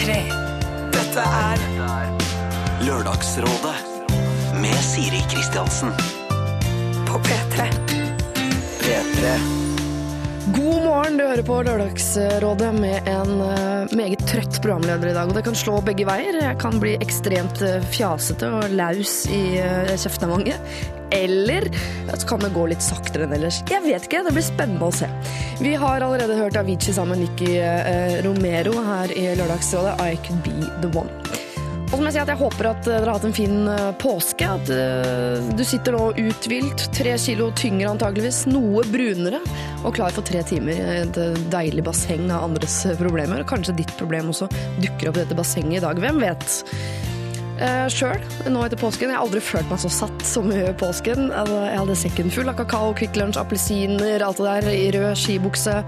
P3. 0.00 0.14
Dette 0.94 1.20
er 1.20 1.60
Lørdagsrådet 2.86 3.74
med 4.62 4.78
Siri 4.80 5.20
Kristiansen. 5.28 5.92
på 7.08 7.18
P3. 7.18 7.66
P3. 8.80 9.34
God 10.56 10.84
morgen, 10.84 11.18
du 11.18 11.24
hører 11.24 11.42
på 11.42 11.62
Lørdagsrådet 11.62 12.74
med 12.80 13.08
en 13.08 13.40
eh, 13.44 13.96
meget 13.96 14.19
trøtt 14.30 14.60
programleder 14.62 15.10
i 15.10 15.16
dag. 15.16 15.28
Og 15.30 15.36
det 15.36 15.44
kan 15.46 15.58
slå 15.58 15.80
begge 15.84 16.06
veier. 16.08 16.38
Jeg 16.44 16.58
kan 16.62 16.78
bli 16.82 16.94
ekstremt 17.02 17.62
eh, 17.66 17.82
fjasete 17.90 18.50
og 18.60 18.74
laus 18.78 19.24
i 19.30 19.58
uh, 19.58 19.90
kjeftemanget. 19.98 20.74
Eller 21.10 21.66
så 22.14 22.26
kan 22.30 22.42
det 22.44 22.52
gå 22.54 22.68
litt 22.70 22.84
saktere 22.84 23.26
enn 23.26 23.34
ellers. 23.34 23.62
Jeg 23.70 23.82
vet 23.82 24.06
ikke, 24.06 24.22
det 24.26 24.34
blir 24.36 24.46
spennende 24.46 24.86
å 24.86 24.94
se. 24.94 25.08
Vi 25.58 25.74
har 25.74 26.06
allerede 26.06 26.38
hørt 26.38 26.58
Avicii 26.60 26.94
sammen 26.94 27.18
med 27.18 27.26
Nikki 27.26 27.56
eh, 27.58 28.20
Romero 28.26 28.76
her 28.86 29.16
i 29.16 29.32
Lørdagsrådet. 29.40 29.98
I 29.98 30.14
could 30.22 30.44
be 30.46 30.70
the 30.84 30.92
one. 30.94 31.19
Og 31.90 31.96
så 31.96 32.04
må 32.04 32.06
jeg 32.06 32.14
si 32.14 32.20
at 32.22 32.30
jeg 32.30 32.38
håper 32.38 32.66
at 32.70 32.86
eh, 32.86 33.00
dere 33.00 33.08
har 33.08 33.16
hatt 33.18 33.24
en 33.26 33.34
fin 33.34 33.56
eh, 33.66 33.88
påske. 33.98 34.46
At 34.46 34.68
eh, 34.70 35.48
du 35.58 35.62
sitter 35.66 35.96
nå 35.96 36.04
uthvilt, 36.22 36.84
tre 36.94 37.16
kilo 37.18 37.48
tyngre 37.58 37.90
antageligvis, 37.90 38.44
noe 38.46 38.84
brunere, 38.86 39.40
og 39.82 39.96
klar 39.98 40.14
for 40.14 40.26
tre 40.26 40.44
timer 40.46 40.78
i 40.78 41.00
et 41.00 41.20
deilig 41.50 41.82
basseng 41.88 42.30
av 42.30 42.46
andres 42.46 42.78
problemer. 43.00 43.42
Kanskje 43.42 43.74
ditt 43.82 43.90
problem 43.98 44.30
også 44.30 44.46
dukker 44.78 45.10
opp 45.10 45.18
i 45.18 45.24
dette 45.24 45.38
bassenget 45.38 45.80
i 45.80 45.84
dag. 45.88 45.98
Hvem 46.06 46.22
vet? 46.22 46.60
Uh, 47.60 47.84
Sjøl, 47.92 48.22
nå 48.48 48.62
etter 48.64 48.78
påsken, 48.80 49.10
jeg 49.10 49.18
har 49.18 49.26
aldri 49.26 49.42
følt 49.44 49.68
meg 49.68 49.82
så 49.82 49.90
satt 49.92 50.22
som 50.24 50.46
i 50.54 50.62
påsken. 50.80 51.26
Jeg 51.34 51.76
hadde 51.76 51.98
sekken 51.98 52.30
full 52.32 52.48
av 52.48 52.56
kakao, 52.62 52.94
Kvikk 52.96 53.18
Lunsj, 53.18 53.36
appelsiner, 53.42 54.22
alt 54.24 54.40
det 54.40 54.46
der, 54.46 54.70
i 54.72 54.86
rød 54.94 55.10
skibukse. 55.18 55.80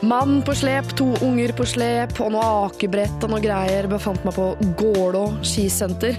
Mann 0.00 0.42
på 0.46 0.54
slep, 0.54 0.92
to 0.96 1.08
unger 1.26 1.50
på 1.58 1.64
slep, 1.66 2.20
og 2.22 2.30
noe 2.30 2.46
akebrett 2.68 3.24
og 3.26 3.32
noe 3.32 3.42
greier. 3.42 3.88
Befant 3.90 4.22
meg 4.26 4.36
på 4.36 4.52
Gålå 4.78 5.24
skisenter. 5.42 6.14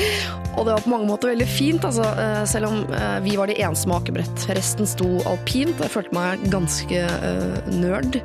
og 0.56 0.64
det 0.64 0.72
var 0.72 0.84
på 0.84 0.92
mange 0.94 1.10
måter 1.10 1.34
veldig 1.34 1.48
fint, 1.50 1.84
altså, 1.84 2.08
eh, 2.22 2.42
selv 2.48 2.70
om 2.70 2.80
eh, 2.88 3.18
vi 3.26 3.36
var 3.36 3.52
de 3.52 3.58
eneste 3.60 3.90
med 3.90 4.00
akebrett. 4.00 4.46
Resten 4.56 4.88
sto 4.88 5.10
alpint, 5.28 5.76
og 5.76 5.84
jeg 5.84 5.94
følte 5.98 6.16
meg 6.16 6.46
ganske 6.52 7.04
uh, 7.04 7.72
nerd. 7.76 8.22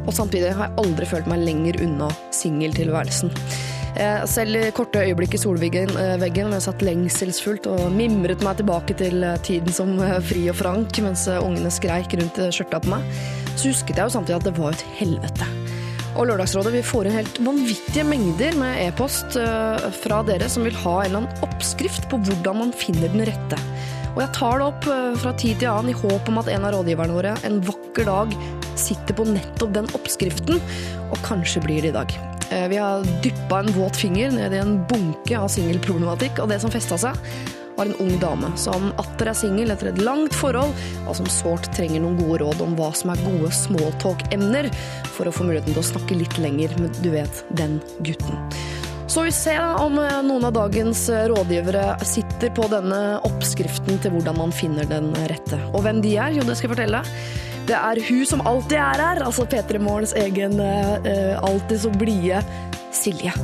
Og 0.00 0.14
samtidig 0.16 0.54
har 0.56 0.66
jeg 0.70 0.80
aldri 0.82 1.06
følt 1.06 1.30
meg 1.30 1.44
lenger 1.46 1.78
unna 1.86 2.10
singeltilværelsen. 2.34 3.30
Eh, 3.98 4.22
Selv 4.30 4.54
i 4.54 4.70
korte 4.74 5.02
øyeblikk 5.02 5.34
i 5.34 5.40
solveggen 5.40 5.90
eh, 5.98 6.22
jeg 6.22 6.62
satt 6.62 6.84
lengselsfullt 6.84 7.66
og 7.70 7.88
mimret 7.94 8.42
meg 8.46 8.60
tilbake 8.60 8.94
til 8.98 9.24
eh, 9.26 9.38
tiden 9.42 9.74
som 9.74 9.96
fri 10.26 10.46
og 10.52 10.58
frank 10.60 11.00
mens 11.02 11.26
ungene 11.30 11.72
skreik 11.74 12.14
rundt 12.20 12.38
skjørta 12.54 12.82
på 12.84 12.92
meg, 12.94 13.06
så 13.56 13.72
husket 13.72 13.98
jeg 13.98 14.06
jo 14.06 14.14
samtidig 14.14 14.38
at 14.38 14.46
det 14.46 14.56
var 14.58 14.76
et 14.76 14.86
helvete. 15.00 15.48
Og 16.18 16.26
Lørdagsrådet 16.26 16.72
vi 16.74 16.84
får 16.84 17.06
inn 17.06 17.18
helt 17.20 17.38
vanvittige 17.46 18.06
mengder 18.06 18.56
med 18.58 18.80
e-post 18.82 19.36
fra 20.02 20.18
dere 20.26 20.48
som 20.50 20.66
vil 20.66 20.74
ha 20.82 20.96
en 20.98 21.06
eller 21.06 21.20
annen 21.20 21.44
oppskrift 21.46 22.08
på 22.10 22.18
hvordan 22.26 22.58
man 22.58 22.72
finner 22.74 23.12
den 23.12 23.22
rette. 23.28 23.60
Og 24.16 24.18
jeg 24.24 24.34
tar 24.34 24.58
det 24.58 24.66
opp 24.66 24.88
fra 25.22 25.32
tid 25.38 25.62
til 25.62 25.70
annen 25.70 25.94
i 25.94 25.96
håp 26.00 26.32
om 26.32 26.42
at 26.42 26.50
en 26.50 26.66
av 26.66 26.74
rådgiverne 26.74 27.14
våre 27.14 27.36
en 27.46 27.62
vakker 27.62 28.10
dag 28.10 28.34
sitter 28.74 29.14
på 29.14 29.28
nettopp 29.30 29.78
den 29.78 29.94
oppskriften, 29.94 30.58
og 31.06 31.24
kanskje 31.26 31.62
blir 31.62 31.86
det 31.86 31.94
i 31.94 31.98
dag. 32.00 32.39
Eh, 32.50 32.68
Vi 32.68 32.76
har 32.76 33.22
dyppa 33.22 33.58
en 33.58 33.72
våt 33.72 33.96
finger 33.96 34.30
ned 34.30 34.54
i 34.54 34.58
en 34.58 34.84
bunke 34.86 35.38
av 35.38 35.48
singelproblematikk, 35.48 36.42
og 36.42 36.50
det 36.50 36.60
som 36.62 36.72
festa 36.72 36.98
seg, 36.98 37.18
var 37.76 37.86
en 37.88 37.96
ung 38.02 38.16
dame 38.20 38.50
som 38.60 38.90
atter 39.00 39.30
er 39.30 39.38
singel 39.38 39.70
etter 39.72 39.92
et 39.92 40.02
langt 40.02 40.34
forhold, 40.36 40.74
og 41.06 41.14
som 41.16 41.30
sårt 41.30 41.70
trenger 41.76 42.02
noen 42.02 42.18
gode 42.18 42.42
råd 42.42 42.64
om 42.64 42.74
hva 42.76 42.90
som 42.96 43.14
er 43.14 43.22
gode 43.24 43.52
smalltalk-emner, 43.54 44.68
for 45.14 45.30
å 45.30 45.34
få 45.34 45.46
muligheten 45.46 45.72
til 45.72 45.82
å 45.84 45.88
snakke 45.92 46.18
litt 46.18 46.36
lenger 46.42 46.74
med, 46.82 46.98
du 47.04 47.12
vet, 47.14 47.44
den 47.56 47.78
gutten. 48.02 48.36
Så 49.10 49.22
vi 49.26 49.32
ser 49.34 49.58
om 49.82 49.96
eh, 49.98 50.20
noen 50.22 50.44
av 50.46 50.52
dagens 50.54 51.08
eh, 51.10 51.24
rådgivere 51.32 51.96
sitter 52.06 52.52
på 52.54 52.68
denne 52.70 53.18
oppskriften 53.26 53.98
til 53.98 54.14
hvordan 54.14 54.38
man 54.38 54.54
finner 54.54 54.86
den 54.86 55.08
rette. 55.26 55.58
Og 55.72 55.82
hvem 55.82 55.98
de 56.04 56.12
er, 56.14 56.36
jo 56.36 56.44
det 56.46 56.54
skal 56.54 56.68
jeg 56.68 56.76
fortelle. 56.76 57.00
Det 57.66 57.74
er 57.74 58.00
hun 58.06 58.22
som 58.30 58.44
alltid 58.46 58.78
er 58.78 59.02
her, 59.02 59.22
altså 59.26 59.48
P3 59.50 59.82
Morgens 59.82 60.14
egen 60.14 60.62
eh, 60.62 61.34
alltid 61.42 61.82
så 61.82 61.90
blide 61.98 62.44
Silje. 62.94 63.34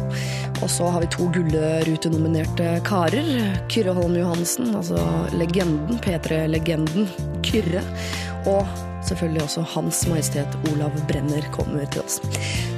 Og 0.62 0.70
så 0.70 0.86
har 0.86 1.02
vi 1.02 1.10
to 1.16 1.26
Gullrute-nominerte 1.34 2.76
karer. 2.86 3.26
Kyrre 3.66 3.98
Holm 3.98 4.14
Johansen, 4.20 4.70
altså 4.78 5.02
legenden, 5.34 5.98
P3-legenden 5.98 7.10
Kyrre. 7.42 7.82
Og 8.46 8.70
selvfølgelig 9.08 9.42
også 9.44 9.64
Hans 9.74 10.02
Majestet 10.10 10.56
Olav 10.72 10.94
Brenner 11.08 11.46
kommer 11.54 11.86
til 11.92 12.02
oss. 12.04 12.18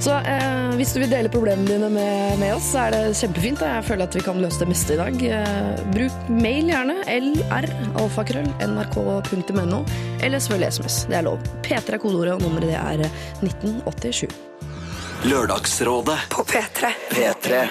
Så 0.04 0.18
eh, 0.20 0.74
hvis 0.78 0.92
du 0.94 1.00
vil 1.02 1.10
dele 1.12 1.32
problemene 1.32 1.68
dine 1.70 1.90
med, 1.92 2.38
med 2.42 2.54
oss, 2.56 2.70
så 2.72 2.86
er 2.86 2.96
det 2.96 3.16
kjempefint. 3.20 3.64
Jeg 3.64 3.86
føler 3.88 4.08
at 4.08 4.18
vi 4.18 4.24
kan 4.26 4.42
løse 4.42 4.62
det 4.62 4.68
meste 4.70 4.96
i 4.96 5.00
dag. 5.00 5.24
Eh, 5.38 5.82
bruk 5.94 6.30
mail 6.32 6.70
gjerne. 6.72 7.00
LR, 7.08 7.68
alfakrøll, 8.04 8.50
nrk.no. 8.68 9.82
Eller 10.22 10.38
selvfølgelig 10.38 10.72
SMS. 10.78 11.00
Det 11.10 11.18
er 11.18 11.26
lov. 11.26 11.42
P3 11.66 11.98
er 11.98 12.02
kodeordet, 12.02 12.38
og 12.38 12.46
nummeret 12.46 12.70
det 12.70 12.78
er 12.78 13.04
1987. 13.42 14.28
Lørdagsrådet 15.28 16.18
På 16.30 16.44
P3. 16.46 16.94
P3. 17.10 17.68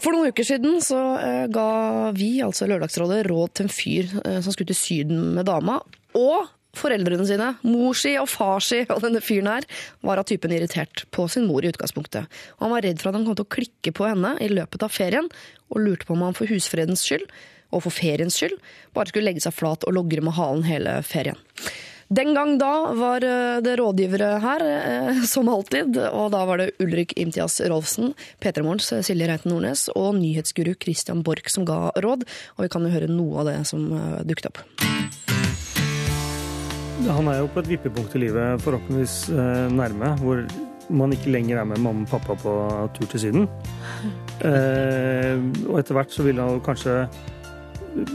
For 0.00 0.14
noen 0.14 0.32
uker 0.32 0.46
siden 0.46 0.78
så 0.84 0.98
eh, 1.20 1.46
ga 1.52 1.68
vi, 2.16 2.34
altså 2.44 2.68
Lørdagsrådet, 2.68 3.26
råd 3.28 3.52
til 3.52 3.66
en 3.66 3.72
fyr 3.72 4.12
eh, 4.24 4.38
som 4.44 4.54
skulle 4.54 4.72
til 4.72 4.78
Syden 4.78 5.32
med 5.36 5.44
dama. 5.48 5.78
Og 6.16 6.48
foreldrene 6.76 7.26
sine, 7.28 7.52
mor 7.66 7.96
si 7.98 8.14
og 8.20 8.28
far 8.32 8.62
si 8.64 8.82
og 8.86 9.02
denne 9.04 9.22
fyren 9.24 9.50
her, 9.50 9.68
var 10.04 10.20
av 10.20 10.28
typen 10.30 10.54
irritert 10.56 11.04
på 11.14 11.26
sin 11.30 11.46
mor 11.48 11.64
i 11.64 11.72
utgangspunktet. 11.72 12.28
Og 12.58 12.66
han 12.66 12.74
var 12.76 12.86
redd 12.86 13.02
for 13.02 13.12
at 13.12 13.18
han 13.18 13.26
kom 13.28 13.38
til 13.38 13.46
å 13.48 13.54
klikke 13.58 13.94
på 13.96 14.08
henne 14.08 14.34
i 14.42 14.50
løpet 14.52 14.86
av 14.86 14.94
ferien, 14.94 15.30
og 15.72 15.84
lurte 15.84 16.08
på 16.08 16.16
om 16.16 16.26
han 16.26 16.36
for 16.36 16.50
husfredens 16.50 17.04
skyld, 17.06 17.28
og 17.72 17.86
for 17.86 17.94
feriens 17.94 18.36
skyld, 18.36 18.58
bare 18.96 19.12
skulle 19.12 19.30
legge 19.30 19.44
seg 19.44 19.56
flat 19.56 19.86
og 19.88 19.96
logre 19.96 20.24
med 20.24 20.36
halen 20.36 20.66
hele 20.68 20.98
ferien. 21.06 21.40
Den 22.12 22.34
gang 22.36 22.58
da 22.60 22.92
var 22.98 23.24
eh, 23.24 23.62
det 23.64 23.78
rådgivere 23.80 24.34
her, 24.42 24.64
eh, 24.68 25.22
som 25.32 25.48
alltid. 25.48 25.96
Og 26.10 26.28
da 26.34 26.42
var 26.48 26.60
det 26.60 26.72
Ulrik 26.82 27.14
Imtias 27.16 27.60
Rolfsen, 27.72 28.12
P3 28.42 28.66
Morgens 28.66 28.92
Silje 29.06 29.30
Reiten 29.30 29.52
Nordnes 29.52 29.86
og 29.96 30.18
nyhetsguru 30.20 30.74
Christian 30.76 31.24
Borch 31.24 31.48
som 31.54 31.64
ga 31.68 31.86
råd. 32.04 32.26
Og 32.58 32.66
vi 32.66 32.72
kan 32.72 32.84
jo 32.84 32.92
høre 32.92 33.08
noe 33.08 33.40
av 33.40 33.52
det 33.52 33.58
som 33.70 33.88
eh, 33.96 34.22
dukket 34.28 34.52
opp. 34.52 34.64
Han 37.02 37.28
er 37.28 37.40
jo 37.40 37.48
på 37.50 37.62
et 37.62 37.70
vippepunkt 37.72 38.14
i 38.14 38.20
livet, 38.22 38.60
forhåpentligvis 38.62 39.16
eh, 39.34 39.72
nærme, 39.74 40.12
hvor 40.22 40.44
man 40.92 41.14
ikke 41.14 41.32
lenger 41.34 41.62
er 41.62 41.66
med 41.66 41.80
mamma 41.82 42.04
og 42.06 42.12
pappa 42.12 42.36
på 42.38 42.52
tur 42.98 43.08
til 43.14 43.28
Syden. 43.28 43.48
Eh, 44.42 45.36
og 45.68 45.76
etter 45.78 45.94
hvert 45.94 46.10
så 46.10 46.24
vil 46.26 46.40
han 46.42 46.56
kanskje 46.66 47.04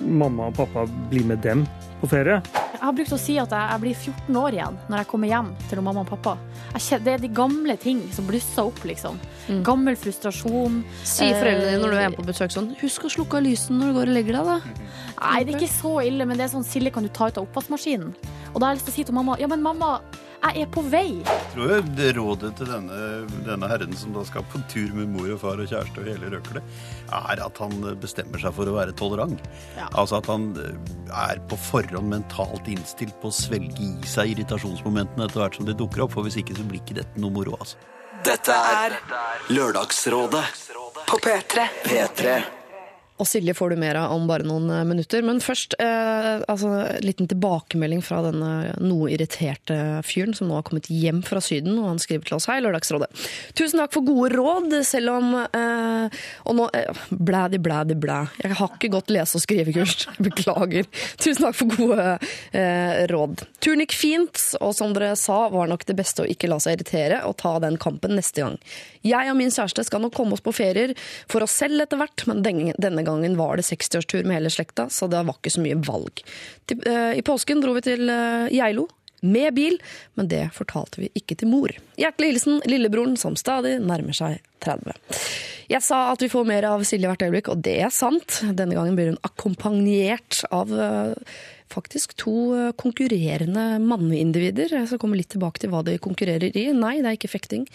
mamma 0.04 0.50
og 0.50 0.58
pappa 0.58 0.82
bli 1.08 1.22
med 1.24 1.40
dem 1.40 1.62
på 2.02 2.10
ferie. 2.12 2.42
Jeg 2.78 2.82
har 2.82 2.96
brukt 2.98 3.14
å 3.16 3.20
si 3.22 3.38
at 3.40 3.54
jeg, 3.56 3.70
jeg 3.72 3.82
blir 3.86 3.96
14 3.96 4.40
år 4.42 4.58
igjen 4.58 4.76
når 4.90 5.00
jeg 5.00 5.10
kommer 5.14 5.32
hjem 5.32 5.54
til 5.70 5.82
mamma 5.86 6.04
og 6.04 6.12
pappa. 6.12 6.34
Jeg 6.76 7.00
det 7.06 7.14
er 7.14 7.24
de 7.24 7.30
gamle 7.40 7.78
ting 7.80 8.04
som 8.14 8.28
blusser 8.28 8.68
opp, 8.68 8.84
liksom. 8.86 9.18
Gammel 9.66 9.96
frustrasjon. 9.98 10.82
Si 11.02 11.26
foreldrene 11.32 11.72
dine 11.72 11.82
når 11.82 11.94
du 11.94 11.96
er 11.96 12.04
hjemme 12.06 12.20
på 12.20 12.28
besøk 12.28 12.54
sånn 12.54 12.74
Husk 12.82 13.08
å 13.08 13.14
slukke 13.16 13.40
av 13.40 13.48
lysene 13.48 13.80
når 13.80 13.94
du 13.94 13.98
går 14.02 14.12
og 14.12 14.18
legger 14.20 14.38
deg, 14.38 14.52
da. 14.52 14.88
Nei, 15.18 15.40
det 15.48 15.56
er 15.56 15.62
ikke 15.62 15.74
så 15.74 15.94
ille, 16.06 16.28
men 16.28 16.38
det 16.38 16.46
er 16.46 16.54
sånn 16.54 16.68
Silje, 16.68 16.92
kan 16.94 17.08
du 17.08 17.14
ta 17.14 17.32
ut 17.32 17.40
av 17.40 17.48
oppvaskmaskinen? 17.48 18.12
Og 18.58 18.62
da 18.62 18.72
har 18.72 18.74
jeg 18.74 18.80
lyst 18.80 18.88
til 18.90 18.94
å 18.96 18.98
si 18.98 19.04
til 19.06 19.14
mamma 19.14 19.36
ja, 19.38 19.46
men 19.52 19.62
mamma, 19.62 19.88
jeg 20.42 20.64
er 20.64 20.70
på 20.74 20.82
vei. 20.90 21.20
Jeg 21.22 21.44
tror 21.54 22.16
rådet 22.18 22.50
til 22.58 22.72
denne, 22.72 23.02
denne 23.46 23.68
herren 23.70 23.94
som 24.00 24.16
da 24.16 24.24
skal 24.26 24.48
på 24.50 24.64
tur 24.72 24.96
med 24.98 25.12
mor 25.14 25.28
og 25.30 25.38
far 25.44 25.62
og 25.62 25.70
kjæreste 25.70 26.02
og 26.02 26.10
hele 26.10 26.32
røklet, 26.34 26.80
er 27.20 27.44
at 27.46 27.62
han 27.62 27.76
bestemmer 28.02 28.42
seg 28.42 28.56
for 28.58 28.66
å 28.66 28.74
være 28.80 28.96
tolerant. 28.98 29.46
Ja. 29.78 29.86
Altså 29.92 30.18
at 30.18 30.32
han 30.34 30.50
er 30.58 31.44
på 31.52 31.62
forhånd 31.68 32.10
mentalt 32.16 32.66
innstilt 32.74 33.14
på 33.22 33.30
å 33.30 33.38
svelge 33.44 33.78
i 33.78 34.10
seg 34.10 34.34
irritasjonsmomentene 34.34 35.30
etter 35.30 35.44
hvert 35.44 35.62
som 35.62 35.70
de 35.70 35.78
dukker 35.78 36.08
opp, 36.08 36.18
for 36.18 36.26
hvis 36.26 36.42
ikke 36.42 36.58
så 36.58 36.66
blir 36.66 36.82
ikke 36.82 36.98
dette 37.04 37.22
noe 37.22 37.38
moro, 37.38 37.54
altså. 37.62 37.78
Dette 38.26 38.58
er 38.58 38.98
Lørdagsrådet 39.54 40.46
på 41.06 41.22
P3. 41.22 41.70
P3. 41.86 42.40
Og 43.18 43.28
Silje 43.28 43.56
får 43.58 43.74
du 43.74 43.80
mer 43.82 43.98
av 43.98 44.14
om 44.14 44.28
bare 44.30 44.46
noen 44.46 44.70
eh, 44.74 44.84
minutter. 44.88 45.24
Men 45.26 45.42
først 45.44 45.78
eh, 45.82 46.44
altså, 46.46 46.70
en 46.86 47.06
liten 47.06 47.30
tilbakemelding 47.30 48.04
fra 48.06 48.22
denne 48.28 48.52
noe 48.84 49.10
irriterte 49.14 49.78
fyren 50.06 50.36
som 50.38 50.50
nå 50.50 50.58
har 50.60 50.66
kommet 50.68 50.90
hjem 50.94 51.24
fra 51.26 51.42
Syden. 51.44 51.78
Og 51.82 51.90
han 51.90 52.02
skriver 52.02 52.28
til 52.28 52.38
oss 52.38 52.48
hei, 52.52 52.60
Lørdagsrådet. 52.64 53.10
Tusen 53.58 53.82
takk 53.82 53.96
for 53.96 54.06
gode 54.08 54.32
råd, 54.38 54.78
selv 54.88 55.16
om 55.16 55.34
eh, 55.42 56.20
Og 56.48 56.58
nå 56.60 56.68
eh, 56.78 57.04
blædi, 57.10 57.62
blædi, 57.64 57.98
blæ. 57.98 58.20
Jeg 58.44 58.60
har 58.62 58.76
ikke 58.78 58.94
godt 58.94 59.14
lese- 59.14 59.40
og 59.40 59.46
skrivekurs. 59.46 60.08
Beklager. 60.28 60.90
Tusen 61.18 61.48
takk 61.48 61.58
for 61.58 61.74
gode 61.74 62.08
eh, 62.54 63.04
råd. 63.12 63.48
Turen 63.64 63.82
gikk 63.84 63.98
fint, 63.98 64.44
og 64.62 64.76
som 64.78 64.94
dere 64.96 65.16
sa, 65.20 65.48
var 65.54 65.70
nok 65.72 65.88
det 65.90 65.98
beste 65.98 66.24
å 66.24 66.30
ikke 66.30 66.50
la 66.52 66.60
seg 66.62 66.78
irritere 66.78 67.24
og 67.28 67.38
ta 67.42 67.58
den 67.64 67.80
kampen 67.82 68.16
neste 68.18 68.46
gang. 68.46 68.62
Jeg 69.08 69.32
og 69.32 69.40
min 69.40 69.54
kjæreste 69.54 69.86
skal 69.88 70.04
nok 70.04 70.16
komme 70.18 70.38
oss 70.38 70.44
på 70.46 70.56
ferier 70.56 70.94
for 71.32 71.46
oss 71.46 71.56
selv 71.62 71.84
etter 71.84 72.00
hvert, 72.02 72.26
men 72.30 72.44
denne, 72.44 73.06
gangen 73.08 73.40
var 73.40 73.58
det 73.58 73.68
60-årstur 73.70 74.28
med 74.28 74.40
hele 74.40 74.54
slekta, 74.54 74.90
så 74.94 75.10
det 75.12 75.24
var 75.28 75.40
ikke 75.40 75.56
så 75.56 75.64
mye 75.64 75.80
valg. 75.88 76.24
Eh, 76.76 77.18
I 77.18 77.26
påsken 77.26 77.64
dro 77.64 77.76
vi 77.78 77.86
til 77.88 78.08
eh, 78.12 78.54
Geilo. 78.54 78.88
Med 79.26 79.56
bil, 79.58 79.80
men 80.14 80.28
det 80.30 80.44
fortalte 80.54 81.02
vi 81.02 81.08
ikke 81.18 81.40
til 81.42 81.50
mor. 81.50 81.72
Hjertelig 81.98 82.36
hilsen 82.36 82.60
lillebroren 82.70 83.16
som 83.18 83.34
stadig 83.40 83.80
nærmer 83.82 84.14
seg 84.14 84.44
30. 84.62 84.94
Jeg 85.74 85.84
sa 85.84 86.04
at 86.12 86.22
vi 86.22 86.30
får 86.30 86.46
mer 86.48 86.68
av 86.70 86.86
Silje 86.86 87.10
hvert 87.10 87.26
øyeblikk, 87.26 87.50
og 87.50 87.64
det 87.66 87.80
er 87.82 87.94
sant. 87.94 88.44
Denne 88.46 88.78
gangen 88.78 88.94
blir 88.96 89.10
hun 89.10 89.22
akkompagnert 89.26 90.44
av 90.54 90.70
eh, 90.70 91.40
faktisk 91.72 92.16
to 92.20 92.36
eh, 92.56 92.72
konkurrerende 92.80 93.66
manneindivider. 93.84 94.74
Jeg 94.74 94.90
skal 94.90 95.02
komme 95.02 95.20
litt 95.20 95.32
tilbake 95.34 95.62
til 95.62 95.72
hva 95.74 95.84
de 95.86 95.98
konkurrerer 96.02 96.56
i. 96.56 96.68
Nei, 96.76 96.98
det 97.02 97.12
er 97.12 97.20
ikke 97.20 97.32
fekting. 97.32 97.68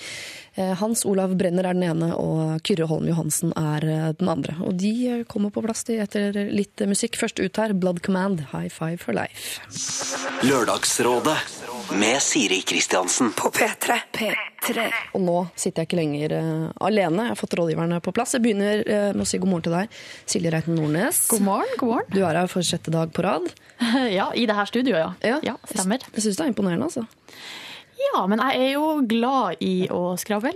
Eh, 0.55 0.75
Hans 0.81 1.06
Olav 1.09 1.35
Brenner 1.39 1.69
er 1.69 1.79
den 1.79 1.87
ene, 1.89 2.12
og 2.17 2.61
Kyrre 2.67 2.89
Holm 2.91 3.09
Johansen 3.09 3.55
er 3.56 3.89
eh, 3.89 4.09
den 4.19 4.33
andre. 4.33 4.56
Og 4.67 4.77
de 4.81 4.93
eh, 5.09 5.25
kommer 5.29 5.55
på 5.55 5.65
plass 5.65 5.87
etter 5.89 6.37
litt 6.53 6.83
musikk. 6.89 7.19
Først 7.21 7.41
ut 7.41 7.62
her, 7.62 7.73
Blood 7.73 8.03
Command, 8.05 8.47
High 8.53 8.73
Five 8.73 9.00
for 9.05 9.17
Life. 9.17 9.61
Lørdagsrådet 10.47 11.38
med 11.99 12.23
Siri 12.23 12.61
Kristiansen. 12.61 13.33
På 13.33 13.50
P3. 13.50 13.99
P3. 14.12 14.85
Og 15.12 15.21
nå 15.21 15.37
sitter 15.55 15.83
jeg 15.83 15.89
ikke 15.89 15.99
lenger 15.99 16.35
uh, 16.37 16.69
alene. 16.87 17.27
Jeg 17.27 17.35
har 17.35 17.39
fått 17.41 17.56
rådgiverne 17.59 17.99
på 18.05 18.15
plass. 18.15 18.35
Jeg 18.37 18.44
begynner 18.44 18.83
uh, 18.87 19.09
med 19.17 19.25
å 19.25 19.29
si 19.29 19.41
god 19.43 19.50
morgen 19.50 19.67
til 19.67 19.77
deg, 19.77 19.99
Silje 20.31 20.53
Reiten 20.55 20.79
Nordnes. 20.79 21.25
God 21.33 21.44
morgen, 21.47 21.75
god 21.81 21.93
morgen. 21.93 22.12
Du 22.15 22.21
er 22.23 22.39
her 22.41 22.50
for 22.53 22.67
sjette 22.67 22.94
dag 22.94 23.12
på 23.15 23.27
rad. 23.27 23.50
Ja, 24.12 24.29
i 24.39 24.44
det 24.47 24.55
her 24.55 24.69
studioet, 24.69 25.25
ja. 25.27 25.39
Ja, 25.43 25.56
stemmer. 25.67 26.05
Jeg 26.15 26.25
syns 26.25 26.39
det 26.39 26.44
er 26.44 26.53
imponerende, 26.53 26.87
altså. 26.87 27.03
Ja, 28.03 28.27
men 28.31 28.41
jeg 28.43 28.67
er 28.67 28.71
jo 28.77 28.87
glad 29.09 29.62
i 29.65 29.88
å 29.93 30.15
skravle. 30.21 30.55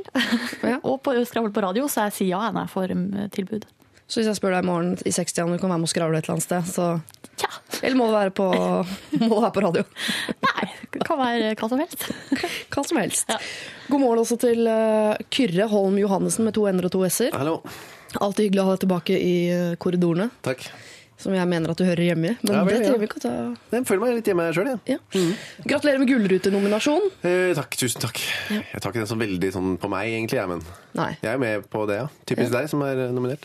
Ja. 0.62 0.78
og 0.88 1.00
på 1.04 1.14
skravle 1.26 1.50
på 1.54 1.64
radio, 1.64 1.88
så 1.90 2.06
jeg 2.06 2.16
sier 2.20 2.36
ja 2.36 2.52
når 2.52 2.66
jeg 2.68 2.74
får 2.76 2.94
tilbud. 3.34 3.66
Så 4.06 4.20
hvis 4.20 4.28
jeg 4.30 4.38
spør 4.38 4.54
deg 4.54 4.62
i 4.62 4.66
morgen 4.68 4.92
i 5.02 5.10
60 5.14 5.40
om 5.42 5.50
du 5.54 5.58
kan 5.58 5.72
være 5.72 5.80
med 5.82 5.88
og 5.88 5.90
skravle 5.90 6.18
et 6.20 6.26
eller 6.28 6.36
annet 6.36 6.46
sted, 6.46 6.68
så 6.70 6.88
Tja. 7.36 7.50
Eller 7.84 7.98
må 7.98 8.06
det 8.08 8.14
være 8.16 8.32
på, 8.32 8.44
må 9.20 9.26
det 9.34 9.42
være 9.42 9.52
på 9.58 9.62
radio? 9.66 9.82
Nei, 10.46 10.68
det 10.94 11.02
kan 11.04 11.18
være 11.20 11.50
hva 11.58 11.68
som 11.68 11.82
helst. 11.82 12.06
Hva 12.72 12.84
som 12.86 12.98
helst. 13.00 13.28
Ja. 13.28 13.36
God 13.90 14.00
morgen 14.02 14.22
også 14.22 14.38
til 14.40 14.62
eh, 14.70 15.18
Kyrre 15.32 15.66
Holm 15.68 15.98
Johannessen 16.00 16.46
med 16.48 16.54
to 16.56 16.64
n-er 16.70 16.88
og 16.88 16.92
to 16.94 17.02
s-er. 17.10 17.34
Hallo. 17.36 17.58
Alltid 18.22 18.46
hyggelig 18.48 18.62
å 18.62 18.66
ha 18.70 18.74
deg 18.76 18.84
tilbake 18.86 19.18
i 19.20 19.34
eh, 19.52 19.74
korridorene, 19.82 20.30
Takk. 20.46 20.64
som 21.20 21.34
jeg 21.36 21.48
mener 21.50 21.72
at 21.74 21.80
du 21.80 21.84
hører 21.88 22.06
hjemme 22.08 22.30
i. 22.32 22.34
Men 22.46 22.54
Ja, 22.56 22.62
vel, 22.64 22.72
det 22.78 22.86
trenger 22.86 23.02
vi 23.02 23.08
ikke 23.10 23.20
å 23.20 23.24
ta 23.26 23.32
Jeg 23.76 23.86
føler 23.90 24.02
meg 24.06 24.14
litt 24.20 24.30
hjemme 24.32 24.46
sjøl, 24.56 24.70
jeg. 24.72 24.96
ja. 24.96 25.24
Gratulerer 25.68 26.00
med 26.00 26.12
gullrutenominasjon. 26.14 27.10
Eh, 27.28 27.50
takk, 27.58 27.76
tusen 27.80 28.00
takk. 28.06 28.22
Jeg 28.54 28.80
tar 28.80 28.94
ikke 28.94 29.02
den 29.04 29.10
så 29.12 29.18
veldig 29.20 29.52
sånn 29.58 29.74
på 29.82 29.92
meg, 29.92 30.14
egentlig, 30.14 30.40
jeg, 30.40 30.52
men 30.54 30.64
Nei. 30.96 31.10
jeg 31.20 31.34
er 31.34 31.42
med 31.44 31.68
på 31.72 31.84
det, 31.90 32.00
ja. 32.04 32.08
Typisk 32.32 32.56
deg 32.56 32.70
som 32.72 32.84
er 32.88 33.08
eh, 33.08 33.12
nominert. 33.16 33.44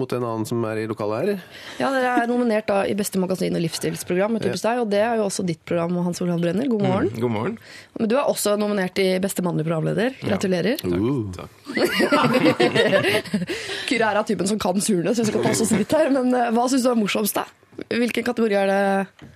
Mot 0.00 0.12
en 0.16 0.24
annen 0.24 0.46
som 0.48 0.62
er 0.64 0.80
i 0.80 0.86
lokalet 0.88 1.20
her. 1.20 1.42
Ja, 1.80 1.90
Dere 1.92 2.12
er 2.22 2.30
nominert 2.30 2.68
da 2.70 2.82
i 2.88 2.94
Beste 2.96 3.20
magasin- 3.20 3.56
og 3.56 3.60
livsstilsprogram, 3.64 4.32
med 4.36 4.44
typisk 4.46 4.64
deg, 4.64 4.80
og 4.80 4.88
det 4.92 5.02
er 5.04 5.20
jo 5.20 5.26
også 5.28 5.44
ditt 5.46 5.60
program, 5.68 5.98
Hans 6.06 6.22
Olav 6.24 6.40
Brenner. 6.40 6.68
God 6.70 6.84
morgen. 6.86 7.10
God 7.20 7.34
morgen. 7.34 7.58
Men 7.98 8.10
du 8.10 8.16
er 8.16 8.30
også 8.30 8.56
nominert 8.60 8.98
i 9.02 9.08
Beste 9.22 9.44
mannlige 9.44 9.68
programleder. 9.68 10.16
Gratulerer. 10.24 10.80
Uh. 10.84 11.28
Kyrre 13.90 14.08
er 14.10 14.22
av 14.22 14.24
typen 14.28 14.48
som 14.48 14.60
kan 14.62 14.80
surne, 14.80 15.12
så 15.14 15.26
vi 15.26 15.32
skal 15.34 15.44
passe 15.44 15.66
oss 15.66 15.74
litt 15.76 15.92
her. 15.96 16.08
Men 16.14 16.32
eh, 16.32 16.50
hva 16.56 16.64
syns 16.70 16.86
du 16.86 16.92
er 16.92 16.98
morsomst, 16.98 17.36
da? 17.36 17.44
Hvilken 17.90 18.26
kategori 18.26 18.58
er 18.62 18.72
det? 18.72 19.30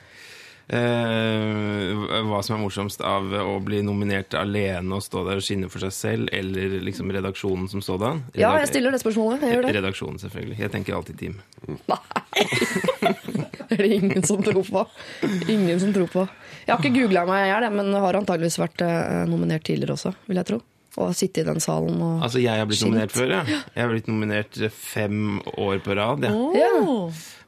Eh, 0.65 1.91
hva 2.25 2.39
som 2.45 2.57
er 2.57 2.63
morsomst 2.63 3.03
av 3.05 3.27
å 3.43 3.59
bli 3.65 3.83
nominert 3.85 4.33
alene 4.39 4.97
og 4.97 5.03
stå 5.05 5.25
der 5.27 5.41
og 5.41 5.45
skinne 5.45 5.69
for 5.73 5.85
seg 5.85 5.93
selv, 5.93 6.31
eller 6.33 6.79
liksom 6.87 7.11
redaksjonen 7.13 7.69
som 7.69 7.83
sådan? 7.85 8.23
Ja, 8.39 8.55
jeg 8.63 8.71
stiller 8.73 8.95
det 8.95 9.03
spørsmålet. 9.03 9.45
Jeg 9.45 9.59
gjør 9.59 9.67
det. 9.69 9.75
Redaksjonen, 9.79 10.21
selvfølgelig. 10.23 10.59
Jeg 10.65 10.73
tenker 10.73 10.97
alltid 10.97 11.21
team. 11.21 11.41
Nei. 11.91 12.01
Det 13.65 13.79
er 13.79 13.89
det 13.89 13.95
ingen 13.97 14.23
som 14.23 14.43
tror 14.45 14.63
på. 14.63 14.83
Ingen 15.51 15.81
som 15.81 15.93
tror 15.95 16.11
på. 16.13 16.23
Jeg 16.67 16.71
har 16.75 16.83
ikke 16.83 16.95
googla 17.01 17.23
meg 17.27 17.47
i 17.47 17.49
hjel, 17.49 17.65
jeg, 17.67 17.75
men 17.75 17.95
har 18.05 18.19
antageligvis 18.21 18.59
vært 18.61 18.85
eh, 18.85 19.23
nominert 19.27 19.65
tidligere 19.67 19.97
også, 19.97 20.13
vil 20.29 20.39
jeg 20.39 20.49
tro. 20.51 20.59
Og 21.01 21.15
sitte 21.19 21.43
i 21.43 21.47
den 21.49 21.59
salen 21.65 21.97
og 21.99 22.21
Altså, 22.23 22.39
jeg 22.45 22.61
har 22.61 22.69
blitt 22.71 22.79
Skint. 22.79 22.93
nominert 22.93 23.15
før, 23.17 23.33
ja. 23.35 23.41
Jeg 23.75 23.81
har 23.83 23.91
blitt 23.91 24.11
nominert 24.13 24.61
fem 24.77 25.41
år 25.59 25.81
på 25.83 25.97
rad, 25.99 26.29
ja. 26.29 26.35
Ja, 26.61 26.85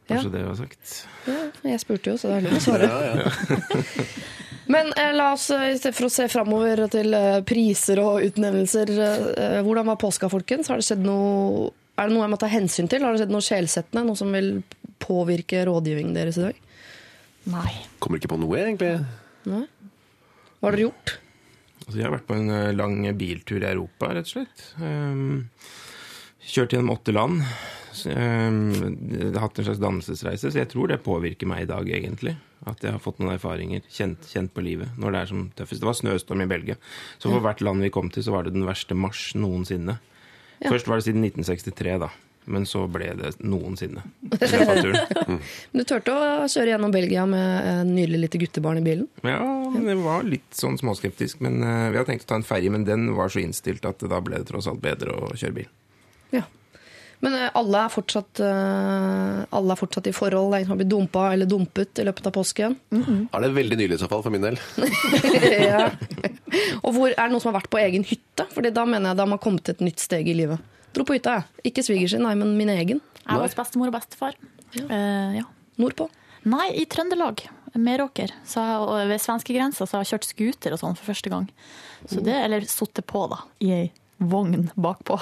Kanskje 0.06 0.32
det 0.32 0.42
var 0.46 0.56
sagt. 0.58 0.90
ja, 1.26 1.38
jeg 1.72 1.82
spurte 1.82 2.12
jo, 2.12 2.18
så 2.20 2.30
det 2.30 2.36
er 2.38 2.44
lov 2.46 2.58
å 2.58 2.64
svare. 2.64 2.90
Ja, 2.92 3.00
ja. 3.10 4.06
Men 4.74 4.88
eh, 4.98 5.12
la 5.14 5.28
oss, 5.36 5.44
eh, 5.54 5.68
i 5.70 5.78
stedet 5.78 5.94
for 5.94 6.08
å 6.08 6.10
se 6.10 6.24
framover 6.30 6.80
til 6.90 7.14
eh, 7.14 7.40
priser 7.46 8.00
og 8.02 8.24
utnevnelser, 8.26 8.90
eh, 8.98 9.58
hvordan 9.62 9.86
var 9.92 9.98
påska, 10.02 10.30
folkens? 10.32 10.70
Har 10.72 10.82
det 10.82 10.88
skjedd 10.88 11.04
noe 11.06 11.68
Er 11.96 12.10
det 12.10 12.16
noe 12.16 12.24
jeg 12.26 12.32
må 12.34 12.38
ta 12.42 12.48
hensyn 12.50 12.90
til? 12.90 13.04
Har 13.06 13.14
det 13.14 13.22
skjedd 13.22 13.34
noe 13.34 13.46
sjelsettende? 13.46 14.02
Noe 14.08 14.18
som 14.18 14.34
vil 14.34 14.50
påvirke 15.00 15.62
rådgivningen 15.68 16.16
deres 16.18 16.40
i 16.40 16.48
dag? 16.48 16.58
Nei. 17.52 17.70
Kommer 18.02 18.18
ikke 18.18 18.32
på 18.34 18.40
noe, 18.42 18.58
egentlig. 18.58 18.90
Hva 19.46 19.62
har 20.66 20.74
dere 20.74 20.88
gjort? 20.88 21.14
Altså, 21.86 22.00
jeg 22.00 22.06
har 22.08 22.14
vært 22.16 22.26
på 22.26 22.34
en 22.34 22.50
eh, 22.50 22.74
lang 22.74 22.98
biltur 23.14 23.62
i 23.62 23.68
Europa, 23.70 24.10
rett 24.16 24.26
og 24.26 24.32
slett. 24.32 24.64
Um, 24.82 25.44
kjørt 26.42 26.74
gjennom 26.74 26.96
åtte 26.96 27.14
land. 27.14 27.44
Um, 28.06 28.58
jeg 29.10 29.32
har 29.32 29.46
hatt 29.46 29.60
en 29.60 29.66
slags 29.68 29.80
dannelsesreise, 29.82 30.50
så 30.50 30.60
jeg 30.60 30.70
tror 30.72 30.90
det 30.92 31.00
påvirker 31.06 31.48
meg 31.50 31.64
i 31.64 31.70
dag, 31.70 31.88
egentlig. 31.88 32.36
At 32.66 32.82
jeg 32.82 32.94
har 32.94 33.02
fått 33.02 33.20
noen 33.22 33.36
erfaringer, 33.36 33.84
kjent, 33.92 34.26
kjent 34.30 34.52
på 34.54 34.64
livet, 34.64 34.92
når 35.00 35.14
det 35.14 35.22
er 35.22 35.32
som 35.32 35.46
tøffest. 35.56 35.82
Det 35.82 35.88
var 35.88 35.98
snøstorm 35.98 36.44
i 36.44 36.50
Belgia. 36.50 36.76
Så 37.22 37.30
for 37.30 37.44
hvert 37.44 37.62
land 37.64 37.84
vi 37.84 37.92
kom 37.94 38.10
til, 38.12 38.24
så 38.26 38.34
var 38.34 38.46
det 38.46 38.56
den 38.56 38.66
verste 38.68 38.96
mars 38.98 39.30
noensinne. 39.38 39.98
Først 40.64 40.88
var 40.88 41.00
det 41.00 41.06
siden 41.08 41.24
1963, 41.26 41.98
da. 42.04 42.12
Men 42.46 42.62
så 42.66 42.84
ble 42.90 43.08
det 43.18 43.32
noensinne. 43.42 44.04
Men 45.26 45.40
du 45.74 45.82
turte 45.82 46.14
å 46.14 46.46
kjøre 46.46 46.70
gjennom 46.70 46.92
Belgia 46.94 47.24
med 47.26 47.70
en 47.72 47.90
nydelig 47.90 48.20
lite 48.26 48.40
guttebarn 48.44 48.78
i 48.78 48.84
bilen? 48.86 49.08
Ja, 49.26 49.42
men 49.42 49.88
det 49.88 49.96
var 50.04 50.22
litt 50.26 50.54
sånn 50.54 50.78
småskeptisk. 50.78 51.42
Men 51.42 51.58
eh, 51.66 51.88
vi 51.90 51.98
hadde 51.98 52.12
tenkt 52.12 52.28
å 52.28 52.30
ta 52.30 52.38
en 52.38 52.46
ferje, 52.46 52.70
men 52.70 52.86
den 52.86 53.08
var 53.18 53.34
så 53.34 53.42
innstilt 53.42 53.86
at 53.88 54.04
da 54.06 54.20
ble 54.22 54.38
det 54.38 54.46
tross 54.52 54.70
alt 54.70 54.78
bedre 54.84 55.16
å 55.18 55.32
kjøre 55.34 55.56
bil. 55.58 55.72
Ja. 56.36 56.44
Men 57.24 57.34
eh, 57.34 57.48
alle 57.56 57.82
er 57.86 57.92
fortsatt, 57.92 58.40
eh, 58.44 59.38
alle 59.56 59.74
er 59.74 59.80
fortsatt 59.80 60.08
i 60.10 60.14
forhold? 60.16 60.50
Det 60.52 60.58
er 60.58 60.62
ingen 60.62 60.68
som 60.68 60.74
har 60.74 60.80
blitt 60.82 60.92
dumpa 60.92 61.24
eller 61.32 61.50
dumpet 61.50 62.02
i 62.02 62.06
løpet 62.06 62.28
av 62.28 62.34
påsken? 62.36 62.76
Er 62.92 63.46
det 63.46 63.52
veldig 63.56 63.80
nylig 63.80 63.98
i 63.98 64.02
så 64.02 64.10
fall, 64.10 64.24
for 64.26 64.34
min 64.34 64.44
del. 64.44 64.60
ja. 65.70 65.88
Og 66.84 66.92
hvor, 66.92 67.10
er 67.10 67.16
det 67.16 67.30
noen 67.32 67.42
som 67.42 67.52
har 67.52 67.60
vært 67.60 67.72
på 67.72 67.80
egen 67.82 68.06
hytte? 68.06 68.46
Fordi 68.52 68.72
da 68.74 68.86
mener 68.88 69.12
jeg 69.12 69.20
da 69.20 69.28
har 69.32 69.42
kommet 69.42 69.66
til 69.66 69.78
et 69.78 69.84
nytt 69.88 70.04
steg 70.04 70.28
i 70.30 70.36
livet. 70.36 70.76
Dro 70.96 71.04
på 71.08 71.16
hytta, 71.16 71.40
jeg. 71.40 71.70
Ikke 71.72 71.84
svigers 71.84 72.14
sin, 72.14 72.24
nei, 72.24 72.36
men 72.38 72.54
min 72.58 72.72
egen. 72.72 73.02
Jeg 73.24 73.32
var 73.32 73.44
hos 73.48 73.58
bestemor 73.58 73.90
og 73.90 73.98
bestefar. 73.98 74.38
Eh, 74.76 75.36
ja. 75.40 75.44
Nordpå. 75.80 76.08
Nei, 76.48 76.70
i 76.80 76.86
Trøndelag. 76.88 77.42
Meråker. 77.76 78.32
Så 78.48 78.62
jeg, 78.62 79.08
ved 79.10 79.20
svenskegrensa 79.20 79.84
så 79.84 79.98
har 79.98 80.06
jeg 80.06 80.14
kjørt 80.14 80.28
scooter 80.30 80.76
og 80.76 80.80
sånn 80.80 80.96
for 80.96 81.10
første 81.10 81.32
gang. 81.32 81.48
Så 82.08 82.22
det, 82.24 82.36
eller 82.46 82.64
sittet 82.70 83.04
på, 83.10 83.26
da, 83.28 83.42
i 83.60 83.72
ei 83.76 83.86
vogn 84.18 84.70
bakpå. 84.80 85.18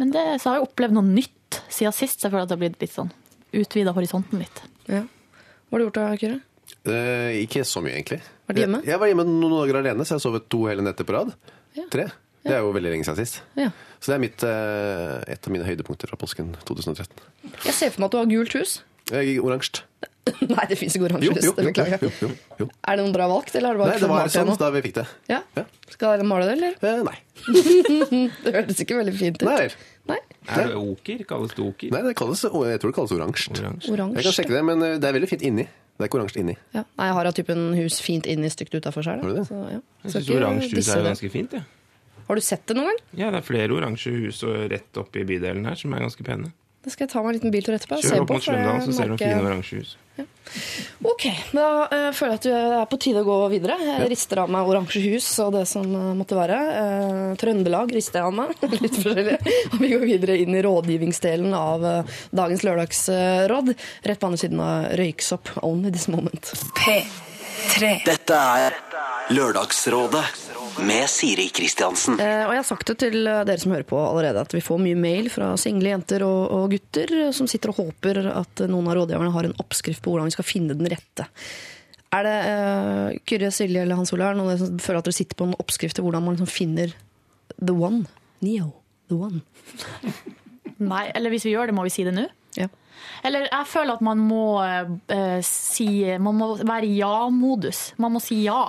Men 0.00 0.12
det, 0.14 0.24
så 0.42 0.50
har 0.50 0.60
jeg 0.60 0.68
opplevd 0.68 0.96
noe 0.98 1.06
nytt 1.06 1.60
siden 1.72 1.94
sist, 1.96 2.22
jeg 2.22 2.30
føler 2.30 2.44
at 2.44 2.50
det 2.50 2.58
har 2.58 2.62
blitt 2.62 2.82
litt 2.82 2.94
sånn 2.94 3.10
utvida 3.56 3.94
horisonten 3.96 4.42
litt. 4.42 4.62
Ja. 4.86 5.02
Hva 5.04 5.76
har 5.76 5.82
du 5.82 5.86
gjort 5.88 5.98
da, 5.98 6.08
Kyrre? 6.20 6.40
Eh, 6.86 7.40
ikke 7.44 7.64
så 7.66 7.82
mye, 7.84 7.96
egentlig. 7.98 8.20
Vært 8.48 8.62
hjemme? 8.62 8.82
Jeg, 8.84 8.92
jeg 8.92 9.02
var 9.02 9.10
hjemme 9.10 9.26
noen 9.28 9.56
dager 9.58 9.80
alene, 9.80 10.06
så 10.06 10.14
jeg 10.14 10.20
har 10.20 10.26
sovet 10.28 10.50
to 10.52 10.64
hele 10.68 10.84
netter 10.86 11.08
på 11.08 11.16
rad. 11.16 11.32
Ja. 11.78 11.86
Tre. 11.92 12.08
Det 12.40 12.54
er 12.56 12.62
jo 12.64 12.70
veldig 12.72 12.92
lenge 12.94 13.04
siden 13.04 13.18
sist. 13.20 13.42
Ja. 13.58 13.68
Så 14.00 14.12
det 14.12 14.16
er 14.16 14.22
mitt, 14.22 14.44
eh, 14.48 15.16
et 15.34 15.44
av 15.46 15.52
mine 15.52 15.66
høydepunkter 15.66 16.08
fra 16.08 16.16
påsken 16.20 16.54
2013. 16.68 17.20
Jeg 17.66 17.74
ser 17.76 17.92
for 17.92 18.00
meg 18.00 18.08
at 18.08 18.14
du 18.14 18.20
har 18.22 18.30
gult 18.30 18.56
hus. 18.56 18.78
Eh, 19.10 19.36
Oransje. 19.42 19.86
Nei, 20.52 20.64
det 20.68 20.76
fins 20.78 20.94
ikke 20.96 21.06
oransje 21.08 21.42
jo, 21.42 21.52
beklager 21.56 21.94
jeg. 21.96 22.08
jo, 22.20 22.28
jo, 22.28 22.56
jo. 22.60 22.66
Er 22.86 22.98
det 22.98 23.04
noen 23.04 23.14
bra 23.14 23.26
valgt, 23.30 23.54
eller 23.56 23.72
har 23.72 23.78
du 23.78 23.82
bare 23.82 23.94
Nei, 23.94 24.00
det 24.02 24.10
var 24.10 24.32
sånn 24.32 24.50
da 24.60 24.68
vi 24.74 24.82
fikk 24.84 24.96
det. 25.00 25.04
Ja. 25.30 25.40
Ja. 25.56 25.64
Skal 25.90 26.14
dere 26.14 26.26
male 26.28 26.46
det, 26.48 26.56
eller? 26.58 26.76
Eh, 26.84 27.00
nei. 27.06 27.16
Det 28.44 28.52
hørtes 28.54 28.82
ikke 28.84 28.98
veldig 29.00 29.14
fint 29.16 29.40
ut. 29.40 29.46
Nei. 29.48 29.70
Nei. 30.10 30.18
Er 30.50 30.70
det 30.72 30.78
oker? 30.80 31.24
Kalles 31.28 31.54
det 31.56 31.64
oker? 31.64 31.92
nei 31.94 32.02
det 32.04 32.14
kalles, 32.18 32.42
jeg 32.44 32.82
tror 32.82 32.92
det 32.92 32.96
kalles 32.98 33.14
oransje. 33.16 33.54
Jeg 33.56 34.26
kan 34.26 34.36
sjekke 34.36 34.54
det, 34.54 34.62
men 34.66 34.84
eh, 34.86 34.96
det 35.00 35.08
er 35.10 35.16
veldig 35.18 35.30
fint 35.30 35.44
inni. 35.46 35.66
Det 35.66 36.06
er 36.06 36.10
ikke 36.10 36.20
oransje 36.20 36.40
inni. 36.44 36.56
Ja. 36.76 36.84
Nei, 37.00 37.10
jeg 37.10 37.16
har 37.18 37.28
av 37.30 37.36
typen 37.36 37.66
hus 37.76 37.98
fint 38.04 38.28
inni, 38.30 38.52
stygt 38.52 38.76
utafor 38.76 39.04
sjøl. 39.06 39.24
Ja. 39.24 39.80
Jeg 40.04 40.14
syns 40.14 40.32
oransje 40.36 40.72
hus 40.76 40.88
er 40.94 41.02
jo 41.02 41.10
ganske 41.10 41.32
fint, 41.32 41.58
jeg. 41.58 41.66
Har 42.30 42.38
du 42.38 42.44
sett 42.46 42.62
det 42.70 42.76
noen 42.78 42.92
gang? 42.92 42.98
Ja, 43.18 43.28
det 43.34 43.40
er 43.40 43.46
flere 43.48 43.74
oransje 43.74 44.12
hus 44.14 44.44
og 44.46 44.68
rett 44.70 45.00
oppe 45.00 45.24
i 45.24 45.26
bydelen 45.26 45.64
her 45.66 45.78
som 45.80 45.96
er 45.96 46.04
ganske 46.04 46.24
pene. 46.26 46.52
Det 46.80 46.92
skal 46.94 47.04
jeg 47.04 47.12
ta 47.12 47.20
meg 47.20 47.34
en 47.34 47.36
liten 47.36 47.52
biltur 47.52 47.74
etterpå 47.76 47.98
og 47.98 48.04
se 48.04 48.14
Kjør 48.14 48.22
opp 48.24 48.30
mot 48.32 48.44
for 48.44 48.86
så 48.86 48.94
ser 48.96 49.10
du 49.10 49.12
noen 49.12 49.20
fine 49.20 49.42
oransje 49.44 49.80
hus. 49.82 49.96
Ok, 51.06 51.26
da 51.54 51.66
uh, 51.88 52.08
føler 52.16 52.32
jeg 52.32 52.38
at 52.38 52.46
det 52.46 52.54
er 52.80 52.88
på 52.90 52.98
tide 53.00 53.22
å 53.22 53.26
gå 53.28 53.36
videre. 53.52 53.76
Jeg 53.84 54.08
rister 54.10 54.40
av 54.42 54.50
meg 54.52 54.68
oransje 54.68 55.02
hus 55.04 55.28
og 55.44 55.54
det 55.58 55.64
som 55.68 55.86
uh, 55.92 56.10
måtte 56.16 56.38
være. 56.38 56.58
Uh, 56.72 57.30
Trøndelag 57.40 57.92
rister 57.94 58.20
jeg 58.20 58.30
av 58.30 58.36
meg. 58.36 58.52
Litt 58.84 58.96
forskjellig. 58.96 59.38
Og 59.70 59.78
vi 59.84 59.92
går 59.92 60.06
videre 60.08 60.38
inn 60.40 60.56
i 60.56 60.64
rådgivningsdelen 60.64 61.54
av 61.56 61.86
eh, 61.86 62.18
dagens 62.36 62.64
lørdagsråd. 62.66 63.72
Rett 64.08 64.20
på 64.20 64.30
andre 64.30 64.40
siden 64.40 64.62
av 64.64 64.90
Røyksopp. 65.00 65.54
Only 65.66 65.92
this 65.94 66.08
moment. 66.12 66.52
P3. 66.80 67.98
Dette 68.08 68.44
er 68.60 68.80
Lørdagsrådet 69.36 70.49
med 70.78 71.08
Siri 71.10 71.48
Kristiansen. 71.54 72.20
Eh, 72.20 72.44
og 72.46 72.54
jeg 72.54 72.60
har 72.60 72.68
sagt 72.68 72.90
det 72.90 72.96
til 73.02 73.26
eh, 73.26 73.42
dere 73.48 73.60
som 73.62 73.74
hører 73.74 73.88
på 73.88 73.98
allerede, 74.00 74.44
at 74.44 74.54
vi 74.54 74.62
får 74.64 74.80
mye 74.82 74.98
mail 74.98 75.30
fra 75.32 75.52
single 75.60 75.92
jenter 75.92 76.24
og, 76.26 76.40
og 76.56 76.70
gutter 76.74 77.12
eh, 77.18 77.32
som 77.36 77.48
sitter 77.50 77.72
og 77.72 77.80
håper 77.82 78.22
at 78.32 78.64
noen 78.70 78.88
av 78.90 78.98
rådgiverne 79.00 79.34
har 79.34 79.48
en 79.48 79.58
oppskrift 79.62 80.02
på 80.04 80.12
hvordan 80.12 80.30
vi 80.30 80.36
skal 80.36 80.48
finne 80.48 80.76
den 80.78 80.90
rette. 80.90 81.26
Er 82.10 82.26
det 82.26 82.36
eh, 82.50 83.20
Kyrre, 83.28 83.52
Silje 83.54 83.84
eller 83.84 83.98
Hans 83.98 84.12
er 84.14 84.38
noen 84.38 84.58
som 84.58 84.82
føler 84.82 85.00
at 85.02 85.08
dere 85.08 85.18
sitter 85.20 85.38
på 85.38 85.46
en 85.46 85.56
oppskrift 85.62 85.98
til 85.98 86.06
hvordan 86.06 86.26
man 86.26 86.36
liksom 86.36 86.50
finner 86.50 86.94
the 87.60 87.74
one? 87.74 88.06
Neo. 88.42 88.72
the 89.08 89.18
one. 89.18 89.42
Nei, 90.92 91.10
eller 91.14 91.30
hvis 91.30 91.44
vi 91.46 91.54
gjør 91.54 91.70
det, 91.70 91.76
må 91.76 91.84
vi 91.86 91.92
si 91.92 92.06
det 92.06 92.14
nå? 92.16 92.24
Ja. 92.58 92.70
Eller 93.26 93.46
jeg 93.46 93.68
føler 93.68 93.98
at 93.98 94.04
man 94.04 94.20
må 94.24 94.44
eh, 94.64 95.40
si 95.44 95.86
Man 96.18 96.38
må 96.40 96.54
være 96.56 96.88
i 96.88 96.98
ja-modus. 96.98 97.92
Man 98.00 98.16
må 98.16 98.22
si 98.24 98.42
ja, 98.46 98.62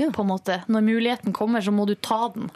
Ja. 0.00 0.10
på 0.16 0.24
en 0.24 0.30
måte. 0.32 0.62
Når 0.72 0.84
muligheten 0.86 1.34
kommer, 1.36 1.60
så 1.64 1.72
må 1.74 1.84
du 1.86 1.94
ta 1.94 2.30
den, 2.34 2.48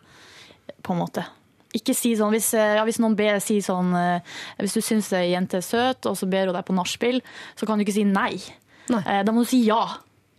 på 0.83 0.95
en 0.97 1.03
måte. 1.05 1.27
Ikke 1.75 1.95
si 1.97 2.13
sånn, 2.17 2.31
Hvis, 2.33 2.53
eh, 2.55 2.77
ja, 2.79 2.85
hvis 2.87 3.01
noen 3.03 3.17
ber 3.19 3.41
si 3.43 3.57
sånn 3.61 3.89
eh, 3.99 4.21
Hvis 4.63 4.77
du 4.77 4.81
syns 4.81 5.09
ei 5.19 5.33
jente 5.33 5.59
er 5.59 5.65
søt, 5.67 6.07
og 6.07 6.15
så 6.17 6.29
ber 6.31 6.47
hun 6.47 6.55
deg 6.55 6.65
på 6.69 6.77
nachspiel, 6.77 7.19
så 7.59 7.67
kan 7.67 7.79
du 7.79 7.85
ikke 7.85 7.97
si 7.97 8.05
nei. 8.07 8.39
Nei. 8.95 9.01
Eh, 9.03 9.23
Da 9.27 9.33
må 9.35 9.43
du 9.43 9.49
si 9.51 9.65
ja. 9.67 9.81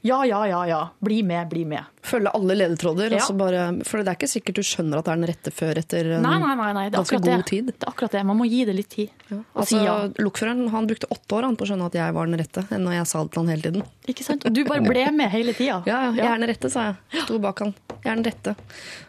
Ja, 0.05 0.19
ja, 0.27 0.43
ja, 0.45 0.59
ja. 0.69 0.79
Bli 1.01 1.24
med, 1.25 1.47
bli 1.50 1.63
med. 1.65 1.88
Følge 2.05 2.29
alle 2.38 2.53
ledetråder. 2.59 3.09
Ja. 3.15 3.17
Altså 3.24 3.33
bare, 3.33 3.62
for 3.88 4.03
det 4.05 4.12
er 4.12 4.17
ikke 4.19 4.29
sikkert 4.29 4.59
du 4.59 4.62
skjønner 4.67 5.00
at 5.01 5.07
det 5.07 5.13
er 5.15 5.17
den 5.21 5.29
rette 5.31 5.53
før 5.55 5.79
etter 5.81 6.09
en 6.19 6.25
Nei, 6.27 6.35
nei, 6.43 6.51
nei. 6.59 6.67
nei. 6.77 6.83
Det 6.91 7.00
er 7.00 7.01
ganske 7.01 7.19
god 7.24 7.31
det. 7.41 7.47
tid. 7.50 7.71
Det 7.71 7.75
er 7.81 7.89
akkurat 7.89 8.17
det. 8.17 8.21
Man 8.29 8.38
må 8.38 8.45
gi 8.45 8.62
det 8.69 8.75
litt 8.77 8.91
tid. 8.93 9.25
Ja. 9.31 9.39
Altså, 9.57 9.81
ja. 9.81 9.95
Lokføreren 10.21 10.67
han 10.75 10.89
brukte 10.91 11.09
åtte 11.09 11.39
år 11.39 11.50
han, 11.50 11.57
på 11.57 11.65
å 11.65 11.71
skjønne 11.71 11.89
at 11.89 11.97
jeg 11.97 12.17
var 12.19 12.29
den 12.29 12.41
rette, 12.43 12.65
enn 12.69 12.85
når 12.85 12.97
jeg 13.00 13.09
sa 13.15 13.24
det 13.25 13.33
til 13.33 13.41
han 13.41 13.53
hele 13.55 13.65
tiden. 13.65 13.88
Ikke 14.13 14.27
sant? 14.29 14.45
Og 14.45 14.53
du 14.53 14.62
bare 14.69 14.85
ble 14.93 15.05
med 15.17 15.33
hele 15.33 15.57
tida. 15.57 15.81
Ja, 15.89 16.01
ja, 16.05 16.12
jeg 16.21 16.27
er 16.29 16.38
den 16.43 16.51
rette, 16.53 16.69
sa 16.74 16.89
jeg. 16.91 17.24
Sto 17.25 17.41
bak 17.41 17.65
han. 17.65 17.74
Jeg 18.03 18.12
er 18.12 18.19
den 18.21 18.27
rette. 18.29 18.55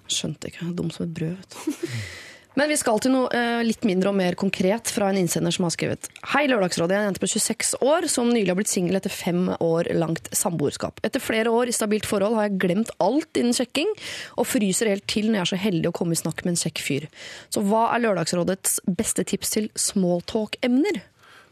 Skjønte 0.08 0.48
ikke. 0.54 0.70
Dum 0.80 0.88
som 0.94 1.04
et 1.10 1.12
brød, 1.20 1.36
vet 1.36 1.58
du. 1.60 1.90
Men 2.56 2.70
vi 2.72 2.76
skal 2.80 3.00
til 3.04 3.12
noe 3.12 3.28
eh, 3.36 3.60
litt 3.66 3.84
mindre 3.84 4.08
og 4.08 4.16
mer 4.16 4.36
konkret 4.40 4.88
fra 4.88 5.10
en 5.12 5.18
innsender 5.20 5.52
som 5.52 5.66
har 5.66 5.74
skrevet 5.74 6.06
Hei, 6.32 6.46
Lørdagsrådet. 6.48 6.94
Jeg 6.94 6.96
er 6.96 7.04
en 7.04 7.10
jente 7.10 7.20
på 7.20 7.28
26 7.28 7.72
år 7.84 8.06
som 8.08 8.30
nylig 8.32 8.48
har 8.48 8.56
blitt 8.56 8.72
singel 8.72 8.96
etter 8.96 9.12
fem 9.12 9.50
år 9.60 9.90
langt 9.92 10.30
samboerskap. 10.32 11.02
Etter 11.04 11.20
flere 11.20 11.52
år 11.52 11.68
i 11.68 11.76
stabilt 11.76 12.08
forhold 12.08 12.38
har 12.38 12.48
jeg 12.48 12.56
glemt 12.64 12.94
alt 13.04 13.36
innen 13.36 13.52
sjekking, 13.56 13.92
og 14.40 14.48
fryser 14.48 14.88
helt 14.88 15.04
til 15.10 15.28
når 15.28 15.42
jeg 15.42 15.44
er 15.44 15.52
så 15.52 15.60
heldig 15.66 15.90
å 15.90 15.96
komme 16.00 16.16
i 16.16 16.22
snakk 16.22 16.40
med 16.46 16.54
en 16.54 16.62
kjekk 16.62 16.80
fyr. 16.86 17.08
Så 17.52 17.60
hva 17.68 17.90
er 17.90 18.06
Lørdagsrådets 18.06 18.80
beste 18.88 19.26
tips 19.28 19.52
til 19.58 19.68
smalltalk-emner? 19.76 21.02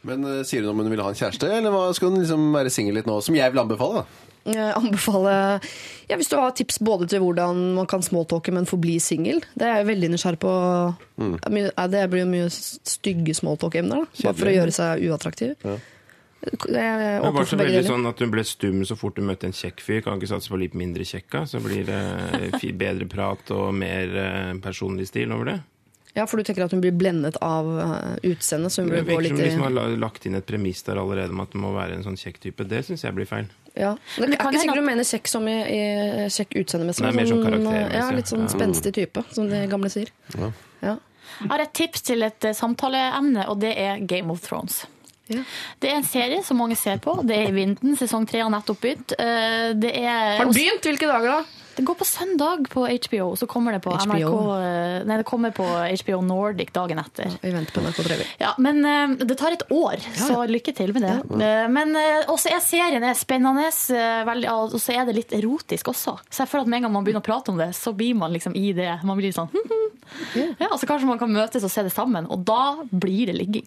Men 0.09 0.25
eh, 0.31 0.43
sier 0.49 0.65
hun 0.65 0.73
om 0.73 0.81
hun 0.87 0.95
vil 0.95 1.05
ha 1.05 1.13
en 1.13 1.21
kjæreste, 1.21 1.53
eller 1.61 1.75
hva 1.75 1.91
skal 1.93 2.15
hun 2.15 2.25
liksom 2.25 2.49
være 2.57 2.73
singel 2.73 2.97
litt 2.97 3.11
nå? 3.11 3.21
Som 3.25 3.37
jeg 3.37 3.53
vil 3.53 3.61
anbefale, 3.61 4.07
da. 4.07 4.34
Jeg 4.45 4.75
anbefaler 4.77 5.65
ja, 6.11 6.19
Hvis 6.21 6.29
du 6.29 6.37
har 6.37 6.53
tips 6.53 6.77
både 6.85 7.09
til 7.09 7.23
hvordan 7.25 7.63
man 7.79 7.89
kan 7.89 8.05
smalltalke, 8.05 8.53
men 8.53 8.69
forbli 8.69 8.99
singel. 9.01 9.41
Det 9.57 9.65
er 9.65 9.81
jeg 9.81 9.89
veldig 9.89 10.11
nysgjerrig 10.13 10.41
på. 10.43 10.53
Mm. 11.17 11.35
Det 11.41 12.05
ja, 12.05 12.07
blir 12.13 12.25
jo 12.25 12.29
mye 12.29 12.53
stygge 12.53 13.37
smalltalk-emner. 13.41 14.05
Bare 14.21 14.37
for 14.37 14.53
å 14.53 14.57
gjøre 14.59 14.77
seg 14.77 15.05
uattraktiv. 15.09 15.55
Jeg 15.65 16.77
er 16.77 17.23
Det 17.25 17.25
åpen 17.25 17.39
var 17.39 17.47
så 17.47 17.55
for 17.55 17.63
begge 17.63 17.71
veldig 17.71 17.81
deler. 17.81 17.89
sånn 17.89 18.09
at 18.11 18.21
hun 18.21 18.33
ble 18.35 18.45
stum 18.45 18.83
så 18.85 18.97
fort 19.01 19.17
hun 19.17 19.31
møtte 19.31 19.49
en 19.49 19.57
kjekk 19.57 19.81
fyr. 19.81 20.03
Kan 20.05 20.21
ikke 20.21 20.33
satse 20.35 20.53
på 20.53 20.61
litt 20.61 20.77
mindre 20.77 21.07
kjekka, 21.09 21.47
så 21.49 21.61
blir 21.65 21.89
det 21.89 22.75
bedre 22.85 23.09
prat 23.09 23.55
og 23.57 23.71
mer 23.77 24.13
eh, 24.13 24.53
personlig 24.65 25.09
stil 25.09 25.33
over 25.33 25.55
det. 25.55 25.61
Ja, 26.15 26.27
For 26.31 26.39
du 26.39 26.47
tenker 26.47 26.65
at 26.65 26.71
hun 26.71 26.81
blir 26.85 26.95
blendet 26.95 27.37
av 27.43 27.67
uh, 27.67 28.15
utseendet, 28.23 28.71
så 28.73 28.85
hun 28.85 28.91
blir 28.93 29.03
litt 29.03 29.33
som 29.35 29.41
liksom 29.41 29.65
har 29.67 29.97
lagt 29.99 30.27
inn 30.29 30.37
et 30.39 30.47
premiss 30.47 30.85
der 30.87 31.01
allerede 31.03 31.35
om 31.35 31.41
at 31.43 31.51
det 31.51 31.59
må 31.59 31.73
være 31.75 31.97
en 31.99 32.05
sånn 32.07 32.19
kjekk 32.21 32.39
type. 32.45 32.67
Det 32.71 32.85
syns 32.87 33.03
jeg 33.03 33.17
blir 33.17 33.27
feil. 33.27 33.49
ja. 33.75 33.97
Det 34.17 34.29
er 34.29 34.37
kan 34.39 34.55
ikke 34.55 34.63
sikkert 34.63 34.79
du 34.79 34.87
mener 34.87 35.09
kjekk 35.09 35.33
som 35.33 35.49
i, 35.51 35.57
i 35.59 36.29
kjekk 36.31 36.55
utseendemessig. 36.63 37.03
Men 37.09 37.19
mer 37.19 37.27
sånn 37.33 37.43
sånn, 37.51 37.91
Ja, 37.99 38.05
litt 38.15 38.31
sånn 38.31 38.47
ja. 38.47 38.53
spenstig 38.55 38.95
type, 38.95 39.25
som 39.35 39.51
de 39.51 39.65
gamle 39.67 39.91
sier. 39.91 40.13
Ja. 40.39 40.53
Jeg 41.41 41.51
har 41.51 41.63
et 41.65 41.73
tips 41.75 42.05
til 42.07 42.23
et 42.23 42.45
eh, 42.47 42.55
samtaleemne, 42.55 43.49
og 43.51 43.59
det 43.65 43.73
er 43.81 43.99
Game 44.07 44.31
of 44.31 44.45
Thrones. 44.45 44.85
Ja. 45.33 45.41
Det 45.81 45.89
er 45.91 45.97
en 45.99 46.05
serie 46.07 46.43
som 46.45 46.59
mange 46.61 46.77
ser 46.79 46.99
på. 47.03 47.17
Det 47.27 47.35
er 47.41 47.49
i 47.49 47.55
Vinden. 47.57 47.97
Sesong 47.99 48.27
tre 48.29 48.43
har 48.45 48.53
nettopp 48.53 48.81
begynt. 48.85 49.15
Eh, 49.19 49.73
Det 49.75 49.91
er 49.99 50.37
Har 50.39 50.45
den 50.45 50.55
begynt? 50.55 50.85
Hvilke 50.85 51.09
dager 51.11 51.41
da? 51.41 51.64
Det 51.77 51.83
går 51.83 51.95
på 51.99 52.05
søndag 52.05 52.69
på 52.71 52.87
HBO, 52.87 53.37
så 53.37 53.47
kommer 53.47 53.73
det 53.73 53.81
på 53.85 53.91
HBO. 53.91 54.15
NRK 54.15 54.65
eh, 54.65 55.07
Nei, 55.09 55.17
det 55.19 55.27
kommer 55.27 55.51
på 55.55 55.65
HBO 55.67 56.21
Nordic 56.23 56.71
dagen 56.75 57.01
etter. 57.03 57.33
Vi 57.43 57.51
venter 57.51 57.75
på 57.75 57.83
NRK 57.83 57.99
Trevi. 58.07 58.27
Ja, 58.39 58.53
men 58.63 58.85
eh, 58.85 59.17
det 59.25 59.39
tar 59.41 59.57
et 59.57 59.67
år, 59.75 60.03
så 60.19 60.45
lykke 60.51 60.75
til 60.77 60.95
med 60.95 61.07
det. 61.07 61.17
Eh, 61.43 61.67
men 61.73 61.97
også 62.31 62.53
er 62.55 62.63
serien 62.65 63.05
er 63.05 63.19
spennende, 63.19 63.67
og 64.55 64.79
så 64.79 64.95
er 64.95 65.09
det 65.09 65.19
litt 65.19 65.35
erotisk 65.35 65.91
også. 65.95 66.19
Så 66.31 66.45
jeg 66.45 66.53
føler 66.53 66.69
at 66.69 66.73
med 66.73 66.83
en 66.83 66.89
gang 66.89 66.97
man 67.01 67.07
begynner 67.07 67.25
å 67.25 67.27
prate 67.27 67.55
om 67.55 67.61
det, 67.61 67.73
så 67.77 67.95
blir 67.97 68.15
man 68.19 68.35
liksom 68.35 68.55
i 68.59 68.71
det. 68.77 68.91
Man 69.05 69.19
blir 69.19 69.35
sånn 69.35 69.51
ja, 70.63 70.71
Så 70.79 70.87
kanskje 70.87 71.09
man 71.09 71.21
kan 71.21 71.33
møtes 71.33 71.65
og 71.67 71.73
se 71.73 71.87
det 71.87 71.95
sammen, 71.95 72.29
og 72.31 72.47
da 72.47 72.85
blir 72.91 73.33
det 73.33 73.39
ligging. 73.41 73.67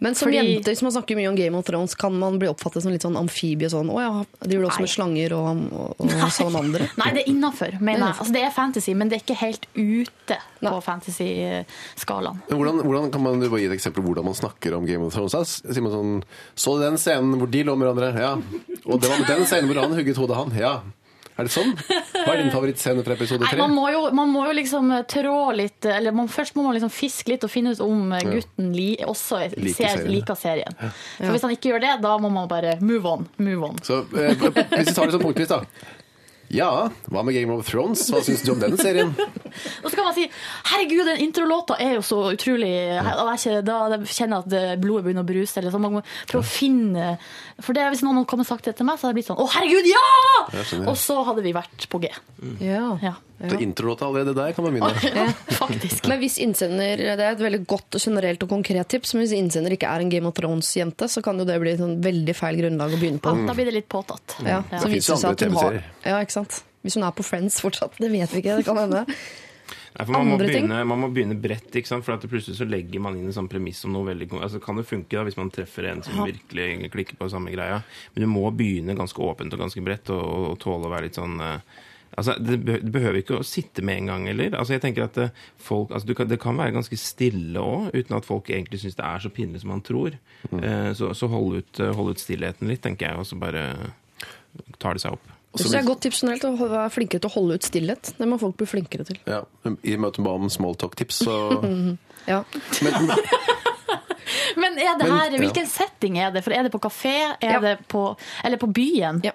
Men 0.00 0.14
som 0.16 0.30
Fordi- 0.30 0.38
jente, 0.40 0.72
hvis 0.72 0.80
man 0.82 0.92
snakker 0.94 1.16
mye 1.18 1.28
om 1.28 1.36
Game 1.36 1.58
of 1.58 1.66
Thrones, 1.68 1.94
kan 1.94 2.14
man 2.16 2.38
bli 2.40 2.48
oppfattet 2.48 2.82
som 2.82 2.92
litt 2.92 3.04
sånn 3.04 3.18
amfibie? 3.20 3.68
Sånn, 3.68 3.90
å 3.92 4.00
ja, 4.00 4.24
de 4.40 4.56
gjør 4.56 4.64
det 4.64 4.70
også 4.70 4.84
med 4.86 4.92
slanger 4.94 5.34
og, 5.36 5.60
og, 5.76 6.00
og 6.00 6.30
salamandere? 6.32 6.86
Nei, 7.02 7.10
det 7.16 7.24
er 7.26 7.28
innafor, 7.34 7.76
mener 7.80 8.06
jeg. 8.06 8.14
Er 8.14 8.20
Altså, 8.20 8.32
det 8.32 8.44
er 8.46 8.54
fantasy, 8.56 8.94
men 8.96 9.12
det 9.12 9.18
er 9.18 9.24
ikke 9.26 9.36
helt 9.42 9.66
ute 9.76 10.38
på 10.60 10.72
fantasy-skalaen. 10.88 12.40
Hvordan, 12.48 12.80
hvordan 12.84 13.10
kan 13.12 13.22
man 13.22 13.40
du 13.40 13.48
bare 13.48 13.60
gi 13.60 13.68
et 13.70 13.76
eksempel 13.76 14.02
på 14.02 14.10
hvordan 14.14 14.28
man 14.30 14.38
snakker 14.40 14.76
om 14.78 14.86
Game 14.88 15.04
of 15.04 15.12
Thrones? 15.14 15.60
Sier 15.60 15.84
man 15.84 15.92
sånn 15.94 16.16
Så 16.58 16.78
du 16.78 16.84
den 16.84 16.98
scenen 17.00 17.36
hvor 17.40 17.50
de 17.50 17.62
lå 17.66 17.76
med 17.76 17.88
hverandre? 17.90 18.10
Ja. 18.20 18.32
Og 18.86 19.00
det 19.00 19.10
var 19.12 19.26
den 19.28 19.44
scenen 19.48 19.70
hvor 19.70 19.82
han 19.84 19.96
hugget 19.96 20.16
hodet 20.20 20.36
av 20.36 20.46
han? 20.46 20.56
Ja. 20.58 20.74
Er 21.40 21.48
det 21.48 21.52
sånn? 21.54 21.70
Hva 21.80 22.34
er 22.34 22.42
din 22.42 22.50
favorittscene 22.52 23.04
fra 23.06 23.16
episode 23.16 23.48
tre? 23.48 23.58
man 23.60 23.72
man 24.16 24.32
må 24.32 24.44
jo 24.48 24.54
liksom 24.56 24.92
trå 25.08 25.36
litt 25.56 25.86
Eller 25.88 26.14
man, 26.16 26.28
først 26.28 26.56
må 26.58 26.64
man 26.66 26.76
liksom 26.76 26.92
fiske 26.92 27.32
litt 27.32 27.46
og 27.46 27.52
finne 27.52 27.72
ut 27.74 27.80
om 27.84 28.12
gutten 28.12 28.72
li, 28.76 28.90
også 29.06 29.40
Liker 29.54 29.72
ser, 29.72 29.94
serien. 29.96 30.10
liker 30.12 30.38
serien. 30.38 30.76
For 31.16 31.32
hvis 31.32 31.46
han 31.46 31.54
ikke 31.56 31.72
gjør 31.72 31.84
det, 31.86 31.94
da 32.04 32.16
må 32.20 32.30
man 32.32 32.50
bare 32.50 32.76
move 32.84 33.08
on. 33.08 33.26
Move 33.40 33.72
on. 33.72 33.80
Så 33.86 34.02
eh, 34.14 34.36
Hvis 34.76 34.90
vi 34.90 34.94
tar 34.94 35.08
det 35.08 35.16
sånn 35.16 35.24
punktvis, 35.24 35.50
da. 35.50 35.62
Ja, 36.50 36.88
hva 37.10 37.22
med 37.24 37.34
Game 37.36 37.54
of 37.54 37.68
Thrones? 37.68 38.02
Hva 38.10 38.20
syns 38.26 38.42
du 38.42 38.50
om 38.52 38.58
den 38.62 38.76
serien? 38.80 39.12
Og 39.84 39.88
så 39.90 39.94
kan 39.94 40.04
man 40.08 40.14
si 40.16 40.24
herregud, 40.72 41.04
den 41.06 41.22
introlåta 41.28 41.76
er 41.78 41.94
jo 41.98 42.02
så 42.06 42.18
utrolig 42.34 42.72
ikke- 42.98 43.62
da 43.62 43.98
kjenner 44.02 44.42
jeg 44.42 44.74
at 44.74 44.80
blodet 44.82 45.04
begynner 45.06 45.22
å 45.22 45.30
bruse. 45.30 45.56
Eller 45.60 45.70
så 45.70 45.78
man 45.80 45.98
må 46.00 46.02
prøve 46.26 46.42
å 46.42 46.50
finne 46.50 47.16
For 47.60 47.76
det, 47.76 47.86
hvis 47.92 48.02
noen 48.02 48.16
hadde 48.22 48.26
kommet 48.30 48.46
og 48.48 48.54
sagt 48.56 48.64
det 48.70 48.76
til 48.78 48.86
meg, 48.88 48.98
så 48.98 49.06
hadde 49.06 49.14
jeg 49.14 49.22
blitt 49.22 49.30
sånn 49.30 49.40
Å, 49.42 49.48
herregud, 49.54 49.90
ja! 49.90 50.86
Og 50.90 50.96
så 50.98 51.18
hadde 51.26 51.42
vi 51.44 51.52
vært 51.52 51.86
på 51.92 52.00
G. 52.02 52.10
Ja. 52.60 52.96
Ja, 53.00 53.16
Ja. 53.40 53.56
Introlåta 53.56 54.04
allerede 54.04 54.34
der 54.36 54.52
kan 54.52 54.66
man 54.66 54.74
begynne. 54.74 55.30
faktisk. 55.56 56.04
Men 56.10 56.18
hvis 56.20 56.34
innsender, 56.44 57.00
Det 57.00 57.24
er 57.24 57.30
et 57.32 57.40
veldig 57.40 57.62
godt 57.66 57.96
og 57.96 58.02
generelt 58.04 58.42
og 58.44 58.50
konkret 58.52 58.90
tips, 58.92 59.14
men 59.14 59.24
hvis 59.24 59.32
innsender 59.32 59.72
ikke 59.72 59.88
er 59.88 60.02
en 60.04 60.10
Game 60.12 60.28
of 60.28 60.34
Thrones-jente, 60.36 61.08
så 61.08 61.22
kan 61.24 61.38
jo 61.40 61.46
det 61.48 61.56
bli 61.62 61.72
et 61.72 61.80
sånn 61.80 61.94
veldig 62.04 62.34
feil 62.36 62.58
grunnlag 62.60 62.92
å 62.92 62.98
begynne 63.00 63.22
på. 63.24 63.32
Da 63.48 63.54
blir 63.56 63.64
det 63.70 63.72
litt 63.78 63.88
påtatt. 63.88 64.36
Ja, 64.44 64.58
Ja. 64.70 64.78
så 64.82 64.90
Det 64.90 64.92
viser 64.92 65.14
det 65.16 65.22
seg 65.22 65.30
at 65.32 65.40
jo 65.40 65.48
hun 65.48 65.56
andre 65.56 65.62
har 65.62 65.70
TV-serier. 65.72 65.99
Ja, 66.06 66.18
ikke 66.20 66.38
sant? 66.40 66.62
Hvis 66.84 66.96
hun 66.96 67.04
er 67.04 67.14
på 67.14 67.24
Friends 67.26 67.60
fortsatt, 67.60 67.98
det 68.00 68.08
vet 68.12 68.32
vi 68.32 68.42
ikke. 68.42 68.60
Det 68.60 68.66
kan 68.68 68.80
hende. 68.80 69.04
Nei, 69.90 70.04
for 70.06 70.14
man, 70.14 70.28
må 70.30 70.36
begynne, 70.38 70.78
man 70.86 71.00
må 71.02 71.08
begynne 71.10 71.34
bredt, 71.38 71.74
ikke 71.74 71.90
sant? 71.90 72.04
for 72.06 72.14
at 72.14 72.24
plutselig 72.30 72.60
så 72.60 72.66
legger 72.68 73.02
man 73.02 73.16
inn 73.18 73.26
en 73.26 73.34
sånn 73.34 73.50
premiss 73.50 73.82
om 73.86 73.92
noe 73.94 74.06
veldig 74.06 74.28
altså, 74.38 74.60
Kan 74.62 74.78
det 74.78 74.86
funke 74.86 75.16
da, 75.16 75.24
hvis 75.26 75.38
man 75.38 75.50
treffer 75.50 75.88
en 75.90 76.02
som 76.06 76.22
virkelig 76.22 76.90
klikker 76.94 77.18
på 77.18 77.28
samme 77.32 77.50
greia? 77.54 77.80
Men 78.14 78.24
du 78.24 78.28
må 78.30 78.44
begynne 78.54 78.94
ganske 78.98 79.22
åpent 79.26 79.54
og 79.56 79.64
ganske 79.64 79.82
bredt, 79.84 80.12
og, 80.14 80.52
og 80.52 80.58
tåle 80.62 80.86
å 80.86 80.92
være 80.94 81.08
litt 81.08 81.18
sånn 81.18 81.38
uh, 81.42 81.86
Altså, 82.18 82.34
det, 82.42 82.56
behøver 82.90 83.20
ikke 83.20 83.36
å 83.38 83.46
sitte 83.46 83.84
med 83.86 84.00
en 84.00 84.08
gang 84.10 84.24
heller. 84.26 84.56
Altså, 84.58 84.74
jeg 84.74 84.82
tenker 84.82 85.04
at 85.04 85.18
eh, 85.22 85.36
folk, 85.62 85.92
altså, 85.94 86.08
du 86.08 86.16
kan, 86.18 86.26
Det 86.26 86.40
kan 86.42 86.58
være 86.58 86.74
ganske 86.74 86.98
stille 86.98 87.62
òg, 87.62 87.92
uten 87.94 88.16
at 88.18 88.26
folk 88.26 88.50
egentlig 88.50 88.80
syns 88.82 88.98
det 88.98 89.06
er 89.06 89.22
så 89.22 89.30
pinlig 89.30 89.62
som 89.62 89.70
man 89.70 89.84
tror. 89.86 90.16
Eh, 90.50 90.90
så 90.98 91.12
så 91.14 91.30
hold, 91.30 91.60
ut, 91.62 91.82
hold 91.94 92.10
ut 92.10 92.22
stillheten 92.22 92.66
litt, 92.68 92.82
tenker 92.82 93.12
jeg, 93.12 93.20
og 93.20 93.28
så 93.30 93.38
bare 93.38 93.62
tar 94.82 94.98
det 94.98 95.04
seg 95.04 95.14
opp. 95.14 95.30
Jeg 95.58 95.66
det 95.66 95.74
er 95.74 95.80
et 95.82 95.86
godt 95.88 96.00
tips 96.04 96.20
generelt 96.22 96.44
å 96.46 96.52
være 96.70 96.90
flinkere 96.94 97.20
til 97.24 97.30
å 97.30 97.34
holde 97.34 97.56
ut 97.58 97.64
stillhet. 97.66 98.12
Det 98.18 98.26
må 98.30 98.36
folk 98.38 98.56
bli 98.60 98.66
flinkere 98.70 99.04
til. 99.08 99.16
Ja, 99.26 99.40
I 99.66 99.96
møte 99.98 100.22
med 100.22 100.30
om 100.30 100.48
smalltalk-tips, 100.52 101.24
så 101.26 101.36
Ja. 102.30 102.42
men, 102.84 103.10
Men 104.62 104.78
er 104.78 104.94
det 104.98 105.06
Men, 105.08 105.12
her, 105.16 105.30
ja. 105.34 105.38
hvilken 105.42 105.66
setting 105.66 106.18
er 106.22 106.30
det? 106.34 106.44
For 106.46 106.54
Er 106.54 106.62
det 106.68 106.72
på 106.72 106.78
kafé 106.84 107.16
er 107.40 107.56
Ja. 107.56 107.60
det 107.64 107.74
på, 107.88 108.16
eller 108.44 108.58
på 108.62 108.68
byen? 108.72 109.20
Ja. 109.24 109.32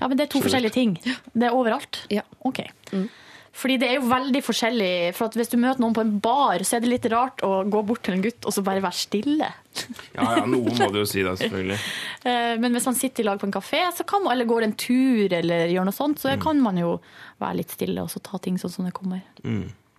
Ja, 0.00 0.08
men 0.08 0.18
Det 0.18 0.26
er 0.26 0.32
to 0.34 0.40
forskjellige 0.44 0.72
ting. 0.74 0.96
Det 1.32 1.46
er 1.48 1.54
overalt? 1.54 2.02
Ja. 2.10 2.22
Ok. 2.44 2.60
Fordi 3.54 3.76
det 3.78 3.86
er 3.86 3.98
jo 4.00 4.08
veldig 4.10 4.40
forskjellig. 4.42 4.92
For 5.14 5.28
at 5.28 5.36
Hvis 5.38 5.52
du 5.52 5.56
møter 5.62 5.82
noen 5.82 5.94
på 5.94 6.02
en 6.02 6.16
bar, 6.22 6.62
så 6.66 6.76
er 6.76 6.82
det 6.82 6.90
litt 6.90 7.06
rart 7.12 7.44
å 7.46 7.60
gå 7.70 7.82
bort 7.86 8.02
til 8.06 8.16
en 8.16 8.24
gutt 8.24 8.48
og 8.48 8.54
så 8.56 8.64
bare 8.66 8.82
være 8.82 8.98
stille. 8.98 9.50
Ja, 10.14 10.26
ja, 10.40 10.42
noe 10.46 10.74
må 10.74 10.88
du 10.94 11.00
jo 11.00 11.06
si 11.08 11.22
da, 11.26 11.36
selvfølgelig. 11.38 11.78
Eh, 12.24 12.54
Men 12.56 12.72
hvis 12.72 12.86
man 12.88 12.96
sitter 12.96 13.20
i 13.20 13.26
lag 13.28 13.40
på 13.40 13.44
en 13.44 13.52
kafé, 13.52 13.82
så 13.92 14.04
kan 14.08 14.22
man, 14.24 14.32
eller 14.32 14.48
går 14.48 14.64
en 14.64 14.72
tur 14.80 15.32
eller 15.36 15.68
gjør 15.68 15.84
noe 15.90 15.92
sånt, 15.92 16.22
så 16.22 16.32
kan 16.40 16.56
man 16.64 16.78
jo 16.80 16.94
være 17.42 17.58
litt 17.58 17.74
stille 17.74 18.00
og 18.00 18.08
så 18.08 18.22
ta 18.24 18.40
ting 18.40 18.56
sånn 18.56 18.72
som 18.72 18.86
det 18.88 18.94
kommer. 18.96 19.20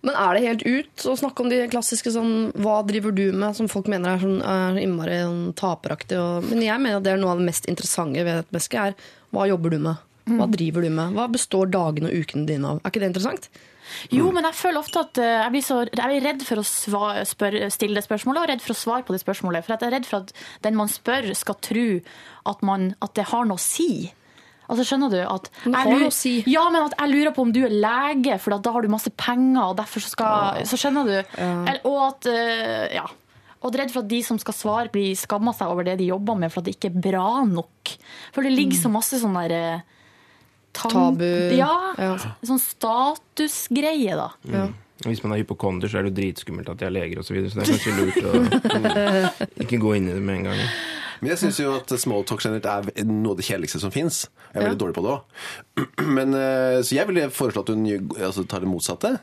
Men 0.06 0.18
er 0.18 0.34
det 0.34 0.42
helt 0.44 0.64
ut 0.66 1.04
å 1.06 1.14
snakke 1.18 1.42
om 1.44 1.48
de 1.50 1.60
klassiske 1.70 2.12
sånn 2.14 2.34
Hva 2.62 2.80
driver 2.86 3.14
du 3.14 3.24
med? 3.32 3.56
Som 3.58 3.70
folk 3.70 3.88
mener 3.90 4.14
er 4.16 4.22
sånn 4.22 4.42
er 4.42 4.80
innmari 4.82 5.20
sånn 5.22 5.54
taperaktig. 5.58 6.18
Og, 6.20 6.46
men 6.50 6.62
jeg 6.66 6.82
mener 6.82 7.00
at 7.00 7.06
det 7.06 7.14
er 7.14 7.22
noe 7.22 7.32
av 7.34 7.40
det 7.40 7.48
mest 7.48 7.66
interessante 7.70 8.22
ved 8.26 8.42
et 8.42 8.52
menneske. 8.54 8.84
er 8.90 8.98
Hva 9.34 9.46
jobber 9.50 9.74
du 9.74 9.78
med? 9.88 10.02
Hva 10.26 10.46
driver 10.50 10.82
du 10.82 10.90
med? 10.90 11.14
Hva 11.14 11.28
består 11.30 11.68
dagene 11.70 12.10
og 12.10 12.16
ukene 12.24 12.46
dine 12.48 12.66
av? 12.72 12.80
Er 12.82 12.90
ikke 12.90 13.02
det 13.04 13.10
interessant? 13.12 13.48
Jo, 14.10 14.32
men 14.34 14.42
jeg 14.48 14.56
føler 14.58 14.80
ofte 14.82 14.98
at 15.04 15.18
eh, 15.22 15.36
jeg 15.44 15.52
blir, 15.54 15.62
så, 15.62 15.76
jeg 15.86 16.10
blir 16.10 16.24
redd 16.26 16.40
for 16.42 16.58
å 16.58 16.64
svare, 16.66 17.22
spør, 17.30 17.54
stille 17.70 17.94
det 18.00 18.02
spørsmålet, 18.08 18.42
og 18.42 18.48
redd 18.50 18.64
for 18.64 18.74
å 18.74 18.78
svare 18.80 19.06
på 19.06 19.14
det 19.14 19.20
spørsmålet. 19.22 19.62
For 19.62 19.76
jeg 19.76 19.86
er 19.86 19.94
redd 19.94 20.08
for 20.10 20.24
at 20.24 20.32
den 20.66 20.74
man 20.74 20.90
spør, 20.90 21.28
skal 21.38 21.58
tro 21.62 21.84
at, 22.50 22.64
man, 22.66 22.88
at 23.06 23.14
det 23.14 23.28
har 23.30 23.46
noe 23.46 23.60
å 23.60 23.62
si. 23.62 24.10
Altså, 24.66 24.82
skjønner 24.88 25.12
du 25.14 25.20
at 25.22 25.46
jeg 25.62 25.92
lurer- 25.94 26.10
si. 26.10 26.32
Ja, 26.50 26.64
men 26.74 26.82
at 26.88 26.96
jeg 26.98 27.12
lurer 27.14 27.30
på 27.36 27.44
om 27.46 27.52
du 27.54 27.60
er 27.62 27.70
lege, 27.78 28.40
for 28.42 28.58
da 28.58 28.72
har 28.74 28.82
du 28.82 28.90
masse 28.90 29.12
penger, 29.14 29.62
og 29.70 29.76
derfor 29.78 30.02
så 30.02 30.10
skal 30.10 30.66
Så 30.66 30.74
skjønner 30.82 31.06
du. 31.06 31.16
Eller- 31.38 31.86
Og 31.86 32.00
at 32.08 32.26
eh, 32.26 32.94
Ja. 32.98 33.06
Og 33.62 33.72
redd 33.74 33.90
for 33.90 34.02
at 34.02 34.08
de 34.10 34.18
som 34.22 34.38
skal 34.38 34.54
svare, 34.54 34.90
blir 34.92 35.14
skamma 35.16 35.54
seg 35.54 35.70
over 35.70 35.82
det 35.86 35.96
de 35.98 36.10
jobber 36.10 36.36
med, 36.38 36.50
for 36.52 36.60
at 36.60 36.66
det 36.66 36.74
ikke 36.76 36.90
er 36.90 37.00
bra 37.12 37.44
nok. 37.46 37.94
For 38.34 38.42
det 38.42 38.52
ligger 38.52 38.78
så 38.82 38.90
masse 38.90 39.18
sånn 39.22 39.38
der 39.48 39.82
eh, 40.76 40.90
Tabu. 40.92 41.28
Ja. 41.56 41.70
Ja. 41.98 42.16
Sånn 42.46 42.60
statusgreie, 42.62 44.16
da. 44.18 44.28
Ja. 44.52 44.66
Hvis 45.04 45.20
man 45.22 45.34
er 45.36 45.42
hypokonder, 45.42 45.90
så 45.92 45.98
er 46.00 46.06
det 46.06 46.14
jo 46.14 46.18
dritskummelt 46.22 46.70
at 46.72 46.80
de 46.80 46.86
er 46.88 46.94
leger 46.94 47.18
osv. 47.20 47.28
Så, 47.28 47.34
videre, 47.36 47.50
så 47.52 47.58
det 47.60 47.66
er 47.66 47.72
kanskje 47.74 47.96
lurt 48.00 48.22
å 48.24 49.42
ikke 49.66 49.80
gå 49.82 49.90
inn 49.98 50.08
i 50.08 50.14
det 50.16 50.22
med 50.24 50.38
en 50.40 50.46
gang. 50.48 50.62
Men 51.20 51.32
jeg 51.32 51.40
syns 51.42 51.58
jo 51.60 51.74
at 51.78 51.92
smalltalk 52.00 52.42
generelt 52.44 52.66
er 52.92 53.04
noe 53.08 53.34
av 53.34 53.38
det 53.40 53.46
kjedeligste 53.48 53.80
som 53.80 53.92
fins. 53.92 54.22
Jeg 54.52 54.60
er 54.60 54.66
veldig 54.66 54.80
dårlig 54.82 54.96
på 54.98 55.04
det 55.06 55.14
òg. 55.16 55.22
Eh, 56.26 56.78
Så 56.84 56.96
jeg 56.96 57.08
ville 57.08 57.28
foreslå 57.32 57.62
at 57.64 57.72
hun 57.72 57.86
altså, 58.20 58.44
tar 58.48 58.64
det 58.64 58.68
motsatte. 58.70 59.14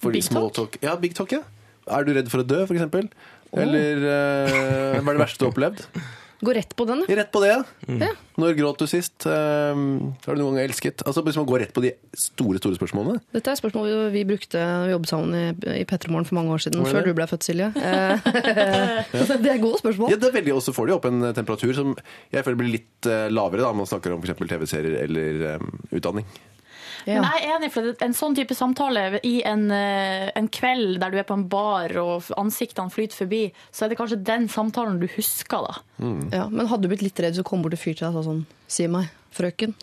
Fordi 0.00 0.20
Big 0.20 0.52
talk? 0.56 0.76
Ja, 0.84 0.94
big 1.00 1.14
talk, 1.16 1.32
ja. 1.32 1.40
Er 1.88 2.04
du 2.04 2.12
redd 2.16 2.28
for 2.32 2.40
å 2.40 2.46
dø, 2.48 2.62
eksempel? 2.68 3.08
Eller 3.54 4.04
eh, 4.08 5.00
hva 5.00 5.12
er 5.12 5.16
det 5.16 5.20
verste 5.24 5.40
du 5.40 5.46
har 5.48 5.52
opplevd? 5.54 5.84
Gå 6.42 6.54
rett 6.56 6.72
på 6.76 6.86
den, 6.88 7.04
ja. 7.06 7.16
Rett 7.20 7.30
på 7.32 7.42
det. 7.44 7.52
Ja. 8.00 8.10
Når 8.40 8.56
gråt 8.58 8.80
du 8.82 8.86
sist? 8.90 9.26
Um, 9.28 10.14
har 10.24 10.34
du 10.34 10.42
noen 10.42 10.56
gang 10.58 10.64
elsket? 10.66 11.04
Altså 11.06 11.22
Hvis 11.26 11.38
man 11.38 11.46
går 11.46 11.62
rett 11.64 11.74
på 11.76 11.84
de 11.84 11.92
store 12.18 12.58
store 12.58 12.78
spørsmålene. 12.78 13.22
Dette 13.36 13.52
er 13.52 13.60
spørsmål 13.60 13.86
vi, 13.86 13.98
vi 14.16 14.24
brukte 14.28 14.64
vi 14.84 14.94
jobbet 14.94 15.12
sammen 15.12 15.36
i, 15.38 15.44
i 15.80 15.84
Petremorgen 15.88 16.26
for 16.28 16.38
mange 16.40 16.54
år 16.56 16.64
siden, 16.64 16.82
før 16.88 17.06
du 17.06 17.12
ble 17.16 17.28
født, 17.30 17.46
Silje. 17.46 17.70
Eh, 17.84 19.12
Det 19.44 19.50
er 19.50 19.60
gode 19.60 19.78
spørsmål. 19.80 20.10
Ja, 20.12 20.16
det 20.20 20.28
er 20.28 20.34
veldig, 20.34 20.54
Og 20.56 20.62
så 20.64 20.72
får 20.74 20.88
de 20.88 20.94
opp 20.96 21.06
en 21.08 21.28
temperatur 21.36 21.72
som 21.76 21.92
jeg 22.32 22.44
føler 22.46 22.58
blir 22.60 22.72
litt 22.76 23.08
eh, 23.08 23.28
lavere 23.32 23.62
da 23.64 23.70
når 23.70 23.82
man 23.82 23.90
snakker 23.90 24.14
om 24.14 24.22
f.eks. 24.24 24.42
TV-serier 24.50 24.96
eller 25.04 25.58
um, 25.60 25.70
utdanning. 25.94 26.26
Ja. 27.04 27.20
Men 27.20 27.26
jeg 27.30 27.44
er 27.44 27.56
enig, 27.58 27.70
for 27.74 28.04
en 28.06 28.14
sånn 28.16 28.36
type 28.36 28.56
samtale 28.56 29.20
i 29.26 29.34
en, 29.44 29.66
eh, 29.74 30.30
en 30.38 30.48
kveld 30.48 30.98
der 31.02 31.12
du 31.12 31.18
er 31.20 31.26
på 31.28 31.36
en 31.36 31.46
bar 31.52 31.92
og 32.00 32.30
ansiktene 32.40 32.92
flyter 32.92 33.18
forbi, 33.24 33.42
så 33.70 33.84
er 33.84 33.92
det 33.92 33.98
kanskje 34.00 34.22
den 34.24 34.48
samtalen 34.48 35.00
du 35.02 35.08
husker, 35.16 35.66
da. 35.68 35.80
Ja, 36.32 36.46
men 36.48 36.66
hadde 36.70 36.86
du 36.88 36.92
blitt 36.94 37.04
litt 37.04 37.20
redd, 37.20 37.36
så 37.36 37.44
kom 37.46 37.62
bort 37.64 37.76
en 37.76 37.82
fyr 37.82 37.92
til 37.96 38.06
deg 38.06 38.14
og 38.14 38.22
sa 38.22 38.28
sånn 38.30 38.44
Si 38.74 38.86
meg, 38.90 39.10
frøken. 39.36 39.74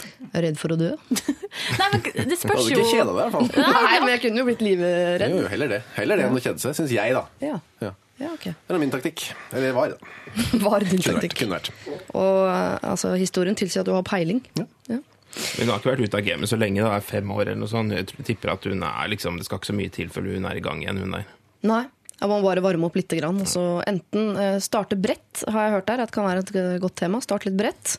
Jeg 0.00 0.30
er 0.38 0.44
redd 0.46 0.56
for 0.60 0.72
å 0.72 0.76
dø. 0.80 0.92
Nei, 1.80 1.88
men 1.92 2.28
det 2.30 2.38
spørs 2.40 2.62
hadde 2.62 2.76
jo 2.76 2.84
ikke 2.84 2.92
kjeda 2.94 3.10
deg, 3.10 3.16
i 3.16 3.18
hvert 3.18 3.34
fall. 3.34 3.50
Nei, 3.74 3.96
men 4.00 4.12
jeg 4.14 4.22
kunne 4.22 4.40
jo 4.40 4.46
blitt 4.46 4.62
livredd. 4.64 5.26
Jo, 5.26 5.42
jo, 5.42 5.50
heller 5.52 5.74
det. 5.74 5.80
Heller 5.98 6.20
det 6.22 6.28
enn 6.28 6.38
å 6.38 6.44
kjede 6.44 6.62
seg, 6.62 6.76
syns 6.78 6.94
jeg, 6.94 7.16
da. 7.18 7.24
Ja. 7.44 7.58
Ja. 7.84 7.90
ja, 8.22 8.30
ok. 8.32 8.46
Det 8.54 8.76
er 8.76 8.80
min 8.80 8.94
taktikk. 8.94 9.26
Eller 9.52 9.74
var, 9.76 9.92
da. 9.92 10.14
Var 10.64 10.86
din 10.86 11.02
Kunne 11.02 11.18
vært. 11.18 11.20
taktikk. 11.26 11.36
Kunne 11.42 11.58
vært. 11.58 11.70
Og 12.14 12.40
eh, 12.46 12.78
altså, 12.94 13.12
historien 13.20 13.58
tilsier 13.58 13.82
at 13.84 13.90
du 13.90 13.92
har 13.96 14.06
peiling. 14.06 14.40
Ja. 14.56 14.68
Men 14.88 15.02
hun 15.30 15.70
har 15.70 15.78
ikke 15.78 15.92
vært 15.92 16.04
ute 16.04 16.18
av 16.18 16.26
gamet 16.26 16.50
så 16.50 16.58
lenge, 16.58 16.82
det 16.82 16.90
er 16.90 17.06
fem 17.06 17.30
år 17.30 17.46
eller 17.46 17.62
noe 17.62 17.70
sånt. 17.70 17.94
Jeg 17.94 18.26
tipper 18.26 18.54
at 18.54 18.66
hun 18.66 18.82
er 18.86 19.10
liksom, 19.12 19.38
Det 19.38 19.46
skal 19.46 19.60
ikke 19.60 19.70
så 19.70 19.78
mye 19.78 19.94
til 19.94 20.12
før 20.12 20.28
hun 20.34 20.48
er 20.50 20.58
i 20.58 20.64
gang 20.64 20.82
igjen, 20.82 21.00
hun 21.04 21.16
der. 21.18 21.32
Nei. 21.70 21.84
Jeg 22.20 22.28
må 22.28 22.36
bare 22.44 22.60
varme 22.60 22.84
opp 22.84 22.98
litt. 22.98 23.08
Grann. 23.16 23.40
Altså, 23.40 23.80
enten 23.88 24.34
eh, 24.36 24.58
starte 24.60 24.98
bredt, 25.00 25.40
har 25.48 25.66
jeg 25.66 25.76
hørt 25.78 25.88
der, 25.88 26.02
at 26.04 26.12
kan 26.12 26.26
være 26.26 26.44
et 26.44 26.82
godt 26.82 26.98
tema. 27.00 27.22
Start 27.24 27.46
litt 27.48 27.56
bredt. 27.56 27.96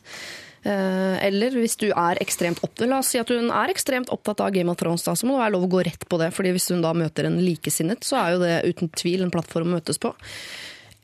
Eh, 0.61 1.15
eller 1.25 1.55
hvis 1.57 1.73
du 1.81 1.87
er 1.89 2.19
ekstremt 2.21 2.59
opptatt 2.61 2.85
La 2.85 2.99
oss 3.01 3.09
si 3.09 3.17
at 3.17 3.31
hun 3.33 3.47
er 3.49 3.71
ekstremt 3.73 4.11
opptatt 4.13 4.43
av 4.45 4.51
Game 4.53 4.69
of 4.69 4.77
Thrones, 4.77 5.01
da, 5.07 5.15
så 5.17 5.25
må 5.25 5.33
det 5.33 5.45
være 5.47 5.55
lov 5.55 5.65
å 5.65 5.71
gå 5.73 5.81
rett 5.87 6.05
på 6.05 6.19
det. 6.21 6.29
fordi 6.35 6.51
hvis 6.53 6.69
hun 6.69 6.83
da 6.85 6.93
møter 6.93 7.25
en 7.25 7.39
likesinnet, 7.41 8.05
så 8.05 8.19
er 8.21 8.35
jo 8.35 8.43
det 8.43 8.53
uten 8.69 8.91
tvil 8.93 9.25
en 9.25 9.33
plattform 9.33 9.71
å 9.71 9.79
møtes 9.79 9.97
på. 10.01 10.13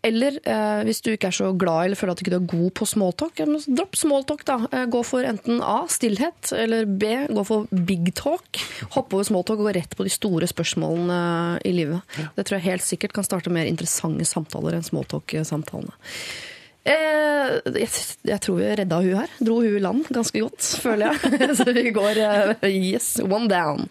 Eller 0.07 0.39
eh, 0.47 0.81
hvis 0.87 1.01
du 1.05 1.11
ikke 1.13 1.31
er 1.31 1.37
så 1.37 1.51
glad 1.59 1.87
eller 1.87 1.99
føler 1.99 2.15
at 2.15 2.21
du 2.21 2.25
ikke 2.25 2.39
er 2.39 2.49
god 2.53 2.73
på 2.79 2.87
smalltalk, 2.89 3.41
dropp 3.67 3.99
smalltalk. 3.99 4.45
da. 4.47 4.57
Eh, 4.71 4.85
gå 4.91 5.03
for 5.07 5.27
enten 5.27 5.61
A, 5.63 5.79
stillhet, 5.91 6.51
eller 6.55 6.87
B, 6.87 7.13
gå 7.27 7.45
for 7.47 7.67
big 7.71 8.13
talk. 8.17 8.61
Hopp 8.95 9.13
over 9.13 9.27
smalltalk 9.27 9.61
og 9.61 9.69
gå 9.69 9.77
rett 9.79 9.97
på 9.97 10.07
de 10.07 10.13
store 10.13 10.49
spørsmålene 10.49 11.21
i 11.67 11.73
livet. 11.75 12.17
Det 12.35 12.47
tror 12.47 12.59
jeg 12.59 12.69
helt 12.69 12.85
sikkert 12.87 13.15
kan 13.17 13.27
starte 13.27 13.53
mer 13.53 13.69
interessante 13.69 14.27
samtaler 14.27 14.77
enn 14.77 14.85
smalltalk-samtalene. 14.87 15.95
Eh, 16.87 17.49
jeg, 17.81 17.89
jeg 18.29 18.39
tror 18.43 18.59
vi 18.59 18.67
redda 18.79 18.99
hun 19.03 19.17
her. 19.19 19.31
Dro 19.43 19.57
hun 19.59 19.75
i 19.75 19.81
land 19.83 20.05
ganske 20.13 20.43
godt, 20.43 20.67
føler 20.83 21.11
jeg. 21.11 21.49
så 21.59 21.65
vi 21.75 21.91
går 21.95 22.21
eh, 22.23 22.67
yes, 22.69 23.17
one 23.23 23.49
down. 23.51 23.87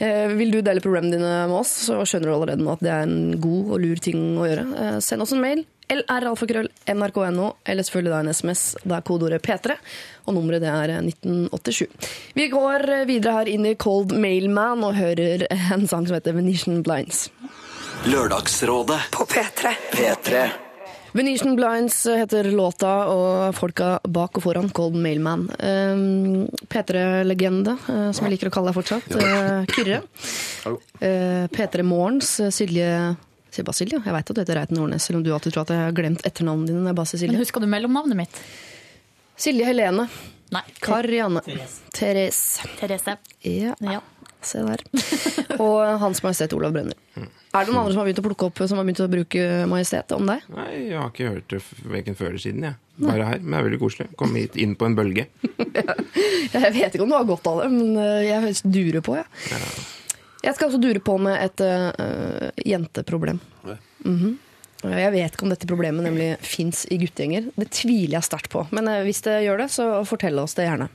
Eh, 0.00 0.32
vil 0.38 0.54
du 0.54 0.60
dele 0.64 0.82
problemene 0.84 1.18
dine 1.18 1.34
med 1.50 1.58
oss, 1.60 1.72
så 1.88 2.00
skjønner 2.08 2.30
du 2.30 2.36
allerede 2.38 2.64
nå 2.64 2.72
at 2.72 2.84
det 2.84 2.94
er 2.94 3.04
en 3.04 3.36
god 3.42 3.74
og 3.76 3.84
lur 3.84 4.00
ting 4.00 4.24
å 4.40 4.48
gjøre. 4.48 4.96
Send 5.04 5.26
oss 5.26 5.34
en 5.36 5.44
mail. 5.44 5.66
lralfakrøll 5.90 6.70
nrk.no, 6.94 7.50
eller 7.64 7.86
selvfølgelig 7.86 8.14
da 8.14 8.22
en 8.24 8.32
SMS. 8.32 8.64
Da 8.84 8.96
er 9.00 9.06
kodeordet 9.10 9.42
P3, 9.44 9.76
og 10.24 10.38
nummeret 10.38 10.64
det 10.64 10.72
er 10.72 10.94
1987. 10.96 12.08
Vi 12.38 12.48
går 12.52 12.86
videre 13.10 13.36
her 13.40 13.52
inn 13.52 13.68
i 13.68 13.76
Cold 13.76 14.16
Mailman 14.16 14.86
og 14.86 14.96
hører 14.96 15.44
en 15.50 15.86
sang 15.90 16.08
som 16.08 16.16
heter 16.16 16.38
Venetian 16.38 16.80
Blinds. 16.86 17.28
Lørdagsrådet 18.08 19.10
På 19.12 19.28
P3. 19.28 19.76
P3 19.92 20.69
Venetian 21.12 21.56
Blinds 21.56 22.06
heter 22.06 22.50
låta, 22.54 22.90
og 23.10 23.54
folka 23.58 23.96
bak 24.06 24.38
og 24.38 24.44
foran 24.44 24.68
Golden 24.74 25.02
Mailman. 25.02 25.48
Um, 25.58 26.44
P3-legende, 26.70 27.74
eh, 27.90 28.10
som 28.14 28.26
jeg 28.26 28.36
liker 28.36 28.50
å 28.50 28.54
kalle 28.54 28.70
deg 28.70 28.78
fortsatt. 28.78 29.16
Uh, 29.18 29.64
Kyrre. 29.74 30.02
Hallo. 30.64 30.78
Uh, 31.00 31.48
P3 31.50 31.86
Morgens 31.86 32.36
eh, 32.44 32.52
Silje 32.54 32.92
Sier 33.50 33.66
bare 33.66 33.74
Silje? 33.80 33.98
Jeg 33.98 34.14
veit 34.14 34.28
at 34.30 34.36
du 34.36 34.38
heter 34.44 34.58
Reiten 34.60 34.76
Nordnes, 34.78 35.02
selv 35.02 35.18
om 35.18 35.24
du 35.26 35.32
alltid 35.34 35.56
tror 35.56 35.64
at 35.64 35.72
jeg 35.74 35.82
har 35.82 35.94
glemt 35.96 36.20
etternavnet 36.28 36.70
ditt. 36.70 37.24
Men 37.26 37.40
husker 37.40 37.64
du 37.64 37.66
mellomnavnet 37.66 38.20
mitt? 38.20 38.36
Silje 39.34 39.66
Helene. 39.66 40.04
Nei. 40.54 40.62
Karianne. 40.78 41.42
Therese. 41.90 42.68
Therese. 42.78 43.16
Ja, 43.42 43.74
Ja. 43.82 43.98
Se 44.48 44.62
der. 44.64 44.82
Og 45.64 45.78
Hans 46.02 46.22
Majestet 46.24 46.54
Olav 46.56 46.72
Brenner. 46.74 46.96
Er 47.50 47.66
det 47.66 47.72
noen 47.72 47.80
andre 47.82 47.92
som 47.92 48.00
har 48.00 48.06
begynt 48.06 48.22
å 48.22 48.26
plukke 48.28 48.46
opp 48.46 48.60
som 48.62 48.78
har 48.78 48.86
begynt 48.86 49.02
å 49.02 49.08
bruke 49.10 49.46
Majestet 49.70 50.14
om 50.16 50.28
deg? 50.30 50.44
Nei, 50.54 50.68
jeg 50.90 50.98
har 51.00 51.10
ikke 51.10 51.32
hørt 51.34 51.52
det 51.52 51.60
verken 51.90 52.18
før 52.18 52.30
eller 52.32 52.42
siden, 52.44 52.66
jeg. 52.68 52.78
Bare 53.00 53.26
her. 53.26 53.40
Men 53.40 53.54
det 53.54 53.60
er 53.60 53.66
veldig 53.68 53.80
koselig. 53.80 54.08
Komme 54.20 54.42
hit 54.44 54.58
inn 54.60 54.76
på 54.78 54.86
en 54.88 54.96
bølge. 54.98 55.26
Jeg 56.50 56.72
vet 56.74 56.94
ikke 56.94 57.04
om 57.04 57.12
du 57.12 57.14
har 57.14 57.26
godt 57.28 57.46
av 57.46 57.60
det, 57.62 57.66
men 57.70 57.94
øh, 57.94 58.24
jeg 58.26 58.54
durer 58.74 59.02
på, 59.06 59.14
jeg. 59.14 59.52
Jeg 60.42 60.56
skal 60.56 60.66
også 60.66 60.80
dure 60.82 61.02
på 61.04 61.14
med 61.22 61.36
et 61.38 61.62
uh, 61.62 62.48
jenteproblem. 62.66 63.38
Ja. 63.68 63.76
Mhm. 64.02 64.32
Jeg 64.80 65.12
vet 65.12 65.34
ikke 65.34 65.44
om 65.44 65.52
dette 65.52 65.68
problemet 65.68 66.06
nemlig 66.06 66.30
fins 66.40 66.86
i 66.88 66.96
guttegjenger. 67.02 67.50
Det 67.52 67.68
tviler 67.76 68.16
jeg 68.16 68.28
sterkt 68.30 68.48
på. 68.54 68.62
Men 68.72 68.88
øh, 68.88 69.02
hvis 69.04 69.20
det 69.26 69.42
gjør 69.44 69.60
det, 69.60 69.68
så 69.74 69.88
fortell 70.08 70.40
oss 70.40 70.56
det 70.56 70.70
gjerne. 70.70 70.88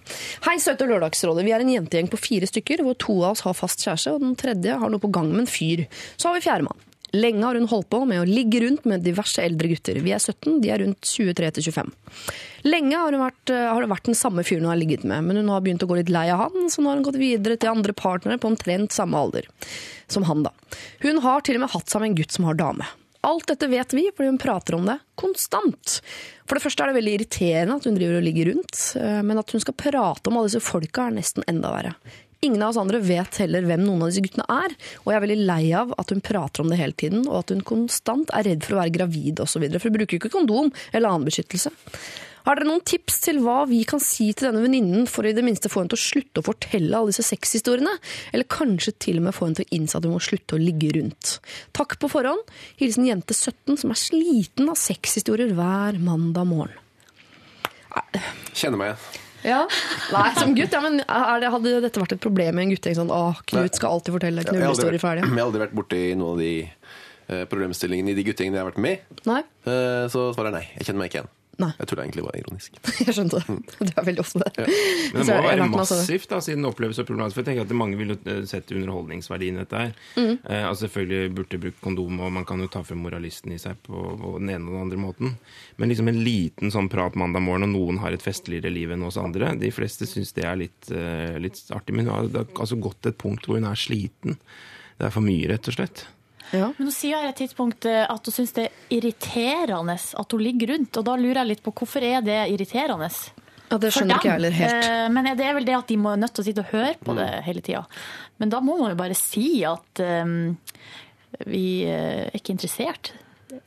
Hei, 0.47 0.55
søte 0.63 0.87
Lørdagsrådet. 0.89 1.45
Vi 1.45 1.53
er 1.53 1.61
en 1.61 1.69
jentegjeng 1.69 2.09
på 2.09 2.21
fire 2.21 2.49
stykker, 2.49 2.81
hvor 2.85 2.97
to 2.97 3.19
av 3.21 3.35
oss 3.35 3.45
har 3.45 3.57
fast 3.57 3.85
kjæreste, 3.85 4.15
og 4.15 4.25
den 4.25 4.33
tredje 4.39 4.79
har 4.81 4.89
noe 4.89 5.03
på 5.03 5.13
gang 5.13 5.29
med 5.29 5.45
en 5.45 5.51
fyr. 5.51 5.85
Så 6.17 6.31
har 6.31 6.39
vi 6.39 6.45
fjerdemann. 6.47 6.81
Lenge 7.15 7.45
har 7.45 7.55
hun 7.55 7.69
holdt 7.69 7.87
på 7.93 8.01
med 8.09 8.23
å 8.23 8.27
ligge 8.27 8.59
rundt 8.65 8.87
med 8.89 9.05
diverse 9.05 9.43
eldre 9.43 9.69
gutter. 9.71 10.01
Vi 10.03 10.11
er 10.11 10.19
17, 10.19 10.57
de 10.63 10.73
er 10.73 10.81
rundt 10.81 11.05
23-25. 11.07 11.93
Lenge 12.65 12.97
har, 12.99 13.15
vært, 13.21 13.53
eh, 13.53 13.69
har 13.69 13.85
det 13.85 13.91
vært 13.93 14.09
den 14.09 14.17
samme 14.17 14.43
fyren 14.43 14.65
hun 14.65 14.73
har 14.73 14.81
ligget 14.81 15.05
med, 15.05 15.23
men 15.29 15.39
hun 15.39 15.53
har 15.53 15.61
begynt 15.63 15.85
å 15.85 15.87
gå 15.87 16.01
litt 16.01 16.11
lei 16.11 16.25
av 16.33 16.47
han, 16.47 16.67
så 16.73 16.81
nå 16.81 16.89
har 16.89 16.99
hun 16.99 17.07
gått 17.07 17.21
videre 17.21 17.55
til 17.61 17.71
andre 17.71 17.93
partnere 17.95 18.41
på 18.41 18.49
omtrent 18.49 18.91
samme 18.91 19.21
alder 19.21 19.47
som 20.11 20.25
han. 20.27 20.43
da. 20.43 20.51
Hun 21.05 21.21
har 21.23 21.45
til 21.45 21.59
og 21.59 21.67
med 21.67 21.75
hatt 21.77 21.93
seg 21.93 22.09
en 22.09 22.17
gutt 22.17 22.35
som 22.35 22.49
har 22.49 22.57
dame. 22.59 22.89
Alt 23.25 23.47
dette 23.49 23.69
vet 23.71 23.93
vi, 23.97 24.09
fordi 24.13 24.29
hun 24.29 24.41
prater 24.41 24.77
om 24.77 24.85
det 24.85 24.99
konstant. 25.17 25.99
For 26.45 26.57
det 26.57 26.65
første 26.65 26.83
er 26.83 26.91
det 26.91 26.99
veldig 26.99 27.15
irriterende 27.17 27.79
at 27.79 27.87
hun 27.89 27.97
driver 27.97 28.19
og 28.19 28.27
ligger 28.27 28.51
rundt, 28.51 28.81
eh, 29.01 29.21
men 29.25 29.41
at 29.41 29.55
hun 29.55 29.63
skal 29.63 29.77
prate 29.79 30.29
om 30.29 30.37
alle 30.37 30.51
disse 30.51 30.61
folka 30.61 31.07
er 31.07 31.17
nesten 31.17 31.45
enda 31.49 31.73
verre. 31.73 31.95
Ingen 32.45 32.61
av 32.61 32.75
oss 32.75 32.77
andre 32.77 32.99
vet 33.01 33.39
heller 33.41 33.65
hvem 33.65 33.81
noen 33.81 34.03
av 34.05 34.11
disse 34.11 34.21
guttene 34.21 34.45
er, 34.51 34.75
og 35.01 35.09
jeg 35.09 35.17
er 35.17 35.23
veldig 35.23 35.47
lei 35.49 35.63
av 35.73 35.95
at 35.97 36.13
hun 36.13 36.21
prater 36.21 36.61
om 36.61 36.69
det 36.69 36.77
hele 36.77 36.97
tiden, 37.01 37.25
og 37.25 37.39
at 37.39 37.55
hun 37.55 37.65
konstant 37.65 38.29
er 38.37 38.45
redd 38.45 38.67
for 38.67 38.75
å 38.75 38.83
være 38.83 38.93
gravid 38.99 39.41
osv., 39.41 39.65
for 39.73 39.89
hun 39.89 39.97
bruker 39.97 40.17
jo 40.17 40.21
ikke 40.21 40.35
kondom 40.35 40.69
eller 40.91 41.09
annen 41.09 41.25
beskyttelse. 41.25 41.73
Har 42.45 42.59
dere 42.59 42.67
noen 42.69 42.83
tips 42.85 43.17
til 43.25 43.39
hva 43.41 43.63
vi 43.69 43.79
kan 43.89 44.01
si 44.03 44.27
til 44.37 44.51
denne 44.51 44.61
venninnen 44.61 45.07
for 45.09 45.25
å 45.25 45.31
i 45.31 45.35
det 45.35 45.43
minste 45.45 45.69
få 45.71 45.81
henne 45.81 45.93
til 45.93 45.97
å 45.97 46.03
slutte 46.03 46.43
å 46.43 46.45
fortelle 46.45 46.93
alle 46.93 47.09
disse 47.09 47.25
sexhistoriene? 47.25 47.95
Eller 48.35 48.45
kanskje 48.45 48.93
til 49.01 49.17
og 49.17 49.25
med 49.27 49.35
få 49.35 49.47
henne 49.47 49.59
til 49.59 49.65
å 49.65 49.77
innse 49.79 49.97
at 49.97 50.05
hun 50.05 50.13
må 50.13 50.21
slutte 50.21 50.57
å 50.57 50.61
ligge 50.61 50.91
rundt? 50.99 51.39
Takk 51.77 51.97
på 52.01 52.09
forhånd. 52.11 52.53
Hilsen 52.77 53.07
jente 53.09 53.33
17 53.33 53.81
som 53.81 53.93
er 53.95 54.01
sliten 54.01 54.69
av 54.69 54.77
sexhistorier 54.77 55.55
hver 55.57 55.97
mandag 55.97 56.45
morgen. 56.51 56.81
Kjenner 58.53 58.77
meg 58.77 58.91
igjen. 58.93 59.21
Ja, 59.45 59.59
Nei, 60.09 60.29
som 60.39 60.55
gutt, 60.57 60.73
ja, 60.73 60.79
men 60.81 60.97
det, 60.97 61.49
Hadde 61.53 61.73
dette 61.83 62.01
vært 62.01 62.15
et 62.15 62.21
problem 62.23 62.55
med 62.57 62.65
en 62.65 62.71
guttegjeng? 62.73 62.97
Sånn, 62.97 63.11
Åh, 63.13 63.43
Knut 63.51 63.77
skal 63.77 63.93
alltid 63.93 64.15
fortelle 64.15 64.45
knullehistorier 64.47 65.01
ferdig. 65.01 65.25
jeg 65.29 65.37
har 65.37 65.45
aldri 65.45 65.61
vært 65.61 65.75
borti 65.77 66.01
noen 66.17 66.31
av 66.31 66.41
de 66.41 66.51
eh, 66.65 67.43
problemstillingene 67.51 68.15
i 68.15 68.17
de 68.17 68.25
guttegjengene 68.25 68.57
jeg 68.57 68.65
har 68.65 68.71
vært 68.71 68.81
med 68.85 68.97
i. 68.97 69.19
Nei? 69.29 69.41
Eh, 69.69 70.05
så 70.13 70.31
svaret 70.33 70.49
er 70.49 70.57
nei. 70.57 70.65
Jeg 70.79 70.89
kjenner 70.89 71.03
meg 71.03 71.11
ikke 71.13 71.21
igjen. 71.21 71.34
Nei. 71.61 71.71
Jeg 71.79 71.87
tror 71.87 71.99
det 71.99 72.05
egentlig 72.05 72.25
var 72.25 72.37
ironisk. 72.39 72.79
Jeg 73.05 73.15
skjønte 73.15 73.39
det. 73.39 73.55
Det 73.79 73.93
er 73.93 74.07
veldig 74.09 74.23
ofte 74.23 74.41
det. 74.43 74.65
Men 75.13 75.27
det 75.29 75.37
må 75.37 75.45
være 75.45 75.67
massivt, 75.71 76.27
da, 76.31 76.39
siden 76.43 76.67
oppleves 76.67 76.99
så 76.99 77.05
problematisk. 77.07 77.37
For 77.37 77.43
jeg 77.43 77.49
tenker 77.51 77.67
at 77.67 77.75
Mange 77.75 77.99
vil 77.99 78.13
jo 78.13 78.17
eh, 78.31 78.41
sette 78.49 78.75
underholdningsverdien 78.75 79.57
i 79.57 79.61
dette 79.63 79.81
her. 79.83 79.93
Mm. 80.15 80.33
Eh, 80.41 80.63
altså 80.67 80.85
Selvfølgelig 80.85 81.33
burde 81.37 81.61
brukt 81.65 81.81
kondom, 81.83 82.19
og 82.25 82.33
man 82.35 82.47
kan 82.47 82.61
jo 82.61 82.69
ta 82.71 82.83
frem 82.85 83.01
moralisten 83.05 83.55
i 83.55 83.59
seg 83.61 83.79
på, 83.85 84.03
på 84.21 84.33
den 84.39 84.51
ene 84.53 84.67
og 84.67 84.75
den 84.75 84.83
andre 84.85 85.01
måten. 85.01 85.35
Men 85.79 85.91
liksom 85.91 86.11
en 86.11 86.21
liten 86.27 86.73
sånn 86.73 86.91
prat 86.91 87.17
mandag 87.19 87.43
morgen, 87.45 87.69
og 87.69 87.73
noen 87.75 88.01
har 88.03 88.15
et 88.15 88.25
festligere 88.25 88.73
liv 88.73 88.93
enn 88.93 89.05
oss 89.07 89.19
andre 89.21 89.53
De 89.59 89.71
fleste 89.73 90.07
syns 90.09 90.33
det 90.35 90.45
er 90.47 90.59
litt, 90.59 90.91
uh, 90.91 91.35
litt 91.41 91.59
artig. 91.75 91.95
Men 91.95 92.09
det 92.09 92.15
har 92.15 92.51
altså 92.53 92.79
gått 92.81 93.09
et 93.09 93.19
punkt 93.21 93.47
hvor 93.47 93.59
hun 93.59 93.67
er 93.69 93.79
sliten. 93.79 94.39
Det 94.99 95.09
er 95.09 95.15
for 95.15 95.25
mye, 95.25 95.47
rett 95.51 95.71
og 95.71 95.75
slett. 95.75 96.05
Ja. 96.53 96.67
Men 96.77 96.87
hun 96.87 96.91
sier 96.93 97.17
her 97.17 97.29
et 97.31 97.39
tidspunkt 97.41 97.85
eh, 97.89 98.03
at 98.09 98.25
hun 98.29 98.33
syns 98.35 98.53
det 98.53 98.67
er 98.67 98.93
irriterende 98.99 99.95
at 99.97 100.31
hun 100.35 100.41
ligger 100.45 100.73
rundt. 100.75 100.97
Og 100.97 101.05
da 101.07 101.15
lurer 101.17 101.41
jeg 101.41 101.47
litt 101.55 101.63
på 101.65 101.73
hvorfor 101.73 102.03
er 102.05 102.21
det 102.21 102.37
irriterende? 102.53 103.09
Ja, 103.71 103.79
det 103.81 103.89
skjønner 103.95 104.19
ikke 104.19 104.29
jeg 104.29 104.37
heller 104.37 104.51
helt. 104.59 104.85
Eh, 104.85 105.07
Men 105.09 105.31
det 105.37 105.45
er 105.47 105.53
vel 105.57 105.65
det 105.65 105.75
at 105.79 105.87
de 105.89 105.97
må 105.97 106.11
er 106.13 106.21
nødt 106.21 106.35
til 106.37 106.43
å 106.43 106.45
sitte 106.45 106.61
og 106.61 106.71
høre 106.75 106.93
på 107.01 107.15
det 107.17 107.25
Mm. 107.31 107.43
hele 107.47 107.61
tida. 107.65 107.85
Men 108.37 108.49
da 108.53 108.59
må 108.61 108.77
man 108.77 108.91
jo 108.93 108.95
bare 108.99 109.15
si 109.17 109.63
at 109.65 109.99
um, 110.05 110.57
vi 111.47 111.83
er 111.89 112.29
ikke 112.37 112.53
interessert. 112.53 113.11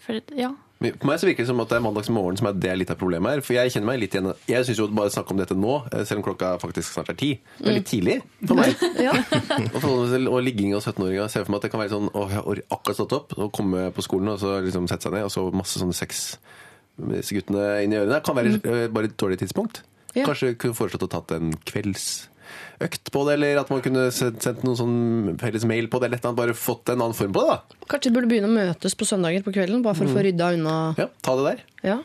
For, 0.04 0.20
ja. 0.36 0.52
På 0.78 1.08
meg 1.10 1.18
så 1.18 1.26
virker 1.26 1.42
det 1.42 1.48
som 1.50 1.58
at 1.58 1.72
det 1.72 1.74
er 1.80 1.82
mandagsmorgen 1.82 2.36
som 2.38 2.46
er 2.46 2.58
det 2.62 2.74
litt 2.78 2.90
av 2.94 2.98
problemet 3.00 3.32
her. 3.32 3.40
For 3.42 3.56
jeg 3.56 3.72
kjenner 3.74 3.88
meg 3.90 3.98
litt 3.98 4.12
igjen 4.14 4.28
Jeg 4.46 4.66
syns 4.68 4.78
jo 4.78 4.84
at 4.86 4.92
bare 4.94 5.10
snakke 5.10 5.34
om 5.34 5.40
dette 5.40 5.56
nå, 5.58 5.72
eh, 5.90 6.04
selv 6.06 6.20
om 6.20 6.26
klokka 6.28 6.52
faktisk 6.62 6.92
snart 6.94 7.10
er 7.10 7.18
ti, 7.18 7.32
det 7.58 7.66
er 7.72 7.76
litt 7.80 7.88
tidlig 7.90 8.18
for 8.46 8.60
meg. 8.60 8.76
Ja. 9.08 9.16
Og, 9.74 10.06
til- 10.12 10.30
og 10.30 10.38
ligging 10.46 10.76
av 10.78 10.84
17-åringer. 10.86 11.26
Ser 11.32 11.44
for 11.48 11.54
meg 11.56 11.58
at 11.60 11.66
det 11.66 11.72
kan 11.74 11.82
være 11.82 11.94
sånn 11.96 12.08
Å, 12.14 12.22
jeg 12.30 12.38
har 12.44 12.62
akkurat 12.78 12.98
stått 13.00 13.16
opp 13.18 13.34
og 13.38 13.50
komme 13.58 13.88
på 13.96 14.04
skolen 14.06 14.30
og 14.36 14.38
så 14.42 14.56
liksom 14.62 14.86
sette 14.90 15.08
seg 15.08 15.16
ned, 15.18 15.26
og 15.26 15.34
så 15.34 15.48
masse 15.54 15.82
sånne 15.82 15.96
sex 15.98 16.22
med 16.98 17.20
disse 17.20 17.34
guttene 17.36 17.66
inn 17.84 17.92
i 17.94 17.98
ørene. 18.00 18.22
Kan 18.26 18.38
være 18.38 18.56
eh, 18.62 18.86
bare 18.90 19.10
et 19.10 19.18
dårlig 19.18 19.38
tidspunkt. 19.42 19.82
Ja. 20.14 20.24
Kanskje 20.30 20.54
kunne 20.58 20.74
foreslått 20.78 21.04
å 21.06 21.10
tatt 21.18 21.34
en 21.36 21.52
kveldsøkt 22.78 23.12
på 23.12 23.24
det, 23.26 23.34
eller 23.38 23.60
at 23.60 23.70
man 23.70 23.82
kunne 23.82 24.10
sendt, 24.12 24.62
noen 24.64 24.78
sånn 24.78 25.38
felles 25.40 25.64
mail 25.64 25.88
på 25.88 25.98
det, 25.98 26.08
eller 26.08 26.18
et 26.18 26.22
eller 26.22 26.32
annet, 26.32 26.42
bare 26.42 26.54
fått 26.54 26.88
en 26.88 27.02
annen 27.02 27.16
form 27.16 27.32
på 27.32 27.42
det, 27.42 27.56
da. 27.56 27.80
Kanskje 27.88 28.10
du 28.10 28.18
burde 28.18 28.30
begynne 28.30 28.50
å 28.50 28.54
møtes 28.54 28.94
på 28.94 29.08
søndager 29.08 29.42
på 29.42 29.54
kvelden, 29.54 29.82
bare 29.82 29.98
for 29.98 30.08
å 30.08 30.14
få 30.14 30.24
rydda 30.24 30.54
unna 30.58 30.76
Ja, 30.98 31.08
ta 31.22 31.36
det 31.36 31.44
der. 31.48 31.66
Ja. 31.82 31.98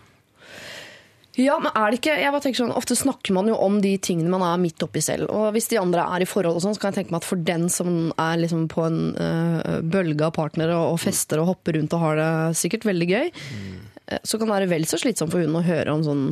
Ja, 1.34 1.56
men 1.58 1.72
er 1.74 1.90
det 1.90 1.98
ikke 1.98 2.14
jeg 2.14 2.30
bare 2.30 2.44
tenker 2.44 2.60
sånn, 2.60 2.76
Ofte 2.78 2.94
snakker 2.94 3.34
man 3.34 3.48
jo 3.50 3.56
om 3.58 3.80
de 3.82 3.96
tingene 3.98 4.30
man 4.30 4.44
er 4.46 4.60
midt 4.62 4.84
oppi 4.86 5.02
selv. 5.02 5.32
Og 5.34 5.48
hvis 5.56 5.66
de 5.72 5.80
andre 5.82 6.04
er 6.06 6.22
i 6.22 6.28
forhold, 6.30 6.60
og 6.60 6.62
sånn, 6.62 6.76
så 6.78 6.84
kan 6.84 6.94
jeg 6.94 7.02
tenke 7.02 7.16
meg 7.16 7.24
at 7.24 7.30
for 7.30 7.42
den 7.42 7.66
som 7.74 8.12
er 8.22 8.38
liksom 8.38 8.68
på 8.70 8.84
en 8.86 9.00
øh, 9.18 9.80
bølge 9.82 10.28
av 10.28 10.36
partnere 10.38 10.78
og, 10.78 10.94
og 10.94 11.02
fester 11.02 11.42
og 11.42 11.50
hopper 11.50 11.80
rundt 11.80 11.96
og 11.98 12.06
har 12.06 12.22
det 12.22 12.60
sikkert 12.62 12.86
veldig 12.86 13.10
gøy, 13.10 13.34
mm. 13.34 13.74
så 14.22 14.38
kan 14.38 14.46
det 14.46 14.60
være 14.60 14.70
vel 14.76 14.86
så 14.86 15.02
slitsomt 15.02 15.34
for 15.34 15.42
hun 15.42 15.58
å 15.58 15.66
høre 15.66 15.98
om 15.98 16.06
sånn 16.06 16.24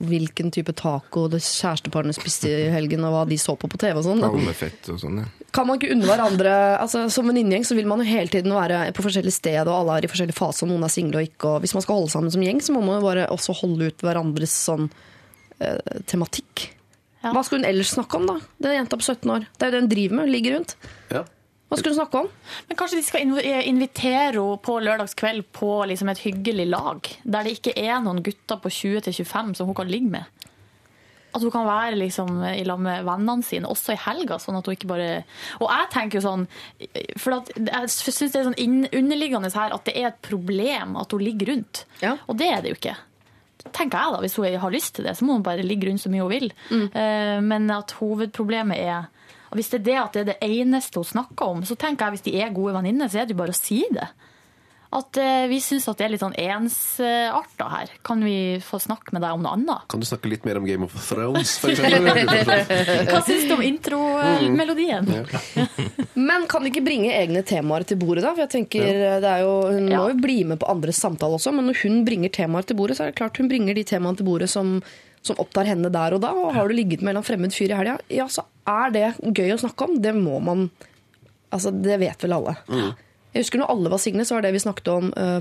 hvilken 0.00 0.48
type 0.54 0.72
taco 0.76 1.26
det 1.28 1.42
kjæresteparene 1.44 2.14
spiste 2.16 2.48
i 2.48 2.70
helgen, 2.72 3.04
og 3.04 3.12
hva 3.14 3.22
de 3.28 3.36
så 3.40 3.52
på 3.58 3.68
på 3.68 3.80
TV 3.80 3.98
og 4.00 4.06
sånn. 4.06 4.22
Palmefett 4.24 4.88
og 4.92 5.00
sånn, 5.02 5.20
ja. 5.20 5.28
Kan 5.52 5.66
man 5.66 5.80
ikke 5.80 5.90
unne 5.90 6.06
hverandre 6.06 6.50
altså 6.78 7.08
Som 7.10 7.26
venninnegjeng 7.26 7.64
så 7.66 7.74
vil 7.74 7.88
man 7.90 7.98
jo 7.98 8.06
hele 8.06 8.30
tiden 8.30 8.54
være 8.54 8.84
på 8.94 9.02
forskjellige 9.02 9.34
steder, 9.34 9.68
og 9.68 9.80
alle 9.80 9.98
er 9.98 10.06
i 10.06 10.10
forskjellige 10.12 10.38
faser, 10.38 10.66
og 10.66 10.72
noen 10.72 10.86
er 10.86 10.94
single 10.94 11.20
og 11.20 11.26
ikke. 11.28 11.54
Og 11.54 11.64
hvis 11.64 11.74
man 11.76 11.84
skal 11.84 11.98
holde 11.98 12.12
sammen 12.14 12.34
som 12.34 12.44
gjeng, 12.46 12.62
så 12.64 12.76
må 12.76 12.84
man 12.86 13.00
jo 13.00 13.06
bare 13.08 13.26
også 13.34 13.56
holde 13.60 13.90
ut 13.90 14.04
hverandres 14.06 14.54
sånn 14.68 14.86
eh, 15.58 15.98
tematikk. 16.10 16.70
Ja. 17.20 17.34
Hva 17.34 17.42
skulle 17.44 17.64
hun 17.64 17.68
ellers 17.68 17.92
snakke 17.92 18.16
om, 18.16 18.30
da? 18.30 18.38
Det 18.56 18.70
er 18.70 18.78
en 18.78 18.82
jenta 18.84 19.00
på 19.00 19.04
17 19.10 19.34
år. 19.34 19.44
Det 19.52 19.66
er 19.66 19.72
jo 19.72 19.76
det 19.76 19.82
hun 19.82 19.92
driver 19.92 20.16
med. 20.16 20.28
Hun 20.28 20.34
Ligger 20.36 20.56
rundt. 20.56 20.76
Ja. 21.12 21.24
Hva 21.70 21.78
skulle 21.78 21.94
hun 21.94 22.00
snakke 22.00 22.20
om? 22.24 22.28
Men 22.66 22.78
kanskje 22.78 22.98
de 22.98 23.06
skal 23.06 23.36
eh, 23.38 23.62
invitere 23.70 24.32
henne 24.34 24.58
på 24.64 24.74
lørdagskveld 24.82 25.46
på 25.54 25.70
liksom 25.86 26.10
et 26.10 26.22
hyggelig 26.24 26.66
lag, 26.66 27.06
der 27.22 27.46
det 27.46 27.60
ikke 27.60 27.76
er 27.78 28.00
noen 28.02 28.24
gutter 28.26 28.58
på 28.58 28.72
20-25 28.74 29.52
som 29.54 29.70
hun 29.70 29.76
kan 29.78 29.90
ligge 29.90 30.10
med. 30.10 30.40
At 31.30 31.44
hun 31.46 31.52
kan 31.54 31.68
være 31.68 31.94
liksom 31.94 32.40
i 32.42 32.64
lag 32.66 32.80
med 32.82 33.04
vennene 33.06 33.46
sine, 33.46 33.70
også 33.70 33.94
i 33.94 34.00
helga. 34.02 34.40
sånn 34.42 34.58
at 34.58 34.66
hun 34.66 34.74
ikke 34.74 34.90
bare... 34.90 35.10
Og 35.60 35.68
jeg 35.70 35.90
tenker 35.94 36.18
jo 36.18 36.24
sånn 36.24 36.48
For 37.22 37.36
jeg 37.54 37.92
syns 37.94 38.32
det 38.32 38.40
er 38.40 38.48
sånn 38.48 38.88
underliggende 38.98 39.52
her 39.54 39.76
at 39.76 39.86
det 39.86 39.94
er 39.94 40.08
et 40.10 40.18
problem 40.26 40.98
at 40.98 41.14
hun 41.14 41.22
ligger 41.22 41.52
rundt. 41.52 41.84
Ja. 42.02 42.16
Og 42.26 42.40
det 42.40 42.50
er 42.50 42.64
det 42.64 42.74
jo 42.74 42.80
ikke. 42.80 42.96
Tenker 43.70 43.94
jeg 43.94 44.16
da, 44.16 44.20
Hvis 44.24 44.36
hun 44.40 44.58
har 44.64 44.74
lyst 44.74 44.96
til 44.98 45.06
det, 45.06 45.14
så 45.14 45.28
må 45.28 45.38
hun 45.38 45.46
bare 45.46 45.62
ligge 45.62 45.86
rundt 45.86 46.02
så 46.02 46.10
mye 46.10 46.26
hun 46.26 46.34
vil. 46.34 46.50
Mm. 46.74 47.46
Men 47.46 47.70
at 47.78 47.94
hovedproblemet 48.00 48.82
er 48.82 49.06
og 49.50 49.58
Hvis 49.58 49.70
det 49.72 49.80
er 49.80 49.86
det 49.90 49.98
at 49.98 50.12
det 50.14 50.20
er 50.20 50.28
det 50.32 50.40
eneste 50.62 51.00
hun 51.02 51.04
snakker 51.10 51.48
om, 51.56 51.62
så 51.66 51.74
tenker 51.76 52.06
jeg 52.06 52.18
hvis 52.18 52.26
de 52.28 52.36
er 52.40 52.52
gode 52.54 52.74
venninner, 52.78 53.08
så 53.10 53.20
er 53.22 53.26
det 53.26 53.34
jo 53.34 53.40
bare 53.42 53.50
å 53.56 53.58
si 53.58 53.82
det. 53.90 54.08
At 54.90 55.14
eh, 55.22 55.44
vi 55.46 55.60
syns 55.62 55.84
at 55.86 56.00
det 56.00 56.04
er 56.06 56.10
litt 56.10 56.22
sånn 56.22 56.34
ensarta 56.34 57.66
her. 57.70 57.90
Kan 58.02 58.24
vi 58.26 58.58
få 58.58 58.80
snakke 58.82 59.12
med 59.14 59.22
deg 59.22 59.36
om 59.36 59.44
noe 59.44 59.52
annet? 59.54 59.84
Kan 59.92 60.02
du 60.02 60.06
snakke 60.08 60.26
litt 60.32 60.42
mer 60.48 60.58
om 60.58 60.64
Game 60.66 60.82
of 60.82 60.96
Thrones, 61.06 61.52
for 61.62 61.70
eksempel? 61.70 62.26
Hva 63.12 63.20
syns 63.22 63.44
du 63.46 63.54
om 63.54 63.62
intromelodien? 63.62 65.06
Men 66.18 66.46
kan 66.50 66.62
de 66.66 66.72
ikke 66.72 66.82
bringe 66.86 67.12
egne 67.14 67.42
temaer 67.46 67.86
til 67.86 68.00
bordet, 68.02 68.24
da? 68.26 68.32
For 68.34 68.42
jeg 68.46 68.52
tenker, 68.56 68.90
det 69.22 69.30
er 69.30 69.44
jo, 69.44 69.52
Hun 69.70 69.86
Ja. 69.90 70.00
må 70.02 70.08
jo 70.10 70.18
bli 70.26 70.40
med 70.44 70.58
på 70.62 70.70
andres 70.70 70.98
samtaler 71.02 71.38
også, 71.38 71.54
men 71.54 71.66
når 71.70 71.82
hun 71.84 72.02
bringer 72.06 72.30
temaer 72.34 72.66
til 72.66 72.76
bordet, 72.78 72.98
så 72.98 73.06
er 73.06 73.12
det 73.14 73.18
klart 73.22 73.38
hun 73.38 73.48
bringer 73.50 73.74
de 73.78 73.84
temaene 73.86 74.18
til 74.18 74.26
bordet 74.26 74.50
som, 74.50 74.80
som 75.26 75.38
opptar 75.42 75.68
henne 75.68 75.90
der 75.92 76.16
og 76.16 76.22
da. 76.24 76.32
Og 76.36 76.54
har 76.56 76.68
du 76.68 76.76
ligget 76.76 77.04
med 77.04 77.16
en 77.16 77.26
fremmed 77.26 77.54
fyr 77.54 77.72
i 77.72 77.78
helga, 77.78 77.98
ja, 78.12 78.26
så 78.30 78.46
er 78.68 78.94
det 78.94 79.06
gøy 79.20 79.54
å 79.54 79.60
snakke 79.60 79.88
om. 79.88 79.98
Det 80.02 80.14
må 80.16 80.40
man 80.44 80.70
Altså, 81.50 81.72
det 81.74 81.96
vet 81.98 82.22
vel 82.22 82.36
alle. 82.36 82.52
Jeg 83.34 83.42
husker 83.42 83.58
når 83.58 83.72
alle 83.72 83.90
var 83.90 83.98
single, 83.98 84.22
så 84.22 84.36
var 84.36 84.44
det 84.44 84.52
vi 84.54 84.60
snakket 84.62 84.90
om 84.92 85.08
uh, 85.18 85.40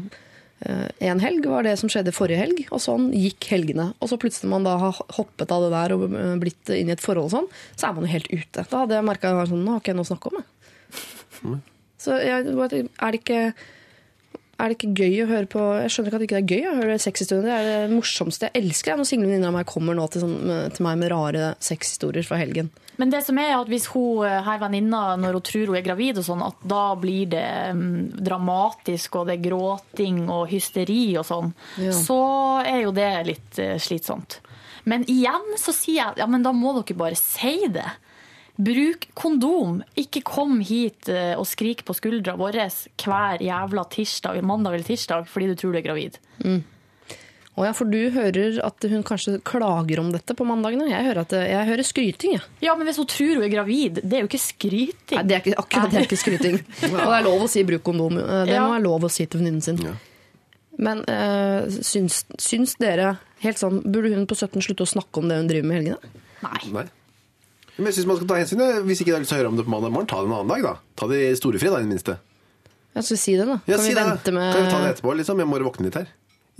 uh, 0.66 0.88
en 1.06 1.22
helg, 1.22 1.46
var 1.46 1.68
det 1.68 1.76
som 1.78 1.92
skjedde 1.92 2.14
forrige 2.18 2.40
helg, 2.42 2.64
og 2.74 2.82
sånn 2.82 3.12
gikk 3.14 3.46
helgene. 3.52 3.92
Og 4.02 4.10
så 4.10 4.18
plutselig 4.18 4.50
man 4.50 4.66
da 4.66 4.74
har 4.82 4.98
hoppet 5.20 5.54
av 5.54 5.68
det 5.68 5.70
der 5.76 5.94
og 5.94 6.08
øh, 6.10 6.32
blitt 6.42 6.74
inn 6.74 6.90
i 6.90 6.96
et 6.96 7.04
forhold 7.04 7.30
og 7.30 7.36
sånn, 7.36 7.52
så 7.76 7.92
er 7.92 7.94
man 7.94 8.08
jo 8.08 8.14
helt 8.16 8.32
ute. 8.34 8.66
Da 8.72 8.82
hadde 8.82 8.98
jeg 8.98 9.06
merka 9.06 9.36
sånn, 9.52 9.62
nå 9.66 9.76
har 9.76 9.84
ikke 9.84 9.94
jeg 9.94 10.00
noe 10.00 10.08
å 10.08 10.10
snakke 10.10 10.32
om, 10.32 10.42
jeg. 10.42 11.60
Så 12.00 12.18
jeg, 12.24 12.58
er 12.58 13.14
det 13.14 13.22
ikke 13.22 13.44
er 14.60 14.70
det 14.72 14.78
ikke 14.78 14.92
gøy 15.00 15.16
å 15.24 15.30
høre 15.30 15.48
på 15.50 15.62
Jeg 15.80 15.92
skjønner 15.94 16.10
ikke 16.12 16.18
at 16.18 16.24
det 16.24 16.28
ikke 16.30 16.40
er 16.42 16.52
gøy 16.52 16.68
å 16.70 16.76
høre 16.82 16.98
sexhistorier. 17.00 17.46
Det 17.48 17.56
er 17.56 17.68
det 17.88 17.96
morsomste. 17.96 18.50
Jeg 18.54 18.64
elsker 18.66 19.00
når 19.00 19.08
single 19.10 19.30
venninner 19.30 19.52
av 19.52 19.58
meg 19.60 19.70
kommer 19.72 19.98
nå 19.98 20.06
til, 20.12 20.26
sånn, 20.26 20.38
til 20.76 20.86
meg 20.86 21.00
med 21.02 21.12
rare 21.14 21.54
sexhistorier 21.64 22.28
fra 22.28 22.40
helgen. 22.42 22.70
Men 23.00 23.14
det 23.14 23.22
som 23.24 23.38
er 23.40 23.54
at 23.56 23.70
hvis 23.72 23.86
hun 23.94 24.26
eh, 24.28 24.42
her 24.44 24.60
venninna, 24.60 25.16
når 25.16 25.38
hun 25.38 25.46
tror 25.48 25.70
hun 25.72 25.78
er 25.80 25.86
gravid, 25.86 26.18
og 26.20 26.26
sånn, 26.28 26.42
at 26.44 26.66
da 26.68 26.82
blir 27.00 27.30
det 27.32 27.46
mm, 27.78 28.20
dramatisk, 28.28 29.16
og 29.22 29.30
det 29.30 29.38
er 29.38 29.46
gråting 29.46 30.26
og 30.28 30.50
hysteri 30.52 31.16
og 31.20 31.24
sånn, 31.30 31.54
Ja. 31.80 31.94
så 31.96 32.20
er 32.68 32.82
jo 32.84 32.92
det 32.96 33.10
litt 33.30 33.60
eh, 33.64 33.78
slitsomt. 33.80 34.42
Men 34.90 35.04
igjen 35.12 35.56
så 35.60 35.72
sier 35.76 36.02
jeg 36.02 36.20
ja, 36.24 36.28
men 36.28 36.44
da 36.44 36.52
må 36.56 36.74
dere 36.82 36.98
bare 37.00 37.16
si 37.20 37.56
det. 37.72 37.88
Bruk 38.60 39.06
kondom. 39.16 39.78
Ikke 40.00 40.20
kom 40.28 40.58
hit 40.66 41.08
eh, 41.12 41.32
og 41.40 41.46
skrik 41.48 41.86
på 41.88 41.96
skuldra 41.96 42.34
vår 42.40 42.58
hver 43.00 43.40
jævla 43.46 43.86
tirsdag, 43.94 44.42
mandag 44.44 44.76
eller 44.76 44.88
tirsdag 44.90 45.30
fordi 45.32 45.48
du 45.54 45.56
tror 45.62 45.72
du 45.74 45.80
er 45.80 45.86
gravid. 45.86 46.20
Å 47.60 47.66
ja, 47.66 47.72
for 47.76 47.90
du 47.92 47.98
hører 48.16 48.60
at 48.64 48.86
hun 48.88 49.02
kanskje 49.04 49.38
klager 49.44 50.00
om 50.00 50.12
dette 50.14 50.36
på 50.38 50.46
mandagene. 50.48 50.86
Jeg 50.88 51.08
hører, 51.10 51.26
at, 51.26 51.34
jeg 51.50 51.68
hører 51.68 51.88
skryting, 51.88 52.36
jeg. 52.38 52.44
Ja, 52.64 52.76
men 52.80 52.88
hvis 52.88 53.00
hun 53.02 53.08
tror 53.12 53.34
hun 53.36 53.44
er 53.48 53.52
gravid, 53.52 54.00
det 54.04 54.16
er 54.20 54.24
jo 54.24 54.30
ikke 54.30 54.40
skryting. 54.40 55.18
Nei, 55.18 55.24
det 55.28 55.36
er 55.36 55.42
ikke, 55.44 55.58
akkurat 55.60 55.92
det 55.92 56.00
er 56.00 56.08
ikke 56.08 56.20
skryting. 56.22 56.60
Og 56.94 56.96
det 57.02 57.18
er 57.18 57.26
lov 57.28 57.44
å 57.44 57.50
si 57.52 57.66
bruk 57.68 57.84
kondom. 57.90 58.20
Eh, 58.22 58.46
Det 58.48 58.56
Ja. 58.56 58.64
må 58.64 58.76
være 58.78 58.86
lov 58.86 59.08
å 59.10 59.12
si 59.12 59.26
til 59.28 59.42
venninnen 59.42 59.64
sin. 59.66 59.82
Ja. 59.84 59.96
Men 60.80 61.04
øh, 61.12 61.68
syns, 61.84 62.22
syns 62.40 62.78
dere 62.80 63.18
helt 63.44 63.60
sånn 63.60 63.82
Burde 63.84 64.14
hun 64.14 64.24
på 64.30 64.38
17 64.40 64.64
slutte 64.64 64.86
å 64.86 64.88
snakke 64.88 65.20
om 65.20 65.28
det 65.28 65.42
hun 65.42 65.50
driver 65.52 65.68
med 65.68 65.76
i 65.76 65.80
helgene? 65.82 66.14
Nei. 66.46 66.62
Nei. 66.78 66.86
Men 67.80 67.90
jeg 67.90 67.98
synes 68.00 68.08
man 68.12 68.20
skal 68.20 68.30
ta 68.30 68.38
hensyn. 68.42 68.62
ja. 68.64 68.80
Hvis 68.86 69.02
ikke 69.02 69.14
du 69.14 69.18
har 69.18 69.24
lyst 69.24 69.32
til 69.34 69.40
å 69.40 69.42
høre 69.42 69.52
om 69.54 69.58
det 69.60 69.66
på 69.66 69.72
mandag 69.74 69.94
morgen, 69.96 70.08
ta 70.12 70.20
det 70.22 70.30
en 70.30 70.36
annen 70.38 70.52
dag, 70.52 70.64
da. 70.68 70.74
Ta 71.00 71.08
det 71.12 71.20
i 71.26 71.36
storefri, 71.40 71.72
da, 71.72 71.80
i 71.80 71.88
det 71.88 71.92
minste. 71.94 72.18
Ja, 72.98 73.02
så 73.06 73.16
si 73.18 73.36
det, 73.40 73.46
da. 73.48 73.60
Ja, 73.70 73.76
kan 73.78 73.86
si 73.86 73.92
vi 73.94 73.96
det. 73.96 74.06
vente 74.10 74.32
med 74.36 74.54
Kan 74.54 74.66
vi 74.66 74.72
ta 74.74 74.80
det 74.84 74.90
etterpå, 74.96 75.14
liksom? 75.20 75.40
Jeg 75.40 75.48
må 75.48 75.60
våkne 75.64 75.88
litt 75.90 75.96
her. 76.02 76.08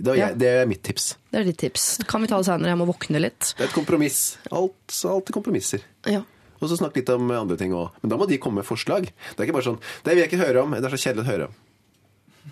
Det, 0.00 0.10
er, 0.14 0.16
Ja. 0.16 0.26
jeg, 0.30 0.38
det 0.40 0.48
er 0.62 0.66
mitt 0.70 0.82
tips. 0.82 1.08
Det 1.30 1.40
er 1.40 1.44
ditt 1.44 1.58
tips. 1.60 1.86
Kan 2.08 2.22
vi 2.24 2.28
ta 2.30 2.38
det 2.40 2.46
senere? 2.48 2.70
Jeg 2.72 2.78
må 2.80 2.86
våkne 2.88 3.20
litt. 3.20 3.52
Det 3.58 3.66
er 3.66 3.68
et 3.68 3.74
kompromiss. 3.76 4.20
Alt, 4.50 4.94
alltid 5.04 5.34
kompromisser. 5.36 5.82
Ja. 6.08 6.22
Og 6.60 6.68
så 6.70 6.76
snakke 6.80 7.00
litt 7.02 7.10
om 7.12 7.28
andre 7.32 7.56
ting 7.60 7.72
òg. 7.76 7.90
Men 8.00 8.10
da 8.14 8.16
må 8.20 8.26
de 8.28 8.38
komme 8.40 8.62
med 8.62 8.68
forslag. 8.68 9.10
Det 9.12 9.36
er 9.40 9.44
ikke 9.48 9.56
bare 9.58 9.68
sånn 9.68 9.78
Det 10.04 10.14
vil 10.14 10.22
jeg 10.24 10.30
ikke 10.32 10.40
høre 10.46 10.62
om. 10.64 10.70
Det 10.76 10.84
er 10.88 10.96
så 10.96 11.02
kjedelig 11.04 11.24
å 11.26 11.30
høre 11.32 11.46
om. 11.50 11.54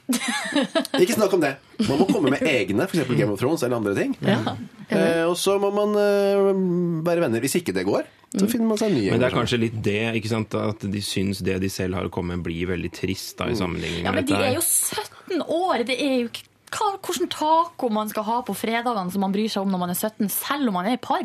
ikke 1.03 1.16
snakk 1.16 1.35
om 1.37 1.42
det. 1.42 1.55
Man 1.85 2.01
må 2.01 2.07
komme 2.09 2.33
med 2.33 2.44
egne, 2.48 2.87
f.eks. 2.88 3.09
Game 3.12 3.33
of 3.33 3.40
Thrones 3.40 3.62
eller 3.64 3.79
andre 3.79 3.94
ting. 3.96 4.14
Eh, 4.88 5.24
og 5.29 5.37
så 5.38 5.59
må 5.61 5.70
man 5.74 5.92
eh, 6.01 6.48
være 7.07 7.27
venner. 7.27 7.42
Hvis 7.44 7.59
ikke 7.61 7.74
det 7.77 7.85
går, 7.88 8.09
så 8.35 8.48
finner 8.48 8.70
man 8.72 8.81
seg 8.81 8.92
nye. 8.94 9.12
Men 9.12 9.22
det 9.22 9.29
er 9.31 9.37
kanskje 9.37 9.61
litt 9.61 9.79
det, 9.85 10.01
ikke 10.20 10.33
sant, 10.33 10.57
at 10.59 10.85
de 10.92 11.03
syns 11.05 11.42
det 11.44 11.59
de 11.62 11.70
selv 11.72 11.98
har 11.98 12.09
å 12.09 12.12
komme 12.12 12.37
med, 12.37 12.44
blir 12.48 12.70
veldig 12.72 12.92
trist 12.96 13.38
da, 13.40 13.48
i 13.48 13.57
sammenligning 13.59 14.09
Ja, 14.09 14.14
men 14.16 14.29
de 14.29 14.37
er 14.37 14.55
jo 14.57 14.64
17 14.64 15.44
år. 15.44 15.85
Det 15.88 15.96
er 15.96 16.14
jo 16.22 16.31
ikke 16.33 16.46
hva, 16.68 16.90
hvordan 17.01 17.31
taco 17.33 17.88
man 17.92 18.11
skal 18.12 18.27
ha 18.27 18.38
på 18.44 18.57
fredagene 18.57 19.12
som 19.12 19.22
man 19.24 19.33
bryr 19.33 19.48
seg 19.53 19.64
om 19.64 19.72
når 19.72 19.83
man 19.87 19.92
er 19.94 19.98
17, 19.98 20.29
selv 20.33 20.68
om 20.68 20.77
man 20.77 20.88
er 20.90 20.98
i 20.98 21.03
par. 21.03 21.24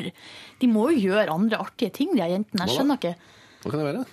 De 0.62 0.70
må 0.72 0.90
jo 0.94 1.10
gjøre 1.12 1.36
andre 1.36 1.60
artige 1.66 1.92
ting, 2.00 2.14
de 2.16 2.24
jentene. 2.24 2.68
Jeg 2.68 2.78
skjønner 2.78 3.02
ikke. 3.02 3.16
Hva 3.64 3.74
kan 3.74 3.84
det 3.84 3.90
være? 3.92 4.06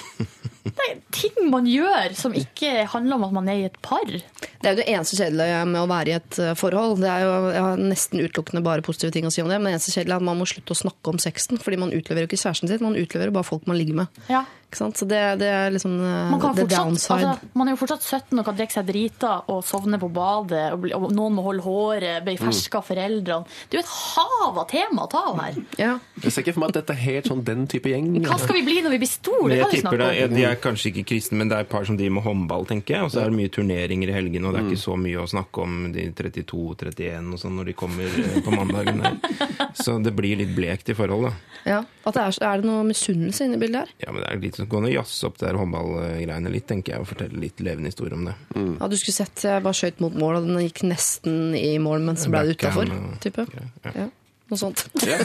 Det 0.64 0.86
er 0.86 0.98
ting 1.14 1.48
man 1.50 1.66
gjør 1.68 2.14
som 2.18 2.34
ikke 2.36 2.84
handler 2.92 3.16
om 3.16 3.26
at 3.28 3.34
man 3.38 3.48
er 3.48 3.62
i 3.62 3.66
et 3.70 3.78
par. 3.84 4.04
Det 4.10 4.68
er 4.68 4.74
jo 4.74 4.80
det 4.82 4.88
eneste 4.92 5.16
kjedelige 5.16 5.64
med 5.70 5.80
å 5.80 5.88
være 5.90 6.12
i 6.12 6.16
et 6.18 6.40
eh, 6.42 6.52
forhold. 6.58 7.00
Det 7.00 7.08
er 7.08 7.24
jo, 7.24 7.34
jeg 7.54 7.64
har 7.66 7.82
nesten 7.82 8.20
utelukkende 8.20 8.64
bare 8.66 8.84
positive 8.84 9.14
ting 9.16 9.28
å 9.28 9.32
si 9.32 9.44
om 9.44 9.48
det, 9.50 9.58
men 9.60 9.70
det 9.70 9.78
eneste 9.78 9.94
kjedelige 9.96 10.18
er 10.18 10.22
at 10.22 10.28
man 10.30 10.40
må 10.40 10.48
slutte 10.50 10.76
å 10.76 10.80
snakke 10.82 11.14
om 11.14 11.20
sexen. 11.22 11.60
Fordi 11.60 11.80
man 11.80 11.94
utleverer 11.96 12.26
jo 12.26 12.32
ikke 12.32 12.42
kjæresten 12.44 12.70
sin, 12.70 12.84
man 12.84 12.98
utleverer 13.00 13.32
bare 13.34 13.48
folk 13.48 13.68
man 13.70 13.80
ligger 13.80 14.02
med. 14.02 14.24
Ja. 14.28 14.44
Ikke 14.70 14.78
sant? 14.84 15.00
Så 15.00 15.06
det, 15.10 15.18
det 15.40 15.48
er 15.50 15.72
liksom 15.74 15.96
eh, 15.98 16.30
Man, 16.30 16.38
fortsatt, 16.44 16.70
downside. 16.70 17.30
altså, 17.32 17.48
man 17.58 17.66
er 17.66 17.74
jo 17.74 17.78
fortsatt 17.80 18.04
17 18.06 18.38
og 18.38 18.44
kan 18.46 18.58
drikke 18.60 18.76
seg 18.76 18.86
drita 18.86 19.32
og 19.50 19.64
sovne 19.66 19.98
på 19.98 20.10
badet, 20.14 20.66
og, 20.76 20.84
bli, 20.84 20.92
og 20.94 21.08
noen 21.16 21.34
må 21.34 21.42
holde 21.48 21.64
håret, 21.64 22.20
bli 22.26 22.36
ferska 22.38 22.78
av 22.78 22.86
foreldrene. 22.86 23.48
Det 23.66 23.78
er 23.78 23.80
jo 23.80 23.86
et 23.88 23.96
hav 23.96 24.60
av 24.62 24.68
tema 24.70 25.08
å 25.08 25.10
ta 25.10 25.24
av 25.32 25.40
her. 25.42 25.58
ja. 25.80 25.96
Jeg 26.20 26.34
ser 26.34 26.44
ikke 26.44 26.52
for 26.52 26.62
meg 26.62 26.74
at 26.74 26.78
dette 26.82 26.94
er 26.94 27.00
helt 27.00 27.28
sånn 27.30 27.42
den 27.46 27.64
type 27.70 27.88
gjeng. 27.88 28.10
Hva 28.28 28.36
skal 28.38 28.58
vi 28.58 28.62
bli 28.66 28.76
når 28.84 28.92
vi 28.92 29.00
blir 29.00 29.08
store? 29.10 29.48
Det 29.48 29.58
kan 29.62 29.70
vi 29.72 29.78
det, 29.78 29.82
snakke 29.86 30.08
om. 30.28 30.34
De 30.36 30.44
er 30.50 30.60
kanskje 30.62 30.90
ikke 30.92 31.04
kristen, 31.10 31.38
men 31.40 31.48
det 31.50 31.56
er 31.56 31.64
et 31.64 31.70
par 31.72 31.84
som 31.88 31.96
driver 31.98 32.14
med 32.18 32.24
håndball, 32.26 32.66
tenker 32.68 32.94
jeg. 32.96 33.04
Og 33.06 33.10
så 33.14 33.22
er 33.24 33.30
det 33.30 33.38
mye 33.38 33.52
turneringer 33.52 34.10
i 34.12 34.16
helgene, 34.16 34.46
og 34.48 34.54
det 34.54 34.60
er 34.62 34.68
ikke 34.70 34.82
så 34.84 34.96
mye 35.00 35.22
å 35.22 35.28
snakke 35.30 35.62
om 35.64 35.78
de 35.94 36.08
32-31 36.18 37.32
og 37.34 37.40
sånn 37.42 37.56
når 37.58 37.70
de 37.70 37.74
kommer 37.78 38.04
eh, 38.20 38.40
på 38.44 38.54
mandagen 38.54 39.00
der. 39.04 39.18
Så 39.84 39.94
det 40.02 40.12
blir 40.16 40.36
litt 40.40 40.50
blekt 40.56 40.88
i 40.90 40.94
forhold, 40.98 41.28
da. 41.28 41.32
Ja. 41.68 41.78
At 42.08 42.16
det 42.16 42.22
er, 42.24 42.36
er 42.48 42.60
det 42.62 42.68
noe 42.68 42.84
misunnelse 42.88 43.44
inne 43.46 43.56
i 43.58 43.60
bildet 43.62 43.82
her? 43.84 43.90
Ja, 44.02 44.12
men 44.12 44.22
det 44.24 44.30
er 44.32 44.40
litt 44.42 44.56
sånn, 44.58 44.68
Gå 44.72 44.80
an 44.80 44.88
å 44.88 44.92
jazze 44.92 45.28
opp 45.28 45.38
der 45.40 45.58
håndballgreiene 45.60 46.52
litt, 46.52 46.66
tenker 46.70 46.94
jeg, 46.96 47.04
og 47.04 47.10
fortelle 47.10 47.40
litt 47.42 47.60
levende 47.64 47.92
historie 47.92 48.16
om 48.16 48.24
det. 48.28 48.34
Ja, 48.56 48.88
du 48.90 48.96
skulle 48.98 49.16
sett 49.20 49.44
jeg 49.46 49.62
bare 49.64 49.76
skøyt 49.78 50.00
mot 50.02 50.16
mål, 50.18 50.40
og 50.40 50.48
den 50.48 50.62
gikk 50.64 50.82
nesten 50.88 51.54
i 51.58 51.76
mål, 51.82 52.02
men 52.08 52.18
så 52.20 52.32
ble 52.32 52.42
det 52.50 52.56
utafor. 52.58 52.90
Og- 52.90 53.54
Ja. 53.60 53.92
Ja. 54.04 54.08
Noe 54.50 54.58
sånt. 54.58 54.86
Ja. 55.06 55.18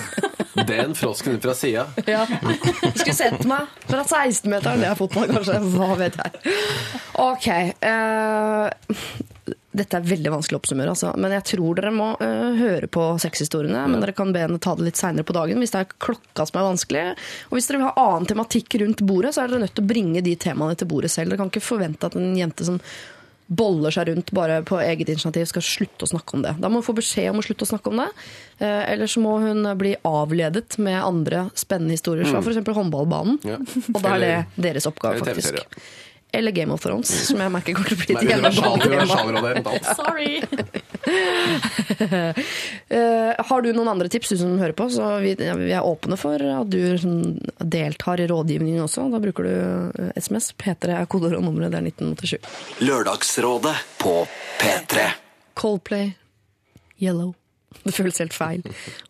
en 0.55 0.95
frosken 0.95 1.41
fra 1.41 1.53
sida. 1.57 1.87
Ja. 2.05 2.25
Skulle 2.95 3.13
sett 3.13 3.45
meg 3.49 3.71
fra 3.87 4.03
16-meteren. 4.03 4.83
Det 4.83 4.89
er 4.91 4.99
fotball, 4.99 5.31
kanskje. 5.33 5.61
Hva 5.73 5.95
vet 5.97 6.19
jeg. 6.21 6.53
Ok. 7.21 7.47
Uh, 7.81 8.69
dette 9.75 9.97
er 9.97 10.05
veldig 10.07 10.31
vanskelig 10.31 10.57
å 10.57 10.61
oppsummere, 10.61 10.93
altså. 10.93 11.11
men 11.19 11.33
jeg 11.35 11.45
tror 11.51 11.79
dere 11.79 11.91
må 11.95 12.11
uh, 12.21 12.53
høre 12.59 12.87
på 12.91 13.07
sexhistoriene. 13.21 13.81
Men 13.91 14.03
dere 14.03 14.15
kan 14.15 14.31
be 14.35 14.45
henne 14.45 14.61
ta 14.61 14.75
det 14.77 14.87
litt 14.87 15.01
seinere 15.01 15.27
på 15.27 15.35
dagen 15.35 15.59
hvis 15.61 15.73
det 15.73 15.81
er 15.81 15.97
klokka 16.07 16.45
som 16.45 16.61
er 16.61 16.69
vanskelig. 16.69 17.03
Og 17.49 17.57
hvis 17.57 17.69
dere 17.69 17.81
vil 17.81 17.89
ha 17.89 18.05
annen 18.05 18.29
tematikk 18.29 18.77
rundt 18.83 19.03
bordet, 19.09 19.33
så 19.35 19.43
er 19.43 19.51
dere 19.51 19.65
nødt 19.65 19.75
til 19.75 19.87
å 19.87 19.91
bringe 19.91 20.23
de 20.25 20.37
temaene 20.45 20.77
til 20.79 20.89
bordet 20.91 21.11
selv. 21.13 21.33
Dere 21.33 21.41
kan 21.41 21.51
ikke 21.51 21.65
forvente 21.65 22.07
at 22.07 22.17
en 22.19 22.31
jente 22.37 22.69
som 22.69 22.79
boller 23.47 23.93
seg 23.93 24.07
rundt 24.09 24.31
bare 24.33 24.61
på 24.65 24.79
eget 24.81 25.09
initiativ, 25.11 25.45
skal 25.51 25.61
slutte 25.65 26.07
å 26.07 26.09
snakke 26.09 26.37
om 26.37 26.45
det. 26.45 26.55
Da 26.61 26.69
må 26.71 26.81
hun 26.81 26.87
få 26.87 26.95
beskjed 26.97 27.29
om 27.29 27.41
å 27.41 27.45
slutte 27.45 27.67
å 27.67 27.69
snakke 27.69 27.91
om 27.91 28.01
det. 28.01 28.07
Eh, 28.57 28.81
Eller 28.93 29.11
så 29.11 29.21
må 29.21 29.35
hun 29.43 29.67
bli 29.77 29.93
avledet 30.07 30.79
med 30.81 30.97
andre 31.03 31.45
spennende 31.53 31.93
historier 31.97 32.25
fra 32.29 32.41
f.eks. 32.41 32.63
håndballbanen. 32.65 33.37
Ja. 33.45 33.59
Og 33.93 34.01
da 34.01 34.15
er 34.15 34.25
det 34.25 34.63
deres 34.69 34.89
oppgave, 34.89 35.21
faktisk. 35.21 35.61
Eller 36.35 36.51
Game 36.55 36.73
of 36.73 36.83
Thrones, 36.83 37.11
som 37.29 37.39
jeg 37.39 37.51
merker 37.53 37.77
kommer 37.77 37.89
til 37.89 37.97
å 37.97 38.01
bli 38.01 38.15
et 38.15 38.23
gjennomgående. 38.31 39.75
Sorry! 39.95 40.33
uh, 42.89 43.31
har 43.49 43.63
du 43.63 43.71
noen 43.71 43.91
andre 43.93 44.09
tips, 44.11 44.33
du 44.33 44.37
som 44.41 44.57
hører 44.59 44.75
på? 44.77 44.89
Så 44.91 45.07
vi, 45.23 45.35
vi 45.39 45.71
er 45.71 45.85
åpne 45.85 46.19
for 46.19 46.41
at 46.41 46.71
du 46.71 46.81
sånn, 47.01 47.37
deltar 47.59 48.21
i 48.23 48.27
rådgivningen 48.31 48.83
også. 48.85 49.07
Da 49.13 49.21
bruker 49.23 49.47
du 49.47 49.53
eh, 49.55 50.11
SMS. 50.19 50.51
P3 50.59 50.99
er 50.99 51.09
kodeord 51.11 51.39
og 51.39 51.47
nummeret, 51.47 51.73
det 51.73 51.81
er 51.81 51.89
1987. 51.93 52.83
Lørdagsrådet 52.85 53.77
på 54.01 54.19
P3. 54.59 55.09
Coldplay, 55.55 56.11
Yellow. 56.99 57.33
Det 57.83 57.93
føles 57.93 58.17
helt 58.21 58.33
feil 58.33 58.63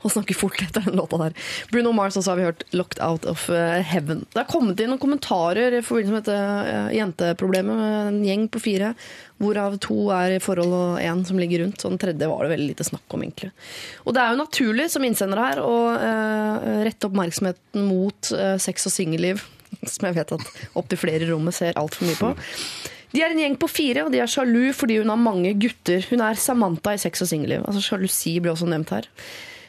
å 0.03 0.11
snakke 0.11 0.35
fort 0.35 0.59
etter 0.63 0.83
den 0.83 0.97
låta 0.99 1.19
der. 1.21 1.35
Bruno 1.71 1.93
Mars 1.95 2.17
også 2.19 2.33
har 2.33 2.39
vi 2.39 2.47
hørt 2.47 2.65
'Locked 2.73 2.99
Out 3.03 3.25
of 3.29 3.47
eh, 3.49 3.79
Heaven'. 3.85 4.25
Det 4.33 4.41
har 4.41 4.49
kommet 4.51 4.79
inn 4.79 4.91
noen 4.91 5.01
kommentarer 5.01 5.77
i 5.77 5.83
forbindelse 5.85 6.15
med 6.15 6.25
dette 6.25 6.71
eh, 6.71 6.95
jenteproblemet 6.97 7.83
en 8.09 8.19
gjeng 8.25 8.47
på 8.51 8.61
fire, 8.63 8.93
hvorav 9.39 9.77
to 9.83 10.09
er 10.15 10.35
i 10.35 10.41
forhold 10.43 10.75
og 10.75 10.99
én 11.03 11.23
som 11.27 11.39
ligger 11.39 11.63
rundt. 11.63 11.85
Og 11.85 11.95
den 11.95 12.01
tredje 12.01 12.31
var 12.31 12.43
det 12.43 12.55
veldig 12.55 12.69
lite 12.73 12.87
snakk 12.87 13.15
om, 13.15 13.23
egentlig. 13.23 13.51
Og 14.03 14.15
det 14.15 14.23
er 14.23 14.33
jo 14.33 14.41
naturlig 14.43 14.89
som 14.91 15.07
innsender 15.07 15.43
her 15.43 15.63
å 15.63 15.75
eh, 15.95 16.71
rette 16.87 17.07
oppmerksomheten 17.07 17.85
mot 17.85 18.33
sex 18.59 18.89
og 18.89 18.95
singelliv, 18.95 19.43
som 19.93 20.09
jeg 20.09 20.19
vet 20.19 20.35
at 20.35 20.51
opptil 20.75 20.99
flere 20.99 21.23
i 21.23 21.31
rommet 21.31 21.55
ser 21.55 21.79
altfor 21.79 22.09
mye 22.09 22.19
på. 22.19 22.35
De 23.15 23.23
er 23.23 23.31
en 23.31 23.39
gjeng 23.39 23.55
på 23.61 23.69
fire, 23.71 24.03
og 24.05 24.11
de 24.13 24.19
er 24.19 24.27
sjalu 24.31 24.73
fordi 24.75 24.99
hun 24.99 25.11
har 25.13 25.19
mange 25.21 25.53
gutter. 25.61 26.03
Hun 26.11 26.21
er 26.25 26.35
Samantha 26.39 26.95
i 26.97 27.01
sex 27.01 27.23
og 27.23 27.31
singelliv. 27.31 27.63
Altså 27.65 27.83
Sjalusi 27.85 28.37
blir 28.43 28.51
også 28.53 28.67
nevnt 28.67 28.91
her. 28.91 29.07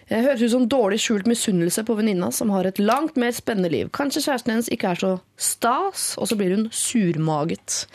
Det 0.06 0.20
høres 0.22 0.42
ut 0.46 0.52
som 0.52 0.68
dårlig 0.70 1.00
skjult 1.02 1.26
misunnelse 1.26 1.82
på 1.82 1.94
venninna 1.98 2.28
som 2.30 2.52
har 2.54 2.68
et 2.68 2.78
langt 2.78 3.16
mer 3.18 3.32
spennende 3.34 3.72
liv. 3.72 3.88
Kanskje 3.90 4.20
kjæresten 4.22 4.52
hennes 4.52 4.68
ikke 4.70 4.92
er 4.92 5.00
så 5.00 5.08
stas, 5.42 6.12
og 6.22 6.28
så 6.30 6.36
blir 6.38 6.52
hun 6.54 6.68
surmaget. 6.70 7.86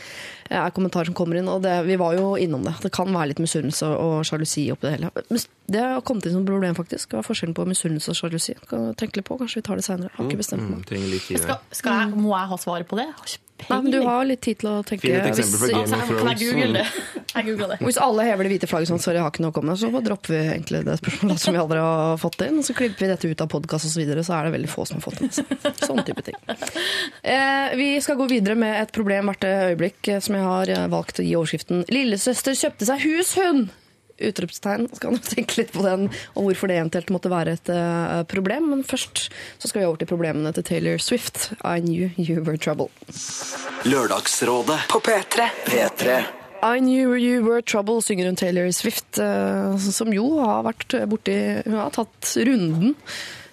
Det 0.49 0.57
er 0.59 0.73
kommentarer 0.75 1.07
som 1.07 1.15
kommer 1.15 1.39
inn, 1.39 1.47
og 1.47 1.61
det, 1.63 1.71
vi 1.87 1.95
var 2.01 2.17
jo 2.17 2.33
innom 2.35 2.65
det. 2.67 2.73
Det 2.83 2.91
kan 2.91 3.07
være 3.15 3.29
litt 3.31 3.39
misunnelse 3.39 3.87
og 3.95 4.25
sjalusi 4.27 4.65
oppi 4.73 4.89
det 4.89 4.97
hele. 4.97 5.11
Det 5.71 5.79
har 5.85 6.03
kommet 6.03 6.27
inn 6.27 6.35
som 6.35 6.43
problem, 6.49 6.75
faktisk. 6.75 7.13
Hva 7.15 7.21
er 7.21 7.29
forskjellen 7.29 7.55
på 7.55 7.63
misunnelse 7.69 8.11
og 8.11 8.19
sjalusi? 8.19 8.57
Kan 8.67 8.91
tenke 8.99 9.21
litt 9.21 9.29
på, 9.31 9.39
Kanskje 9.39 9.61
vi 9.61 9.65
tar 9.69 9.79
det 9.79 9.87
seinere. 9.87 10.11
Har 10.17 10.27
ikke 10.27 10.41
bestemt 10.43 10.67
Mm, 10.67 10.83
meg. 10.83 10.91
Mm. 10.91 11.39
Skal, 11.45 11.63
skal 11.71 12.01
jeg, 12.01 12.19
må 12.19 12.35
jeg 12.35 12.51
ha 12.51 12.59
svaret 12.59 12.91
på 12.91 12.99
det? 12.99 13.07
Nei, 13.69 13.77
men 13.85 13.93
du 13.93 13.99
har 14.05 14.25
litt 14.27 14.41
tid 14.45 14.61
til 14.61 14.69
å 14.71 14.75
tenke. 14.87 15.05
Finn 15.05 15.17
et 15.19 15.29
eksempel 15.31 15.61
fra 15.61 15.69
Game 15.71 15.97
of 15.97 16.11
Thrones. 16.11 16.41
jeg 16.41 16.51
googler 16.51 16.77
det? 16.79 16.85
Jeg 17.31 17.45
googler 17.47 17.69
det. 17.71 17.77
Hvis 17.87 17.97
alle 18.03 18.25
hever 18.27 18.43
det 18.43 18.49
hvite 18.51 18.67
flagget 18.67 18.89
sånn, 18.89 18.99
sorry, 18.99 19.15
jeg 19.15 19.23
har 19.23 19.31
ikke 19.31 19.43
noe 19.45 19.53
å 19.53 19.55
komme 19.55 19.71
med, 19.71 19.79
så 19.79 19.87
bare 19.93 20.03
dropper 20.03 20.33
vi 20.33 20.39
egentlig 20.41 20.81
det 20.83 20.97
spørsmålet 20.99 21.39
som 21.39 21.55
vi 21.55 21.61
aldri 21.61 21.77
har 21.79 22.17
fått 22.19 22.43
inn. 22.43 22.57
Og 22.59 22.67
så 22.67 22.75
klipper 22.75 23.05
vi 23.05 23.09
dette 23.13 23.31
ut 23.31 23.43
av 23.45 23.51
podkast 23.53 23.87
osv., 23.87 23.93
så, 23.93 24.01
videre, 24.01 24.25
så 24.27 24.35
er 24.35 24.49
det 24.49 24.53
veldig 24.57 24.71
få 24.73 24.83
som 24.89 24.99
har 24.99 25.05
fått 25.05 25.21
det 25.21 25.29
med 25.29 25.37
seg. 25.37 25.77
Sånn 25.87 26.03
type 26.09 26.25
ting. 26.27 26.35
Eh, 27.23 27.77
vi 27.79 27.87
skal 28.03 28.19
gå 28.19 28.27
videre 28.33 28.57
med 28.59 28.81
et 28.81 28.91
problem 28.91 29.31
hvert 29.31 29.47
øyeblikk 29.47 30.11
som 30.25 30.35
jeg 30.35 30.49
har 30.49 30.73
eh, 30.75 30.89
valgt 30.91 31.23
å 31.23 31.27
gi 31.27 31.37
overskriften 31.39 31.85
'Lillesøster 31.87 32.57
kjøpte 32.65 32.91
seg 32.91 33.07
hus, 33.07 33.37
hun'. 33.39 33.69
Utropstegn. 34.29 34.87
Så 34.93 35.01
kan 35.03 35.17
du 35.17 35.21
tenke 35.25 35.61
litt 35.61 35.73
på 35.73 35.85
den, 35.85 36.09
og 36.35 36.49
hvorfor 36.49 36.71
det 36.71 36.79
eventuelt 36.79 37.13
måtte 37.13 37.31
være 37.31 37.55
et 37.57 37.71
uh, 37.73 38.21
problem. 38.31 38.69
Men 38.73 38.83
først 38.87 39.27
så 39.57 39.71
skal 39.71 39.83
vi 39.83 39.87
over 39.89 40.01
til 40.01 40.11
problemene 40.11 40.53
til 40.55 40.67
Taylor 40.67 41.01
Swift. 41.01 41.51
I 41.63 41.79
knew 41.83 42.11
you 42.17 42.43
were 42.43 42.57
trouble. 42.57 42.91
Lørdagsrådet 43.85 44.79
På 44.91 45.01
P3. 45.03 45.49
P3. 45.65 46.21
I 46.61 46.77
knew 46.79 47.15
you 47.17 47.41
were 47.41 47.61
trouble, 47.61 48.01
synger 48.01 48.25
hun 48.29 48.35
Taylor 48.37 48.69
Swift, 48.71 49.17
eh, 49.17 49.77
som 49.81 50.13
jo 50.13 50.27
har 50.37 50.61
vært 50.67 50.93
borti 51.09 51.33
Hun 51.65 51.79
har 51.79 51.89
tatt 51.95 52.35
runden 52.37 52.93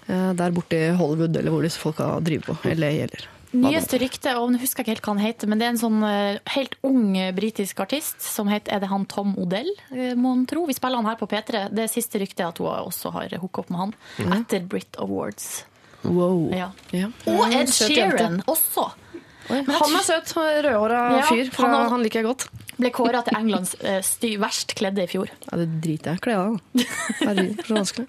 eh, 0.08 0.30
der 0.36 0.52
borte 0.52 0.76
i 0.76 0.92
Hollywood, 0.98 1.36
eller 1.36 1.54
hvor 1.54 1.64
disse 1.64 1.80
folka 1.80 2.10
driver 2.20 2.52
på. 2.52 2.68
eller 2.68 3.06
eller 3.08 3.28
Nyeste 3.52 3.98
rykte, 4.02 4.34
og 4.36 4.50
jeg 4.52 4.60
husker 4.60 4.82
ikke 4.84 4.92
helt 4.92 5.06
hva 5.06 5.12
han 5.16 5.22
heter, 5.24 5.48
men 5.48 5.58
det 5.60 5.66
er 5.66 5.70
en 5.72 5.80
sånn 5.80 6.02
eh, 6.04 6.38
helt 6.54 6.74
ung 6.84 7.16
eh, 7.16 7.30
britisk 7.32 7.80
artist 7.80 8.20
som 8.20 8.48
heter 8.52 8.74
Er 8.76 8.80
det 8.84 8.90
han 8.90 9.06
Tom 9.08 9.32
Odell, 9.40 9.70
eh, 9.94 10.12
må 10.18 10.34
en 10.36 10.44
tro? 10.50 10.66
Vi 10.68 10.74
spiller 10.76 11.00
han 11.00 11.08
her 11.08 11.16
på 11.16 11.26
P3. 11.30 11.68
Det 11.72 11.86
siste 11.90 12.20
ryktet 12.20 12.40
er 12.44 12.48
at 12.52 12.58
hun 12.60 12.68
også 12.68 13.12
har 13.14 13.32
hooka 13.40 13.62
opp 13.64 13.70
med 13.72 13.80
han 13.86 14.32
etter 14.42 14.60
Brit 14.68 14.98
Awards. 15.00 15.64
Wow. 16.04 16.50
Ja. 16.54 16.70
Ja. 16.92 17.08
Og 17.26 17.48
Ed 17.52 17.72
Sheeran 17.72 18.42
også. 18.46 18.90
Oi, 19.48 19.62
Han 19.64 19.94
er 19.96 20.04
søt. 20.04 20.34
Rødhåra 20.36 20.98
Ja, 21.16 21.22
fyr. 21.24 21.48
Han 21.56 21.70
har- 21.72 21.88
han 21.88 22.02
liker 22.04 22.20
jeg 22.20 22.26
godt. 22.28 22.48
Ble 22.78 22.90
kåra 22.94 23.24
til 23.24 23.34
Englands 23.38 23.74
eh, 23.80 24.02
sty 24.04 24.36
verst 24.38 24.74
kledde 24.76 25.02
i 25.02 25.08
fjor. 25.10 25.30
Ja, 25.48 25.56
det 25.56 25.80
driter 25.80 26.12
jeg 26.12 26.20
i. 26.20 26.24
Kle 26.28 26.36
av. 26.36 26.60
Herregud, 27.24 27.64
så 27.66 27.74
vanskelig. 27.80 28.06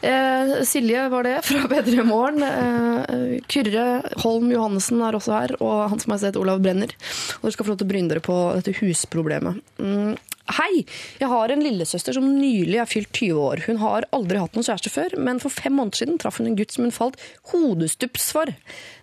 Eh, 0.00 0.62
Silje 0.64 1.08
var 1.08 1.26
det 1.26 1.42
fra 1.42 1.66
Bedre 1.68 2.04
morgen. 2.06 2.42
Eh, 2.42 3.40
Kyrre 3.50 4.02
Holm 4.22 4.52
Johannessen 4.52 5.02
er 5.02 5.18
også 5.18 5.34
her, 5.34 5.56
og 5.58 5.90
Hans 5.94 6.06
Majestet 6.10 6.38
Olav 6.38 6.62
Brenner. 6.62 6.92
Og 7.38 7.48
dere 7.48 7.56
skal 7.56 7.66
få 7.66 7.74
lov 7.74 7.80
til 7.82 7.88
å 7.88 7.92
bryne 7.92 8.12
dere 8.12 8.24
på 8.24 8.38
dette 8.58 8.76
husproblemet. 8.78 9.62
Mm. 9.82 10.16
Hei! 10.48 10.86
Jeg 11.20 11.28
har 11.28 11.52
en 11.52 11.60
lillesøster 11.60 12.14
som 12.16 12.24
nylig 12.24 12.78
er 12.80 12.88
fylt 12.88 13.10
20 13.12 13.40
år. 13.42 13.64
Hun 13.66 13.82
har 13.82 14.06
aldri 14.16 14.38
hatt 14.40 14.54
noen 14.56 14.64
kjæreste 14.64 14.92
før, 14.94 15.18
men 15.20 15.42
for 15.42 15.52
fem 15.52 15.74
måneder 15.76 16.00
siden 16.00 16.20
traff 16.22 16.38
hun 16.40 16.48
en 16.48 16.56
gutt 16.56 16.72
som 16.72 16.86
hun 16.86 16.94
falt 16.94 17.20
hodestups 17.50 18.30
for. 18.32 18.54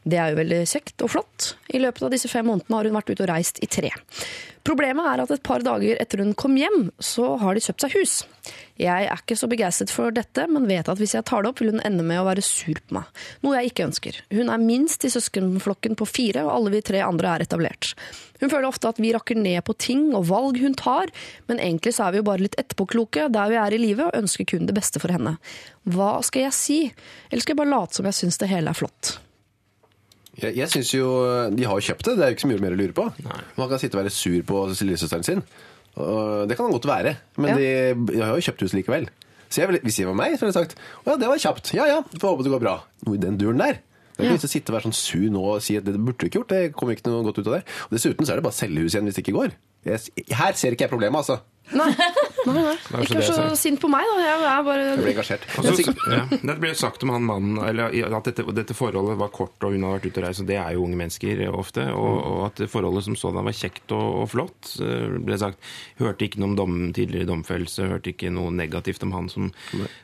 Det 0.05 0.19
er 0.21 0.31
jo 0.31 0.37
veldig 0.37 0.59
kjekt 0.69 1.01
og 1.01 1.09
flott. 1.15 1.55
I 1.73 1.79
løpet 1.81 2.03
av 2.05 2.11
disse 2.13 2.29
fem 2.29 2.45
månedene 2.45 2.77
har 2.77 2.85
hun 2.85 2.97
vært 2.99 3.07
ute 3.09 3.23
og 3.25 3.31
reist 3.31 3.57
i 3.65 3.69
tre. 3.69 3.89
Problemet 4.65 5.05
er 5.05 5.21
at 5.21 5.31
et 5.33 5.43
par 5.45 5.61
dager 5.65 5.97
etter 6.01 6.21
hun 6.21 6.35
kom 6.37 6.55
hjem, 6.57 6.91
så 7.01 7.35
har 7.41 7.57
de 7.57 7.61
kjøpt 7.61 7.83
seg 7.85 7.95
hus. 7.99 8.13
Jeg 8.81 9.07
er 9.09 9.21
ikke 9.21 9.37
så 9.37 9.49
begeistret 9.49 9.93
for 9.93 10.13
dette, 10.13 10.45
men 10.49 10.65
vet 10.69 10.89
at 10.89 11.01
hvis 11.01 11.15
jeg 11.17 11.25
tar 11.25 11.41
det 11.41 11.51
opp, 11.51 11.61
vil 11.61 11.73
hun 11.73 11.83
ende 11.85 12.05
med 12.05 12.21
å 12.21 12.27
være 12.27 12.45
sur 12.45 12.77
på 12.77 12.97
meg. 12.97 13.09
Noe 13.45 13.59
jeg 13.59 13.71
ikke 13.71 13.87
ønsker. 13.87 14.21
Hun 14.33 14.49
er 14.53 14.61
minst 14.61 15.05
i 15.05 15.11
søskenflokken 15.13 15.97
på 15.97 16.07
fire, 16.09 16.45
og 16.45 16.53
alle 16.53 16.73
vi 16.75 16.85
tre 16.85 17.01
andre 17.05 17.33
er 17.33 17.45
etablert. 17.45 17.93
Hun 18.41 18.51
føler 18.51 18.69
ofte 18.69 18.89
at 18.89 19.01
vi 19.01 19.13
rakker 19.15 19.37
ned 19.41 19.61
på 19.65 19.77
ting 19.81 20.07
og 20.17 20.27
valg 20.29 20.61
hun 20.61 20.77
tar, 20.77 21.13
men 21.49 21.61
egentlig 21.61 21.93
så 21.97 22.07
er 22.07 22.15
vi 22.15 22.21
jo 22.21 22.29
bare 22.29 22.45
litt 22.45 22.57
etterpåkloke 22.61 23.29
der 23.33 23.53
vi 23.53 23.61
er 23.61 23.73
i 23.73 23.81
livet, 23.81 24.09
og 24.09 24.25
ønsker 24.25 24.49
kun 24.53 24.69
det 24.69 24.77
beste 24.77 25.01
for 25.01 25.13
henne. 25.13 25.37
Hva 25.89 26.17
skal 26.25 26.45
jeg 26.47 26.57
si? 26.57 26.79
Eller 27.31 27.45
skal 27.45 27.55
jeg 27.55 27.63
bare 27.63 27.73
late 27.73 27.97
som 27.97 28.09
jeg 28.09 28.21
syns 28.21 28.41
det 28.41 28.53
hele 28.53 28.73
er 28.73 28.81
flott? 28.81 29.17
Jeg, 30.41 30.55
jeg 30.57 30.67
synes 30.69 30.89
jo, 30.93 31.05
De 31.55 31.63
har 31.63 31.77
jo 31.79 31.85
kjøpt 31.93 32.03
det, 32.09 32.15
det 32.17 32.23
er 32.25 32.31
jo 32.31 32.35
ikke 32.35 32.43
så 32.45 32.49
mye 32.51 32.61
mer 32.63 32.75
å 32.75 32.79
lure 32.79 32.95
på. 32.97 33.05
Man 33.57 33.69
kan 33.71 33.79
sitte 33.79 33.95
og 33.97 34.03
være 34.03 34.11
sur 34.11 34.41
på 34.49 34.63
lillesøsteren 34.73 35.23
sin. 35.23 35.43
Og 35.95 36.47
det 36.49 36.57
kan 36.57 36.65
han 36.67 36.73
godt 36.75 36.87
være, 36.89 37.15
men 37.39 37.53
Ja. 37.53 37.55
de, 37.55 38.13
de 38.13 38.19
har 38.21 38.35
jo 38.35 38.43
kjøpt 38.49 38.65
huset 38.65 38.75
likevel. 38.81 39.07
Så 39.47 39.61
jeg, 39.61 39.79
hvis 39.85 39.95
det 40.01 40.07
var 40.09 40.17
meg, 40.19 40.33
så 40.35 40.43
ville 40.43 40.51
jeg 40.51 40.65
sagt 40.65 40.75
å 41.05 41.11
ja, 41.13 41.17
det 41.21 41.27
var 41.29 41.39
kjapt. 41.39 41.71
Ja 41.77 41.85
ja, 41.87 41.99
får 42.19 42.33
håpe 42.33 42.43
det 42.43 42.51
går 42.51 42.63
bra. 42.65 42.73
Noe 43.07 43.15
i 43.15 43.21
den 43.21 43.37
duren 43.39 43.61
der. 43.61 43.77
Det 44.15 44.19
er 44.19 44.25
ikke 44.25 44.31
Ja. 44.33 44.35
vits 44.39 44.47
å 44.47 44.51
sitte 44.51 44.71
og 44.71 44.75
være 44.77 44.87
sånn 44.89 44.95
sur 44.97 45.29
nå 45.31 45.43
og 45.55 45.61
si 45.63 45.75
at 45.77 45.85
det 45.87 45.95
burde 45.95 46.17
du 46.19 46.25
ikke 46.27 46.39
gjort. 46.41 46.51
Det 46.51 46.73
kommer 46.75 46.95
ikke 46.95 47.07
noe 47.11 47.23
godt 47.23 47.39
ut 47.39 47.47
av 47.47 47.53
det. 47.59 47.63
Og 47.87 47.95
Dessuten 47.95 48.25
så 48.27 48.31
er 48.33 48.39
det 48.41 48.43
bare 48.47 48.55
å 48.55 48.59
selge 48.59 48.83
huset 48.83 48.95
igjen 48.99 49.07
hvis 49.07 49.15
det 49.19 49.23
ikke 49.27 49.35
går. 49.39 49.55
Jeg, 49.85 50.25
her 50.35 50.53
ser 50.59 50.71
ikke 50.75 50.87
jeg 50.87 50.91
problemet, 50.91 51.19
altså. 51.21 51.39
Nei, 51.73 51.87
nei, 52.45 52.53
nei. 52.61 52.73
Ikke 53.01 53.17
vær 53.17 53.25
så 53.25 53.45
sint 53.57 53.79
på 53.81 53.89
meg, 53.89 54.05
da. 54.05 54.17
Jeg 54.21 54.41
er 54.51 54.65
bare 54.67 54.83
Jeg 54.85 54.99
ble 55.01 55.11
engasjert. 55.15 55.45
Og 55.57 55.63
Men 55.63 55.71
så- 55.73 55.77
sikkert- 55.79 56.11
ja, 56.13 56.37
det 56.51 56.55
ble 56.61 56.73
sagt 56.77 57.03
om 57.03 57.09
han 57.09 57.23
mannen 57.25 57.57
eller, 57.57 57.89
at 58.17 58.23
dette, 58.29 58.43
dette 58.53 58.75
forholdet 58.77 59.17
var 59.17 59.29
kort 59.33 59.63
og 59.65 59.71
hun 59.73 59.81
har 59.83 59.95
vært 59.97 60.05
ute 60.11 60.21
og 60.21 60.27
reist, 60.27 60.41
og 60.41 60.47
det 60.51 60.57
er 60.61 60.73
jo 60.75 60.83
unge 60.85 60.95
mennesker 60.99 61.41
ofte. 61.49 61.87
Og, 61.89 62.15
og 62.21 62.45
at 62.51 62.61
forholdet 62.69 63.03
som 63.07 63.15
sådan 63.17 63.43
var 63.47 63.55
kjekt 63.57 63.91
og, 63.97 64.21
og 64.21 64.29
flott, 64.29 64.75
eh, 64.85 65.17
ble 65.25 65.37
sagt. 65.41 65.57
Hørte 65.97 66.27
ikke 66.27 66.37
noe 66.43 66.51
om 66.51 66.55
dom, 66.59 66.75
tidligere 66.93 67.25
domfellelse, 67.31 67.87
hørte 67.89 68.13
ikke 68.13 68.29
noe 68.31 68.51
negativt 68.53 69.01
om 69.03 69.11
han 69.17 69.27
som, 69.29 69.49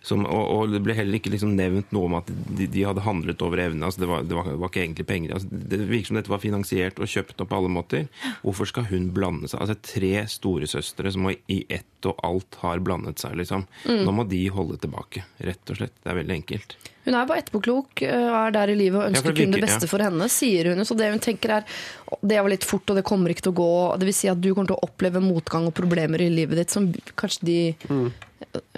som 0.02 0.26
og, 0.26 0.44
og 0.56 0.72
det 0.74 0.82
ble 0.84 0.96
heller 0.98 1.20
ikke 1.20 1.32
liksom 1.36 1.54
nevnt 1.56 1.92
noe 1.94 2.06
om 2.10 2.16
at 2.16 2.26
de, 2.58 2.66
de 2.68 2.84
hadde 2.88 3.06
handlet 3.06 3.42
over 3.46 3.62
evne. 3.68 3.86
Altså 3.86 4.02
det, 4.02 4.10
var, 4.10 4.24
det, 4.26 4.34
var, 4.36 4.50
det 4.50 4.58
var 4.60 4.70
ikke 4.74 4.84
egentlig 4.88 5.06
penger. 5.08 5.34
Altså 5.38 5.48
det 5.52 5.82
virker 5.90 6.08
som 6.12 6.16
dette 6.18 6.34
var 6.34 6.42
finansiert 6.42 6.98
og 7.00 7.08
kjøpt 7.12 7.42
opp 7.46 7.50
på 7.54 7.60
alle 7.62 7.70
måter. 7.70 8.08
Hvorfor 8.42 8.66
skal 8.70 8.90
hun 8.90 9.12
blande 9.14 9.48
seg? 9.52 9.62
Altså 9.62 9.78
tre 9.82 10.26
storesøstre 10.32 11.12
som 11.14 11.30
i 11.52 11.58
ett 11.70 12.08
og 12.10 12.18
alt 12.26 12.58
har 12.64 12.82
blandet 12.82 13.22
seg, 13.22 13.36
liksom. 13.38 13.68
Nå 13.86 14.14
må 14.16 14.24
de 14.30 14.40
holde 14.54 14.80
tilbake, 14.82 15.22
rett 15.46 15.74
og 15.74 15.78
slett. 15.78 15.94
Det 16.02 16.10
er 16.10 16.18
veldig 16.18 16.38
enkelt. 16.40 16.76
Hun 17.06 17.18
er 17.18 17.28
bare 17.30 17.42
etterpåklok 17.42 18.04
øh, 18.06 18.26
og 18.28 18.38
er 18.40 18.56
der 18.56 18.72
i 18.74 18.78
livet 18.78 19.00
og 19.00 19.08
ønsker 19.10 19.36
kun 19.38 19.54
det 19.54 19.62
beste 19.64 19.88
ja. 19.88 19.92
for 19.92 20.06
henne, 20.06 20.28
sier 20.32 20.72
hun. 20.72 20.84
Så 20.86 20.98
det 20.98 21.12
hun 21.14 21.22
tenker 21.22 21.56
er 21.60 21.78
det 22.22 22.42
var 22.42 22.52
litt 22.54 22.66
fort, 22.68 22.90
og 22.90 22.98
det 22.98 23.06
kommer 23.08 23.34
ikke 23.34 23.46
til 23.48 23.54
å 23.54 23.60
gå. 23.62 23.72
Det 24.02 24.10
vil 24.10 24.18
si 24.18 24.30
at 24.32 24.42
du 24.42 24.52
kommer 24.52 24.72
til 24.72 24.78
å 24.78 24.90
oppleve 24.90 25.24
motgang 25.24 25.70
og 25.70 25.76
problemer 25.78 26.22
i 26.22 26.30
livet 26.34 26.62
ditt 26.62 26.74
som 26.74 26.90
kanskje 27.20 27.48
de 27.48 27.60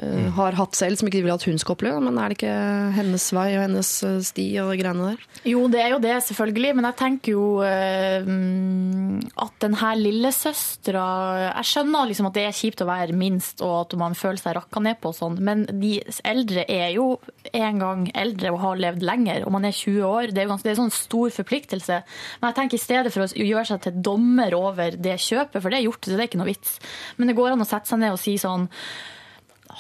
øh, 0.02 0.30
har 0.38 0.58
hatt 0.58 0.78
selv, 0.78 0.98
som 1.00 1.08
ikke 1.08 1.20
de 1.20 1.26
vil 1.26 1.34
at 1.34 1.46
hun 1.48 1.60
skal 1.62 1.76
oppleve. 1.76 2.02
Men 2.04 2.18
er 2.18 2.32
det 2.32 2.38
ikke 2.38 2.56
hennes 2.98 3.28
vei 3.36 3.48
og 3.58 3.66
hennes 3.66 3.92
øh, 4.08 4.20
sti 4.26 4.46
og 4.64 4.72
de 4.74 4.80
greiene 4.82 5.12
der? 5.12 5.26
Jo, 5.50 5.66
det 5.72 5.82
er 5.84 5.94
jo 5.94 6.00
det, 6.04 6.16
selvfølgelig. 6.28 6.74
Men 6.78 6.88
jeg 6.90 6.98
tenker 7.00 7.36
jo 7.36 7.46
eh, 7.68 8.28
mm, 8.28 9.34
at 9.46 9.56
den 9.64 9.78
her 9.80 10.00
lillesøstera 10.00 11.06
Jeg 11.50 11.70
skjønner 11.70 12.10
liksom 12.10 12.30
at 12.30 12.38
det 12.38 12.46
er 12.48 12.58
kjipt 12.58 12.84
å 12.84 12.90
være 12.90 13.18
minst, 13.18 13.64
og 13.66 13.76
at 13.82 13.98
man 14.00 14.18
føler 14.18 14.42
seg 14.42 14.58
rakka 14.58 14.84
ned 14.84 15.00
på 15.02 15.14
og 15.14 15.18
sånn, 15.18 15.40
men 15.44 15.66
de 15.70 15.96
eldre 16.26 16.66
er 16.72 16.94
jo 16.96 17.08
en 17.54 17.82
gang 17.82 18.06
eldre 18.18 18.54
og 18.54 18.62
har 18.64 18.82
levd 18.82 19.06
lenger, 19.06 19.46
og 19.46 19.54
man 19.56 19.68
er 19.68 19.76
20 19.76 20.08
år. 20.08 20.34
Det 20.34 20.42
er 20.42 20.48
jo 20.48 20.54
ganske, 20.54 20.68
det 20.68 20.74
er 20.74 20.80
en 20.80 20.86
sånn 20.86 20.96
stor 20.96 21.34
forpliktelse. 21.38 22.00
Men 22.42 22.50
jeg 22.50 22.60
tenker 22.60 22.80
i 22.80 22.84
stedet 22.84 23.14
for 23.14 23.26
å 23.26 23.48
gjøre 23.48 23.68
seg 23.70 23.84
til 23.86 24.00
dommer 24.06 24.56
over 24.58 24.98
det 24.98 25.18
kjøpet, 25.22 25.60
for 25.60 25.70
det 25.70 25.82
er 25.82 25.88
gjort, 25.88 26.06
så 26.06 26.16
det 26.16 26.24
er 26.24 26.32
ikke 26.32 26.42
noe 26.42 26.52
vits. 26.52 26.78
Men 27.18 27.30
det 27.30 27.38
går 27.38 27.54
an 27.54 27.66
å 27.66 27.70
sette 27.70 27.92
seg 27.92 28.02
ned 28.02 28.16
og 28.16 28.22
si 28.22 28.38
sånn 28.42 28.70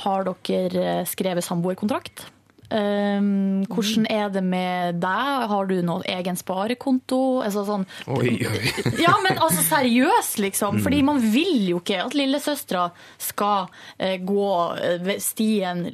Har 0.02 0.26
dere 0.28 0.88
eh, 1.00 1.06
skrevet 1.10 1.46
samboerkontrakt? 1.46 2.26
Um, 2.74 3.66
hvordan 3.70 4.08
er 4.10 4.32
det 4.34 4.42
med 4.42 4.96
deg? 5.04 5.44
Har 5.52 5.68
du 5.70 5.76
noen 5.86 6.02
egen 6.10 6.38
sparekonto? 6.40 7.20
Altså 7.46 7.62
sånn, 7.68 7.84
Oi, 8.10 8.32
oi. 8.50 8.62
ja, 9.04 9.14
men 9.22 9.38
altså 9.38 9.62
seriøst, 9.68 10.40
liksom. 10.42 10.80
Fordi 10.82 11.04
man 11.06 11.20
vil 11.22 11.68
jo 11.70 11.82
ikke 11.84 12.00
at 12.08 12.18
lillesøstera 12.18 12.88
skal 13.22 13.68
uh, 13.70 14.16
gå 14.26 14.48
eh, 14.82 15.12
stien 15.22 15.86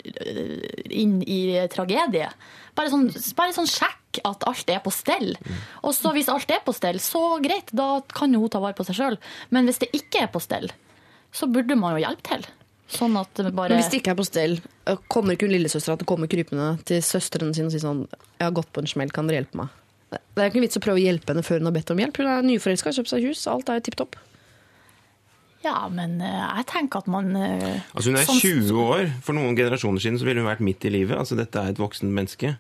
inn 0.88 1.20
i 1.28 1.42
tragedie. 1.74 2.30
Bare 2.80 2.94
sånn, 2.94 3.10
bare 3.36 3.58
sånn 3.58 3.68
sjekk 3.68 4.22
at 4.24 4.46
alt 4.48 4.72
er 4.72 4.80
på 4.86 4.94
stell. 4.94 5.34
Og 5.84 5.92
så 5.98 6.14
hvis 6.16 6.32
alt 6.32 6.54
er 6.54 6.64
på 6.64 6.74
stell, 6.78 7.02
så 7.04 7.42
greit, 7.44 7.74
da 7.76 7.98
kan 8.14 8.32
jo 8.32 8.46
hun 8.46 8.54
ta 8.54 8.62
vare 8.64 8.78
på 8.78 8.88
seg 8.88 9.02
sjøl. 9.02 9.20
Men 9.52 9.68
hvis 9.68 9.84
det 9.84 9.92
ikke 10.00 10.24
er 10.24 10.32
på 10.32 10.40
stell, 10.44 10.72
så 11.36 11.50
burde 11.52 11.76
man 11.78 11.98
jo 11.98 12.06
hjelpe 12.06 12.26
til. 12.32 12.48
Sånn 12.90 13.18
at 13.20 13.34
det 13.38 13.52
bare 13.54 13.70
Men 13.70 13.84
hvis 13.84 13.92
det 13.94 14.00
ikke 14.02 14.16
er 14.16 14.18
på 14.18 14.26
stell, 14.26 14.56
øh, 14.90 14.98
kommer 15.08 15.36
ikke 15.36 15.46
hun 15.46 15.54
lillesøstera 15.54 16.00
til 16.00 16.08
å 16.08 16.10
komme 16.10 16.30
krypende 16.32 16.70
til 16.90 17.04
søstrene 17.06 17.54
sine 17.54 17.70
og 17.70 17.76
si 17.76 17.82
sånn 17.84 18.08
'Jeg 18.10 18.46
har 18.48 18.56
gått 18.56 18.72
på 18.74 18.82
en 18.82 18.88
smell, 18.90 19.12
kan 19.12 19.28
dere 19.28 19.44
hjelpe 19.44 19.56
meg?' 19.62 19.70
Det 20.10 20.42
er 20.42 20.50
ikke 20.50 20.62
vits 20.66 20.78
å 20.78 20.82
prøve 20.82 20.98
å 20.98 21.06
hjelpe 21.06 21.30
henne 21.30 21.46
før 21.46 21.60
hun 21.60 21.70
har 21.70 21.76
bedt 21.76 21.92
om 21.92 21.98
hjelp. 22.02 22.18
Hun 22.18 22.26
er 22.28 22.42
nyforelska, 22.42 22.90
har 22.90 22.98
kjøpt 22.98 23.12
seg 23.14 23.28
hus, 23.28 23.46
alt 23.46 23.70
er 23.70 23.78
jo 23.78 23.86
tipp 23.86 23.96
topp. 23.96 24.16
Ja, 25.64 25.88
men 25.92 26.22
eh, 26.22 26.56
jeg 26.58 26.66
tenker 26.72 27.04
at 27.04 27.08
man 27.08 27.36
eh, 27.36 27.82
Altså 27.94 28.10
Hun 28.10 28.16
er 28.16 28.26
som- 28.26 28.40
20 28.40 28.72
år. 28.80 29.12
For 29.22 29.34
noen 29.34 29.56
generasjoner 29.56 30.00
siden 30.00 30.18
så 30.18 30.26
ville 30.26 30.42
hun 30.42 30.50
vært 30.50 30.64
midt 30.64 30.86
i 30.86 30.90
livet. 30.90 31.18
Altså 31.18 31.36
Dette 31.36 31.60
er 31.60 31.70
et 31.70 31.78
voksent 31.82 32.10
menneske. 32.10 32.56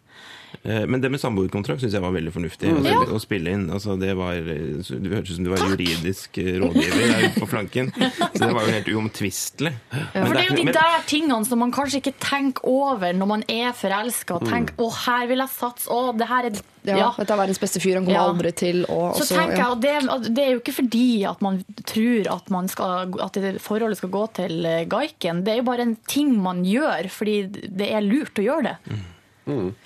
Eh, 0.63 0.85
Men 0.87 1.01
det 1.01 1.09
med 1.11 1.19
samboerkontrakt 1.21 1.81
syns 1.83 1.93
jeg 1.93 2.01
var 2.01 2.11
veldig 2.11 2.31
fornuftig 2.33 2.69
altså, 2.73 2.89
Ja. 2.89 3.03
å 3.15 3.19
spille 3.21 3.51
inn. 3.55 3.69
Altså 3.69 3.95
Det 3.99 4.15
var 4.17 4.33
eh, 4.33 4.81
Det 4.81 5.11
hørtes 5.13 5.31
ut 5.31 5.35
som 5.35 5.43
du 5.45 5.49
var 5.53 5.63
juridisk 5.63 6.37
eh, 6.41 6.57
rådgiver 6.59 7.13
der 7.13 7.29
på 7.39 7.47
flanken. 7.47 7.91
Så 8.35 8.41
det 8.45 8.53
var 8.53 8.65
jo 8.67 8.73
helt 8.73 8.89
uomtvistelig. 8.95 9.73
Ja. 9.93 10.25
For 10.25 10.33
det 10.33 10.41
er 10.43 10.49
jo 10.49 10.57
de 10.65 10.73
der 10.79 11.05
tingene 11.07 11.45
som 11.45 11.59
man 11.63 11.71
kanskje 11.75 12.01
ikke 12.01 12.15
tenker 12.19 12.65
over 12.67 13.13
når 13.13 13.27
man 13.35 13.43
er 13.47 13.71
forelska. 13.77 14.39
Mm. 14.41 14.49
Tenk 14.49 14.73
'å, 14.77 14.89
her 15.05 15.27
vil 15.27 15.37
jeg 15.45 15.49
satse', 15.55 15.87
'å, 15.87 16.17
det 16.17 16.27
her 16.27 16.45
er 16.49 16.59
Ja, 16.87 16.95
ja. 16.95 17.07
Dette 17.17 17.33
er 17.33 17.37
verdens 17.37 17.59
beste 17.59 17.79
fyr, 17.83 17.95
han 17.99 18.05
kommer 18.05 18.15
Ja. 18.15 18.27
aldri 18.31 18.51
til 18.55 18.85
å 18.87 19.13
Så 19.13 19.21
også- 19.23 19.35
tenker 19.35 19.57
jeg 19.57 19.81
det, 19.81 20.33
det 20.33 20.43
er 20.45 20.51
jo 20.55 20.59
ikke 20.61 20.73
fordi 20.79 21.25
at 21.27 21.41
man 21.41 21.63
tror 21.85 22.27
at, 22.35 22.49
man 22.49 22.67
skal, 22.69 23.13
at 23.19 23.33
det 23.33 23.59
forholdet 23.61 23.97
skal 23.97 24.09
gå 24.09 24.33
til 24.33 24.63
gaiken. 24.87 25.43
Det 25.43 25.53
er 25.53 25.57
jo 25.57 25.63
bare 25.63 25.81
en 25.81 25.97
ting 26.07 26.41
man 26.41 26.63
gjør 26.63 27.09
fordi 27.11 27.51
det 27.51 27.91
er 27.91 28.01
lurt 28.01 28.33
å 28.39 28.43
gjøre 28.47 28.63
det. 28.63 28.77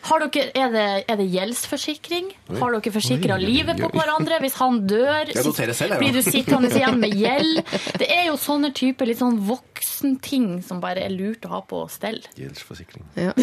Har 0.09 0.23
dere, 0.23 0.49
er, 0.57 0.73
det, 0.73 0.85
er 1.09 1.19
det 1.19 1.27
gjeldsforsikring? 1.33 2.31
Har 2.59 2.75
dere 2.75 2.93
forsikra 2.93 3.37
livet 3.41 3.79
på 3.79 3.89
hverandre? 3.93 4.39
Hvis 4.43 4.57
han 4.59 4.81
dør, 4.89 5.31
selv, 5.33 5.97
blir 6.01 6.15
du 6.15 6.21
sittende 6.25 6.71
igjen 6.73 6.99
med 7.01 7.15
gjeld? 7.17 7.61
Det 8.01 8.09
er 8.11 8.27
jo 8.27 8.37
sånne 8.39 8.73
typer 8.75 9.09
litt 9.09 9.21
sånn 9.21 9.39
voksenting 9.47 10.47
som 10.65 10.81
bare 10.83 11.05
er 11.05 11.13
lurt 11.13 11.45
å 11.47 11.53
ha 11.55 11.61
på 11.67 11.83
stell. 11.93 12.21
Gjeldsforsikring. 12.39 13.07
Ja. 13.19 13.33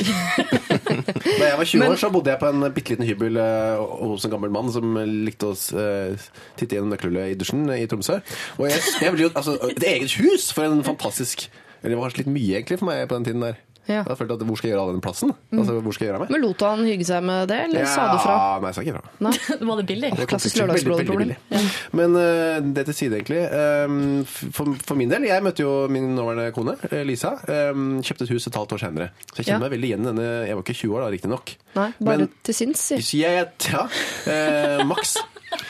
Da 0.91 1.47
jeg 1.47 1.57
var 1.59 1.69
20 1.69 1.85
år, 1.87 1.97
så 2.01 2.09
bodde 2.13 2.33
jeg 2.33 2.41
på 2.41 2.49
en 2.51 2.65
bitte 2.75 2.95
liten 2.95 3.07
hybel 3.07 3.39
eh, 3.41 3.81
hos 4.11 4.25
en 4.27 4.33
gammel 4.33 4.53
mann 4.53 4.71
som 4.75 4.97
likte 5.25 5.53
å 5.53 5.55
eh, 5.79 6.29
titte 6.59 6.77
gjennom 6.77 6.93
nøkkelhullet 6.95 7.35
i 7.35 7.39
dusjen 7.39 7.65
i 7.75 7.87
Tromsø. 7.91 8.19
Og 8.59 8.67
jeg, 8.69 8.83
jeg 9.05 9.15
ble 9.15 9.27
jo, 9.29 9.33
altså, 9.39 9.57
Et 9.71 9.87
eget 9.93 10.17
hus! 10.21 10.51
For 10.57 10.67
en 10.67 10.83
fantastisk 10.87 11.47
Eller 11.81 11.95
det 11.95 11.99
var 12.01 12.09
kanskje 12.11 12.25
litt 12.25 12.33
mye 12.35 12.59
egentlig 12.59 12.81
for 12.81 12.91
meg 12.91 13.07
på 13.09 13.19
den 13.19 13.29
tiden 13.29 13.45
der. 13.47 13.61
Ja. 13.89 14.03
Jeg 14.07 14.17
følte 14.21 14.35
at 14.37 14.43
Hvor 14.47 14.59
skal 14.59 14.69
jeg 14.69 14.75
gjøre 14.77 14.83
av 14.87 14.91
den 14.93 15.01
plassen? 15.03 15.33
Altså, 15.53 15.77
hvor 15.83 15.95
skal 15.97 16.05
jeg 16.05 16.11
gjøre 16.13 16.19
av 16.21 16.25
meg? 16.27 16.33
Men 16.35 16.43
lot 16.45 16.63
han 16.67 16.83
hygge 16.87 17.07
seg 17.09 17.25
med 17.27 17.49
det, 17.51 17.59
eller 17.69 17.89
sa 17.91 18.05
du 18.13 18.19
fra? 18.23 18.35
Nei, 18.61 18.71
jeg 18.71 18.77
sa 18.77 18.85
ikke 18.85 18.95
fra. 18.99 19.13
Nei. 19.27 19.33
Var 19.71 19.81
det 19.81 19.87
billig? 19.89 20.11
Det 20.21 20.27
Klassisk 20.31 20.61
veldig 20.61 20.83
lørdagsrådeproblem. 20.85 21.71
Men 22.01 22.19
uh, 22.19 22.61
det 22.77 22.85
til 22.91 22.99
side, 23.01 23.19
egentlig. 23.21 23.41
Um, 23.51 23.97
for, 24.29 24.75
for 24.87 25.01
min 25.01 25.11
del, 25.13 25.27
jeg 25.31 25.47
møtte 25.47 25.65
jo 25.65 25.73
min 25.93 26.13
nåværende 26.19 26.53
kone, 26.57 26.77
eh, 26.91 27.03
Lisa. 27.09 27.35
Um, 27.73 27.99
kjøpte 28.05 28.29
et 28.29 28.35
hus 28.37 28.47
et 28.51 28.61
halvt 28.61 28.77
år 28.77 28.85
senere. 28.85 29.11
Så 29.33 29.41
jeg 29.41 29.49
kjenner 29.51 29.59
Ja. 29.59 29.65
meg 29.67 29.75
veldig 29.79 29.91
igjen 29.91 30.05
i 30.07 30.11
denne 30.13 30.29
Jeg 30.47 30.57
var 30.61 30.65
ikke 30.67 30.79
20 30.81 30.95
år 30.97 31.05
da, 31.07 31.11
riktignok. 31.17 31.55
Bare 31.75 31.93
Men- 32.01 32.29
til 32.47 32.55
sinns, 32.55 32.87
si. 32.93 33.21
Ja, 33.25 33.35
ja, 33.41 33.85
uh, 33.87 34.85
maks. 34.87 35.17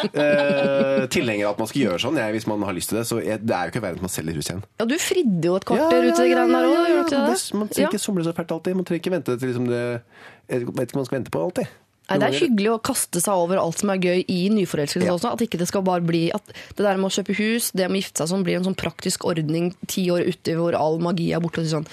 Eh, 0.01 1.07
tilhenger 1.12 1.47
av 1.49 1.55
at 1.55 1.61
man 1.62 1.69
skal 1.71 1.83
gjøre 1.85 2.01
sånn, 2.03 2.16
jeg, 2.21 2.35
hvis 2.37 2.47
man 2.51 2.62
har 2.66 2.75
lyst 2.77 2.90
til 2.93 2.99
det. 3.01 3.05
Så 3.09 3.19
jeg, 3.25 3.40
det 3.47 3.55
er 3.57 3.69
jo 3.69 3.73
ikke 3.75 3.83
verden 3.85 4.01
at 4.01 4.07
man 4.07 4.12
selger 4.12 4.38
hus 4.38 4.49
igjen. 4.51 4.62
Ja, 4.81 4.87
du 4.88 4.97
fridde 5.01 5.51
jo 5.51 5.59
et 5.61 5.66
kvarter 5.69 6.07
ut 6.07 6.11
i 6.11 6.16
de 6.25 6.31
greiene 6.33 6.57
der 6.57 6.69
òg, 6.71 6.81
gjorde 6.81 6.97
du 6.97 7.05
ikke 7.05 7.21
det? 7.27 7.37
Det- 7.37 7.59
Man 7.61 7.69
trenger 7.69 7.93
ikke 7.95 8.03
somle 8.07 8.25
så 8.27 8.35
fælt 8.37 8.55
alltid. 8.57 8.77
Man 8.81 8.85
trenger 8.88 9.03
ikke 9.05 9.14
vente 9.16 9.37
til 9.38 9.49
liksom 9.53 9.69
det 9.71 10.03
Jeg 10.51 10.66
vet 10.66 10.88
ikke 10.88 10.97
hva 10.97 11.01
man 11.03 11.09
skal 11.11 11.19
vente 11.21 11.31
på 11.31 11.45
alltid. 11.47 11.69
Nei, 12.11 12.19
Det 12.19 12.27
er 12.27 12.38
hyggelig 12.43 12.71
å 12.75 12.79
kaste 12.83 13.21
seg 13.23 13.33
over 13.38 13.57
alt 13.62 13.79
som 13.79 13.90
er 13.90 13.99
gøy 14.03 14.25
i 14.27 14.38
nyforelskelse 14.51 15.07
Ja. 15.07 15.12
også. 15.14 15.31
At 15.33 15.40
ikke 15.47 15.59
det 15.61 15.69
skal 15.71 15.83
bare 15.87 16.01
bli 16.03 16.33
at 16.35 16.43
det 16.75 16.83
der 16.83 16.97
med 16.99 17.07
å 17.07 17.14
kjøpe 17.14 17.37
hus, 17.38 17.71
det 17.71 17.87
med 17.88 18.01
å 18.01 18.03
gifte 18.03 18.19
seg 18.25 18.33
sånn, 18.35 18.43
blir 18.43 18.57
en 18.57 18.64
sånn 18.66 18.75
praktisk 18.75 19.25
ordning 19.25 19.75
ti 19.87 20.09
år 20.11 20.27
uti 20.27 20.57
hvor 20.59 20.75
all 20.75 20.99
magi 20.99 21.31
er 21.33 21.38
borte. 21.38 21.62
Og 21.62 21.66
sånn, 21.71 21.87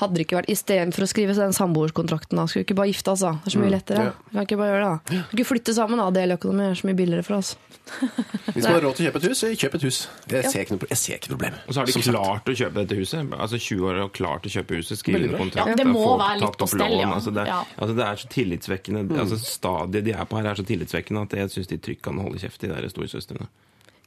hadde 0.00 0.16
det 0.16 0.24
ikke 0.26 0.38
vært 0.40 0.50
Istedenfor 0.52 1.04
å 1.04 1.08
skrive 1.10 1.34
den 1.36 1.52
samboerskontrakten, 1.56 2.36
da, 2.40 2.46
skulle 2.48 2.64
vi 2.64 2.68
ikke 2.70 2.78
bare 2.80 2.90
gifte 2.92 3.12
oss, 3.12 3.22
da? 3.24 3.32
Det 3.44 3.50
er 3.50 3.54
så 3.56 3.60
mye 3.62 3.72
lettere. 3.74 4.06
Vi. 4.10 4.30
Kan 4.34 4.46
ikke 4.48 4.58
bare 4.60 4.70
gjøre 4.72 4.84
det, 4.84 4.90
da? 4.90 5.24
Kan 5.30 5.38
ikke 5.38 5.48
flytte 5.50 5.74
sammen, 5.76 6.00
da? 6.02 6.06
Deleøkonomi 6.16 6.64
er 6.70 6.78
så 6.80 6.88
mye 6.90 6.98
billigere 6.98 7.26
for 7.26 7.38
oss. 7.40 7.52
Hvis 8.54 8.64
man 8.64 8.76
har 8.76 8.84
råd 8.84 8.96
til 8.98 9.06
å 9.06 9.10
kjøpe 9.10 9.20
et 9.20 9.26
hus, 9.30 9.40
kjøp 9.60 9.74
et 9.78 9.84
hus. 9.88 9.98
Jeg 10.30 10.50
ser 10.52 10.64
ikke 10.64 10.76
noe, 10.76 10.88
jeg 10.92 11.00
ser 11.00 11.16
ikke 11.18 11.30
noe 11.32 11.36
problem. 11.40 11.56
Og 11.66 11.74
så 11.74 11.80
har 11.80 11.88
de 11.90 11.94
Som 11.96 12.04
sagt. 12.04 12.14
klart 12.16 12.50
å 12.52 12.56
kjøpe 12.60 12.76
dette 12.84 12.98
huset. 13.00 13.32
Altså 13.36 13.60
20 13.60 13.88
år 13.90 14.00
og 14.04 14.12
klart 14.16 14.46
å 14.46 14.52
kjøpe 14.54 14.78
huset. 14.78 15.00
Skrive 15.00 15.22
under 15.26 15.40
kontrakt. 15.42 15.72
Ja, 15.72 15.78
det 15.80 15.86
må 15.90 16.04
få 16.04 16.12
være 16.20 16.38
litt 16.44 16.60
på 16.60 16.68
stell, 16.70 16.96
ja. 17.00 17.08
Altså 17.16 17.34
det, 17.34 17.46
Ja. 17.50 17.58
altså 17.76 17.96
det 17.98 18.06
er 18.06 18.20
så 18.22 18.30
tillitsvekkende. 18.36 19.02
Mm. 19.10 19.18
Altså 19.24 19.40
Stadiet 19.42 20.06
de 20.06 20.12
er 20.14 20.24
på 20.30 20.38
her, 20.38 20.50
er 20.52 20.60
så 20.60 20.66
tillitsvekkende 20.66 21.26
at 21.26 21.36
jeg 21.40 21.50
syns 21.56 21.72
de 21.72 21.78
trygt 21.82 22.02
kan 22.06 22.18
holde 22.22 22.38
kjeft, 22.38 22.60
de 22.62 22.70
der 22.70 22.88
storesøstrene. 22.92 23.48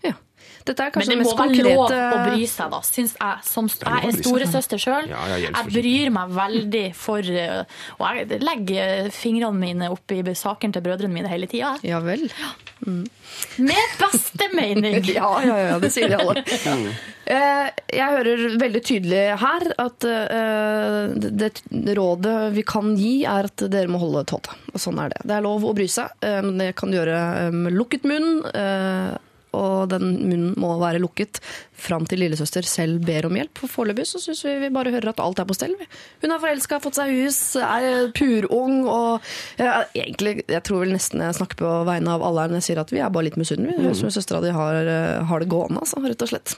Ja. 0.04 0.14
Dette 0.64 0.86
er 0.86 0.94
Men 0.96 1.10
det 1.10 1.18
må 1.20 1.32
være 1.36 1.64
lov 1.66 1.82
å 1.92 2.20
bry 2.24 2.46
seg, 2.48 2.72
da. 2.72 2.80
Syns 2.88 3.16
jeg, 3.20 3.44
som 3.48 3.68
jeg 3.68 4.08
er 4.08 4.18
storesøster 4.20 4.80
sjøl. 4.80 5.10
Jeg 5.12 5.66
bryr 5.68 6.12
meg 6.16 6.36
veldig 6.38 6.84
for 6.96 7.20
uh, 7.20 7.82
Og 7.98 8.06
jeg 8.08 8.40
legger 8.44 9.10
fingrene 9.14 9.60
mine 9.60 9.90
opp 9.92 10.14
i 10.16 10.22
sakene 10.38 10.76
til 10.76 10.86
brødrene 10.86 11.12
mine 11.14 11.32
hele 11.32 11.50
tida. 11.52 11.74
Ja 11.84 12.00
vel. 12.04 12.30
Med 12.84 13.98
beste 14.00 14.50
mening! 14.56 15.02
Ja, 15.14 15.30
ja, 15.46 15.58
ja, 15.68 15.76
det 15.84 15.92
sier 15.94 16.12
de 16.12 16.22
alle. 16.22 16.46
Eh, 17.24 17.70
Jeg 17.96 18.16
hører 18.18 18.58
veldig 18.60 18.80
tydelig 18.84 19.20
her 19.40 19.64
at 19.80 20.04
eh, 20.04 21.14
det 21.16 21.54
det 21.72 21.94
rådet 21.96 22.50
vi 22.52 22.66
kan 22.68 22.90
gi, 23.00 23.14
er 23.24 23.48
at 23.48 23.64
dere 23.72 23.88
må 23.88 24.02
holde 24.02 24.26
tåta. 24.28 24.58
Og 24.74 24.82
sånn 24.84 25.00
er 25.00 25.14
det. 25.14 25.22
Det 25.32 25.38
er 25.38 25.46
lov 25.46 25.64
å 25.64 25.72
bry 25.78 25.88
seg, 25.88 26.12
eh, 26.20 26.42
men 26.44 26.60
det 26.60 26.74
kan 26.76 26.92
du 26.92 26.98
gjøre 26.98 27.22
eh, 27.46 27.56
med 27.56 27.78
lukket 27.80 28.04
munn. 28.12 28.42
Og 29.58 29.90
den 29.92 30.16
munnen 30.24 30.54
må 30.60 30.74
være 30.82 31.02
lukket 31.04 31.40
fram 31.84 32.08
til 32.10 32.24
lillesøster 32.24 32.66
selv 32.68 33.04
ber 33.06 33.28
om 33.28 33.38
hjelp. 33.38 33.64
For 33.64 33.72
foreløpig 33.72 34.06
så 34.10 34.22
syns 34.24 34.44
vi 34.48 34.56
vi 34.64 34.72
bare 34.74 34.94
hører 34.94 35.14
at 35.14 35.22
alt 35.24 35.42
er 35.42 35.50
på 35.50 35.58
stell. 35.58 35.76
Hun 36.24 36.34
er 36.34 36.44
forelska, 36.44 36.80
fått 36.84 37.00
seg 37.00 37.12
hus, 37.18 37.42
er 37.60 38.10
purung 38.16 38.84
og 38.88 39.34
ja, 39.60 39.84
egentlig, 39.94 40.44
Jeg 40.50 40.64
tror 40.66 40.84
vel 40.84 40.96
nesten 40.96 41.24
jeg 41.24 41.38
snakker 41.40 41.60
på 41.60 41.76
vegne 41.90 42.16
av 42.16 42.26
alle 42.26 42.46
her 42.46 42.54
når 42.54 42.62
jeg 42.62 42.70
sier 42.70 42.84
at 42.84 42.94
vi 42.94 43.04
er 43.04 43.14
bare 43.14 43.30
litt 43.30 43.40
misunnelige. 43.40 43.78
Det 43.78 43.90
høres 43.90 44.02
ut 44.02 44.08
som 44.08 44.18
søstera 44.18 44.42
di 44.44 44.56
har, 44.56 44.80
eh, 44.96 45.22
har 45.30 45.44
det 45.44 45.52
gående, 45.52 45.84
altså, 45.84 46.02
rett 46.04 46.26
og 46.26 46.34
slett. 46.34 46.58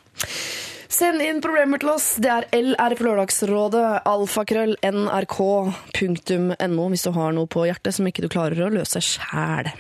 Send 0.96 1.24
inn 1.24 1.42
problemer 1.44 1.82
til 1.82 1.92
oss. 1.96 2.14
Det 2.22 2.30
er 2.32 2.48
LR 2.56 2.96
for 2.96 3.10
Lørdagsrådet, 3.10 3.88
alfakrøll, 4.08 4.78
nrk.no 4.86 6.88
hvis 6.94 7.08
du 7.08 7.12
har 7.18 7.36
noe 7.36 7.52
på 7.52 7.66
hjertet 7.68 7.98
som 7.98 8.08
ikke 8.08 8.24
du 8.24 8.32
klarer 8.32 8.68
å 8.68 8.72
løse 8.74 9.02
sjæl. 9.04 9.74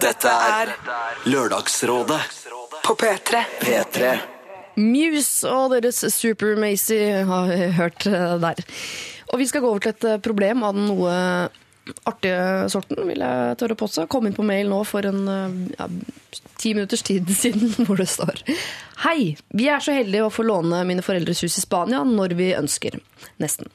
Dette 0.00 0.30
er 0.32 0.70
Lørdagsrådet 1.28 2.20
På 2.86 2.94
P3. 2.96 3.40
P3. 3.60 4.12
Muse 4.80 5.50
og 5.50 5.74
deres 5.74 5.98
Super 6.14 6.56
Macy 6.56 6.96
har 7.28 7.50
vi 7.50 7.66
hørt 7.76 8.06
der. 8.06 8.62
Og 9.30 9.42
vi 9.42 9.48
skal 9.50 9.60
gå 9.60 9.68
over 9.68 9.82
til 9.84 9.92
et 9.92 10.22
problem 10.24 10.64
av 10.64 10.78
den 10.78 10.86
noe 10.88 11.16
artige 12.08 12.68
sorten, 12.72 13.02
vil 13.08 13.20
jeg 13.20 13.58
tørre 13.60 13.76
å 13.76 13.80
påstå. 13.82 14.06
Kom 14.08 14.28
inn 14.28 14.36
på 14.36 14.46
mail 14.46 14.70
nå 14.70 14.80
for 14.88 15.04
en 15.10 15.20
ja, 15.76 15.88
ti 16.56 16.72
minutters 16.76 17.04
tid 17.04 17.28
siden, 17.42 17.74
hvor 17.84 18.00
det 18.00 18.08
står 18.08 18.40
Hei, 19.04 19.34
vi 19.56 19.68
er 19.72 19.84
så 19.84 19.94
heldige 19.96 20.26
å 20.26 20.32
få 20.32 20.46
låne 20.48 20.80
mine 20.88 21.04
foreldres 21.04 21.44
hus 21.44 21.56
i 21.56 21.64
Spania 21.64 22.02
når 22.04 22.36
vi 22.40 22.50
ønsker. 22.56 22.98
Nesten. 23.40 23.68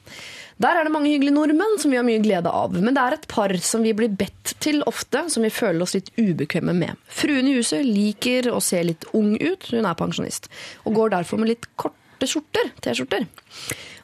Der 0.62 0.78
er 0.78 0.86
det 0.86 0.92
mange 0.94 1.10
hyggelige 1.12 1.36
nordmenn 1.36 1.76
som 1.82 1.92
vi 1.92 1.98
har 1.98 2.06
mye 2.06 2.22
glede 2.24 2.48
av. 2.48 2.72
Men 2.80 2.96
det 2.96 3.02
er 3.02 3.16
et 3.18 3.26
par 3.28 3.52
som 3.60 3.82
vi 3.84 3.92
blir 3.96 4.14
bedt 4.16 4.54
til 4.64 4.80
ofte, 4.88 5.26
som 5.32 5.44
vi 5.44 5.52
føler 5.52 5.84
oss 5.84 5.92
litt 5.98 6.08
ubekvemme 6.16 6.72
med. 6.76 6.96
Fruen 7.12 7.50
i 7.50 7.58
huset 7.58 7.84
liker 7.84 8.48
å 8.48 8.62
se 8.64 8.80
litt 8.88 9.04
ung 9.16 9.34
ut, 9.36 9.68
hun 9.68 9.84
er 9.84 9.98
pensjonist, 9.98 10.48
og 10.88 10.96
går 10.96 11.12
derfor 11.18 11.42
med 11.42 11.52
litt 11.52 11.68
korte 12.16 12.30
skjorter, 12.30 12.72
T-skjorter. 12.80 13.26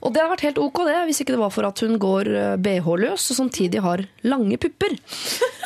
Og 0.02 0.10
det 0.10 0.18
hadde 0.18 0.32
vært 0.32 0.44
helt 0.48 0.58
ok 0.58 0.78
det, 0.88 0.96
hvis 1.06 1.20
ikke 1.22 1.32
det 1.36 1.40
var 1.40 1.52
for 1.54 1.64
at 1.64 1.80
hun 1.84 1.94
går 2.02 2.28
eh, 2.34 2.54
BH-løs 2.58 3.28
og 3.32 3.38
samtidig 3.38 3.80
har 3.84 4.02
lange 4.26 4.58
pupper. 4.60 4.96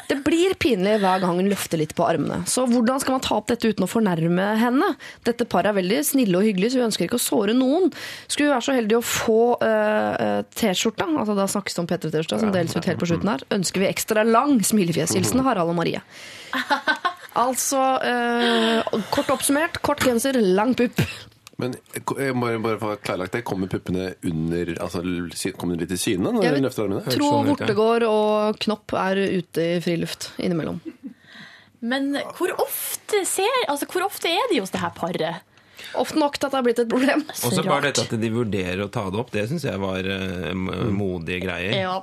Det 0.07 0.21
blir 0.23 0.53
pinlig 0.55 1.01
hver 1.03 1.19
gang 1.19 1.41
hun 1.41 1.49
løfter 1.51 1.81
litt 1.81 1.97
på 1.99 2.05
armene. 2.07 2.45
Så 2.47 2.63
hvordan 2.71 3.01
skal 3.03 3.17
man 3.17 3.25
ta 3.25 3.41
opp 3.41 3.49
dette 3.51 3.73
uten 3.73 3.83
å 3.83 3.89
fornærme 3.91 4.45
henne? 4.61 4.93
Dette 5.27 5.49
paret 5.51 5.73
er 5.73 5.79
veldig 5.81 5.99
snille 6.07 6.39
og 6.39 6.47
hyggelige, 6.47 6.77
så 6.77 6.79
vi 6.79 6.85
ønsker 6.85 7.09
ikke 7.09 7.19
å 7.19 7.25
såre 7.25 7.57
noen. 7.59 7.91
Skulle 8.29 8.47
vi 8.47 8.53
være 8.53 8.67
så 8.69 8.77
heldige 8.77 9.01
å 9.01 9.07
få 9.09 9.41
uh, 9.59 10.47
T-skjorta, 10.55 11.09
altså 11.11 11.35
da 11.35 11.49
snakkes 11.51 11.75
det 11.75 11.83
om 11.83 11.91
P3-T-skjorta, 11.91 12.39
som 12.45 12.55
deles 12.55 12.79
ut 12.79 12.87
helt 12.87 13.03
på 13.03 13.11
slutten 13.11 13.33
her, 13.33 13.43
ønsker 13.59 13.83
vi 13.83 13.91
ekstra 13.91 14.23
lang 14.29 14.61
smilefjeshilsen 14.69 15.43
Harald 15.49 15.75
og 15.75 15.81
Marie. 15.81 16.05
Altså, 17.37 17.83
uh, 17.99 19.01
kort 19.11 19.35
oppsummert, 19.35 19.83
kort 19.83 20.07
genser, 20.07 20.39
lang 20.39 20.79
pupp. 20.79 21.03
Men 21.59 21.73
jeg 22.19 22.35
må 22.37 22.51
bare 22.61 22.77
få 22.83 22.91
klarlagt 23.01 23.33
det. 23.33 23.41
Kommer 23.49 23.71
puppene 23.73 24.11
under 24.29 24.75
altså, 24.85 25.01
Kommer 25.57 25.77
de 25.79 25.87
litt 25.87 25.95
i 25.97 26.01
syne 26.01 26.29
når 26.29 26.43
Jeg 26.45 26.53
du 26.53 26.57
vet- 26.59 26.67
løfter 26.67 26.85
armene? 26.85 27.15
Tro 27.15 27.31
sånn 27.33 27.49
ut, 27.49 27.49
ja. 27.49 27.55
Vortegård 27.67 28.05
og 28.11 28.59
Knopp 28.67 28.93
er 29.01 29.23
ute 29.39 29.65
i 29.65 29.81
friluft 29.85 30.31
innimellom. 30.37 30.83
Men 31.87 32.13
hvor 32.37 32.53
ofte, 32.61 33.23
ser, 33.29 33.53
altså, 33.69 33.89
hvor 33.93 34.05
ofte 34.09 34.29
er 34.33 34.53
de 34.53 34.61
hos 34.61 34.73
det 34.75 34.81
her 34.83 34.93
paret? 34.97 35.41
Ofte 35.97 36.19
nok 36.21 36.37
til 36.37 36.49
at 36.49 36.53
det 36.53 36.59
har 36.59 36.65
blitt 36.67 36.79
et 36.83 36.89
problem. 36.93 37.25
Og 37.31 37.53
så 37.57 37.65
bare 37.65 37.89
dette 37.89 38.05
at 38.05 38.15
de 38.21 38.31
vurderer 38.33 38.81
å 38.85 38.91
ta 38.93 39.05
det 39.13 39.21
opp, 39.21 39.31
det 39.33 39.45
syns 39.49 39.65
jeg 39.69 39.81
var 39.81 40.05
uh, 40.09 40.53
modige 40.93 41.45
greier. 41.45 41.77
Ja, 41.85 41.99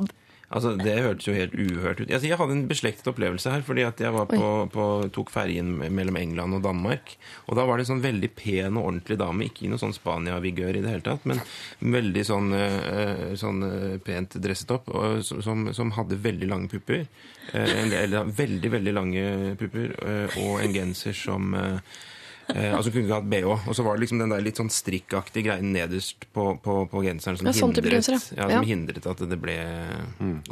Altså, 0.53 0.75
Det 0.77 0.93
hørtes 1.01 1.25
jo 1.27 1.33
helt 1.33 1.53
uhørt 1.57 1.99
ut. 2.03 2.11
Altså, 2.13 2.27
jeg 2.29 2.37
hadde 2.37 2.53
en 2.53 2.67
beslektet 2.69 3.07
opplevelse 3.09 3.49
her. 3.49 3.63
fordi 3.65 3.81
at 3.87 3.99
jeg 4.03 4.13
var 4.13 4.27
på, 4.29 4.69
på, 4.69 4.85
tok 5.15 5.31
ferjen 5.33 5.71
mellom 5.89 6.15
England 6.19 6.53
og 6.59 6.61
Danmark. 6.63 7.15
Og 7.49 7.57
da 7.57 7.65
var 7.65 7.77
det 7.81 7.87
en 7.87 7.91
sånn 7.95 8.03
veldig 8.05 8.29
pen 8.37 8.77
og 8.77 8.85
ordentlig 8.91 9.17
dame. 9.17 9.47
Ikke 9.49 9.65
i 9.65 9.71
noe 9.71 9.81
sånn 9.81 9.95
Spania-vigør 9.97 10.77
i 10.77 10.83
det 10.85 10.93
hele 10.93 11.05
tatt, 11.07 11.25
men 11.25 11.41
veldig 11.81 12.25
sånn, 12.29 12.53
eh, 12.53 13.33
sånn 13.41 13.63
eh, 13.65 13.97
pent 14.05 14.37
dresset 14.45 14.71
opp. 14.77 14.89
Og, 14.93 15.23
som- 15.25 15.73
som, 15.73 15.91
hadde 15.97 16.21
veldig 16.21 16.47
lange 16.53 16.69
pupper. 16.69 17.07
Eh, 17.53 18.03
eller 18.03 18.23
veldig, 18.29 18.69
veldig 18.77 18.93
lange 18.93 19.55
pupper. 19.57 19.95
eh, 20.05 20.37
og 20.45 20.61
en 20.61 20.73
genser 20.73 21.13
som 21.17 21.53
eh, 22.51 22.73
altså 22.75 22.91
kunne 22.91 23.05
ikke 23.07 23.19
hatt 23.19 23.29
BH. 23.31 23.51
Og 23.69 23.75
så 23.77 23.83
var 23.85 23.95
det 23.95 24.03
liksom 24.05 24.19
den 24.23 24.33
der 24.33 24.41
litt 24.43 24.59
sånn 24.59 24.71
strikkaktige 24.73 25.45
greien 25.47 25.71
nederst 25.73 26.25
på, 26.35 26.47
på, 26.63 26.75
på 26.91 27.03
genseren 27.05 27.37
som, 27.39 27.47
Ja, 27.47 27.53
sånn 27.55 27.71
hindret, 27.75 27.93
genser, 27.97 28.19
ja. 28.37 28.47
ja, 28.49 28.57
Ja. 28.57 28.61
hindret 28.67 29.07
at 29.09 29.23
det 29.29 29.39
ble 29.41 29.57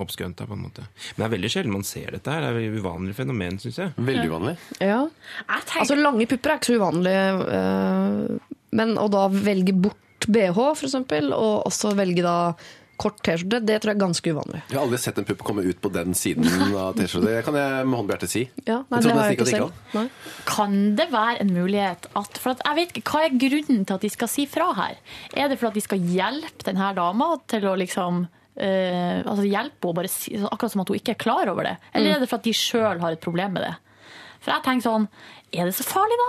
oppskønta, 0.02 0.48
på 0.48 0.54
en 0.58 0.64
måte. 0.68 0.86
Men 1.16 1.24
det 1.24 1.28
er 1.28 1.34
veldig 1.38 1.52
sjelden 1.56 1.76
man 1.76 1.84
ser 1.88 2.12
dette 2.16 2.32
her. 2.34 2.42
Det 2.48 2.52
er 2.52 2.70
et 2.72 2.80
uvanlig 2.82 3.16
fenomen, 3.18 3.60
syns 3.62 3.80
jeg. 3.82 3.94
Veldig 3.98 4.28
uvanlig. 4.32 4.56
Ja. 4.80 5.02
tenker, 5.48 5.80
Altså, 5.82 5.98
lange 6.00 6.28
pupper 6.30 6.54
er 6.56 6.60
ikke 6.62 6.72
så 6.72 6.78
uvanlig, 6.80 7.16
eh, 7.58 8.54
men 8.78 8.96
å 9.02 9.08
da 9.12 9.26
velge 9.34 9.74
bort 9.74 10.28
BH, 10.30 10.54
for 10.78 10.86
eksempel, 10.88 11.32
og 11.34 11.66
også 11.66 11.96
velge 11.98 12.22
da 12.24 12.36
kort 13.02 13.18
T-skjorte, 13.26 13.60
det 13.66 13.80
tror 13.82 13.92
jeg 13.92 13.98
er 13.98 14.02
ganske 14.04 14.34
uvanlig. 14.36 14.62
Jeg 14.70 14.78
har 14.78 14.84
aldri 14.86 15.00
sett 15.02 15.18
en 15.22 15.28
pupp 15.28 15.42
komme 15.48 15.64
ut 15.66 15.80
på 15.82 15.92
den 15.94 16.14
siden 16.18 16.46
av 16.78 16.94
T-skjorte. 17.00 17.28
Det 17.32 17.46
kan 17.48 17.58
jeg 17.58 17.88
med 17.90 17.98
hånd 18.00 18.10
på 18.12 18.16
hjertet 18.16 18.34
si. 18.34 18.44
Ja, 18.68 18.82
nei, 18.92 19.00
Jeg 19.02 19.08
det 19.08 19.16
har 19.18 19.32
jeg 19.32 19.38
ikke 19.40 19.48
sett. 19.50 19.58
selv. 19.58 19.96
Nei. 19.98 20.06
kan 20.52 20.76
det 21.00 21.08
være 21.12 21.40
en 21.44 21.54
mulighet 21.56 22.06
at 22.22 22.38
For 22.42 22.54
at 22.54 22.62
jeg 22.66 22.80
vet 22.82 22.94
ikke, 22.96 23.06
Hva 23.12 23.24
er 23.26 23.40
grunnen 23.46 23.86
til 23.90 23.98
at 23.98 24.06
de 24.06 24.12
skal 24.14 24.30
si 24.32 24.46
fra 24.50 24.70
her? 24.78 25.02
Er 25.34 25.50
det 25.52 25.58
for 25.60 25.72
at 25.72 25.80
de 25.80 25.84
skal 25.84 26.00
hjelpe 26.00 26.68
denne 26.70 26.94
dama 26.96 27.34
til 27.48 27.66
å 27.68 27.78
liksom 27.82 28.28
Uh, 28.52 29.24
altså 29.24 29.46
hjelpe 29.48 29.88
henne, 29.88 29.96
bare 29.96 30.10
si, 30.12 30.34
akkurat 30.36 30.74
som 30.74 30.82
at 30.84 30.90
hun 30.92 30.98
ikke 31.00 31.14
er 31.16 31.20
klar 31.24 31.48
over 31.50 31.64
det? 31.64 31.78
Eller 31.96 32.18
er 32.18 32.20
det 32.20 32.28
for 32.28 32.36
at 32.42 32.44
de 32.46 32.52
sjøl 32.54 33.00
har 33.00 33.16
et 33.16 33.22
problem 33.24 33.56
med 33.56 33.64
det? 33.64 33.72
For 34.44 34.52
jeg 34.52 34.66
tenker 34.66 34.84
sånn 34.90 35.06
Er 35.56 35.70
det 35.70 35.76
så 35.78 35.86
farlig, 35.88 36.18
da? 36.20 36.28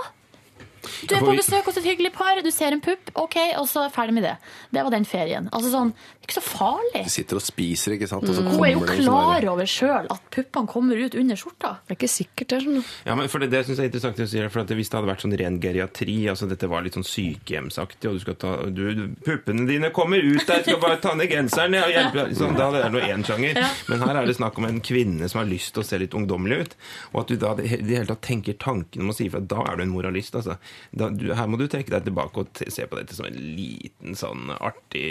Du 1.03 1.13
er 1.15 1.23
på 1.23 1.35
besøk 1.35 1.67
hos 1.67 1.77
et 1.79 1.85
hyggelig 1.87 2.13
par, 2.15 2.39
du 2.43 2.49
ser 2.51 2.75
en 2.75 2.81
pupp, 2.83 3.11
OK, 3.19 3.37
og 3.59 3.67
så 3.69 3.83
er 3.83 3.89
jeg 3.89 3.95
ferdig 3.95 4.15
med 4.17 4.25
det. 4.27 4.33
Det 4.75 4.83
var 4.83 4.91
den 4.95 5.05
ferien. 5.07 5.47
Altså 5.55 5.71
sånn, 5.71 5.93
ikke 6.23 6.37
så 6.37 6.43
farlig. 6.45 7.03
Du 7.03 7.11
sitter 7.11 7.39
og 7.39 7.43
spiser, 7.43 7.95
ikke 7.97 8.07
sant? 8.07 8.23
Og 8.23 8.37
så 8.37 8.43
Hun 8.45 8.63
er 8.63 8.71
jo 8.71 8.83
liksom 8.83 9.03
klar 9.03 9.47
over 9.51 9.67
sjøl 9.67 10.07
at 10.13 10.27
puppene 10.31 10.69
kommer 10.71 10.99
ut 10.99 11.15
under 11.19 11.39
skjorta. 11.39 11.71
Det 11.83 11.95
er 11.95 11.99
ikke 11.99 12.11
sikkert, 12.11 12.47
det. 12.53 12.59
Sånn. 12.63 12.79
du. 12.79 12.93
Ja, 13.09 13.15
men 13.19 13.29
for 13.31 13.43
Det, 13.43 13.49
det 13.51 13.63
synes 13.67 13.81
jeg 13.81 13.89
er 13.89 13.91
interessant 13.91 14.21
å 14.23 14.27
si, 14.31 14.43
for 14.53 14.63
at 14.63 14.71
Hvis 14.73 14.91
det 14.91 14.97
hadde 14.99 15.09
vært 15.11 15.25
sånn 15.25 15.35
ren 15.39 15.59
geriatri, 15.63 16.17
altså 16.31 16.47
dette 16.47 16.69
var 16.71 16.85
litt 16.85 16.95
sånn 16.95 17.07
sykehjemsaktig, 17.07 18.07
og 18.07 18.15
du 18.15 18.23
skal 18.23 18.37
ta 18.39 18.53
du, 18.71 18.83
du, 18.95 19.03
Puppene 19.25 19.67
dine 19.67 19.91
kommer 19.95 20.23
ut 20.23 20.45
der, 20.47 20.63
skal 20.63 20.79
bare 20.81 20.99
ta 21.03 21.13
ned 21.19 21.31
genseren 21.31 21.75
og 21.81 21.91
hjelpe 21.91 22.21
deg. 22.21 22.37
Sånn, 22.39 22.55
da 22.55 22.69
hadde 22.69 22.85
det 22.85 22.93
vært 22.95 23.15
én 23.17 23.27
sjanger. 23.27 23.59
Ja. 23.59 23.67
Men 23.91 24.07
her 24.07 24.21
er 24.21 24.29
det 24.29 24.37
snakk 24.39 24.61
om 24.61 24.69
en 24.69 24.79
kvinne 24.85 25.29
som 25.31 25.43
har 25.43 25.49
lyst 25.51 25.75
til 25.75 25.83
å 25.83 25.87
se 25.87 25.99
litt 25.99 26.15
ungdommelig 26.17 26.61
ut. 26.63 26.77
Og 27.11 27.21
at 27.23 27.33
du 27.33 27.35
da 27.41 27.53
i 27.59 27.81
det 27.83 27.99
hele 27.99 28.09
tatt 28.13 28.23
tenker 28.29 28.57
tanken 28.63 29.03
om 29.03 29.11
å 29.11 29.17
si 29.17 29.27
ifra, 29.27 29.43
da 29.43 29.67
er 29.67 29.79
du 29.79 29.85
en 29.85 29.93
moralist. 29.93 30.39
altså. 30.39 30.57
Da, 30.91 31.11
du, 31.11 31.29
her 31.35 31.51
må 31.51 31.59
du 31.59 31.67
trekke 31.67 31.91
deg 31.93 32.07
tilbake 32.07 32.45
og 32.45 32.55
te, 32.55 32.69
se 32.71 32.87
på 32.87 32.99
dette 32.99 33.17
som 33.17 33.27
en 33.27 33.39
liten 33.57 34.15
sånn 34.17 34.53
artig 34.55 35.05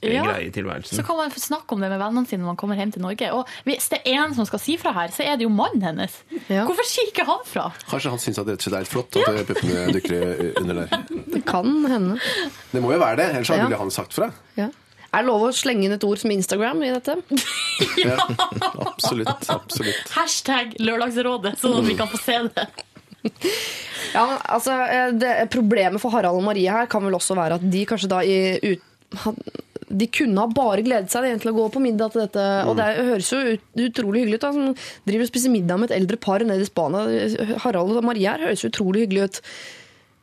greie. 0.00 0.16
Ja. 0.16 0.45
I 0.46 0.52
tilværelsen. 0.54 0.96
Så 0.98 1.04
kan 1.06 1.18
man 1.18 1.30
snakke 1.34 1.74
om 1.76 1.82
det 1.84 1.90
med 1.92 2.00
vennene 2.00 2.26
sine 2.30 2.42
når 2.44 2.52
man 2.54 2.60
kommer 2.60 2.78
hjem 2.80 2.92
til 2.94 3.02
Norge. 3.04 3.28
Og 3.36 3.50
hvis 3.68 3.88
det 3.92 4.00
er 4.06 4.22
en 4.22 4.34
som 4.38 4.46
skal 4.48 4.62
si 4.62 4.76
fra 4.80 4.92
her, 4.96 5.12
så 5.14 5.26
er 5.26 5.36
det 5.40 5.46
jo 5.46 5.52
mannen 5.52 5.82
hennes. 5.84 6.16
Ja. 6.48 6.64
Hvorfor 6.68 6.86
sier 6.88 7.10
ikke 7.10 7.26
han 7.28 7.44
fra? 7.48 7.68
Kanskje 7.90 8.14
han 8.14 8.22
syns 8.22 8.40
at 8.42 8.48
det 8.48 8.56
rett 8.56 8.64
og 8.64 8.70
slett 8.70 8.78
er 8.78 8.84
helt 8.86 8.94
flott 8.94 9.20
at 9.22 9.52
puppene 9.52 9.84
dukker 9.96 10.24
under 10.62 10.82
der. 10.82 11.06
Det 11.36 11.44
kan 11.46 11.70
hende. 11.90 12.16
Det 12.72 12.80
må 12.82 12.94
jo 12.94 12.98
være 13.02 13.18
det, 13.20 13.28
ellers 13.36 13.50
Ja. 13.52 13.62
ville 13.66 13.78
han 13.80 13.90
sagt 13.94 14.14
fra. 14.16 14.30
Ja. 14.56 14.70
Er 15.14 15.22
det 15.22 15.28
lov 15.30 15.44
å 15.46 15.52
slenge 15.54 15.86
inn 15.86 15.94
et 15.94 16.04
ord 16.04 16.18
som 16.20 16.32
Instagram 16.34 16.82
i 16.84 16.90
dette? 16.96 17.14
Ja, 18.06 18.16
absolutt. 18.86 19.48
absolutt. 19.52 20.08
Hashtag 20.16 20.74
Lørdagsrådet, 20.80 21.54
sånn 21.60 21.76
at 21.78 21.86
vi 21.88 21.96
kan 21.98 22.08
få 22.10 22.18
se 22.20 22.38
det. 22.48 22.66
Ja, 24.14 24.24
altså, 24.54 24.72
eh, 24.86 25.10
det, 25.18 25.30
Problemet 25.52 26.00
for 26.02 26.14
Harald 26.14 26.38
og 26.38 26.44
Marie 26.46 26.70
her 26.72 26.86
kan 26.90 27.04
vel 27.04 27.16
også 27.18 27.36
være 27.36 27.58
at 27.58 27.64
de 27.72 27.82
kanskje 27.88 28.10
da 28.12 28.20
i 28.24 28.36
ut, 28.62 28.84
de 29.88 30.08
kunne 30.10 30.42
ha 30.42 30.50
bare 30.50 30.82
gledet 30.86 31.12
seg 31.12 31.28
til 31.42 31.52
å 31.52 31.56
gå 31.56 31.68
på 31.74 31.82
middag 31.82 32.14
til 32.14 32.24
dette. 32.24 32.44
Og 32.66 32.76
det 32.78 32.88
høres 32.96 33.32
jo 33.32 33.40
ut, 33.54 33.66
utrolig 33.86 34.24
hyggelig 34.24 34.40
ut. 34.40 34.46
da, 34.46 34.92
driver 35.06 35.26
og 35.26 35.30
spiser 35.30 35.54
middag 35.54 35.80
med 35.80 35.90
et 35.90 35.98
eldre 36.00 36.18
par 36.20 36.44
nede 36.46 36.66
i 36.66 36.68
Spania. 36.68 37.56
Harald 37.64 37.96
og 37.96 38.06
Maria 38.06 38.36
høres 38.42 38.66
utrolig 38.66 39.06
hyggelig 39.06 39.28
ut. 39.28 39.42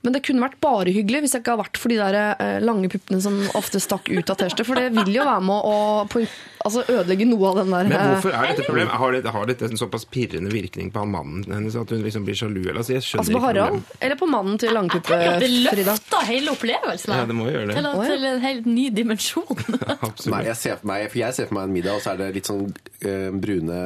Men 0.03 0.15
det 0.17 0.19
kunne 0.25 0.43
vært 0.43 0.57
bare 0.63 0.91
hyggelig 0.91 1.23
hvis 1.23 1.33
jeg 1.37 1.43
ikke 1.43 1.53
hadde 1.53 1.63
vært 1.63 1.79
for 1.79 1.93
de 1.93 1.97
der 2.01 2.15
eh, 2.19 2.57
lange 2.59 2.89
puppene 2.91 3.21
som 3.23 3.37
ofte 3.55 3.79
stakk 3.79 4.09
ut 4.11 4.33
av 4.33 4.35
T-skjorte. 4.39 4.65
For 4.67 4.79
det 4.79 4.89
vil 4.97 5.13
jo 5.15 5.23
være 5.23 5.45
med 5.47 5.69
å 5.69 5.77
på, 6.11 6.23
altså 6.59 6.83
ødelegge 6.91 7.27
noe 7.29 7.51
av 7.53 7.61
den 7.61 7.71
der 7.71 7.87
Men 7.87 7.95
eh, 7.95 8.09
hvorfor 8.11 8.35
er 8.35 8.49
dette 8.51 8.65
problemet? 8.67 8.97
Har, 8.99 9.15
dette, 9.15 9.33
har 9.37 9.47
dette 9.47 9.69
en 9.71 9.79
såpass 9.79 10.03
pirrende 10.11 10.51
virkning 10.51 10.91
på 10.91 11.05
han 11.05 11.13
mannen 11.13 11.47
hennes 11.47 11.77
at 11.79 11.95
hun 11.95 12.03
liksom 12.03 12.27
blir 12.27 12.35
sjalu? 12.35 12.59
Eller? 12.65 12.81
Altså, 12.83 12.97
jeg 12.97 13.07
skjønner 13.07 13.23
Altså 13.23 13.37
på 13.37 13.43
Harald? 13.45 13.95
Eller 14.03 14.19
på 14.19 14.29
mannen 14.33 14.59
til 14.59 14.75
langpuppe 14.75 15.07
Frida? 15.07 15.39
det 15.39 15.51
løfter 15.69 16.27
hele 16.27 16.51
opplevelsen. 16.57 17.15
Ja, 17.15 17.29
det 17.29 17.37
må 17.39 17.47
gjøre 17.47 17.71
det. 17.71 17.79
Til, 17.79 17.91
til 18.11 18.29
en 18.33 18.43
helt 18.43 18.67
ny 18.67 18.89
dimensjon. 18.99 19.67
Absolutt. 20.09 20.33
Nei, 20.35 20.43
jeg 20.49 20.59
ser 20.59 20.81
for 20.81 20.91
meg, 20.91 21.07
for 21.13 21.23
jeg 21.23 21.39
ser 21.39 21.47
for 21.47 21.61
meg 21.61 21.69
en 21.69 21.77
middag, 21.79 21.95
og 21.95 22.03
så 22.03 22.11
er 22.11 22.25
det 22.25 22.33
litt 22.41 22.51
sånn 22.51 22.67
øh, 22.67 23.29
brune, 23.39 23.79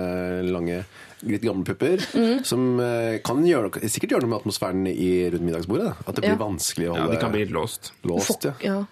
lange 0.49 0.81
Litt 1.25 1.41
gamle 1.41 1.65
pupper. 1.65 1.97
Mm. 2.13 2.43
Som 2.45 2.79
eh, 2.79 3.17
kan 3.25 3.39
gjøre, 3.45 3.71
sikkert 3.89 4.11
gjøre 4.13 4.21
noe 4.27 4.29
med 4.35 4.39
atmosfæren 4.43 4.83
i, 4.91 5.07
rundt 5.33 5.41
middagsbordet. 5.47 5.87
Da. 5.89 6.05
At 6.07 6.15
det 6.19 6.21
blir 6.27 6.35
Ja. 6.35 6.41
vanskelig 6.45 6.89
å 6.91 6.95
Ja, 6.95 7.07
det 7.07 7.15
de 7.15 7.21
kan 7.23 7.31
bli 7.33 7.45
låst. 7.49 7.91
låst. 8.05 8.45
Ja. 8.45 8.53
Ja. 8.61 8.83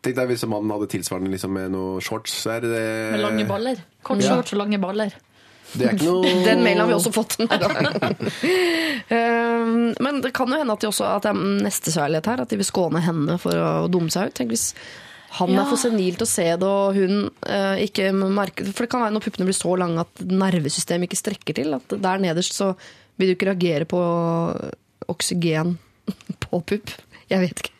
Tenk 0.00 0.16
deg 0.16 0.28
hvis 0.30 0.46
mannen 0.48 0.70
hadde 0.72 0.88
tilsvarende 0.88 1.28
liksom, 1.30 1.52
med 1.52 1.70
noe 1.72 2.00
shorts. 2.00 2.32
Så 2.46 2.54
er 2.56 2.60
det, 2.64 3.12
Med 3.12 3.20
lange 3.20 3.44
baller. 3.46 3.76
Kort 4.02 4.22
Ja. 4.24 4.36
shorts 4.36 4.54
og 4.54 4.58
lange 4.62 4.78
baller. 4.80 5.12
Det 5.76 5.86
er 5.86 5.92
ikke 5.94 6.08
noe 6.08 6.22
Den 6.48 6.62
mailen 6.64 6.80
har 6.80 6.88
vi 6.88 6.94
også 6.96 7.12
fått. 7.12 7.36
Neida. 7.38 7.68
Eh, 9.10 9.66
Men 10.00 10.20
det 10.22 10.32
kan 10.36 10.48
jo 10.48 10.56
hende 10.58 10.72
at, 10.72 10.80
de 10.80 10.86
også, 10.88 11.04
at 11.16 11.22
det 11.22 11.30
er 11.30 11.62
nestekjærlighet 11.64 12.26
her. 12.26 12.40
At 12.44 12.48
de 12.52 12.56
vil 12.60 12.68
skåne 12.68 13.00
henne 13.04 13.38
for 13.42 13.52
å 13.52 13.88
dumme 13.90 14.10
seg 14.12 14.30
ut. 14.30 14.34
Tenk 14.38 14.50
hvis 14.54 14.74
han 15.38 15.50
Ja. 15.52 15.60
er 15.62 15.68
for 15.70 15.78
senil 15.78 16.16
til 16.18 16.26
å 16.26 16.30
se 16.30 16.44
det, 16.58 16.66
og 16.66 16.96
hun 16.98 17.30
uh, 17.46 17.76
ikke 17.78 18.08
merker 18.12 18.66
For 18.72 18.82
det 18.84 18.90
kan 18.90 19.04
være 19.04 19.14
når 19.14 19.22
puppene 19.28 19.46
blir 19.46 19.54
så 19.54 19.76
lange 19.78 20.02
at 20.02 20.22
nervesystemet 20.26 21.06
ikke 21.06 21.20
strekker 21.20 21.54
til. 21.60 21.74
At 21.78 21.86
der 22.02 22.18
nederst 22.22 22.56
så 22.56 22.72
vil 23.20 23.30
du 23.30 23.34
ikke 23.36 23.50
reagere 23.52 23.86
på 23.86 24.00
oksygen 25.10 25.76
på 26.44 26.62
pupp. 26.66 26.94
Jeg 27.30 27.44
vet 27.44 27.62
ikke. 27.62 27.74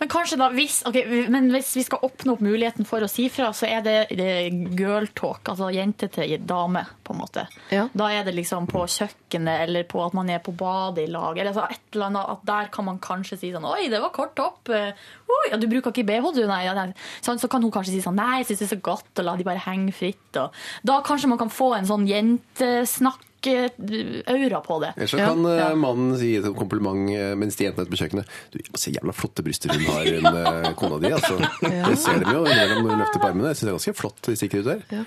Men 0.00 0.10
kanskje 0.12 0.38
da, 0.40 0.50
hvis, 0.54 0.80
okay, 0.88 1.26
men 1.32 1.50
hvis 1.54 1.74
vi 1.78 1.84
skal 1.86 2.04
oppnå 2.08 2.36
opp 2.36 2.44
muligheten 2.44 2.88
for 2.88 3.04
å 3.04 3.10
si 3.10 3.28
fra, 3.32 3.50
så 3.56 3.68
er 3.68 3.84
det, 3.86 3.96
det 4.18 4.30
girl 4.78 5.08
talk, 5.18 5.52
altså 5.52 5.70
jente 5.74 6.10
til 6.12 6.36
dame, 6.48 6.84
på 7.04 7.14
en 7.14 7.22
måte. 7.22 7.46
Ja. 7.74 7.86
Da 7.96 8.10
er 8.12 8.26
det 8.26 8.36
liksom 8.36 8.68
på 8.70 8.84
kjøkkenet, 8.88 9.64
eller 9.66 9.86
på 9.88 10.02
at 10.04 10.16
man 10.16 10.30
er 10.32 10.42
på 10.44 10.54
badet 10.56 11.06
i 11.06 11.12
lag, 11.12 11.38
eller 11.38 11.52
altså 11.52 11.68
et 11.68 11.96
eller 11.96 12.10
annet, 12.10 12.34
at 12.36 12.46
der 12.48 12.72
kan 12.74 12.88
man 12.88 13.00
kanskje 13.02 13.40
si 13.40 13.52
sånn, 13.54 13.66
oi, 13.68 13.88
det 13.92 14.02
var 14.04 14.14
kort 14.14 14.36
topp, 14.38 14.68
Eh, 14.68 14.92
oi, 15.28 15.44
ja, 15.50 15.58
du 15.60 15.68
bruker 15.70 15.92
ikke 15.92 16.06
BH, 16.08 16.32
du, 16.36 16.42
nei, 16.48 16.62
ja, 16.66 16.74
nei. 16.76 16.90
Sånn, 17.24 17.40
så 17.40 17.50
kan 17.52 17.64
hun 17.64 17.72
kanskje 17.74 17.96
si 17.96 18.02
sånn, 18.04 18.18
nei, 18.18 18.40
jeg 18.40 18.50
synes 18.50 18.62
det 18.62 18.66
er 18.68 18.74
så 18.74 18.82
godt, 18.90 19.10
og 19.20 19.26
la 19.26 19.36
de 19.38 19.46
bare 19.46 19.64
henge 19.64 19.94
fritt, 19.96 20.28
og 20.40 20.56
da 20.88 21.00
kanskje 21.06 21.30
man 21.32 21.40
kan 21.40 21.52
få 21.52 21.72
en 21.76 21.88
sånn 21.88 22.06
jentesnakk 22.08 23.27
aura 23.46 24.60
på 24.64 24.78
det. 24.82 24.92
Ellers 24.96 25.10
så 25.14 25.18
kan 25.20 25.44
eh, 25.46 25.58
Ja. 25.58 25.68
mannen 25.78 26.16
si 26.18 26.30
et 26.36 26.44
kompliment 26.56 27.10
eh, 27.14 27.34
mens 27.38 27.56
de 27.56 27.64
jentene 27.68 27.86
er 27.86 27.90
på 27.92 27.98
kjøkkenet. 28.00 28.26
Du, 28.52 28.58
Se 28.78 28.90
jævla 28.90 29.12
flotte 29.14 29.44
bryster 29.46 29.70
hun 29.72 29.84
har, 29.86 30.08
hun 30.08 30.26
eh, 30.66 30.72
kona 30.78 30.98
di. 31.02 31.12
altså. 31.14 31.36
Det 31.88 31.98
ser 31.98 32.18
de 32.24 32.32
jo 32.34 32.44
innimellom 32.44 32.82
når 32.84 32.90
hun 32.94 33.02
løfter 33.04 33.22
på 33.22 33.28
armene. 33.30 33.48
Jeg 33.52 33.56
synes 33.60 33.66
det 33.68 33.72
er 33.72 33.78
ganske 33.78 33.96
flott 34.00 34.22
de 34.28 34.36
stikker 34.40 34.64
ut 34.64 34.70
der. 34.72 35.04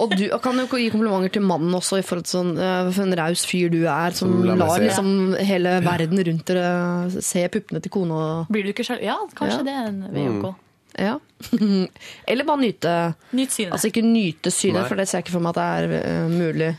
Og 0.00 0.14
du 0.16 0.24
kan 0.42 0.56
jo 0.62 0.66
gi 0.80 0.88
komplimenter 0.94 1.34
til 1.36 1.42
mannen 1.46 1.74
også, 1.76 2.00
i 2.00 2.06
forhold 2.06 2.24
til 2.26 2.36
sånn, 2.38 2.54
eh, 2.58 2.90
for 2.96 3.04
en 3.06 3.16
raus 3.20 3.44
fyr 3.46 3.68
du 3.70 3.82
er, 3.84 4.10
som, 4.16 4.32
Som 4.32 4.48
lar 4.48 4.56
lar 4.64 4.74
se. 4.76 4.88
liksom 4.88 5.12
hele 5.50 5.76
verden 5.84 6.24
rundt 6.30 6.46
dere 6.50 7.22
se 7.22 7.46
puppene 7.52 7.82
til 7.84 7.90
kona. 7.94 8.24
Blir 8.50 8.64
du 8.66 8.72
ikke 8.74 8.86
selv? 8.88 9.04
Ja, 9.04 9.18
kanskje 9.36 9.60
Ja. 9.60 9.68
det 9.68 9.76
er 9.76 9.86
en 9.92 10.02
VJK. 10.14 10.48
å. 10.50 10.54
Ja. 10.98 11.18
Eller 12.28 12.44
bare 12.44 12.60
nyte 12.60 13.14
Nyt 13.32 13.52
syne. 13.54 13.70
Altså 13.76 13.88
ikke 13.92 14.02
nyte 14.04 14.50
synet, 14.52 14.80
Nei. 14.82 14.88
for 14.88 14.98
det 14.98 15.06
ser 15.08 15.20
jeg 15.20 15.24
ikke 15.28 15.36
for 15.36 15.44
meg 15.46 15.56
at 15.56 15.60
det 15.60 16.00
er 16.00 16.24
uh, 16.24 16.28
mulig. 16.32 16.72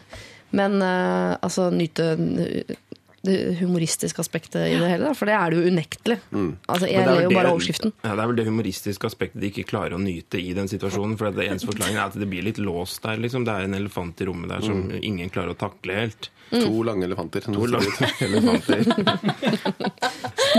Men 0.58 0.82
uh, 0.84 1.38
altså 1.40 1.70
nyte 1.74 2.14
det 3.22 3.36
humoristiske 3.60 4.22
aspektet 4.24 4.64
i 4.66 4.78
det 4.82 4.88
hele, 4.96 5.12
for 5.14 5.30
det 5.30 5.36
er 5.38 5.54
det 5.54 5.60
jo 5.60 5.72
unektelig. 5.72 6.18
Altså, 6.34 6.88
jeg 6.90 7.04
det 7.06 7.12
er 7.12 7.20
ler 7.20 7.28
jo 7.28 7.34
bare 7.36 7.52
overskriften. 7.54 7.94
Ja, 8.02 8.16
det 8.18 8.24
er 8.24 8.30
vel 8.32 8.40
det 8.40 8.46
humoristiske 8.48 9.10
aspektet 9.12 9.44
de 9.44 9.52
ikke 9.52 9.68
klarer 9.70 9.94
å 9.94 10.02
nyte 10.02 10.42
i 10.42 10.56
den 10.58 10.72
situasjonen. 10.72 11.14
For 11.20 11.30
det 11.36 11.46
eneste 11.46 11.70
forklaringen 11.70 12.02
er 12.02 12.08
at 12.08 12.18
det 12.18 12.30
blir 12.32 12.48
litt 12.48 12.62
låst 12.62 13.04
der. 13.06 13.22
liksom. 13.22 13.46
Det 13.46 13.54
er 13.54 13.70
en 13.70 13.78
elefant 13.78 14.22
i 14.22 14.30
rommet 14.30 14.50
der 14.50 14.66
som 14.66 14.88
ingen 14.98 15.30
klarer 15.34 15.54
å 15.54 15.60
takle 15.68 16.00
helt. 16.00 16.32
To 16.52 16.84
lange 16.84 17.06
elefanter. 17.08 17.46
To 17.48 17.66
lange 17.72 17.92
elefanter. 18.28 18.84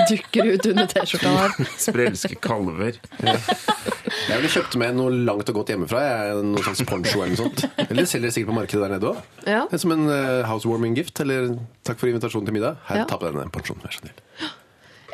Dukker 0.08 0.46
ut 0.54 0.66
under 0.66 0.86
T-skjorta 0.88 1.32
her. 1.36 1.56
Sprelske 1.78 2.38
kalver. 2.42 2.96
Jeg 3.22 4.38
ville 4.38 4.50
kjøpt 4.54 4.76
med 4.80 4.96
noe 4.96 5.12
langt 5.26 5.50
og 5.52 5.58
godt 5.60 5.72
hjemmefra. 5.74 6.02
Noe 6.46 6.64
slags 6.64 6.82
poncho 6.88 7.20
eller 7.22 7.34
noe 7.36 7.42
sånt. 7.44 7.64
Eller 7.88 8.08
selger 8.08 8.30
det 8.30 8.34
sikkert 8.38 8.52
på 8.54 8.58
markedet 8.60 8.82
der 8.86 8.94
nede 8.96 9.12
òg. 9.12 9.20
Ja. 9.48 9.62
Som 9.76 9.94
en 9.96 10.08
eh, 10.12 10.42
housewarming 10.48 10.96
gift. 10.98 11.20
Eller 11.24 11.52
takk 11.86 12.00
for 12.00 12.08
invitasjonen 12.12 12.48
til 12.48 12.56
middag. 12.56 12.80
Her, 12.88 13.02
Ja. 13.02 13.06
ta 13.12 13.20
på 13.20 13.28
denne 13.28 13.48
ponchoen, 13.52 13.80
vær 13.84 13.92
så 13.96 14.04
snill. 14.04 14.16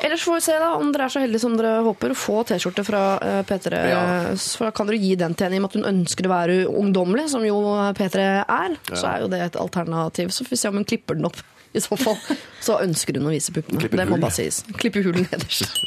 Ellers 0.01 0.23
får 0.23 0.37
vi 0.37 0.41
se 0.45 0.55
da, 0.61 0.69
om 0.79 0.91
dere 0.95 1.07
er 1.09 1.13
så 1.13 1.21
heldige 1.23 1.43
som 1.43 1.57
dere 1.59 1.79
håper, 1.83 2.13
å 2.15 2.17
få 2.17 2.41
T-skjorte 2.47 2.85
fra 2.87 3.03
eh, 3.25 3.39
P3. 3.47 3.83
Ja. 3.91 4.01
Så 4.39 4.69
kan 4.75 4.87
dere 4.89 4.99
gi 5.01 5.13
den 5.19 5.35
til 5.35 5.47
henne 5.49 5.59
i 5.59 5.61
og 5.61 5.65
med 5.67 5.73
at 5.73 5.79
hun 5.81 5.89
ønsker 5.91 6.29
å 6.29 6.33
være 6.33 6.57
ungdommelig, 6.71 7.27
som 7.33 7.43
jo 7.47 7.59
P3 7.99 8.27
er. 8.45 8.77
Så 8.93 9.05
er 9.11 9.23
jo 9.25 9.31
det 9.31 9.43
et 9.49 9.59
alternativ. 9.59 10.31
Så 10.35 10.47
får 10.47 10.55
vi 10.55 10.61
se 10.63 10.71
om 10.71 10.79
hun 10.79 10.87
klipper 10.87 11.19
den 11.19 11.27
opp. 11.29 11.41
I 11.77 11.81
så 11.85 11.93
fall 12.01 12.15
så 12.65 12.79
ønsker 12.81 13.19
hun 13.19 13.27
å 13.29 13.33
vise 13.33 13.53
puppene. 13.53 13.85
Det 13.93 14.05
må 14.09 14.17
bare 14.17 14.33
sies. 14.33 14.63
Klippe 14.79 15.03
hulen 15.05 15.27
nederst. 15.29 15.69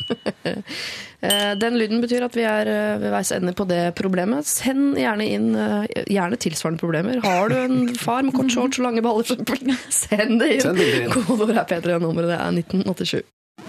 Eh, 1.23 1.53
Den 1.55 1.77
lyden 1.79 2.01
betyr 2.03 2.25
at 2.27 2.35
vi 2.35 2.43
er 2.43 2.67
eh, 2.67 2.97
ved 2.99 3.13
veis 3.15 3.29
ende 3.31 3.53
på 3.55 3.63
det 3.71 3.93
problemet. 3.95 4.43
Send 4.43 4.97
gjerne 4.99 5.29
inn 5.31 5.53
eh, 5.55 5.85
gjerne 6.11 6.35
tilsvarende 6.43 6.83
problemer. 6.83 7.21
Har 7.23 7.53
du 7.53 7.55
en 7.61 7.93
far 7.95 8.25
med 8.27 8.35
kort 8.35 8.51
shorts 8.51 8.81
og 8.81 8.89
lange 8.89 9.05
baller, 9.07 9.29
for 9.47 9.63
send 10.03 10.43
det 10.43 10.49
inn. 10.57 10.65
Send 10.65 10.83
inn. 10.83 11.15
Kodeord 11.15 11.55
er 11.55 11.69
P3, 11.71 11.95
nummeret 12.03 12.33
det 12.33 12.41
er 12.41 12.59
1987. 12.65 13.23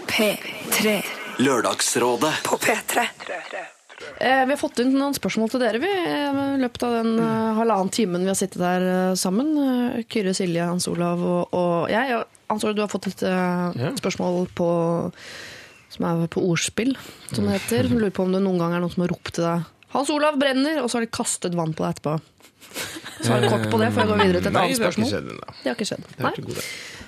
P3 0.07 1.01
Lørdagsrådet. 1.39 2.33
på 2.43 2.57
P3. 2.61 3.05
Eh, 4.19 4.45
vi 4.45 4.51
har 4.51 4.59
fått 4.59 4.79
inn 4.83 4.91
noen 4.97 5.15
spørsmål 5.15 5.49
til 5.53 5.61
dere 5.63 5.79
vi, 5.81 5.89
eh, 5.89 6.39
i 6.57 6.61
løpet 6.61 6.83
av 6.85 6.91
den 6.99 7.13
eh, 7.23 7.53
halvannen 7.57 7.89
timen 7.93 8.21
vi 8.25 8.29
har 8.29 8.37
sittet 8.37 8.59
der 8.61 8.83
eh, 8.83 9.15
sammen. 9.19 9.53
Kyrre, 10.11 10.33
Silje, 10.37 10.65
Hans 10.67 10.87
Olav 10.91 11.21
og, 11.23 11.53
og 11.55 11.89
jeg. 11.91 12.17
Og 12.19 12.51
Hans 12.51 12.65
Olav, 12.67 12.75
du 12.77 12.83
har 12.83 12.91
fått 12.91 13.07
et 13.13 13.23
eh, 13.29 13.93
spørsmål 14.01 14.49
på, 14.57 14.67
som 15.95 16.07
er 16.09 16.27
på 16.33 16.43
ordspill, 16.51 16.93
som 17.31 17.47
det 17.47 17.57
heter. 17.61 17.89
Som 17.89 18.01
lurer 18.03 18.13
på 18.13 18.27
om 18.27 18.35
det 18.35 18.43
noen 18.43 18.59
gang 18.61 18.75
er 18.77 18.83
noen 18.83 18.93
som 18.93 19.05
har 19.07 19.13
ropt 19.15 19.33
til 19.39 19.47
deg 19.47 19.69
'Hans 19.93 20.09
Olav 20.09 20.39
brenner', 20.41 20.79
og 20.81 20.89
så 20.89 20.97
har 20.97 21.03
de 21.05 21.11
kastet 21.13 21.53
vann 21.53 21.73
på 21.77 21.85
deg 21.85 21.93
etterpå. 21.93 22.15
Svar 23.23 23.43
kort 23.45 23.67
på 23.69 23.77
det 23.77 23.91
før 23.93 24.01
jeg 24.01 24.09
går 24.09 24.17
videre 24.23 24.39
til 24.41 24.49
et 24.49 24.53
Nei, 24.55 24.63
annet 24.63 24.79
det 24.79 24.85
har 24.87 24.89
ikke 24.89 25.05
spørsmål. 25.05 25.09
skjedd 25.11 25.27
ennå. 25.29 25.47
Det 25.61 25.69
har 25.69 25.75
ikke 25.77 25.85
skjedd. 25.85 26.05
Nei. 26.17 26.31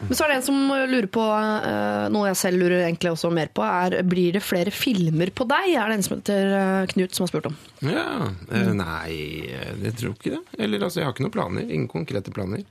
Men 0.08 0.18
så 0.18 0.26
er 0.26 0.32
det 0.32 0.38
en 0.40 0.46
som 0.46 0.60
lurer 0.92 1.08
på 1.12 1.24
eh, 1.26 2.06
noe 2.14 2.30
jeg 2.30 2.40
selv 2.40 2.62
lurer 2.62 2.84
egentlig 2.86 3.12
også 3.14 3.32
mer 3.34 3.50
på. 3.56 3.64
er 3.66 3.98
Blir 4.08 4.36
det 4.38 4.44
flere 4.46 4.74
filmer 4.74 5.32
på 5.36 5.48
deg? 5.50 5.72
Er 5.76 5.92
det 5.92 5.98
en 6.00 6.06
som 6.06 6.18
heter 6.18 6.56
eh, 6.60 6.86
Knut 6.94 7.16
som 7.18 7.26
har 7.26 7.32
spurt 7.32 7.50
om. 7.50 7.58
Ja, 7.86 8.30
eh, 8.52 8.72
nei, 8.78 9.18
jeg 9.84 9.96
tror 10.00 10.16
ikke 10.16 10.36
det. 10.38 10.42
Eller 10.60 10.86
altså, 10.86 11.02
jeg 11.02 11.10
har 11.10 11.16
ikke 11.16 11.26
noen 11.26 11.36
planer. 11.36 11.68
Ingen 11.70 11.90
konkrete 11.92 12.34
planer. 12.36 12.64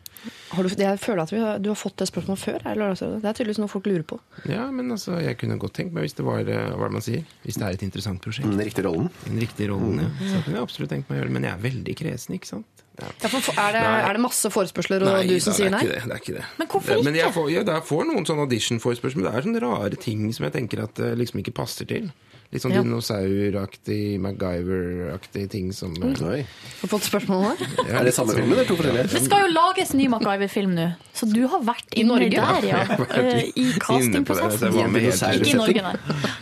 Har 0.55 0.65
du, 0.65 0.71
jeg 0.81 1.01
føler 1.03 1.25
at 1.27 1.33
vi 1.35 1.41
har, 1.43 1.59
du 1.61 1.69
har 1.73 1.79
fått 1.79 1.99
det 2.01 2.09
spørsmålet 2.09 2.41
før. 2.45 2.63
Eller, 2.71 2.95
Det 2.97 3.29
er 3.29 3.37
tydeligvis 3.37 3.61
noe 3.61 3.73
folk 3.73 3.89
lurer 3.91 4.07
på. 4.15 4.21
Ja, 4.51 4.69
men 4.73 4.93
altså, 4.95 5.19
jeg 5.23 5.39
kunne 5.41 5.59
godt 5.61 5.77
tenkt 5.81 5.97
meg 5.97 6.07
hvis 6.07 6.17
det 6.17 6.27
var 6.27 6.47
hva 6.47 6.93
man 6.93 7.05
sier? 7.05 7.27
Hvis 7.45 7.59
det 7.61 7.67
er 7.67 7.77
et 7.79 7.85
interessant 7.87 8.23
prosjekt. 8.25 8.49
Den 8.49 8.63
riktige 8.63 8.87
rollen. 8.89 9.11
En 9.29 9.43
riktig 9.43 9.69
rollen, 9.73 10.05
ja. 10.07 10.13
Så 10.31 10.45
kunne 10.47 10.61
jeg 10.61 10.69
absolutt 10.69 10.95
tenkt 10.95 11.11
meg 11.11 11.19
å 11.19 11.23
gjøre 11.23 11.33
det. 11.33 11.37
Men 11.39 11.49
jeg 11.51 11.57
er 11.59 11.67
veldig 11.67 11.99
kresen, 12.01 12.39
ikke 12.39 12.53
sant? 12.55 12.84
Ja. 12.95 13.09
Ja, 13.25 13.29
for, 13.29 13.57
er, 13.59 13.73
det, 13.75 13.81
er 13.83 14.13
det 14.15 14.21
masse 14.23 14.51
forespørsler, 14.55 15.03
og 15.03 15.09
Nei, 15.17 15.25
du 15.27 15.33
da, 15.35 15.41
som 15.43 15.57
sier 15.57 15.73
nei? 15.75 15.81
ikke 15.83 15.95
det. 15.97 16.03
det, 16.05 16.13
er 16.15 16.21
ikke 16.23 16.35
det. 16.37 16.45
Men 16.61 16.69
hvorfor 16.71 16.95
ikke? 16.95 17.07
Men 17.09 17.17
jeg 17.19 17.33
får, 17.35 17.49
ja, 17.51 17.65
jeg 17.67 17.87
får 17.89 18.05
noen 18.11 18.29
sånne 18.29 18.45
audition-forespørsler, 18.47 19.19
men 19.19 19.27
det 19.27 19.33
er 19.41 19.47
sånne 19.49 19.63
rare 19.65 19.99
ting 20.05 20.29
som 20.37 20.47
jeg 20.47 20.55
tenker 20.61 20.85
at 20.85 20.95
det 21.01 21.09
liksom 21.19 21.43
ikke 21.43 21.55
passer 21.59 21.89
til. 21.91 22.13
Litt 22.55 22.63
sånn 22.63 22.71
Ja. 22.77 22.85
dinosauraktig, 22.87 24.21
MacGyver-aktig 24.23 25.49
ting 25.51 25.73
som 25.75 25.91
eh, 25.99 26.23
Oi. 26.23 26.45
Har 26.85 26.93
fått 26.93 27.09
spørsmål 27.09 27.41
om 27.41 27.57
det? 27.59 27.69
ja, 27.89 27.99
Er 27.99 28.05
det 28.07 28.15
samme 28.15 28.37
film, 28.37 28.53
eller 28.55 28.69
to 28.69 28.77
forskjellige? 28.79 29.09
Det 29.11 29.23
skal 29.25 29.43
jo 29.43 29.51
lages 29.57 29.91
ny 29.99 30.07
MacGyver-film 30.13 30.75
nå, 30.79 30.87
så 31.19 31.27
du 31.33 31.41
har 31.51 31.65
vært 31.67 31.99
i 31.99 32.07
Norge? 32.07 32.31
der, 32.31 32.69
ja. 32.69 32.85
Eh, 33.19 33.51
I 33.59 33.67
castingprosessen. 33.83 34.71
Ikke 34.71 35.51
i. 35.51 35.59
Norge, 35.59 35.83
nei. 35.83 35.97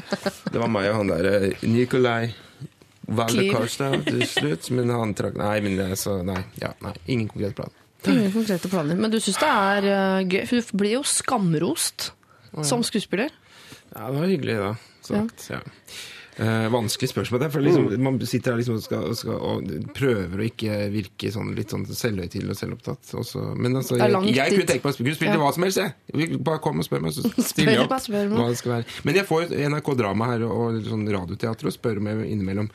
Det 0.53 0.61
var 0.61 0.69
meg 0.69 0.91
og 0.91 0.99
han 1.01 1.15
der 1.15 1.31
eh, 1.33 1.65
Nikolai 1.65 2.35
Kliv. 3.03 3.53
Karstad 3.53 4.05
til 4.07 4.23
slutt, 4.31 4.69
men 4.77 4.91
han 4.95 5.15
trakk 5.19 5.35
Nei, 5.41 5.57
men 5.65 5.79
det 5.81 5.97
så 6.01 6.21
Nei. 6.27 6.41
Ja, 6.61 6.71
nei 6.85 6.95
ingen 7.11 7.31
konkret 7.33 7.57
plan. 7.59 7.79
Ingen 8.07 8.33
konkrete 8.35 8.71
planer. 8.71 8.99
Men 8.99 9.13
du 9.13 9.19
syns 9.23 9.39
det 9.43 9.51
er 9.51 9.87
uh, 9.87 10.21
gøy? 10.27 10.41
For 10.49 10.59
du 10.59 10.79
blir 10.81 10.97
jo 10.97 11.03
skamrost 11.07 12.11
som 12.67 12.83
skuespiller. 12.85 13.31
Ja, 13.93 14.09
det 14.09 14.17
var 14.19 14.27
hyggelig, 14.31 14.57
da. 14.61 14.73
Sagt. 15.03 15.47
Ja. 15.51 15.61
Eh, 16.41 16.67
vanskelig 16.73 17.11
spørsmål. 17.13 17.41
Det 17.43 17.49
for 17.53 17.61
liksom, 17.61 17.89
Mm. 17.93 18.01
Man 18.03 18.19
sitter 18.27 18.53
her 18.53 18.59
liksom 18.59 18.77
og, 18.79 18.83
skal, 18.83 19.03
og, 19.05 19.17
skal, 19.17 19.35
og 19.37 19.93
prøver 19.93 20.41
å 20.41 20.47
ikke 20.49 20.79
virke 20.95 21.29
sånn, 21.35 21.51
litt 21.55 21.69
sånn 21.75 21.85
selvhøytidelig 21.85 22.55
og 22.55 22.57
selvopptatt. 22.57 23.11
Også. 23.21 23.43
men 23.57 23.77
altså, 23.77 23.99
jeg, 24.01 24.11
jeg 24.35 24.55
kunne 24.57 24.67
tenke 24.71 24.87
meg 24.87 24.95
å 24.95 24.97
spille, 24.97 25.15
spille 25.19 25.35
Ja. 25.37 25.43
hva 25.43 25.53
som 25.53 25.63
helst. 25.67 25.77
Jeg. 25.83 26.39
Bare 26.41 26.59
kom 26.65 26.81
og 26.81 26.89
spør 26.89 27.03
meg, 27.05 27.13
så 27.13 27.29
stiller 27.53 27.73
jeg 27.77 27.85
opp. 27.85 27.93
spør 28.01 28.29
meg. 28.31 28.39
hva 28.39 28.49
det 28.49 28.59
skal 28.63 28.73
være. 28.79 28.85
Men 29.05 29.15
jeg 29.21 29.29
får 29.29 29.53
NRK 29.69 29.95
Drama 30.01 30.31
her 30.33 30.47
og, 30.49 30.57
og 30.79 30.89
sånn 30.89 31.05
radioteater 31.13 31.69
og 31.69 31.77
spør 31.77 32.01
om 32.01 32.07
jeg 32.15 32.31
innimellom 32.33 32.71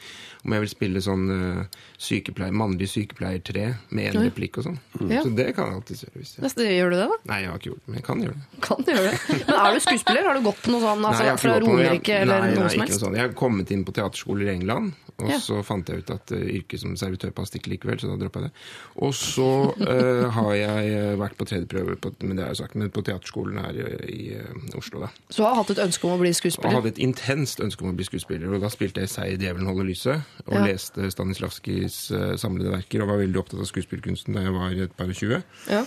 om 0.48 0.54
jeg 0.56 0.64
vil 0.64 0.70
spille 0.72 1.02
sånn 1.04 1.26
uh, 1.28 1.80
sykepleier, 2.00 2.54
mannlig 2.56 2.88
sykepleier 2.90 3.42
3 3.44 3.66
med 3.92 4.08
én 4.14 4.20
replikk 4.30 4.62
og 4.62 4.68
sånn. 4.70 4.78
Ja. 5.12 5.22
Så 5.26 5.32
det 5.36 5.50
kan 5.58 5.68
jeg 5.74 5.80
alltid 5.82 6.04
gjøre. 6.06 6.14
Hvis 6.22 6.32
jeg. 6.38 6.44
Neste, 6.46 6.68
gjør 6.72 6.94
du 6.94 6.96
det, 6.98 7.08
da? 7.12 7.18
Nei, 7.32 7.40
jeg 7.44 7.52
har 7.52 7.60
ikke 7.60 7.72
gjort 7.74 7.82
det, 7.84 7.88
men 7.92 8.00
jeg 8.00 8.06
kan 8.08 8.24
gjøre 8.24 8.38
det. 8.38 8.62
Kan 8.68 8.86
du 8.88 8.92
gjøre 8.94 9.10
det? 9.12 9.42
Men 9.48 9.60
er 9.60 9.76
du 9.78 9.84
skuespiller? 9.84 10.30
Har 10.30 10.40
du 10.40 10.46
gått 10.48 10.62
på 10.64 10.72
noe 10.74 10.84
sånn 10.86 11.04
altså, 11.10 11.24
Nei, 11.26 11.28
jeg 11.34 11.42
fra 11.44 11.58
Romerike 11.66 12.22
eller 12.24 12.46
nei, 12.48 12.54
noe 12.56 12.72
som 12.72 12.86
helst? 12.86 13.04
sånt. 13.04 13.20
Jeg 13.20 13.28
har 13.28 13.36
kommet 13.44 13.76
inn 13.76 13.84
på 13.88 13.96
teaterskoler 13.98 14.48
i 14.48 14.54
England, 14.56 14.96
og 15.18 15.32
Ja. 15.34 15.40
så 15.42 15.60
fant 15.66 15.90
jeg 15.90 16.04
ut 16.06 16.12
at 16.14 16.32
uh, 16.32 16.42
yrket 16.58 16.80
som 16.84 16.96
servitør 17.00 17.32
passet 17.36 17.60
ikke 17.60 17.74
likevel, 17.76 18.00
så 18.00 18.12
da 18.14 18.18
droppa 18.22 18.44
jeg 18.46 18.52
det. 18.52 18.66
Og 19.04 19.14
så 19.18 19.50
uh, 19.82 20.28
har 20.38 20.52
jeg 20.56 21.18
vært 21.20 21.38
på 21.40 21.48
tredjeprøve, 21.50 21.98
på, 22.00 22.14
men 22.24 22.38
det 22.38 22.46
har 22.46 22.54
jeg 22.54 22.62
sagt, 22.64 22.78
men 22.78 22.94
på 22.94 23.04
teaterskolen 23.08 23.58
her 23.66 23.82
i, 23.82 23.88
i 24.14 24.78
Oslo, 24.78 25.02
da. 25.08 25.10
Så 25.34 25.44
har 25.48 25.58
hatt 25.58 25.74
et 25.74 25.82
ønske 25.82 26.06
om 26.08 26.14
å 26.16 26.22
bli 26.22 26.32
skuespiller? 26.38 26.70
Jeg 26.72 26.80
hadde 26.80 26.94
et 26.94 27.02
intenst 27.04 27.60
ønske 27.66 27.84
om 27.84 27.92
å 27.92 27.98
bli 27.98 28.06
skuespiller. 28.08 28.54
Og 28.54 28.62
da 28.64 28.70
spilte 28.74 29.02
jeg 29.04 29.10
Sei 29.10 29.32
djevelen 29.40 29.66
holder 29.72 29.88
lyset, 29.90 30.37
og 30.46 30.54
Ja. 30.54 30.66
leste 30.68 31.10
Stanislavskijs 31.12 32.12
eh, 32.12 32.36
samlede 32.38 32.72
verker, 32.72 33.02
og 33.02 33.08
var 33.10 33.18
veldig 33.24 33.40
opptatt 33.42 33.60
av 33.60 33.66
skuespillkunsten 33.70 34.34
da 34.38 34.42
jeg 34.46 34.54
var 34.54 34.72
et 34.86 34.96
par 34.98 35.10
og 35.10 35.16
tjue. 35.16 35.42
Ja. 35.70 35.84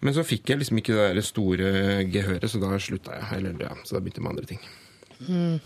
Men 0.00 0.14
så 0.16 0.24
fikk 0.24 0.48
jeg 0.48 0.58
liksom 0.62 0.78
ikke 0.80 0.94
det 0.96 1.14
der 1.18 1.20
store 1.22 1.72
gehøret, 2.08 2.48
så 2.48 2.60
da 2.62 2.72
slutta 2.80 3.12
jeg. 3.18 3.26
Eller 3.36 3.60
ja, 3.60 3.74
så 3.84 3.98
da 3.98 4.00
begynte 4.00 4.16
jeg 4.16 4.24
med 4.24 4.32
andre 4.32 4.46
ting. 4.48 5.60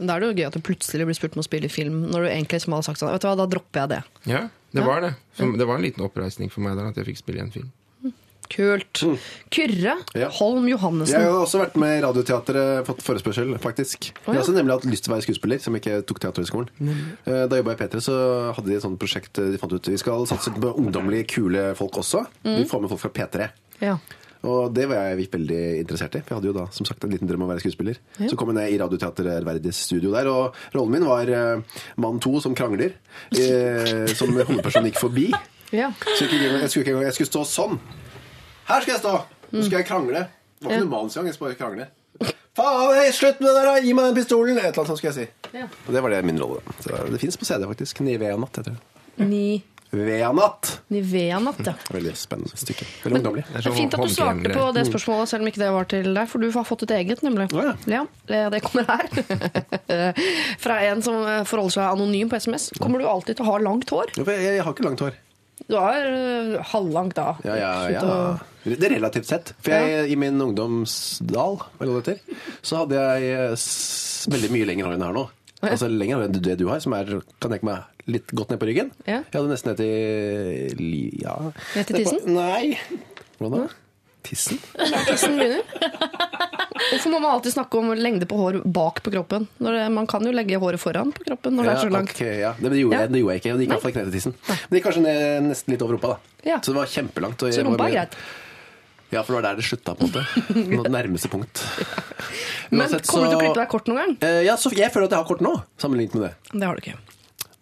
Men 0.00 0.08
da 0.08 0.16
er 0.16 0.20
det 0.24 0.28
jo 0.30 0.36
gøy 0.40 0.46
at 0.48 0.56
du 0.56 0.60
plutselig 0.64 1.06
blir 1.06 1.14
spurt 1.18 1.36
om 1.36 1.42
å 1.42 1.46
spille 1.46 1.68
i 1.68 1.72
film, 1.72 2.00
når 2.10 2.24
du 2.24 2.28
egentlig 2.32 2.60
som 2.64 2.72
hadde 2.74 2.86
sagt 2.88 2.98
sånn 3.02 3.12
Vet 3.12 3.22
du 3.22 3.28
hva, 3.28 3.36
da 3.38 3.46
dropper 3.52 3.82
jeg 3.84 3.88
det. 3.92 4.00
Ja, 4.32 4.40
det 4.72 4.80
Ja. 4.82 4.86
var 4.86 5.00
det. 5.04 5.14
Det 5.36 5.66
var 5.66 5.76
en 5.76 5.82
liten 5.84 6.04
oppreisning 6.04 6.50
for 6.50 6.60
meg 6.62 6.76
der 6.76 6.88
at 6.88 6.96
jeg 6.96 7.06
fikk 7.06 7.18
spille 7.18 7.38
i 7.38 7.42
en 7.46 7.50
film. 7.52 7.70
Kult. 8.50 9.02
Kyrre 9.54 9.96
Ja. 10.18 10.28
Holm 10.40 10.66
Johannessen. 10.68 11.20
Jeg 11.20 11.30
har 11.30 11.38
også 11.38 11.60
vært 11.62 11.76
med 11.78 11.98
i 11.98 12.02
Radioteatret, 12.02 12.86
fått 12.88 13.02
forespørsel, 13.06 13.52
faktisk. 13.62 14.10
Jeg 14.10 14.26
har 14.26 14.42
også 14.42 14.56
nemlig 14.56 14.74
hatt 14.74 14.88
lyst 14.90 15.06
til 15.06 15.12
å 15.12 15.16
være 15.16 15.26
skuespiller, 15.28 15.62
som 15.62 15.76
ikke 15.78 16.00
tok 16.02 16.22
Teaterhøgskolen. 16.24 16.70
Mm. 16.80 17.02
Da 17.26 17.60
jeg 17.60 17.66
i 17.66 17.76
P3, 17.82 18.02
så 18.02 18.16
hadde 18.56 18.66
de 18.66 18.78
et 18.78 18.84
sånt 18.84 18.98
prosjekt 19.00 19.38
eh, 19.38 19.52
de 19.54 19.60
fant 19.60 19.72
ut 19.72 19.92
Vi 19.92 19.98
skal 20.00 20.26
satse 20.26 20.50
på 20.54 20.72
ungdommelige, 20.74 21.28
kule 21.36 21.70
folk 21.78 22.02
også. 22.02 22.24
Vi 22.42 22.64
får 22.66 22.82
med 22.82 22.90
folk 22.90 23.04
fra 23.06 23.14
P3. 23.20 23.50
Ja. 23.84 23.98
Og 24.48 24.72
det 24.72 24.86
var 24.88 25.10
jeg 25.10 25.28
veldig 25.34 25.60
interessert 25.82 26.16
i. 26.16 26.22
For 26.24 26.32
jeg 26.32 26.40
hadde 26.40 26.50
jo 26.50 26.56
da 26.56 26.66
som 26.72 26.88
sagt 26.88 27.04
en 27.04 27.12
liten 27.12 27.28
drøm 27.28 27.44
om 27.44 27.50
å 27.50 27.52
være 27.52 27.62
skuespiller. 27.62 28.00
Så 28.18 28.38
kom 28.40 28.52
jeg 28.52 28.58
ned 28.58 28.74
i 28.74 28.78
Radioteater 28.80 29.28
Ærverdiges 29.36 29.82
studio 29.90 30.14
der, 30.14 30.30
og 30.32 30.56
rollen 30.74 30.94
min 30.96 31.08
var 31.08 31.28
uh, 31.28 31.80
mann 32.00 32.20
to 32.24 32.40
som 32.40 32.56
krangler. 32.56 32.96
Uh, 33.36 34.08
som 34.16 34.32
hovedpersonen 34.32 34.88
gikk 34.90 35.02
forbi. 35.02 35.28
ja. 35.82 35.92
Så 36.14 36.24
jeg, 36.24 36.40
jeg, 36.48 36.70
skulle 36.72 37.04
jeg 37.04 37.18
skulle 37.18 37.32
stå 37.34 37.44
sånn. 37.48 37.76
Her 38.70 38.84
skal 38.84 38.94
jeg 38.94 39.02
stå! 39.02 39.14
Nå 39.50 39.64
skal 39.66 39.80
jeg 39.80 39.86
krangle. 39.88 40.20
Det 40.60 40.68
var 40.68 40.76
ikke 40.76 40.84
noe 40.84 40.92
manus 40.92 41.16
engang. 41.16 41.30
Jeg 41.32 41.36
skal 41.36 41.48
bare 41.48 41.58
krangle. 41.58 41.86
Faen, 42.58 42.92
hei, 42.94 43.08
slutt 43.14 43.40
med 43.42 43.48
det 43.50 43.56
der! 43.56 43.66
da! 43.66 43.80
Gi 43.82 43.96
meg 43.96 44.06
den 44.10 44.18
pistolen! 44.20 44.60
Et 44.60 44.62
eller 44.62 44.78
annet 44.82 44.90
sånt 44.92 45.00
skulle 45.00 45.14
jeg 45.16 45.26
si. 45.26 45.56
Ja. 45.58 45.66
Og 45.66 45.96
det 45.96 46.02
var 46.04 46.14
det 46.14 46.20
min 46.28 46.38
rolle. 46.38 46.62
Så 46.84 47.02
det 47.10 47.20
fins 47.22 47.38
på 47.40 47.48
CD, 47.48 47.66
faktisk. 47.66 48.02
Nivea-natt 48.06 48.60
heter 48.60 48.76
det. 48.76 49.26
Ni 49.26 49.44
Nivea-natt! 49.90 50.68
Nivea-natt, 50.94 51.64
ja. 51.66 51.72
Veldig 51.90 52.12
spennende 52.14 52.58
stykke. 52.58 52.86
Veldig 53.02 53.18
ungdommelig. 53.18 53.42
Det 53.48 53.58
er 53.58 53.70
er 53.72 53.74
fint 53.74 53.96
at 53.96 54.04
du 54.06 54.12
svarte 54.14 54.52
på 54.54 54.66
det 54.76 54.84
spørsmålet, 54.86 55.32
selv 55.32 55.42
om 55.42 55.50
ikke 55.50 55.62
det 55.64 55.70
var 55.74 55.88
til 55.90 56.06
deg, 56.14 56.28
for 56.30 56.44
du 56.44 56.46
har 56.54 56.66
fått 56.68 56.84
et 56.86 56.94
eget, 57.00 57.24
nemlig. 57.26 57.48
Ja, 57.50 57.72
ja. 57.90 58.04
ja 58.30 58.52
det 58.54 58.60
kommer 58.62 58.86
her. 58.86 59.10
Fra 60.62 60.78
en 60.86 61.02
som 61.02 61.18
forholder 61.50 61.74
seg 61.74 61.88
anonym 61.88 62.30
på 62.30 62.38
SMS. 62.38 62.68
Kommer 62.78 63.02
du 63.02 63.08
alltid 63.10 63.40
til 63.40 63.48
å 63.48 63.50
ha 63.50 63.58
langt 63.66 63.90
hår? 63.90 64.14
Jeg 64.30 64.62
har 64.62 64.70
ikke 64.70 64.86
langt 64.86 65.02
hår. 65.02 65.18
Du 65.66 65.74
har 65.76 66.06
eh, 66.06 66.54
halvlangt 66.70 67.18
da. 67.18 67.34
Ja, 67.46 67.58
ja, 67.58 67.74
ja. 67.98 68.06
Det 68.64 68.86
er 68.86 68.94
relativt 68.98 69.28
sett. 69.30 69.52
For 69.64 69.72
jeg, 69.72 70.10
i 70.12 70.16
min 70.20 70.40
ungdomsdal, 70.44 71.60
heter, 71.80 72.18
så 72.62 72.82
hadde 72.82 72.98
jeg 73.00 73.30
eh, 73.36 73.68
veldig 74.34 74.50
mye 74.52 74.68
lengre 74.68 74.88
hår 74.90 74.96
enn 74.98 75.04
jeg 75.04 75.12
har 75.12 75.16
nå. 75.16 75.26
Altså 75.60 75.88
lenger 75.92 76.26
enn 76.26 76.36
det 76.40 76.56
du 76.60 76.66
har, 76.70 76.80
som 76.80 76.94
er 76.96 77.08
kan 77.40 77.52
jeg 77.52 77.60
ikke 77.60 77.68
meg, 77.68 78.04
litt 78.08 78.32
godt 78.36 78.52
ned 78.52 78.60
på 78.62 78.68
ryggen. 78.70 78.90
Ja. 79.04 79.20
Jeg 79.24 79.36
hadde 79.36 79.52
nesten 79.52 79.72
ned 79.72 79.80
til 79.80 80.90
ja. 81.20 81.36
Ned 81.76 81.88
til 81.90 82.00
tissen? 82.00 82.22
Nei. 82.36 82.76
Hvordan 83.40 83.66
da? 83.66 83.78
Tissen? 84.24 84.60
Tissen 85.08 85.36
begynner. 85.40 85.64
Hvorfor 86.90 87.12
må 87.12 87.18
man 87.20 87.30
alltid 87.34 87.52
snakke 87.54 87.78
om 87.80 87.90
lengde 87.96 88.26
på 88.28 88.36
hår 88.40 88.58
bak 88.64 89.00
på 89.04 89.12
kroppen? 89.12 89.46
Det, 89.60 89.72
man 89.92 90.08
kan 90.10 90.24
jo 90.26 90.32
legge 90.34 90.58
håret 90.60 90.80
foran 90.80 91.12
på 91.16 91.24
kroppen 91.28 91.56
når 91.56 91.68
det 91.68 91.72
er 91.72 91.80
så 91.84 91.92
langt. 91.92 92.12
Okay, 92.16 92.34
ja. 92.42 92.52
det, 92.58 92.72
det, 92.72 92.80
gjorde 92.82 92.96
Ja. 92.96 93.02
jeg, 93.04 93.12
det 93.14 93.20
gjorde 93.22 93.34
jeg 93.36 93.42
ikke. 93.42 93.52
Det 93.56 93.64
gikk 93.64 93.72
iallfall 93.74 93.92
ikke 93.92 94.02
ned 94.02 94.10
til 94.10 94.16
tissen. 94.18 94.36
Men 94.48 94.68
det 94.72 94.80
gikk 94.80 94.86
kanskje 94.88 95.02
ned, 95.04 95.48
nesten 95.50 95.74
litt 95.74 95.84
over 95.86 95.96
rumpa. 95.96 96.12
da. 96.14 96.36
Ja. 96.50 96.58
Så 96.64 96.72
det 96.72 96.80
var 96.80 96.90
kjempelangt. 96.96 97.44
Så 97.44 97.64
rumpa 97.68 97.88
er 97.88 97.96
greit. 97.98 98.16
Ja, 99.10 99.22
for 99.24 99.34
det 99.34 99.38
var 99.40 99.46
der 99.48 99.58
det 99.58 99.66
slutta, 99.66 99.94
på 99.98 100.06
en 100.06 100.12
måte. 100.12 100.24
Nå 100.76 100.84
det 100.86 100.92
nærmeste 100.94 101.30
punkt. 101.32 101.62
Men 102.70 102.84
Uansett, 102.86 103.08
kommer 103.10 103.26
du 103.26 103.32
til 103.32 103.38
å 103.38 103.40
klippe 103.42 103.58
deg 103.58 103.72
kort 103.72 103.90
noen 103.90 103.98
gang? 104.02 104.12
Eh, 104.26 104.42
ja, 104.46 104.54
så 104.60 104.70
jeg 104.70 104.92
føler 104.94 105.08
at 105.08 105.16
jeg 105.16 105.22
har 105.24 105.28
kort 105.30 105.42
nå, 105.44 105.54
sammenlignet 105.82 106.14
med 106.14 106.28
det. 106.28 106.32
Det 106.54 106.68
har 106.68 106.78
du 106.78 106.84
ikke. 106.84 106.96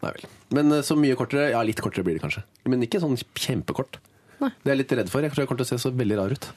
Nei 0.04 0.12
vel. 0.14 0.28
Men 0.58 0.76
eh, 0.76 0.84
så 0.86 0.96
mye 0.96 1.16
kortere 1.18 1.48
Ja, 1.54 1.62
litt 1.66 1.80
kortere 1.84 2.04
blir 2.06 2.18
det 2.18 2.24
kanskje. 2.26 2.44
Men 2.68 2.84
ikke 2.84 3.00
sånn 3.02 3.16
kjempekort. 3.16 3.98
Nei. 4.42 4.52
Det 4.62 4.70
er 4.70 4.76
jeg 4.76 4.82
litt 4.84 4.96
redd 5.00 5.10
for. 5.10 5.24
Jeg 5.24 5.34
tror 5.34 5.42
jeg 5.42 5.50
kommer 5.50 5.64
til 5.64 5.68
å 5.68 5.72
se 5.72 5.80
så 5.88 5.94
veldig 5.96 6.18
rar 6.20 6.34
ut. 6.36 6.50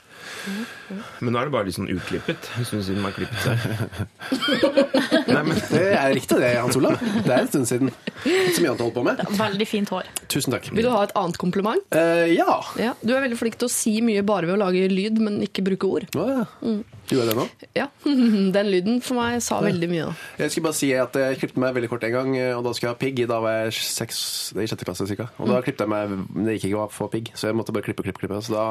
Men 1.21 1.33
nå 1.35 1.39
er 1.41 1.47
det 1.49 1.53
bare 1.53 1.67
litt 1.69 1.77
sånn 1.77 1.89
utklippet, 1.93 2.49
en 2.57 2.65
stund 2.67 2.83
siden 2.87 3.01
man 3.03 3.13
klippet 3.15 3.45
seg. 3.45 3.57
Nei, 5.31 5.43
men 5.47 5.55
Det 5.71 5.83
er 5.95 6.13
riktig 6.15 6.39
det, 6.41 6.51
Hans 6.59 6.77
Olav. 6.79 6.97
Det 6.99 7.31
er 7.31 7.43
en 7.45 7.49
stund 7.51 7.67
siden. 7.69 7.91
Så 8.25 8.61
mye 8.63 8.71
annet 8.71 8.81
å 8.83 8.87
holde 8.87 8.95
på 8.97 9.03
med. 9.05 9.21
Veldig 9.39 9.67
fint 9.69 9.91
hår. 9.93 10.09
Tusen 10.31 10.53
takk. 10.55 10.69
Vil 10.75 10.85
du 10.87 10.91
ha 10.93 11.03
et 11.07 11.13
annet 11.17 11.37
kompliment? 11.41 11.83
Eh, 11.95 12.33
ja. 12.35 12.57
Ja, 12.81 12.93
Du 13.01 13.13
er 13.15 13.23
veldig 13.25 13.37
flink 13.39 13.57
til 13.61 13.69
å 13.69 13.73
si 13.73 13.97
mye 14.05 14.23
bare 14.27 14.49
ved 14.49 14.57
å 14.57 14.61
lage 14.65 14.87
lyd, 14.91 15.19
men 15.23 15.39
ikke 15.45 15.63
bruke 15.65 15.89
ord. 15.89 16.09
Å, 16.17 16.27
ja. 16.41 16.45
Mm. 16.65 16.81
Gjorde 17.11 17.25
jeg 17.25 17.29
det 17.31 17.35
nå? 17.41 17.45
Ja, 17.75 17.87
Den 18.55 18.69
lyden 18.71 19.01
for 19.03 19.17
meg 19.19 19.41
sa 19.43 19.57
veldig 19.63 19.89
mye. 19.91 20.05
da. 20.11 20.13
Jeg 20.45 20.53
skulle 20.53 20.69
bare 20.69 20.77
si 20.79 20.91
at 20.95 21.17
jeg 21.19 21.39
klippet 21.41 21.59
meg 21.59 21.73
veldig 21.75 21.89
kort 21.91 22.05
en 22.07 22.13
gang, 22.15 22.35
og 22.55 22.63
da 22.67 22.71
skulle 22.75 22.91
jeg 22.91 22.95
ha 22.95 23.01
pigg. 23.01 23.23
Da 23.31 23.39
var 23.43 23.57
jeg 23.65 23.75
seks, 23.83 24.21
i 24.55 24.67
sjette 24.69 24.87
klasse 24.87 25.07
cirka. 25.09 25.29
Og 25.37 25.47
Mm. 25.47 25.53
da 25.55 25.61
klippet 25.65 25.83
jeg 25.85 25.91
meg, 25.91 26.13
men 26.31 26.45
det 26.47 26.57
gikk 26.59 26.69
ikke 26.71 26.83
å 26.85 26.91
få 26.91 27.09
pigg, 27.11 27.31
så 27.35 27.49
jeg 27.49 27.57
måtte 27.59 27.73
bare 27.75 27.83
klippe, 27.87 28.03
klippe, 28.05 28.21
klippe. 28.23 28.39
Så 28.45 28.53
da 28.55 28.65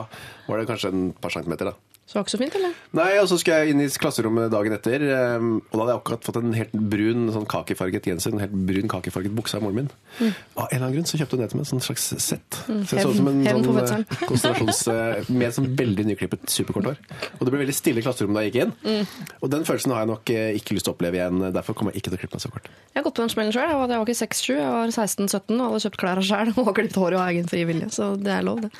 var 0.48 0.60
det 0.62 0.68
kanskje 0.70 0.92
en 0.94 1.02
par 1.20 1.32
centimeter, 1.40 1.64
da. 1.64 1.89
Så 2.10 2.16
det 2.16 2.18
var 2.18 2.24
ikke 2.26 2.32
så 2.34 2.38
fint, 2.40 2.54
eller? 2.58 2.72
Nei, 2.98 3.10
og 3.22 3.26
så 3.30 3.36
skulle 3.38 3.58
jeg 3.62 3.70
inn 3.70 3.80
i 3.84 3.86
klasserommet 4.02 4.48
dagen 4.50 4.72
etter, 4.74 5.02
eh, 5.06 5.44
og 5.46 5.70
da 5.70 5.78
hadde 5.84 5.92
jeg 5.92 6.00
akkurat 6.00 6.24
fått 6.26 6.38
en 6.40 6.56
helt 6.58 6.72
brun 6.90 7.28
sånn 7.30 7.44
kakefarget 7.46 8.08
genser, 8.10 8.34
en 8.34 8.42
helt 8.42 8.56
brun 8.66 8.88
kakefarget 8.90 9.30
bukse 9.38 9.54
av 9.54 9.62
moren 9.62 9.76
min. 9.84 9.90
Av 10.18 10.64
en 10.64 10.74
eller 10.74 10.80
annen 10.88 10.96
grunn 10.96 11.06
så 11.06 11.20
kjøpte 11.20 11.38
hun 11.38 11.44
det 11.44 11.48
til 11.52 11.60
meg, 11.60 11.68
sånn 11.70 11.84
slags 11.86 12.08
sett. 12.26 12.58
Så 12.66 12.98
jeg 12.98 13.04
så 13.06 13.12
ut 13.14 13.20
som 13.20 13.30
en 13.30 13.38
Mm. 13.40 13.62
Sånn 13.62 14.02
eh, 14.02 14.26
konsentrasjons... 14.26 14.80
eh, 14.90 15.30
Med 15.30 15.54
sånn 15.54 15.70
veldig 15.78 16.04
nyklippet 16.10 16.50
superkort 16.50 16.90
hår. 16.90 16.98
Og 17.38 17.46
det 17.46 17.52
ble 17.54 17.60
veldig 17.62 17.76
stille 17.78 18.02
i 18.02 18.04
klasserommet 18.04 18.40
da 18.40 18.42
jeg 18.42 18.50
gikk 18.52 18.60
inn. 18.66 18.74
Mm. 18.82 19.30
Og 19.46 19.50
den 19.54 19.64
følelsen 19.70 19.94
har 19.94 20.02
jeg 20.02 20.10
nok 20.10 20.32
eh, 20.34 20.50
ikke 20.58 20.74
lyst 20.74 20.88
til 20.88 20.92
å 20.92 20.96
oppleve 20.98 21.20
igjen, 21.20 21.38
derfor 21.54 21.78
kommer 21.78 21.94
jeg 21.94 22.02
ikke 22.02 22.10
til 22.10 22.18
å 22.18 22.22
klippe 22.24 22.36
meg 22.40 22.42
så 22.42 22.50
kort. 22.50 22.66
Jeg 22.90 22.98
har 22.98 23.06
gått 23.06 23.16
på 23.20 23.22
den 23.22 23.32
smellen 23.36 23.54
sjøl. 23.54 23.70
Jeg, 23.70 23.78
var- 23.78 23.94
jeg 23.94 24.02
var 24.02 24.10
ikke 24.10 24.20
6-7, 24.26 24.50
jeg 24.58 24.74
var 24.74 24.94
16-17 24.98 25.54
og 25.62 25.66
hadde 25.70 25.82
kjøpt 25.86 26.00
klær 26.02 26.22
sjøl 26.26 26.52
og 26.66 26.72
klippet 26.74 26.98
håret 27.04 27.22
av 27.22 27.30
egen 27.30 27.46
fri 27.54 27.62
vilje. 27.70 27.90
Så 27.94 28.10
det 28.18 28.34
er 28.34 28.46
lov, 28.50 28.64
det. 28.66 28.72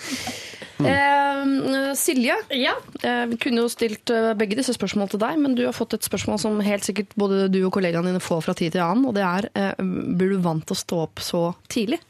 Eh, 0.81 1.95
Silje, 1.95 2.35
Ja. 2.57 2.73
eh, 3.03 3.20
vi 3.29 3.39
kunne 3.41 3.65
jo 3.65 3.71
stilt 3.73 4.11
eh, 4.15 4.33
begge 4.39 4.59
disse 4.59 4.75
spørsmålene 4.77 5.13
til 5.13 5.23
deg, 5.23 5.41
men 5.43 5.57
du 5.59 5.65
har 5.67 5.77
fått 5.77 5.97
et 5.97 6.07
spørsmål 6.07 6.41
som 6.43 6.61
helt 6.65 6.87
sikkert 6.87 7.13
både 7.21 7.49
du 7.53 7.61
og 7.65 7.73
kollegaene 7.77 8.13
dine 8.13 8.23
får 8.25 8.45
fra 8.47 8.55
tid 8.57 8.77
til 8.77 8.85
annen, 8.85 9.09
og 9.11 9.17
det 9.19 9.27
er 9.27 9.51
eh, 9.55 9.83
blir 10.17 10.35
du 10.35 10.45
vant 10.45 10.65
til 10.67 10.77
å 10.77 10.83
stå 10.83 11.03
opp 11.09 11.25
så 11.25 11.43
tidlig? 11.73 12.01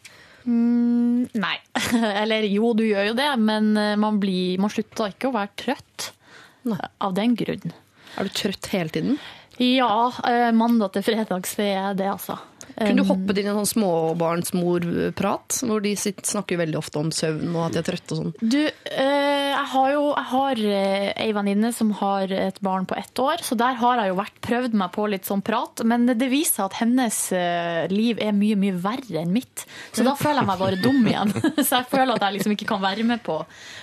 Nei. 0.45 1.57
Eller 2.23 2.47
jo, 2.49 2.73
du 2.77 2.85
gjør 2.87 3.11
jo 3.11 3.19
det, 3.19 3.31
men 3.43 3.75
eh, 3.77 3.97
man, 4.01 4.21
blir, 4.23 4.61
man 4.63 4.73
slutter 4.73 5.13
ikke 5.13 5.31
å 5.31 5.37
være 5.37 5.55
trøtt 5.67 6.11
av 7.01 7.15
den 7.17 7.37
grunn. 7.39 7.75
Er 8.19 8.27
du 8.27 8.35
trøtt 8.35 8.71
hele 8.73 8.93
tiden? 8.93 9.21
Ja, 9.61 10.09
eh, 10.27 10.51
mandag 10.57 10.95
til 10.95 11.05
fredag 11.05 11.49
så 11.49 11.65
er 11.65 11.75
jeg 11.75 12.01
det, 12.01 12.09
altså. 12.11 12.39
Kunne 12.77 13.03
du 13.03 13.09
hoppet 13.09 13.41
inn 13.41 13.49
i 13.49 13.53
en 13.53 13.61
sånn 13.61 13.73
småbarnsmorprat, 13.75 15.61
hvor 15.67 15.83
de 15.85 15.95
sitter, 15.99 16.27
snakker 16.27 16.61
veldig 16.61 16.79
ofte 16.81 17.01
om 17.01 17.11
søvn 17.15 17.55
og 17.55 17.67
at 17.67 17.77
de 17.77 17.83
er 17.83 17.89
trøtte 17.89 18.17
og 18.17 18.21
sånn? 18.21 18.35
Du, 18.41 18.61
eh, 18.67 19.51
jeg 19.51 19.67
har 19.75 19.91
jo 19.95 20.05
jeg 20.11 20.29
har 20.31 20.63
eh, 20.75 21.09
ei 21.25 21.31
venninne 21.37 21.73
som 21.77 21.93
har 22.01 22.33
et 22.35 22.61
barn 22.65 22.87
på 22.89 22.97
ett 22.99 23.23
år, 23.23 23.45
så 23.47 23.57
der 23.59 23.79
har 23.81 24.01
jeg 24.03 24.13
jo 24.13 24.19
vært 24.21 24.41
prøvd 24.45 24.77
meg 24.81 24.93
på 24.95 25.07
litt 25.11 25.29
sånn 25.29 25.45
prat, 25.45 25.85
men 25.87 26.09
det 26.11 26.31
viser 26.33 26.67
at 26.67 26.79
hennes 26.81 27.19
eh, 27.37 27.85
liv 27.93 28.21
er 28.23 28.35
mye, 28.37 28.59
mye 28.61 28.77
verre 28.81 29.23
enn 29.23 29.33
mitt. 29.35 29.67
Så 29.93 30.05
da 30.07 30.15
føler 30.19 30.43
jeg 30.43 30.51
meg 30.51 30.63
bare 30.63 30.81
dum 30.81 31.01
igjen. 31.07 31.35
så 31.67 31.81
jeg 31.81 31.89
føler 31.91 32.15
at 32.17 32.27
jeg 32.27 32.39
liksom 32.39 32.57
ikke 32.57 32.71
kan 32.73 32.83
være 32.83 33.07
med 33.07 33.23
på, 33.27 33.39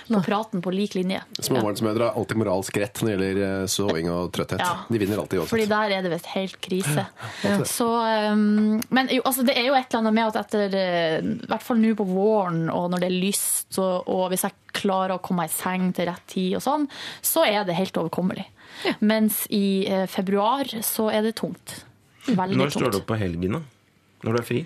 på 0.08 0.22
praten 0.26 0.64
på 0.64 0.74
lik 0.74 0.96
linje. 0.98 1.22
Småbarnsmødre 1.38 2.10
har 2.10 2.18
alltid 2.18 2.42
moralsk 2.42 2.80
rett 2.82 3.02
når 3.04 3.10
det 3.10 3.30
gjelder 3.30 3.72
soving 3.72 4.10
og 4.12 4.32
trøtthet. 4.34 4.64
Ja. 4.64 4.74
De 4.88 5.02
vinner 5.02 5.22
alltid 5.22 5.44
Fordi 5.48 5.68
der 5.70 5.96
er 5.98 6.04
det 6.04 6.12
visst 6.14 6.30
helt 6.34 6.60
krise. 6.64 7.06
Så, 7.68 7.88
um, 8.32 8.77
men 8.94 9.10
jo, 9.12 9.22
altså, 9.26 9.44
det 9.46 9.56
er 9.58 9.68
jo 9.68 9.76
et 9.76 9.88
eller 9.88 10.02
annet 10.02 10.16
med 10.16 10.30
at 10.30 10.38
etter 10.42 10.76
eh, 10.78 11.18
I 11.24 11.48
hvert 11.50 11.64
fall 11.64 11.80
nå 11.82 11.94
på 11.98 12.06
våren, 12.08 12.66
og 12.72 12.88
når 12.92 13.04
det 13.04 13.10
er 13.10 13.18
lyst, 13.26 13.70
og, 13.80 14.08
og 14.10 14.28
hvis 14.32 14.46
jeg 14.46 14.76
klarer 14.78 15.16
å 15.16 15.22
komme 15.24 15.44
meg 15.44 15.52
i 15.52 15.56
seng 15.56 15.90
til 15.96 16.08
rett 16.10 16.24
tid 16.30 16.56
og 16.58 16.64
sånn, 16.64 16.86
så 17.24 17.46
er 17.48 17.66
det 17.66 17.78
helt 17.78 17.98
overkommelig. 18.00 18.46
Mens 19.00 19.44
i 19.54 19.86
eh, 19.88 20.06
februar 20.10 20.70
så 20.86 21.08
er 21.12 21.26
det 21.26 21.36
tungt. 21.40 21.80
Veldig 22.28 22.58
når 22.60 22.74
står 22.74 22.92
du 22.92 23.00
opp 23.00 23.08
på 23.08 23.18
helgen, 23.20 23.58
da? 23.58 23.62
Når 24.26 24.34
du 24.34 24.40
er 24.40 24.48
fri? 24.48 24.64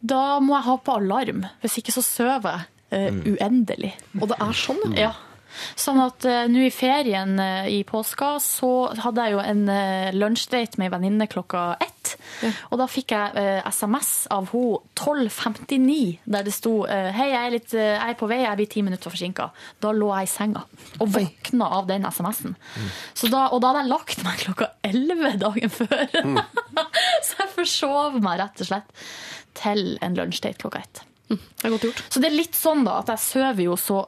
Da 0.00 0.38
må 0.40 0.54
jeg 0.56 0.66
ha 0.68 0.76
på 0.80 0.96
alarm. 1.00 1.42
Hvis 1.62 1.80
ikke 1.80 1.94
så 1.94 2.04
sover 2.04 2.62
jeg 2.62 3.10
eh, 3.10 3.34
uendelig. 3.34 3.92
Og 4.20 4.30
det 4.30 4.38
er 4.40 4.56
sånn, 4.56 4.96
ja. 4.96 5.12
Ja. 5.60 5.78
Sånn 5.84 6.00
at 6.02 6.26
eh, 6.28 6.46
nå 6.50 6.64
i 6.66 6.72
ferien 6.74 7.36
eh, 7.42 7.70
i 7.78 7.80
påska 7.88 8.34
så 8.42 8.72
hadde 9.04 9.26
jeg 9.26 9.36
jo 9.36 9.44
en 9.44 9.64
uh, 9.68 10.10
lunsjdate 10.16 10.80
med 10.80 10.90
ei 10.90 10.94
venninne 10.94 11.28
klokka 11.30 11.64
ett. 11.80 12.00
Og 12.70 12.78
da 12.80 12.86
fikk 12.90 13.14
jeg 13.14 13.40
eh, 13.40 13.66
SMS 13.68 14.10
av 14.32 14.50
henne 14.52 14.80
12.59 15.00 16.20
der 16.30 16.46
det 16.46 16.54
sto 16.54 16.72
eh, 16.88 17.10
Hei, 17.14 17.30
jeg 17.32 17.40
er, 17.40 17.54
litt, 17.54 17.74
eh, 17.76 17.92
jeg 17.94 18.14
er 18.14 18.18
på 18.20 18.28
vei, 18.30 18.40
jeg 18.44 18.60
blir 18.60 18.70
ti 18.72 18.84
minutter 18.86 19.12
forsinka. 19.12 19.50
Da 19.82 19.92
lå 19.96 20.10
jeg 20.14 20.28
i 20.28 20.32
senga 20.32 20.64
og 21.00 21.12
våkna 21.16 21.70
av 21.80 21.90
den 21.90 22.06
SMS-en. 22.08 22.56
Så 23.16 23.30
da, 23.32 23.46
og 23.54 23.62
da 23.62 23.72
hadde 23.72 23.84
jeg 23.84 23.92
lagt 23.92 24.24
meg 24.26 24.40
klokka 24.44 24.70
11 24.86 25.36
dagen 25.42 25.74
før. 25.74 26.06
så 27.26 27.42
jeg 27.42 27.54
forsov 27.58 28.18
meg 28.24 28.40
rett 28.42 28.64
og 28.64 28.72
slett 28.72 29.06
til 29.60 29.94
en 30.04 30.16
lunsjdate 30.18 30.60
klokka 30.62 30.84
ett. 30.84 31.04
Det 31.30 31.68
er 31.68 31.74
godt 31.76 31.86
gjort. 31.88 32.02
Så 32.08 32.22
det 32.22 32.30
er 32.30 32.38
litt 32.40 32.58
sånn 32.58 32.82
da 32.86 33.00
at 33.02 33.12
jeg 33.14 33.24
sover 33.26 33.64
jo 33.68 33.76
så 33.78 34.02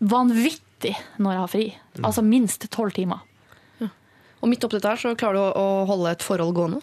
vanvittig 0.00 0.69
når 1.18 1.34
jeg 1.34 1.40
har 1.40 1.50
fri. 1.52 1.66
Altså 2.00 2.24
minst 2.24 2.64
tolv 2.72 2.94
timer. 2.96 3.26
Og 4.40 4.48
midt 4.48 4.64
oppi 4.64 4.78
dette 4.78 4.88
her 4.88 5.00
så 5.00 5.12
klarer 5.18 5.36
du 5.36 5.60
å, 5.60 5.68
holde 5.90 6.14
et 6.14 6.24
forhold 6.24 6.54
gående? 6.56 6.80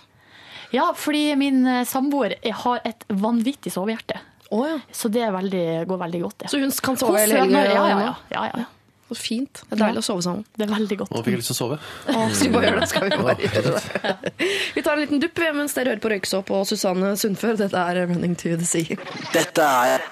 Ja, 0.69 0.91
fordi 0.97 1.31
min 1.39 1.63
eh, 1.65 1.83
samboer 1.87 2.35
har 2.63 2.81
et 2.85 3.05
vanvittig 3.07 3.71
sovehjerte. 3.73 4.19
Oh, 4.51 4.63
ja. 4.67 4.79
Så 4.93 5.09
det 5.11 5.23
er 5.25 5.31
veldig, 5.35 5.67
går 5.87 6.01
veldig 6.01 6.23
godt, 6.23 6.37
det. 6.43 6.49
Så 6.51 6.59
hun 6.61 6.73
kan 6.83 6.99
sove 6.99 7.21
hele 7.23 7.39
helga? 7.41 7.63
ja, 7.65 7.85
ja, 7.89 8.01
ja, 8.03 8.15
ja, 8.35 8.49
ja. 8.53 8.65
Så 9.07 9.15
fint. 9.15 9.61
Det 9.69 9.77
er 9.77 9.79
deilig 9.85 10.01
å 10.01 10.03
sove 10.03 10.23
sammen. 10.25 10.43
Det 10.51 10.65
er 10.65 10.71
veldig 10.73 10.97
godt. 10.99 11.13
Nå 11.15 11.21
fikk 11.23 11.37
jeg 11.37 11.39
lyst 11.39 11.51
til 11.53 11.55
å 11.55 11.59
sove. 11.61 11.77
Å, 12.11 12.25
skal 12.35 12.49
vi 12.49 12.53
bare 12.57 12.67
gjøre 12.67 12.81
det? 12.81 12.89
Skal 12.91 13.05
vi 13.05 13.19
bare 13.21 13.37
gjøre 13.45 13.63
det? 13.71 14.49
Vi 14.75 14.83
tar 14.83 14.91
en 14.97 15.03
liten 15.05 15.23
dupp 15.23 15.41
mens 15.55 15.77
dere 15.77 15.93
hører 15.93 16.03
på 16.03 16.11
Røyksopp 16.11 16.51
og 16.57 16.67
Susanne 16.67 17.13
Sundfør. 17.15 17.55
Dette 17.63 17.85
er 17.87 18.01
'Running 18.03 18.35
to 18.35 18.51
the 18.59 18.67
Sea'. 18.67 18.99
Dette 19.31 19.71
er 19.87 20.03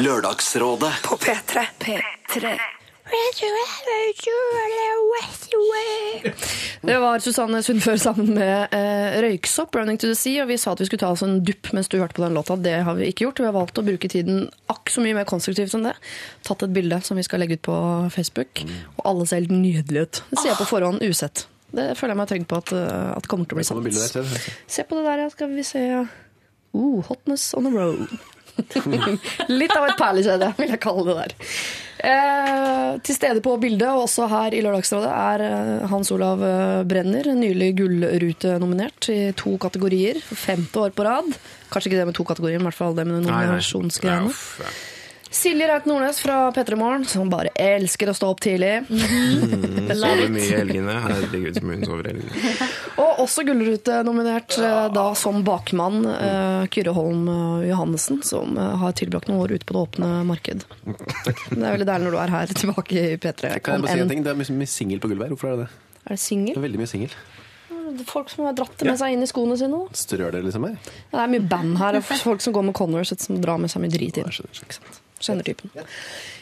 Lørdagsrådet 0.00 0.94
På 1.04 1.20
P3. 1.20 1.68
P3. 1.84 2.56
Det 6.88 6.98
var 7.02 7.18
Susanne 7.24 7.62
Sundfør 7.62 7.98
sammen 8.00 8.34
med 8.36 8.74
eh, 8.76 9.18
Røyksopp, 9.24 9.74
'Running 9.74 9.98
to 9.98 10.10
the 10.10 10.16
Sea'. 10.16 10.42
Og 10.44 10.48
vi 10.52 10.58
sa 10.60 10.72
at 10.72 10.80
vi 10.80 10.88
skulle 10.88 11.02
ta 11.02 11.10
oss 11.14 11.24
en 11.26 11.40
dupp 11.44 11.72
mens 11.76 11.90
du 11.90 11.98
hørte 11.98 12.16
på 12.18 12.24
den 12.24 12.36
låta. 12.36 12.56
Det 12.56 12.76
har 12.86 12.98
vi 12.98 13.10
ikke 13.10 13.26
gjort. 13.26 13.42
Vi 13.42 13.48
har 13.48 13.56
valgt 13.56 13.80
å 13.80 13.86
bruke 13.86 14.10
tiden 14.12 14.46
akk 14.72 14.92
så 14.92 15.04
mye 15.04 15.16
mer 15.18 15.28
konstruktivt 15.28 15.74
enn 15.76 15.88
det. 15.90 15.96
Tatt 16.46 16.64
et 16.64 16.74
bilde 16.74 17.00
som 17.04 17.18
vi 17.18 17.26
skal 17.26 17.42
legge 17.42 17.58
ut 17.58 17.66
på 17.66 17.76
Facebook. 18.14 18.64
Og 18.96 19.04
alle 19.10 19.28
ser 19.28 19.42
helt 19.42 19.54
nydelige 19.54 20.06
ut. 20.06 20.22
Det 20.30 20.42
ser 20.42 20.52
jeg 20.52 20.60
på 20.62 20.70
forhånd 20.70 21.04
usett. 21.04 21.46
Det 21.68 21.90
føler 21.98 22.14
jeg 22.14 22.22
meg 22.22 22.30
trygg 22.30 22.48
på 22.48 22.62
at, 22.62 22.72
eh, 22.72 23.12
at 23.18 23.28
kommer 23.28 23.48
til 23.48 23.58
å 23.58 23.60
bli 23.60 23.68
sant. 23.68 23.84
du. 23.84 24.40
Se 24.66 24.84
på 24.88 24.96
det 24.96 25.04
der. 25.04 25.28
Skal 25.34 25.52
vi 25.52 25.66
se. 25.66 25.84
Uh, 26.74 27.00
hotness 27.08 27.54
on 27.54 27.64
the 27.64 27.72
roll. 27.72 28.06
Litt 29.60 29.74
av 29.76 29.86
et 29.88 29.98
perlekjede, 29.98 30.50
vil 30.58 30.74
jeg 30.74 30.82
kalle 30.82 31.04
det 31.08 31.16
der. 31.18 31.36
Eh, 31.98 32.90
til 33.02 33.16
stede 33.16 33.42
på 33.42 33.56
bildet, 33.58 33.88
og 33.90 34.04
også 34.06 34.28
her 34.30 34.54
i 34.54 34.60
Lørdagsrådet, 34.62 35.10
er 35.10 35.44
eh, 35.46 35.86
Hans 35.90 36.12
Olav 36.14 36.44
eh, 36.46 36.82
Brenner. 36.88 37.30
Nylig 37.38 37.72
Gullrute-nominert 37.80 39.10
i 39.14 39.18
to 39.38 39.56
kategorier. 39.62 40.20
For 40.28 40.38
femte 40.38 40.84
år 40.84 40.94
på 40.94 41.06
rad. 41.06 41.32
Kanskje 41.72 41.90
ikke 41.90 42.02
det 42.02 42.06
med 42.12 42.18
to 42.18 42.28
kategorier, 42.28 42.60
men 42.60 42.68
i 42.68 42.70
hvert 42.70 42.80
fall 42.82 42.96
det 42.98 43.08
med 43.08 43.26
nominasjonsgreiene. 43.26 44.30
Ja, 45.28 45.34
ja. 45.34 45.38
Silje 45.38 45.66
Reit 45.68 45.84
Nordnes 45.84 46.20
fra 46.20 46.52
P3 46.52 46.76
Morgen, 46.76 47.04
som 47.04 47.28
bare 47.30 47.50
elsker 47.54 48.08
å 48.08 48.14
stå 48.16 48.30
opp 48.32 48.40
tidlig. 48.40 48.78
Mm, 48.88 49.90
sover 50.00 50.30
mye 50.32 50.44
i 50.44 50.54
helgene. 50.56 50.94
Herregud, 51.04 51.58
som 51.58 51.72
hun 51.72 51.84
sover 51.84 52.08
i 52.08 52.12
helgene. 52.14 52.68
Og 53.02 53.20
også 53.24 53.44
Gullrute-nominert 53.48 54.56
eh, 54.58 54.86
da 54.94 55.04
som 55.18 55.42
bakmann 55.46 56.00
eh, 56.08 56.64
Kyrre 56.72 56.94
Holm 56.96 57.28
eh, 57.28 57.68
Johannessen, 57.68 58.22
som 58.26 58.56
har 58.58 58.94
tilbrakt 58.98 59.28
noen 59.28 59.44
år 59.44 59.56
ute 59.58 59.68
på 59.68 59.76
det 59.76 59.82
åpne 59.84 60.12
marked. 60.28 60.64
Det 60.88 61.58
er 61.60 61.76
veldig 61.76 61.88
deilig 61.90 62.08
når 62.08 62.16
du 62.16 62.20
er 62.24 62.34
her 62.34 62.54
tilbake 62.62 63.02
i 63.02 63.18
P3. 63.20 63.58
Kan 63.60 63.78
jeg 63.78 63.86
bare 63.86 63.98
si 63.98 64.04
en 64.06 64.14
ting? 64.14 64.24
Det 64.24 64.32
er 64.32 64.38
mye, 64.40 64.56
mye 64.62 64.72
singel 64.72 65.02
på 65.04 65.10
gulvet 65.12 65.28
her. 65.28 65.34
Hvorfor 65.36 65.52
er 65.52 65.60
det 65.60 65.66
det? 65.66 65.82
Er 66.08 66.16
det 66.16 66.38
Det 66.48 66.56
er 66.56 66.64
veldig 66.64 66.80
mye 66.80 66.90
singel. 66.90 67.18
Folk 68.08 68.30
som 68.32 68.44
har 68.44 68.56
dratt 68.56 68.74
det 68.80 68.88
med 68.88 68.98
seg 69.00 69.14
inn 69.14 69.24
i 69.24 69.28
skoene 69.28 69.56
sine. 69.60 69.72
nå. 69.72 69.88
Strør 69.96 70.32
det 70.34 70.42
liksom 70.46 70.64
her? 70.68 70.78
Det 71.12 71.20
er 71.20 71.30
mye 71.32 71.44
band 71.52 71.78
her, 71.80 71.98
og 72.00 72.08
folk 72.24 72.44
som 72.44 72.56
går 72.56 72.66
med 72.68 72.76
Converse 72.76 73.16
som 73.20 73.38
drar 73.40 73.60
med 73.60 73.72
seg 73.72 73.84
mye 73.84 73.92
drit 73.92 74.20
inn. 74.20 74.28
Ikke 74.28 74.76
sant? 74.76 75.00
Kjenner 75.18 75.46
typen. 75.46 75.72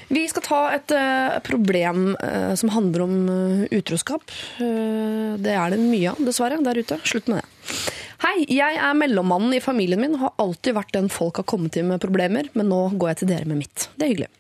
Vi 0.09 0.23
skal 0.31 0.45
ta 0.47 0.61
et 0.77 0.93
eh, 0.95 1.39
problem 1.43 2.13
eh, 2.23 2.55
som 2.55 2.71
handler 2.71 3.03
om 3.07 3.15
eh, 3.29 3.79
utroskap. 3.79 4.31
Det 4.59 5.55
er 5.55 5.73
det 5.73 5.81
mye 5.83 6.13
av, 6.13 6.23
dessverre, 6.23 6.61
der 6.63 6.79
ute. 6.79 7.01
Slutt 7.03 7.31
med 7.33 7.43
det. 7.43 7.75
Hei, 8.23 8.47
jeg 8.49 8.79
er 8.81 8.97
mellommannen 8.97 9.57
i 9.59 9.61
familien 9.61 10.01
min, 10.01 10.15
har 10.21 10.33
alltid 10.41 10.77
vært 10.79 10.95
den 10.95 11.11
folk 11.13 11.43
har 11.43 11.49
kommet 11.49 11.75
til 11.75 11.85
med 11.89 12.01
problemer, 12.01 12.49
men 12.57 12.71
nå 12.71 12.87
går 12.95 13.13
jeg 13.13 13.21
til 13.23 13.33
dere 13.35 13.51
med 13.51 13.61
mitt. 13.65 13.89
Det 13.97 14.07
er 14.07 14.13
hyggelig. 14.15 14.31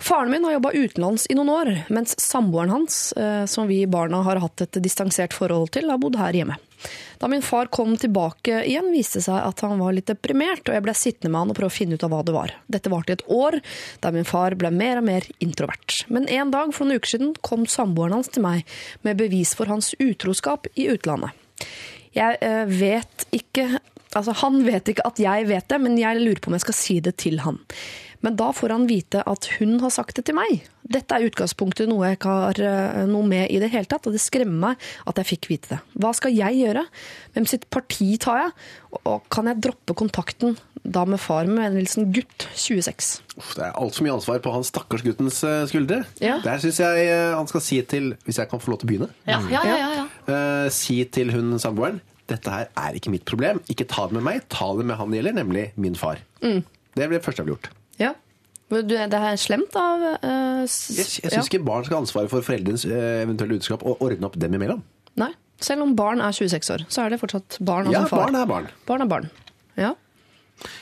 Faren 0.00 0.32
min 0.32 0.46
har 0.46 0.56
jobba 0.56 0.72
utenlands 0.72 1.26
i 1.28 1.36
noen 1.36 1.52
år, 1.52 1.72
mens 1.92 2.16
samboeren 2.22 2.72
hans, 2.72 3.02
som 3.52 3.68
vi 3.68 3.82
barna 3.90 4.22
har 4.24 4.40
hatt 4.40 4.64
et 4.64 4.80
distansert 4.80 5.36
forhold 5.36 5.68
til, 5.76 5.92
har 5.92 6.00
bodd 6.00 6.16
her 6.16 6.38
hjemme. 6.38 6.56
Da 7.20 7.28
min 7.28 7.44
far 7.44 7.68
kom 7.72 7.96
tilbake 8.00 8.62
igjen, 8.64 8.90
viste 8.94 9.20
det 9.20 9.26
seg 9.26 9.38
at 9.42 9.62
han 9.66 9.80
var 9.82 9.94
litt 9.96 10.08
deprimert, 10.10 10.64
og 10.66 10.76
jeg 10.76 10.84
ble 10.86 10.96
sittende 10.96 11.32
med 11.34 11.42
han 11.42 11.52
og 11.52 11.58
prøve 11.58 11.72
å 11.72 11.76
finne 11.76 11.98
ut 11.98 12.06
av 12.06 12.14
hva 12.14 12.22
det 12.26 12.36
var. 12.36 12.54
Dette 12.72 12.92
varte 12.92 13.12
i 13.14 13.18
et 13.18 13.26
år, 13.28 13.58
der 14.00 14.16
min 14.16 14.28
far 14.28 14.56
ble 14.60 14.72
mer 14.74 15.02
og 15.02 15.08
mer 15.10 15.28
introvert. 15.44 16.00
Men 16.08 16.28
en 16.32 16.52
dag 16.54 16.74
for 16.76 16.88
noen 16.88 17.00
uker 17.00 17.14
siden 17.14 17.36
kom 17.46 17.68
samboeren 17.68 18.18
hans 18.18 18.32
til 18.32 18.46
meg 18.46 18.64
med 19.06 19.20
bevis 19.20 19.54
for 19.58 19.70
hans 19.70 19.92
utroskap 20.00 20.70
i 20.74 20.88
utlandet. 20.92 21.36
Jeg 22.16 22.40
eh, 22.42 22.66
vet 22.66 23.28
ikke 23.36 23.68
Altså, 24.10 24.32
han 24.40 24.64
vet 24.66 24.88
ikke 24.90 25.04
at 25.06 25.20
jeg 25.22 25.44
vet 25.46 25.68
det, 25.70 25.76
men 25.78 25.92
jeg 25.94 26.18
lurer 26.18 26.40
på 26.42 26.50
om 26.50 26.56
jeg 26.56 26.64
skal 26.64 26.74
si 26.74 26.96
det 26.98 27.12
til 27.22 27.36
han. 27.44 27.60
Men 28.24 28.36
da 28.36 28.50
får 28.52 28.74
han 28.74 28.86
vite 28.90 29.22
at 29.28 29.48
hun 29.58 29.78
har 29.80 29.92
sagt 29.94 30.18
det 30.18 30.26
til 30.28 30.36
meg. 30.36 30.64
Dette 30.90 31.16
er 31.16 31.28
utgangspunktet 31.28 31.88
noe 31.88 32.08
jeg 32.08 32.18
ikke 32.18 32.34
har 32.42 32.60
eh, 32.66 33.02
noe 33.08 33.24
med 33.26 33.46
i 33.52 33.60
det 33.62 33.70
hele 33.72 33.88
tatt, 33.88 34.08
og 34.08 34.16
det 34.16 34.22
skremmer 34.22 34.74
meg 34.74 34.88
at 35.08 35.20
jeg 35.20 35.28
fikk 35.34 35.50
vite 35.52 35.76
det. 35.76 35.78
Hva 36.02 36.10
skal 36.16 36.34
jeg 36.34 36.58
gjøre? 36.60 36.82
Hvem 37.36 37.46
sitt 37.48 37.68
parti 37.72 38.10
tar 38.20 38.42
jeg? 38.42 38.52
Og 39.04 39.24
kan 39.32 39.48
jeg 39.48 39.62
droppe 39.68 39.96
kontakten 39.96 40.58
da 40.80 41.04
med 41.08 41.20
far 41.20 41.48
med 41.48 41.60
vennligheten 41.60 42.10
gutt 42.16 42.46
26? 42.56 43.10
Uff, 43.36 43.54
det 43.56 43.66
er 43.66 43.78
altfor 43.78 44.06
mye 44.06 44.16
ansvar 44.16 44.40
på 44.44 44.52
han 44.54 44.66
stakkars 44.66 45.04
guttens 45.06 45.40
eh, 45.46 45.64
skuldre. 45.70 46.02
Ja. 46.20 46.38
Der 46.44 46.60
syns 46.62 46.80
jeg 46.82 47.08
eh, 47.08 47.32
han 47.36 47.48
skal 47.50 47.64
si 47.64 47.80
til 47.88 48.14
Hvis 48.26 48.40
jeg 48.40 48.50
kan 48.50 48.60
få 48.60 48.72
lov 48.72 48.80
til 48.80 48.88
å 48.88 48.92
begynne? 48.92 49.10
Ja, 49.28 49.40
ja, 49.48 49.64
ja. 49.64 49.76
ja, 49.80 49.90
ja. 50.00 50.06
Eh, 50.34 50.68
si 50.74 51.00
til 51.12 51.32
hun 51.36 51.56
samboeren 51.62 52.02
dette 52.30 52.52
her 52.52 52.68
er 52.78 52.94
ikke 52.94 53.10
mitt 53.10 53.26
problem. 53.26 53.58
Ikke 53.72 53.88
ta 53.90 54.06
det 54.06 54.14
med 54.18 54.26
meg, 54.26 54.44
ta 54.52 54.68
det 54.78 54.86
med 54.86 55.00
han 55.00 55.10
det 55.10 55.18
gjelder, 55.18 55.38
nemlig 55.40 55.64
min 55.80 55.98
far. 55.98 56.22
Mm. 56.44 56.62
Det 56.94 57.08
blir 57.08 57.18
det 57.18 57.24
første 57.26 57.42
jeg 57.42 57.48
ville 57.48 57.58
gjort. 57.58 57.72
Ja. 58.00 58.14
Du, 58.70 58.84
Det 58.86 59.18
er 59.18 59.38
slemt 59.40 59.74
av 59.74 60.02
uh, 60.22 60.62
Jeg, 60.62 60.70
syns 60.70 61.34
ja. 61.34 61.42
ikke 61.42 61.62
barn 61.66 61.86
skal 61.86 61.98
ha 61.98 62.02
ansvaret 62.04 62.30
for 62.30 62.46
foreldrenes 62.46 62.84
eh, 62.86 63.22
eventuelle 63.24 63.58
utroskap 63.58 63.82
og 63.82 64.02
ordne 64.06 64.28
opp 64.28 64.38
dem 64.38 64.54
imellom. 64.54 64.84
Nei. 65.18 65.32
Selv 65.60 65.84
om 65.84 65.92
barn 65.98 66.22
er 66.24 66.32
26 66.32 66.70
år, 66.72 66.84
så 66.88 67.02
er 67.04 67.12
det 67.12 67.18
fortsatt 67.20 67.58
barn. 67.60 67.90
Ja, 67.92 68.04
altså 68.04 68.14
far. 68.14 68.30
barn 68.30 68.38
er 68.38 68.46
barn. 68.48 68.68
Barn 68.88 69.04
er 69.04 69.10
barn. 69.10 69.26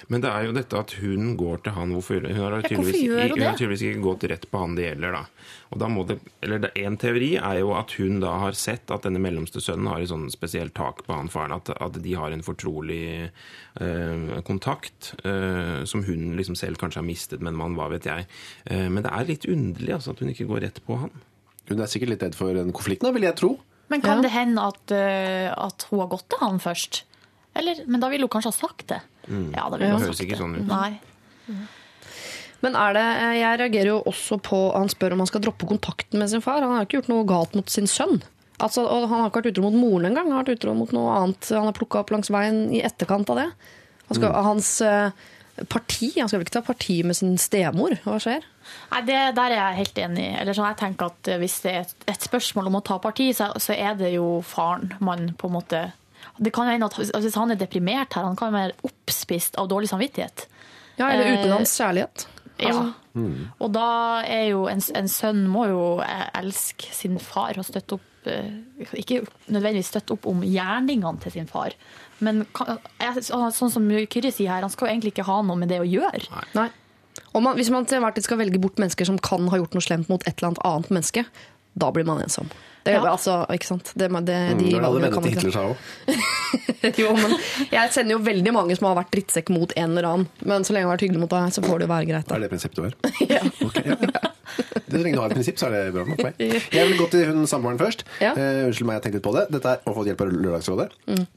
Men 0.08 0.22
det 0.24 0.30
er 0.32 0.46
jo 0.48 0.54
dette 0.56 0.78
at 0.80 0.92
hun 0.98 1.36
går 1.38 1.62
til 1.64 1.74
han 1.76 1.92
hvorfor 1.94 2.24
Hun 2.26 2.36
har 2.40 2.56
tydeligvis, 2.64 3.02
gjør 3.04 3.22
hun 3.22 3.30
hun 3.38 3.44
har 3.46 3.58
tydeligvis 3.58 3.84
ikke 3.88 4.04
gått 4.04 4.24
rett 4.32 4.46
på 4.50 4.62
han 4.62 4.74
det 4.78 4.86
gjelder, 4.88 5.12
da. 5.18 5.22
Og 5.68 5.78
da 5.82 5.88
må 5.92 6.04
det, 6.08 6.16
eller 6.42 6.62
det, 6.64 6.70
En 6.80 6.96
teori 6.96 7.30
er 7.36 7.58
jo 7.60 7.74
at 7.76 7.92
hun 8.00 8.20
da 8.22 8.32
har 8.42 8.56
sett 8.58 8.90
at 8.94 9.04
denne 9.04 9.20
mellomste 9.20 9.60
sønnen 9.60 9.90
har 9.92 10.00
et 10.00 10.08
sånn 10.10 10.26
spesielt 10.32 10.74
tak 10.74 11.04
på 11.06 11.12
han 11.14 11.28
faren. 11.28 11.52
At, 11.58 11.70
at 11.76 11.98
de 12.02 12.14
har 12.16 12.32
en 12.32 12.42
fortrolig 12.46 13.30
eh, 13.80 14.40
kontakt 14.48 15.12
eh, 15.24 15.84
som 15.84 16.04
hun 16.08 16.36
liksom 16.38 16.56
selv 16.58 16.80
kanskje 16.80 17.02
har 17.02 17.06
mistet 17.08 17.40
med 17.44 17.52
en 17.52 17.60
mann, 17.60 17.76
hva 17.78 17.90
vet 17.92 18.08
jeg. 18.08 18.26
Eh, 18.66 18.86
men 18.88 19.04
det 19.04 19.12
er 19.12 19.28
litt 19.28 19.48
underlig 19.48 19.94
altså, 19.98 20.14
at 20.16 20.22
hun 20.24 20.32
ikke 20.32 20.48
går 20.48 20.64
rett 20.66 20.80
på 20.86 20.98
han. 21.04 21.12
Hun 21.68 21.82
er 21.84 21.90
sikkert 21.92 22.14
litt 22.14 22.24
redd 22.24 22.38
for 22.38 22.56
en 22.56 22.72
konflikt 22.72 23.04
nå, 23.04 23.12
vil 23.12 23.28
jeg 23.28 23.36
tro. 23.36 23.52
Men 23.92 24.02
kan 24.04 24.18
Ja. 24.18 24.22
det 24.24 24.32
hende 24.32 24.64
at, 24.72 24.90
eh, 24.92 25.52
at 25.52 25.86
hun 25.90 26.00
har 26.00 26.08
gått 26.12 26.28
til 26.32 26.40
han 26.40 26.58
først? 26.60 27.02
Eller, 27.56 27.84
men 27.86 28.00
da 28.00 28.08
ville 28.08 28.24
hun 28.24 28.32
kanskje 28.32 28.52
ha 28.52 28.56
sagt 28.56 28.86
det. 28.88 29.00
Ja, 29.28 29.68
det, 29.72 29.78
Det 29.82 29.92
høres 29.92 30.20
ikke 30.24 30.34
det. 30.36 30.40
sånn 30.40 30.56
ut. 30.58 30.66
Nei. 30.68 30.98
Men 32.64 32.74
er 32.74 32.96
det, 32.96 33.04
jeg 33.38 33.58
reagerer 33.60 33.90
jo 33.92 33.98
også 34.10 34.40
på 34.42 34.58
Han 34.74 34.90
spør 34.90 35.14
om 35.14 35.22
han 35.22 35.28
skal 35.30 35.44
droppe 35.44 35.68
kontakten 35.70 36.18
med 36.18 36.30
sin 36.32 36.42
far. 36.42 36.64
Han 36.64 36.74
har 36.74 36.86
ikke 36.88 36.98
gjort 37.00 37.12
noe 37.12 37.26
galt 37.28 37.54
mot 37.54 37.70
sin 37.70 37.86
sønn. 37.86 38.18
Altså, 38.58 38.82
og 38.82 39.06
han 39.06 39.20
har 39.22 39.28
ikke 39.30 39.44
vært 39.44 39.52
utro 39.52 39.68
mot 39.68 39.76
moren 39.78 40.08
engang. 40.10 40.26
Han 40.26 40.40
har 40.40 40.46
vært 40.46 40.58
utro 40.58 40.74
mot 40.74 40.90
noe 40.96 41.14
annet 41.14 41.50
han 41.54 41.68
har 41.68 41.76
plukka 41.76 42.00
opp 42.02 42.10
langs 42.10 42.30
veien 42.34 42.64
i 42.74 42.82
etterkant 42.82 43.30
av 43.30 43.38
det. 43.38 43.48
Han 44.08 44.18
skal, 44.18 44.34
Hans 44.48 44.70
eh, 44.82 45.12
parti 45.70 46.08
Han 46.16 46.30
skal 46.30 46.40
vel 46.40 46.46
ikke 46.48 46.56
ta 46.56 46.64
parti 46.66 46.96
med 47.06 47.14
sin 47.18 47.36
stemor? 47.38 47.94
Hva 48.02 48.18
skjer? 48.24 48.42
Nei, 48.90 49.02
det 49.06 49.20
Der 49.38 49.52
er 49.52 49.60
jeg 49.60 49.78
helt 49.84 50.02
enig. 50.08 50.26
Eller 50.40 50.56
sånn, 50.58 50.66
jeg 50.72 50.80
tenker 50.82 51.12
at 51.12 51.30
Hvis 51.44 51.60
det 51.62 51.70
er 51.76 51.80
et, 51.86 51.94
et 52.16 52.26
spørsmål 52.26 52.72
om 52.72 52.80
å 52.80 52.84
ta 52.90 52.98
parti, 53.04 53.30
så, 53.36 53.52
så 53.62 53.76
er 53.78 53.94
det 54.00 54.10
jo 54.16 54.40
faren 54.42 54.96
man 54.98 55.30
på 55.38 55.46
en 55.46 55.56
måte 55.60 55.84
det 56.38 56.52
kan 56.54 56.68
jo 56.68 56.74
hende 56.76 56.86
at 56.86 56.98
altså, 56.98 57.20
Hvis 57.24 57.34
han 57.40 57.50
er 57.50 57.58
deprimert 57.60 58.14
her, 58.14 58.26
han 58.28 58.36
kan 58.36 58.52
være 58.52 58.76
oppspist 58.86 59.56
av 59.58 59.68
dårlig 59.70 59.88
samvittighet. 59.90 60.46
Ja, 60.98 61.08
Eller 61.10 61.24
Eh, 61.24 61.38
utenlands 61.38 61.76
kjærlighet. 61.78 62.26
Altså, 62.58 62.84
Ja. 62.84 62.94
Og 63.58 63.72
da 63.74 64.22
er 64.26 64.44
jo 64.50 64.66
en, 64.70 64.82
en 64.94 65.08
sønn 65.10 65.46
må 65.50 65.64
jo 65.66 66.02
elske 66.38 66.92
sin 66.94 67.18
far 67.18 67.58
og 67.58 67.64
støtte 67.66 67.96
opp 67.96 68.26
eh, 68.30 68.52
Ikke 68.94 69.24
nødvendigvis 69.50 69.90
støtte 69.90 70.14
opp 70.14 70.26
om 70.30 70.42
gjerningene 70.46 71.18
til 71.22 71.32
sin 71.32 71.48
far, 71.50 71.74
men 72.20 72.44
sånn 73.22 73.72
som 73.72 73.88
Kyrre 74.10 74.30
sier 74.34 74.52
her, 74.52 74.62
han 74.62 74.70
skal 74.70 74.88
jo 74.88 74.92
egentlig 74.94 75.14
ikke 75.16 75.26
ha 75.26 75.40
noe 75.42 75.58
med 75.58 75.70
det 75.72 75.80
å 75.82 75.86
gjøre. 75.88 76.26
Nei. 76.54 76.68
Og 77.34 77.42
man, 77.42 77.56
hvis 77.58 77.70
man 77.74 77.86
til 77.86 77.98
enhver 77.98 78.14
tid 78.14 78.26
skal 78.26 78.38
velge 78.40 78.60
bort 78.62 78.78
mennesker 78.78 79.06
som 79.08 79.18
kan 79.18 79.48
ha 79.50 79.58
gjort 79.60 79.74
noe 79.74 79.84
slemt 79.84 80.10
mot 80.10 80.22
et 80.26 80.38
eller 80.38 80.52
annet 80.52 80.64
annet 80.66 80.90
menneske, 80.94 81.24
da 81.78 81.90
blir 81.94 82.06
man 82.08 82.22
ensom. 82.22 82.50
Det, 82.84 82.92
Ja. 82.94 83.02
altså, 83.10 83.40
ikke 83.52 83.66
sant? 83.68 83.90
Det, 83.94 84.06
det, 84.08 84.24
de 84.26 84.64
Det 84.70 84.74
er 84.78 84.80
valgene 84.84 85.10
kan 85.12 85.22
man 85.22 85.30
ikke 85.32 85.42
Hitler 85.42 85.52
seg 85.52 85.64
òg. 85.68 86.96
Jo, 87.02 87.10
men 87.18 87.34
jeg 87.74 87.92
sender 87.92 88.14
jo 88.14 88.18
veldig 88.24 88.52
mange 88.54 88.76
som 88.78 88.86
har 88.88 88.96
vært 89.02 89.10
drittsekk 89.12 89.50
mot 89.52 89.72
en 89.76 89.90
eller 89.90 90.06
annen. 90.08 90.28
Men 90.48 90.64
så 90.64 90.72
lenge 90.72 90.86
jeg 90.86 90.88
har 90.88 90.94
vært 90.96 91.04
hyggelig 91.08 91.20
mot 91.26 91.32
deg, 91.34 91.52
så 91.52 91.64
får 91.66 91.82
det 91.82 91.88
jo 91.88 91.92
være 91.92 92.08
greit. 92.08 92.32
Er 92.32 92.44
det 92.44 92.50
prinsippet 92.54 92.78
du 92.78 92.82
har? 92.86 92.96
Ja. 93.34 93.42
Okay, 93.66 93.84
ja. 93.90 93.96
Det 94.88 94.96
Så 94.96 95.02
lenge 95.04 95.18
du 95.18 95.20
har 95.20 95.28
et 95.28 95.36
prinsipp, 95.36 95.58
så 95.60 95.68
er 95.68 95.74
det 95.76 95.92
bra 95.92 96.04
nok 96.08 96.16
for 96.22 96.30
meg. 96.30 96.38
Jeg 96.78 96.88
vil 96.88 96.96
gå 97.02 97.08
til 97.12 97.26
hun 97.28 97.44
samboeren 97.50 97.78
først. 97.82 98.06
Ja. 98.24 98.32
Uh, 98.32 98.68
unnskyld 98.70 98.88
meg, 98.88 98.96
jeg 98.96 99.04
tenkte 99.04 99.18
litt 99.20 99.26
på 99.26 99.34
det. 99.36 99.42
Dette 99.52 99.74
er 99.74 99.84
å 99.84 99.92
få 99.98 100.04
hjelp 100.08 100.22
av 100.24 100.32
Lørdagsrådet. 100.32 100.86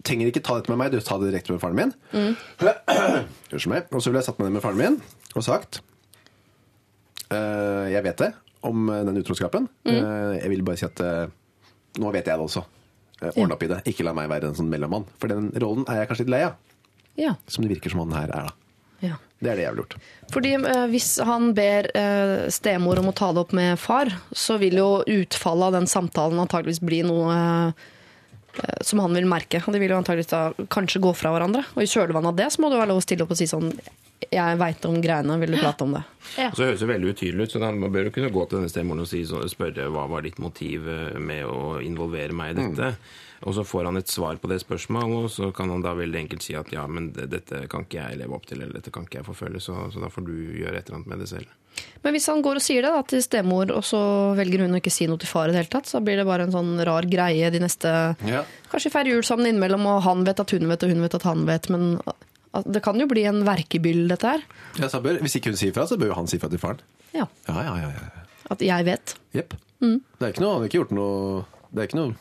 Trenger 0.07 0.31
ikke 0.31 0.43
ta 0.47 0.55
dette 0.61 0.71
med 0.71 0.79
meg, 0.79 0.93
du 0.95 1.03
tar 1.03 1.19
det 1.19 1.33
direkte 1.33 1.51
med 1.57 1.59
faren 1.63 1.75
min. 1.81 1.91
unnskyld 3.51 3.73
meg. 3.73 3.89
Og 3.91 3.99
så 3.99 4.07
ville 4.13 4.21
jeg 4.23 4.29
satt 4.29 4.39
meg 4.39 4.47
ned 4.47 4.55
med 4.59 4.63
faren 4.63 4.79
min 4.79 5.01
og 5.35 5.43
sagt 5.45 5.81
uh, 7.31 7.87
Jeg 7.91 8.03
vet 8.07 8.23
det 8.23 8.31
om 8.68 8.89
eh, 8.89 9.03
den 9.07 9.18
utroskapen. 9.22 9.68
Mm. 9.88 9.97
jeg 10.41 10.49
vil 10.53 10.64
bare 10.68 10.80
si 10.82 10.86
at 10.88 11.01
eh, 11.05 11.26
nå 11.99 12.12
vet 12.14 12.28
jeg 12.30 12.38
det 12.38 12.45
også. 12.45 12.64
Eh, 13.22 13.36
Ordne 13.36 13.55
opp 13.57 13.64
i 13.66 13.70
det. 13.72 13.82
Ikke 13.91 14.05
la 14.07 14.14
meg 14.18 14.30
være 14.32 14.49
en 14.51 14.57
sånn 14.57 14.70
mellommann. 14.72 15.05
For 15.22 15.32
den 15.32 15.51
rollen 15.62 15.86
er 15.89 16.01
jeg 16.01 16.12
kanskje 16.12 16.26
litt 16.26 16.36
lei 16.36 16.43
av. 16.47 16.57
Ja. 17.20 17.36
Som 17.51 17.66
det 17.66 17.76
virker 17.76 17.93
som 17.93 18.03
han 18.05 18.16
her 18.18 18.32
er, 18.34 18.49
da. 18.49 18.57
Ja. 19.01 19.16
Det 19.41 19.49
er 19.49 19.57
det 19.57 19.64
jeg 19.66 19.74
ville 19.74 19.84
gjort. 19.86 19.95
Fordi 20.34 20.51
eh, 20.57 20.84
Hvis 20.91 21.07
han 21.26 21.51
ber 21.57 21.89
eh, 21.97 22.36
stemor 22.53 23.01
om 23.01 23.09
å 23.09 23.16
ta 23.18 23.32
det 23.34 23.41
opp 23.43 23.55
med 23.57 23.80
far, 23.82 24.12
så 24.32 24.59
vil 24.62 24.78
jo 24.78 24.89
utfallet 25.09 25.72
av 25.72 25.80
den 25.80 25.89
samtalen 25.89 26.41
antageligvis 26.43 26.84
bli 26.86 27.01
noe 27.07 27.34
eh, 27.34 27.88
eh, 28.62 28.78
som 28.86 29.01
han 29.03 29.18
vil 29.18 29.30
merke. 29.30 29.64
Og 29.66 29.74
De 29.74 29.82
vil 29.82 29.93
jo 29.93 29.97
antageligvis 29.97 30.32
da 30.34 30.43
kanskje 30.74 31.01
gå 31.03 31.14
fra 31.18 31.34
hverandre. 31.34 31.66
Og 31.76 31.84
i 31.84 31.89
kjølvannet 31.89 32.34
av 32.34 32.39
det 32.39 32.49
så 32.53 32.62
må 32.62 32.70
det 32.72 32.80
være 32.82 32.93
lov 32.93 33.01
å 33.01 33.05
stille 33.05 33.26
opp 33.26 33.34
og 33.34 33.41
si 33.41 33.49
sånn 33.49 33.74
Jeg 34.30 34.57
veit 34.61 34.86
om 34.86 34.99
greiene, 35.01 35.39
vil 35.41 35.55
du 35.55 35.57
prate 35.57 35.82
om 35.88 35.95
det? 35.97 36.03
Ja. 36.38 36.51
Så 36.53 36.67
høres 36.67 36.80
det 36.84 36.88
veldig 36.91 37.15
utydelig 37.15 37.47
ut, 37.47 37.51
så 37.55 37.59
da- 37.63 37.72
man 37.74 37.91
bør 37.91 38.05
jo 38.09 38.11
kunne 38.11 38.30
gå 38.32 38.43
til 38.49 38.59
denne 38.59 38.69
stemoren 38.69 39.01
og 39.01 39.07
si, 39.09 39.24
så, 39.26 39.41
spørre 39.49 39.89
hva 39.89 40.07
var 40.11 40.22
ditt 40.22 40.38
motiv 40.39 40.88
eh, 40.88 41.17
med 41.19 41.43
å 41.49 41.82
involvere 41.82 42.32
meg 42.38 42.53
i 42.53 42.61
dette. 42.61 42.91
Og 43.41 43.55
så 43.57 43.63
får 43.65 43.86
han 43.89 43.97
et 43.97 44.05
svar 44.07 44.38
på 44.38 44.47
det 44.51 44.59
spørsmålet, 44.61 45.24
og 45.26 45.30
så 45.34 45.47
kan 45.51 45.72
han 45.74 45.82
da 45.82 45.95
veldig 45.97 46.19
enkelt 46.19 46.43
si 46.45 46.53
at 46.53 46.69
ja, 46.72 46.84
men 46.86 47.09
dette 47.15 47.63
kan 47.72 47.88
ikke 47.88 47.97
jeg 47.97 48.19
leve 48.19 48.36
opp 48.38 48.45
til, 48.45 48.61
eller 48.61 48.78
dette 48.78 48.91
kan 48.93 49.07
ikke 49.07 49.17
jeg 49.24 49.26
forfølge, 49.26 49.59
så, 49.65 49.74
så 49.89 50.03
da 50.03 50.11
får 50.13 50.28
du 50.28 50.36
gjøre 50.61 50.78
et 50.78 50.86
eller 50.86 50.99
annet 50.99 51.07
med 51.09 51.19
det 51.24 51.30
selv. 51.32 51.49
Men 52.03 52.13
hvis 52.13 52.28
han 52.30 52.43
går 52.45 52.59
og 52.59 52.61
sier 52.61 52.86
det 52.86 52.91
da, 52.93 53.01
til 53.01 53.24
stemor, 53.26 53.72
og 53.74 53.82
så 53.88 54.01
velger 54.38 54.61
hun 54.67 54.78
å 54.78 54.82
ikke 54.84 54.93
si 54.93 55.07
noe 55.09 55.17
til 55.17 55.32
far 55.32 55.49
i 55.49 55.55
det 55.55 55.63
hele 55.63 55.74
tatt, 55.74 55.89
så 55.89 56.03
blir 56.05 56.22
det 56.22 56.28
bare 56.30 56.45
en 56.45 56.53
sånn 56.53 56.76
rar 56.86 57.07
greie 57.09 57.49
de 57.49 57.63
neste 57.63 57.89
Ja. 58.30 58.43
Kanskje 58.69 58.91
feirer 58.93 59.15
jul 59.15 59.24
sammen 59.26 59.49
innimellom, 59.49 59.88
og 59.89 60.03
han 60.05 60.22
vet 60.28 60.39
at 60.45 60.51
hun 60.53 60.67
vet, 60.69 60.84
og 60.86 60.93
hun 60.93 61.01
vet 61.01 61.15
at 61.17 61.26
han 61.26 61.47
vet, 61.49 61.69
men 61.74 61.95
at 62.58 62.68
det 62.68 62.82
kan 62.84 62.99
jo 62.99 63.08
bli 63.08 63.24
en 63.30 63.43
verkebyll, 63.47 64.04
dette 64.12 64.34
her. 64.36 64.41
Ja, 64.80 64.89
så 64.91 64.99
bør, 65.04 65.22
hvis 65.24 65.38
ikke 65.39 65.54
hun 65.54 65.60
sier 65.60 65.76
fra, 65.76 65.88
så 65.88 65.97
bør 65.99 66.12
jo 66.12 66.18
han 66.20 66.28
si 66.28 66.39
fra 66.41 66.49
til 66.52 66.60
faren. 66.62 66.82
Ja. 67.16 67.28
Ja, 67.47 67.64
ja, 67.64 67.76
ja. 67.86 67.91
ja. 67.95 68.26
At 68.52 68.64
jeg 68.66 68.88
vet. 68.88 69.16
Jepp. 69.36 69.56
Det 69.82 70.28
er 70.28 70.34
ikke 70.36 70.43
noe, 70.43 70.54
han 70.54 70.62
har 70.62 70.70
ikke 70.70 70.78
gjort 70.84 70.91
noe 70.93 71.41
Det 71.72 71.82
er 71.82 71.88
ikke 71.89 71.97
noe 71.97 72.12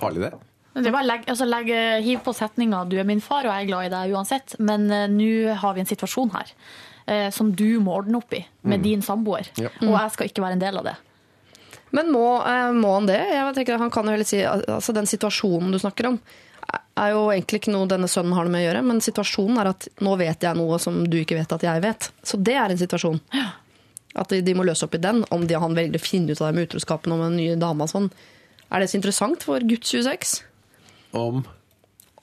farlig, 0.00 0.24
det. 0.24 0.32
Det 0.74 0.88
er 0.88 0.94
bare 0.94 1.06
å 1.06 1.06
legge, 1.06 1.30
altså 1.30 1.46
legge, 1.46 1.80
hiv 2.02 2.22
på 2.26 2.32
setninga 2.34 2.80
'du 2.88 2.96
er 2.98 3.06
min 3.06 3.22
far, 3.22 3.46
og 3.46 3.52
jeg 3.52 3.62
er 3.62 3.68
glad 3.68 3.86
i 3.86 3.92
deg 3.92 4.14
uansett', 4.16 4.56
men 4.58 4.88
uh, 4.90 5.04
nå 5.06 5.54
har 5.60 5.76
vi 5.76 5.84
en 5.84 5.90
situasjon 5.90 6.32
her 6.34 6.50
uh, 6.50 7.28
som 7.30 7.52
du 7.54 7.78
må 7.78 7.94
ordne 8.00 8.18
opp 8.18 8.34
i 8.34 8.40
med 8.66 8.82
din 8.82 9.04
samboer. 9.04 9.46
Ja. 9.60 9.70
Og 9.84 9.94
jeg 9.94 10.14
skal 10.16 10.30
ikke 10.30 10.42
være 10.42 10.58
en 10.58 10.64
del 10.64 10.80
av 10.80 10.88
det. 10.88 10.96
Men 11.94 12.10
må, 12.10 12.24
uh, 12.42 12.72
må 12.74 12.96
han 12.96 13.06
det? 13.06 13.20
Jeg 13.22 13.54
tenker 13.54 13.78
Han 13.78 13.92
kan 13.94 14.08
jo 14.08 14.16
heller 14.16 14.26
si 14.26 14.40
altså 14.42 14.90
Den 14.96 15.06
situasjonen 15.06 15.70
du 15.70 15.78
snakker 15.78 16.10
om, 16.10 16.18
er 16.94 17.10
jo 17.12 17.24
egentlig 17.32 17.60
ikke 17.60 17.74
noe 17.74 17.88
denne 17.90 18.08
sønnen 18.10 18.34
har 18.36 18.46
noe 18.46 18.54
med 18.54 18.62
å 18.62 18.68
gjøre, 18.68 18.84
men 18.86 19.02
situasjonen 19.04 19.60
er 19.62 19.72
at 19.72 19.88
nå 20.04 20.14
vet 20.20 20.46
jeg 20.46 20.58
noe 20.58 20.78
som 20.82 21.02
du 21.10 21.18
ikke 21.20 21.38
vet 21.38 21.54
at 21.56 21.66
jeg 21.66 21.82
vet. 21.84 22.08
Så 22.22 22.38
det 22.40 22.54
er 22.60 22.72
en 22.72 22.80
situasjon. 22.80 23.20
At 24.14 24.30
de, 24.30 24.38
de 24.46 24.54
må 24.54 24.62
løse 24.66 24.86
opp 24.86 24.94
i 24.94 25.02
den, 25.02 25.24
om 25.34 25.48
de, 25.50 25.58
han 25.58 25.74
velger 25.74 25.98
å 25.98 26.04
finne 26.04 26.30
ut 26.30 26.40
av 26.40 26.48
det 26.52 26.56
med 26.58 26.68
utroskapen 26.68 27.16
om 27.16 27.24
en 27.26 27.34
ny 27.34 27.48
dame 27.50 27.64
dama 27.64 27.88
sånn. 27.90 28.08
Er 28.70 28.82
det 28.82 28.92
så 28.92 28.98
interessant 29.00 29.42
for 29.46 29.64
gutt 29.66 29.86
26? 29.90 30.38
Om 31.18 31.42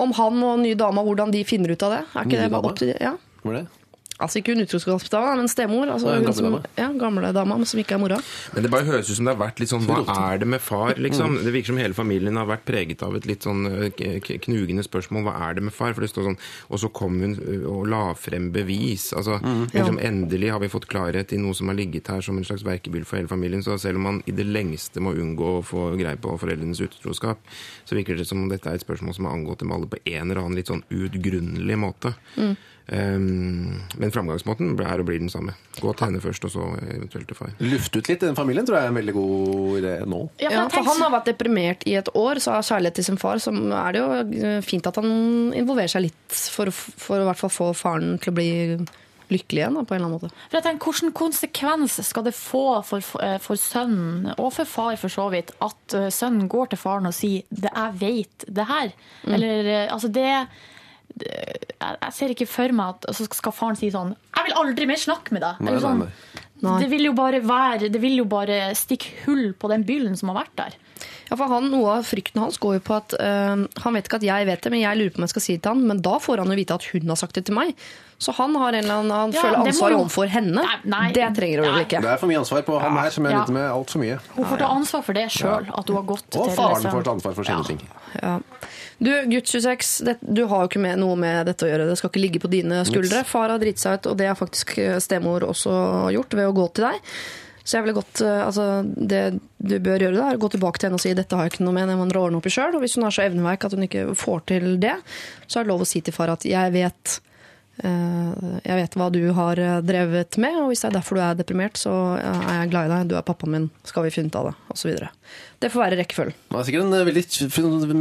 Om 0.01 0.15
han 0.17 0.39
og 0.47 0.63
nye 0.63 0.79
dama, 0.79 1.03
hvordan 1.05 1.33
de 1.35 1.43
finner 1.45 1.75
ut 1.75 1.83
av 1.85 1.97
det? 1.97 2.01
Er 2.15 2.25
ikke 2.25 2.37
Nye 2.37 2.47
det 2.47 2.53
bare 2.55 2.71
opp 2.71 2.79
til 2.79 2.93
de? 2.93 2.97
Ja. 3.03 3.13
Hvor 3.43 3.53
er 3.53 3.65
det? 3.65 3.80
Altså 4.21 4.39
ikke 4.41 4.53
hun 4.55 4.63
utroskapsdama, 4.65 5.35
men 5.41 5.49
stemor. 5.51 5.89
Altså 5.89 6.11
Ja, 6.11 6.19
gamle 6.21 6.33
som, 6.37 6.45
dama. 6.45 6.61
ja, 6.77 6.87
gamle 7.01 7.31
dama, 7.33 7.57
men 7.57 7.65
som 7.69 7.79
ikke 7.81 7.95
er 7.97 8.01
mora. 8.03 8.19
Men 8.53 8.63
det 8.67 8.71
bare 8.71 8.85
høres 8.85 9.09
ut 9.09 9.17
som 9.17 9.25
det 9.25 9.33
har 9.35 9.41
vært 9.41 9.59
litt 9.63 9.71
sånn 9.73 9.87
Hva 9.89 10.03
er 10.31 10.37
det 10.43 10.47
med 10.47 10.61
far, 10.61 10.93
liksom? 11.01 11.39
Det 11.43 11.53
virker 11.55 11.71
som 11.73 11.79
hele 11.81 11.97
familien 11.97 12.37
har 12.37 12.45
vært 12.49 12.65
preget 12.69 13.01
av 13.07 13.15
et 13.17 13.25
litt 13.29 13.43
sånn 13.47 13.65
eh, 13.67 14.19
knugende 14.45 14.85
spørsmål. 14.85 15.25
Hva 15.25 15.35
er 15.49 15.57
det 15.57 15.65
med 15.67 15.73
far? 15.73 15.93
For 15.97 16.05
det 16.05 16.11
står 16.13 16.29
sånn 16.29 16.39
Og 16.69 16.79
så 16.83 16.91
kom 16.93 17.19
hun 17.21 17.35
og 17.65 17.87
la 17.89 18.03
frem 18.13 18.51
bevis. 18.53 19.09
Altså, 19.17 19.39
liksom, 19.73 19.97
Endelig 20.01 20.51
har 20.53 20.59
vi 20.63 20.69
fått 20.71 20.87
klarhet 20.91 21.33
i 21.33 21.39
noe 21.41 21.53
som 21.57 21.67
har 21.71 21.77
ligget 21.79 22.07
her 22.13 22.21
som 22.21 22.37
en 22.37 22.45
slags 22.47 22.63
verkebyll 22.67 23.05
for 23.09 23.17
hele 23.19 23.27
familien. 23.31 23.63
Så 23.65 23.77
selv 23.81 23.97
om 23.99 24.07
man 24.09 24.21
i 24.29 24.31
det 24.35 24.45
lengste 24.45 25.01
må 25.03 25.13
unngå 25.17 25.57
å 25.59 25.63
få 25.65 25.89
greie 25.99 26.17
på 26.21 26.37
foreldrenes 26.41 26.81
utroskap, 26.85 27.39
så 27.85 27.97
virker 27.97 28.17
det 28.19 28.27
som 28.29 28.41
om 28.43 28.49
dette 28.51 28.69
er 28.69 28.77
et 28.77 28.85
spørsmål 28.85 29.15
som 29.17 29.25
har 29.25 29.33
angått 29.37 29.59
dem 29.65 29.71
alle 29.73 29.89
på 29.89 29.97
en 30.05 30.29
eller 30.31 30.41
annen 30.43 30.57
litt 30.59 30.69
sånn 30.71 30.83
uutgrunnelig 30.91 31.77
måte. 31.81 32.13
Um, 32.37 32.55
men 32.87 34.11
framgangsmåten 34.11 34.73
er 34.83 34.99
og 34.99 35.07
blir 35.07 35.19
den 35.21 35.29
samme. 35.31 35.53
Gå 35.79 35.93
til 35.93 36.09
henne 36.09 36.21
først, 36.23 36.45
og 36.47 36.51
så 36.51 36.65
eventuelt 36.81 37.27
til 37.29 37.37
far. 37.37 37.53
Lufte 37.63 38.01
ut 38.01 38.09
litt 38.09 38.23
i 38.23 38.27
den 38.27 38.35
familien 38.35 38.67
tror 38.67 38.79
jeg 38.79 38.89
er 38.89 38.93
en 38.93 38.99
veldig 38.99 39.15
god 39.15 39.77
idé 39.81 39.93
nå. 40.05 40.21
Ja, 40.41 40.49
for 40.49 40.57
Ja, 40.57 40.65
for 40.73 40.89
han 40.89 41.05
har 41.05 41.13
vært 41.15 41.29
deprimert 41.31 41.85
i 41.87 41.95
et 41.99 42.09
år, 42.17 42.41
så 42.43 42.57
av 42.57 42.65
kjærlighet 42.67 42.99
til 42.99 43.07
sin 43.11 43.21
far, 43.21 43.39
så 43.43 43.53
er 43.53 43.95
det 43.95 44.01
jo 44.01 44.41
eh, 44.49 44.57
fint 44.65 44.87
at 44.89 44.99
han 44.99 45.13
involverer 45.55 45.93
seg 45.93 46.07
litt 46.09 46.41
for, 46.55 46.71
for 46.73 47.21
å 47.21 47.29
hvert 47.29 47.39
fall 47.39 47.53
få 47.53 47.71
faren 47.77 48.17
til 48.21 48.33
å 48.33 48.37
bli 48.39 48.51
lykkelig 49.31 49.61
igjen, 49.61 49.77
da, 49.77 49.83
på 49.87 49.95
en 49.95 50.01
eller 50.01 50.09
annen 50.09 50.17
måte. 50.19 50.47
For 50.49 50.59
jeg 50.59 50.65
tenker, 50.65 50.91
Hvilken 50.91 51.13
konsekvens 51.15 51.95
skal 52.03 52.25
det 52.27 52.33
få 52.35 52.65
for, 52.83 52.99
eh, 53.23 53.37
for 53.39 53.59
sønnen, 53.59 54.33
og 54.37 54.51
for 54.53 54.65
far 54.65 54.97
for 54.99 55.13
så 55.13 55.29
vidt, 55.31 55.53
at 55.61 55.95
eh, 55.95 56.09
sønnen 56.11 56.49
går 56.51 56.71
til 56.71 56.81
faren 56.81 57.07
og 57.07 57.15
sier 57.15 57.43
det, 57.49 57.71
'jeg 57.71 57.99
veit 58.01 58.45
det 58.47 58.67
her'? 58.67 58.91
Eller 59.27 59.65
eh, 59.65 59.93
altså 59.93 60.07
det, 60.11 60.47
det 60.47 60.47
jeg, 61.19 62.13
ser 62.13 62.33
ikke 62.35 62.47
for 62.49 62.71
meg 62.75 62.95
at 62.95 63.15
så 63.15 63.27
skal 63.31 63.51
faren 63.55 63.75
si 63.79 63.89
sånn 63.91 64.15
'Jeg 64.35 64.45
vil 64.47 64.53
aldri 64.57 64.87
mer 64.87 64.95
snakke 65.01 65.31
med 65.35 65.41
deg'. 65.41 65.59
Nei, 65.61 65.79
sånn, 65.79 65.99
nei. 65.99 66.07
Nei. 66.61 66.79
Det 66.83 66.89
vil 66.91 67.05
jo 67.09 67.13
bare 67.17 67.39
være 67.41 67.89
Det 67.91 67.99
vil 67.99 68.17
jo 68.19 68.25
bare 68.25 68.75
stikke 68.77 69.25
hull 69.25 69.53
på 69.57 69.67
den 69.67 69.83
byllen 69.83 70.15
som 70.15 70.29
har 70.29 70.43
vært 70.43 70.55
der. 70.55 70.73
Ja, 71.31 71.35
for 71.35 71.47
han, 71.47 71.71
Noe 71.71 71.97
av 71.97 72.03
frykten 72.05 72.37
hans 72.39 72.59
går 72.59 72.75
jo 72.75 72.79
på 72.85 72.95
at 72.97 73.15
øh, 73.19 73.65
han 73.81 73.93
vet 73.95 74.05
ikke 74.05 74.17
at 74.21 74.23
jeg 74.27 74.45
vet 74.45 74.61
det, 74.61 74.69
men 74.71 74.81
jeg 74.81 74.97
lurer 74.99 75.09
på 75.09 75.17
om 75.17 75.23
jeg 75.25 75.29
skal 75.33 75.41
si 75.41 75.53
det 75.55 75.63
til 75.63 75.71
han. 75.73 75.87
Men 75.87 76.01
da 76.01 76.19
får 76.19 76.37
han 76.37 76.47
jo 76.53 76.55
vite 76.59 76.73
at 76.75 76.83
hun 76.91 77.07
har 77.07 77.15
sagt 77.15 77.33
det 77.33 77.45
til 77.45 77.55
meg. 77.55 77.73
Så 78.21 78.31
han 78.37 78.53
har 78.53 78.73
en 78.77 78.83
eller 78.83 78.93
annen, 79.01 79.09
han 79.11 79.31
Ja, 79.33 79.41
føler 79.41 79.57
ansvar 79.65 79.89
jo- 79.89 79.97
overfor 80.03 80.27
henne. 80.29 80.53
Nei, 80.61 80.77
nei. 80.85 81.11
det 81.11 81.33
trenger 81.33 81.63
hun 81.65 81.73
vel 81.73 81.85
ikke. 81.85 82.01
Det 82.01 82.11
er 82.11 82.17
for 82.21 82.27
mye 82.27 82.37
ansvar 82.43 82.61
på 82.61 82.79
han 82.79 82.97
her, 82.97 83.09
som 83.09 83.23
jeg 83.25 83.33
Ja. 83.33 83.39
begynte 83.39 83.53
med 83.57 83.71
altfor 83.71 83.99
mye. 84.03 84.19
Hun 84.35 84.45
får 84.45 84.57
ta 84.59 84.65
ansvar 84.67 85.03
for 85.03 85.13
det 85.13 85.29
sjøl, 85.31 85.65
at 85.79 85.87
hun 85.87 85.95
har 85.95 86.03
gått 86.05 86.35
Og 86.37 86.45
til 86.45 86.53
faren 86.55 86.91
får 86.91 87.03
ta 87.03 87.11
ansvar 87.11 87.33
for 87.33 87.43
sine 87.43 87.57
Ja. 87.57 87.63
ting. 87.63 87.81
Ja. 88.21 88.39
Du, 89.01 89.09
gutt 89.25 89.47
26, 89.49 90.01
det, 90.05 90.17
du 90.21 90.43
har 90.45 90.61
jo 90.61 90.69
ikke 90.69 90.81
med 90.81 90.99
noe 91.01 91.15
med 91.17 91.47
dette 91.49 91.65
å 91.65 91.69
gjøre. 91.71 91.87
Det 91.89 91.95
skal 91.97 92.11
ikke 92.11 92.21
ligge 92.21 92.41
på 92.43 92.51
dine 92.51 92.83
skuldre. 92.85 93.23
Far 93.25 93.49
har 93.49 93.61
dritt 93.61 93.81
seg 93.81 93.97
ut, 93.97 94.11
og 94.11 94.19
det 94.19 94.27
har 94.29 94.37
faktisk 94.37 94.75
eh, 94.77 94.99
stemor 95.01 95.47
også 95.47 95.73
gjort 96.13 96.35
ved 96.37 96.49
å 96.51 96.53
gå 96.59 96.67
til 96.77 96.85
deg. 96.85 97.07
Så 97.63 97.77
jeg 97.79 97.85
ville 97.85 97.97
gått, 97.97 98.21
eh, 98.21 98.43
altså 98.45 98.67
Det 98.85 99.23
du 99.57 99.73
bør 99.81 100.05
gjøre, 100.05 100.19
da, 100.19 100.27
er 100.29 100.37
å 100.37 100.43
gå 100.43 100.51
tilbake 100.53 100.77
til 100.77 100.89
henne 100.89 101.01
og 101.01 101.03
si 101.03 101.15
dette 101.17 101.37
har 101.37 101.49
jeg 101.49 101.55
ikke 101.55 101.65
noe 101.65 101.79
med, 101.79 101.89
det 101.89 101.97
må 101.97 102.05
dere 102.11 102.21
ordne 102.27 102.43
opp 102.43 102.51
i 102.51 102.53
sjøl. 102.53 102.77
Og 102.77 102.85
hvis 102.85 102.99
hun 102.99 103.07
er 103.09 103.17
så 103.17 103.25
evneverk 103.25 103.65
at 103.65 103.73
hun 103.73 103.89
ikke 103.89 104.05
får 104.21 104.45
til 104.53 104.69
det, 104.85 104.93
så 105.47 105.59
er 105.59 105.65
det 105.65 105.73
lov 105.73 105.81
å 105.81 105.89
si 105.89 106.03
til 106.05 106.17
far 106.19 106.35
at 106.35 106.45
jeg 106.45 106.77
vet 106.77 107.17
eh, 107.81 108.47
jeg 108.69 108.79
vet 108.83 109.01
hva 109.01 109.09
du 109.17 109.21
har 109.33 109.65
drevet 109.81 110.37
med, 110.37 110.61
og 110.61 110.69
hvis 110.69 110.85
det 110.85 110.91
er 110.91 110.97
derfor 110.99 111.17
du 111.17 111.25
er 111.25 111.41
deprimert, 111.41 111.81
så 111.81 111.97
er 112.21 112.61
jeg 112.61 112.73
glad 112.75 112.85
i 112.85 112.93
deg. 112.93 113.09
Du 113.09 113.17
er 113.17 113.25
pappaen 113.25 113.57
min. 113.57 113.69
Skal 113.81 114.05
vi 114.05 114.13
finne 114.13 114.29
ut 114.29 114.41
av 114.43 114.51
det? 114.51 114.57
Videre. 114.81 115.11
Det 115.61 115.69
får 115.69 115.81
være 115.83 115.97
rekkefølgen. 115.99 116.33
Han 116.51 116.59
er 116.59 116.63
sikkert 116.67 116.83
en 116.87 116.95
eh, 116.97 117.05
veldig 117.05 117.23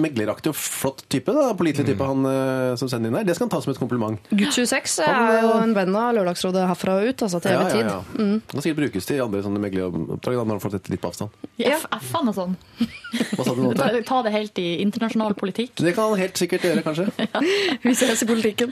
megleraktig 0.00 0.48
og 0.52 0.56
flott 0.56 1.00
type. 1.12 1.30
da, 1.36 1.42
Pålitelig 1.58 1.86
type, 1.90 2.04
han 2.08 2.20
eh, 2.30 2.72
som 2.80 2.88
sender 2.88 3.08
inn 3.10 3.16
her. 3.18 3.26
Det 3.28 3.34
skal 3.36 3.44
han 3.48 3.52
ta 3.52 3.58
som 3.64 3.72
et 3.74 3.80
kompliment. 3.80 4.16
Gutt 4.30 4.54
26 4.56 4.94
Han, 5.04 5.28
er 5.34 5.38
jo 5.44 5.50
eh, 5.52 5.64
en 5.66 5.74
venn 5.76 5.94
av 6.00 6.08
Lørdagsrådet 6.16 6.62
herfra 6.70 6.92
og 7.00 7.04
ut, 7.10 7.18
altså 7.26 7.38
til 7.44 7.50
Ja, 7.52 7.56
evig 7.60 7.68
ja, 7.68 7.72
tid. 7.74 7.84
ja. 7.90 7.98
Det 8.40 8.52
kan 8.54 8.62
sikkert 8.64 8.80
brukes 8.84 9.04
til 9.10 9.18
andre 9.26 9.40
sånne 9.44 9.60
megleroppdrag 9.66 10.34
når 10.38 10.44
han 10.46 10.52
har 10.54 10.62
fått 10.64 10.76
dette 10.78 10.90
litt 10.94 11.02
på 11.02 11.08
avstand. 11.10 11.30
Ja, 11.60 11.76
F-en 11.98 12.26
og 12.32 12.36
sånn. 12.38 12.54
Hva 13.36 13.42
sa 13.44 13.50
du 13.58 13.62
nå? 13.66 13.70
Ta, 13.76 13.84
ta 14.06 14.18
det 14.24 14.32
helt 14.38 14.54
i 14.62 14.68
internasjonal 14.86 15.34
politikk. 15.36 15.72
Det 15.82 15.92
kan 15.98 16.04
han 16.14 16.20
helt 16.22 16.36
sikkert 16.40 16.62
gjøre, 16.64 16.80
kanskje. 16.86 17.06
Vi 17.84 17.92
ses 17.98 18.22
i 18.24 18.26
politikken. 18.30 18.70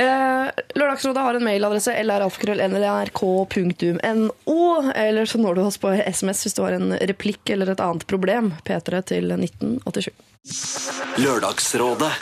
Eh, 0.00 0.46
Lørdagsrådet 0.78 1.20
har 1.26 1.34
en 1.36 1.44
mailadresse 1.44 1.92
lralfkrøll.nrk.no, 2.08 4.58
eller 4.94 5.24
så 5.28 5.36
når 5.42 5.52
du 5.54 5.60
oss 5.66 5.78
på 5.82 5.88
SMS 6.00 6.38
hvis 6.46 6.56
du 6.56 6.62
har 6.64 6.72
en 6.78 6.88
replikk 7.00 7.23
eller 7.48 7.72
et 7.72 7.80
annet 7.80 8.06
problem. 8.10 8.52
P3 8.64 9.02
til 9.10 9.32
1987. 9.36 10.10
Lørdagsrådet 11.24 12.12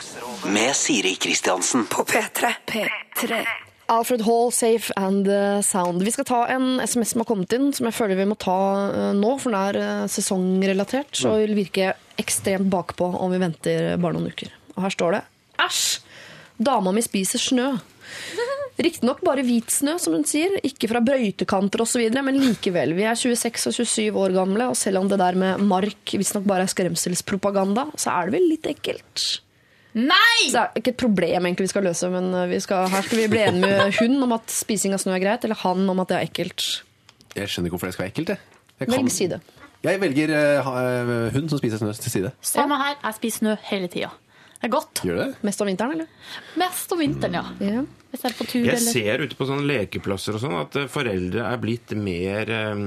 med 0.53 0.75
Siri 0.75 1.15
Kristiansen. 1.15 1.85
På 1.91 2.03
P3. 2.07 2.53
P3. 2.67 3.43
Alfred 3.85 4.21
Hall, 4.21 4.51
Safe 4.51 4.93
and 4.95 5.27
eh, 5.27 5.61
Sound. 5.61 6.03
Vi 6.03 6.11
skal 6.11 6.25
ta 6.25 6.47
en 6.47 6.79
SMS 6.79 7.09
som 7.13 7.21
har 7.21 7.25
kommet 7.25 7.53
inn, 7.53 7.73
som 7.75 7.87
jeg 7.87 7.95
føler 7.97 8.19
vi 8.19 8.27
må 8.29 8.37
ta 8.39 8.57
eh, 8.87 9.11
nå, 9.17 9.35
for 9.41 9.51
den 9.51 9.59
er 9.59 9.79
eh, 9.81 10.05
sesongrelatert. 10.11 11.11
Så 11.19 11.35
vil 11.41 11.55
virke 11.57 11.93
ekstremt 12.19 12.71
bakpå 12.71 13.11
om 13.19 13.33
vi 13.33 13.41
venter 13.43 13.93
bare 14.01 14.15
noen 14.15 14.31
uker. 14.31 14.53
Og 14.77 14.85
her 14.85 14.95
står 14.95 15.17
det 15.17 15.23
Æsj! 15.63 15.85
Dama 16.63 16.93
mi 16.95 17.01
spiser 17.03 17.41
snø. 17.41 17.73
Riktignok 18.81 19.19
bare 19.21 19.43
hvit 19.45 19.69
snø, 19.69 19.99
som 20.01 20.15
hun 20.17 20.23
sier, 20.25 20.55
ikke 20.65 20.89
fra 20.89 21.01
brøytekanter 21.05 21.83
osv., 21.85 22.07
men 22.25 22.39
likevel. 22.41 22.95
Vi 22.97 23.05
er 23.05 23.17
26 23.19 23.69
og 23.69 23.75
27 23.77 24.17
år 24.23 24.33
gamle, 24.33 24.69
og 24.71 24.77
selv 24.79 25.03
om 25.03 25.09
det 25.11 25.19
der 25.21 25.37
med 25.37 25.61
mark 25.69 26.15
visstnok 26.17 26.47
bare 26.49 26.65
er 26.65 26.71
skremselspropaganda, 26.73 27.85
så 27.93 28.15
er 28.15 28.31
det 28.31 28.39
vel 28.39 28.47
litt 28.49 28.69
ekkelt. 28.71 29.27
Nei! 29.93 30.49
Så 30.49 30.55
det 30.55 30.63
er 30.63 30.81
ikke 30.81 30.93
et 30.95 31.01
problem 31.03 31.45
egentlig 31.45 31.67
vi 31.67 31.73
skal 31.75 31.85
løse, 31.85 32.09
men 32.09 32.31
vi 32.49 32.57
skal, 32.65 32.87
her 32.89 33.05
skal 33.05 33.21
vi 33.21 33.27
bli 33.29 33.43
enige 33.45 33.75
med 33.77 33.99
hun 33.99 34.17
om 34.25 34.33
at 34.39 34.49
spising 34.49 34.95
av 34.97 35.03
snø 35.03 35.13
er 35.19 35.21
greit, 35.21 35.45
eller 35.45 35.61
han 35.61 35.85
om 35.93 36.01
at 36.01 36.09
det 36.09 36.17
er 36.17 36.31
ekkelt. 36.31 36.65
Jeg 37.37 37.49
skjønner 37.49 37.69
ikke 37.69 37.77
hvorfor 37.77 37.91
det 37.91 37.97
skal 37.97 38.07
være 38.07 38.15
ekkelt. 38.15 38.33
Jeg, 38.33 38.41
jeg, 38.79 38.87
kan- 38.87 38.97
Velg 38.97 39.13
side. 39.13 39.39
jeg 39.85 40.01
velger 40.01 40.33
uh, 40.33 40.73
eh, 41.29 41.39
som 41.45 41.61
spiser 41.61 41.77
snø 41.81 41.93
til 41.93 42.15
side. 42.17 42.33
Samme 42.41 42.81
her. 42.81 42.97
Jeg 43.03 43.19
spiser 43.21 43.43
snø 43.43 43.55
hele 43.69 43.87
tida. 43.93 44.09
Det 44.63 44.69
er 44.69 44.71
godt. 44.71 44.99
Gjør 45.03 45.17
det? 45.19 45.25
Mest 45.43 45.59
om 45.59 45.67
vinteren, 45.67 45.91
eller? 45.97 46.35
Mest 46.55 46.91
om 46.95 47.01
vinteren, 47.03 47.33
ja. 47.35 47.41
Ja. 47.59 47.81
Hvis 48.13 48.21
jeg 48.23 48.29
er 48.29 48.35
på 48.37 48.45
tur, 48.47 48.61
Jeg 48.63 48.77
eller 48.77 48.93
ser 48.93 49.23
ute 49.25 49.35
på 49.35 49.47
sånne 49.49 49.65
lekeplasser 49.67 50.37
og 50.37 50.39
sånn 50.39 50.55
at 50.55 50.77
eh, 50.79 50.87
foreldre 50.87 51.43
er 51.49 51.59
blitt 51.59 51.91
mer 51.99 52.51
eh, 52.53 52.83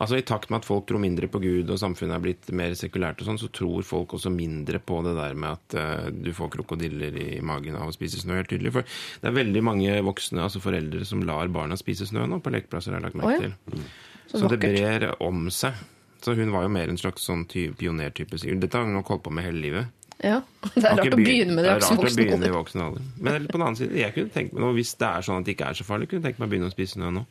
Altså 0.00 0.16
I 0.16 0.24
takt 0.24 0.48
med 0.48 0.62
at 0.62 0.68
folk 0.70 0.86
tror 0.88 1.02
mindre 1.02 1.28
på 1.28 1.42
Gud 1.42 1.68
og 1.68 1.80
samfunnet 1.82 2.16
er 2.16 2.24
blitt 2.24 2.52
mer 2.56 2.72
sekulært, 2.78 3.20
og 3.20 3.28
sånn, 3.28 3.42
så 3.42 3.50
tror 3.52 3.84
folk 3.84 4.16
også 4.16 4.32
mindre 4.32 4.80
på 4.80 5.02
det 5.04 5.12
der 5.18 5.36
med 5.36 5.58
at 5.58 5.76
uh, 5.76 6.08
du 6.14 6.32
får 6.32 6.54
krokodiller 6.56 7.20
i 7.20 7.28
magen 7.44 7.76
av 7.76 7.92
å 7.92 7.94
spise 7.94 8.22
snø. 8.22 8.38
helt 8.40 8.48
tydelig. 8.48 8.72
For 8.78 8.88
det 9.20 9.28
er 9.28 9.36
veldig 9.36 9.66
mange 9.68 10.00
voksne, 10.08 10.46
altså 10.48 10.64
foreldre, 10.64 11.04
som 11.04 11.26
lar 11.28 11.52
barna 11.52 11.76
spise 11.76 12.08
snø 12.08 12.24
nå 12.24 12.40
på 12.40 12.54
lekeplasser. 12.56 12.96
har 12.96 13.02
jeg 13.02 13.10
lagt 13.10 13.20
merke 13.20 13.36
oh, 13.36 13.50
ja. 13.50 13.52
til. 13.76 13.88
Så 14.30 14.40
Så 14.40 14.54
det 14.54 14.62
brer 14.64 15.10
om 15.20 15.50
seg. 15.52 15.76
Så 16.22 16.38
hun 16.38 16.54
var 16.54 16.64
jo 16.64 16.72
mer 16.72 16.88
en 16.88 17.00
slags 17.00 17.26
sånn 17.28 17.44
ty 17.50 17.68
pionertype. 17.76 18.38
Dette 18.38 18.78
har 18.78 18.86
hun 18.86 18.96
nok 18.96 19.12
holdt 19.12 19.26
på 19.26 19.34
med 19.34 19.50
hele 19.50 19.60
livet. 19.60 19.98
Ja. 20.22 20.40
Det 20.74 20.84
er 20.86 20.98
rart 21.00 21.14
å 21.14 21.18
begynne 21.18 21.56
med 21.56 21.64
det 21.64 21.70
det 21.70 21.76
er 21.76 21.82
rart 21.82 21.98
å 21.98 22.16
begynne 22.16 22.46
i 22.48 22.54
voksen 22.54 22.84
alder. 22.84 23.06
Men 23.18 23.48
på 23.48 23.56
den 23.58 23.64
annen 23.66 23.78
side, 23.80 23.96
jeg 23.98 24.14
kunne 24.14 24.34
tenkt 24.34 24.54
meg, 24.56 24.76
hvis 24.78 24.94
det 25.00 25.08
er 25.08 25.26
sånn 25.26 25.40
at 25.42 25.48
det 25.48 25.56
ikke 25.56 25.72
er 25.72 25.80
så 25.80 25.86
farlig, 25.88 26.10
kunne 26.12 26.26
tenkt 26.28 26.38
meg 26.38 26.48
å 26.48 26.52
begynne 26.52 26.70
å 26.70 26.74
spise 26.74 27.02
noe 27.02 27.10
nå. 27.16 27.24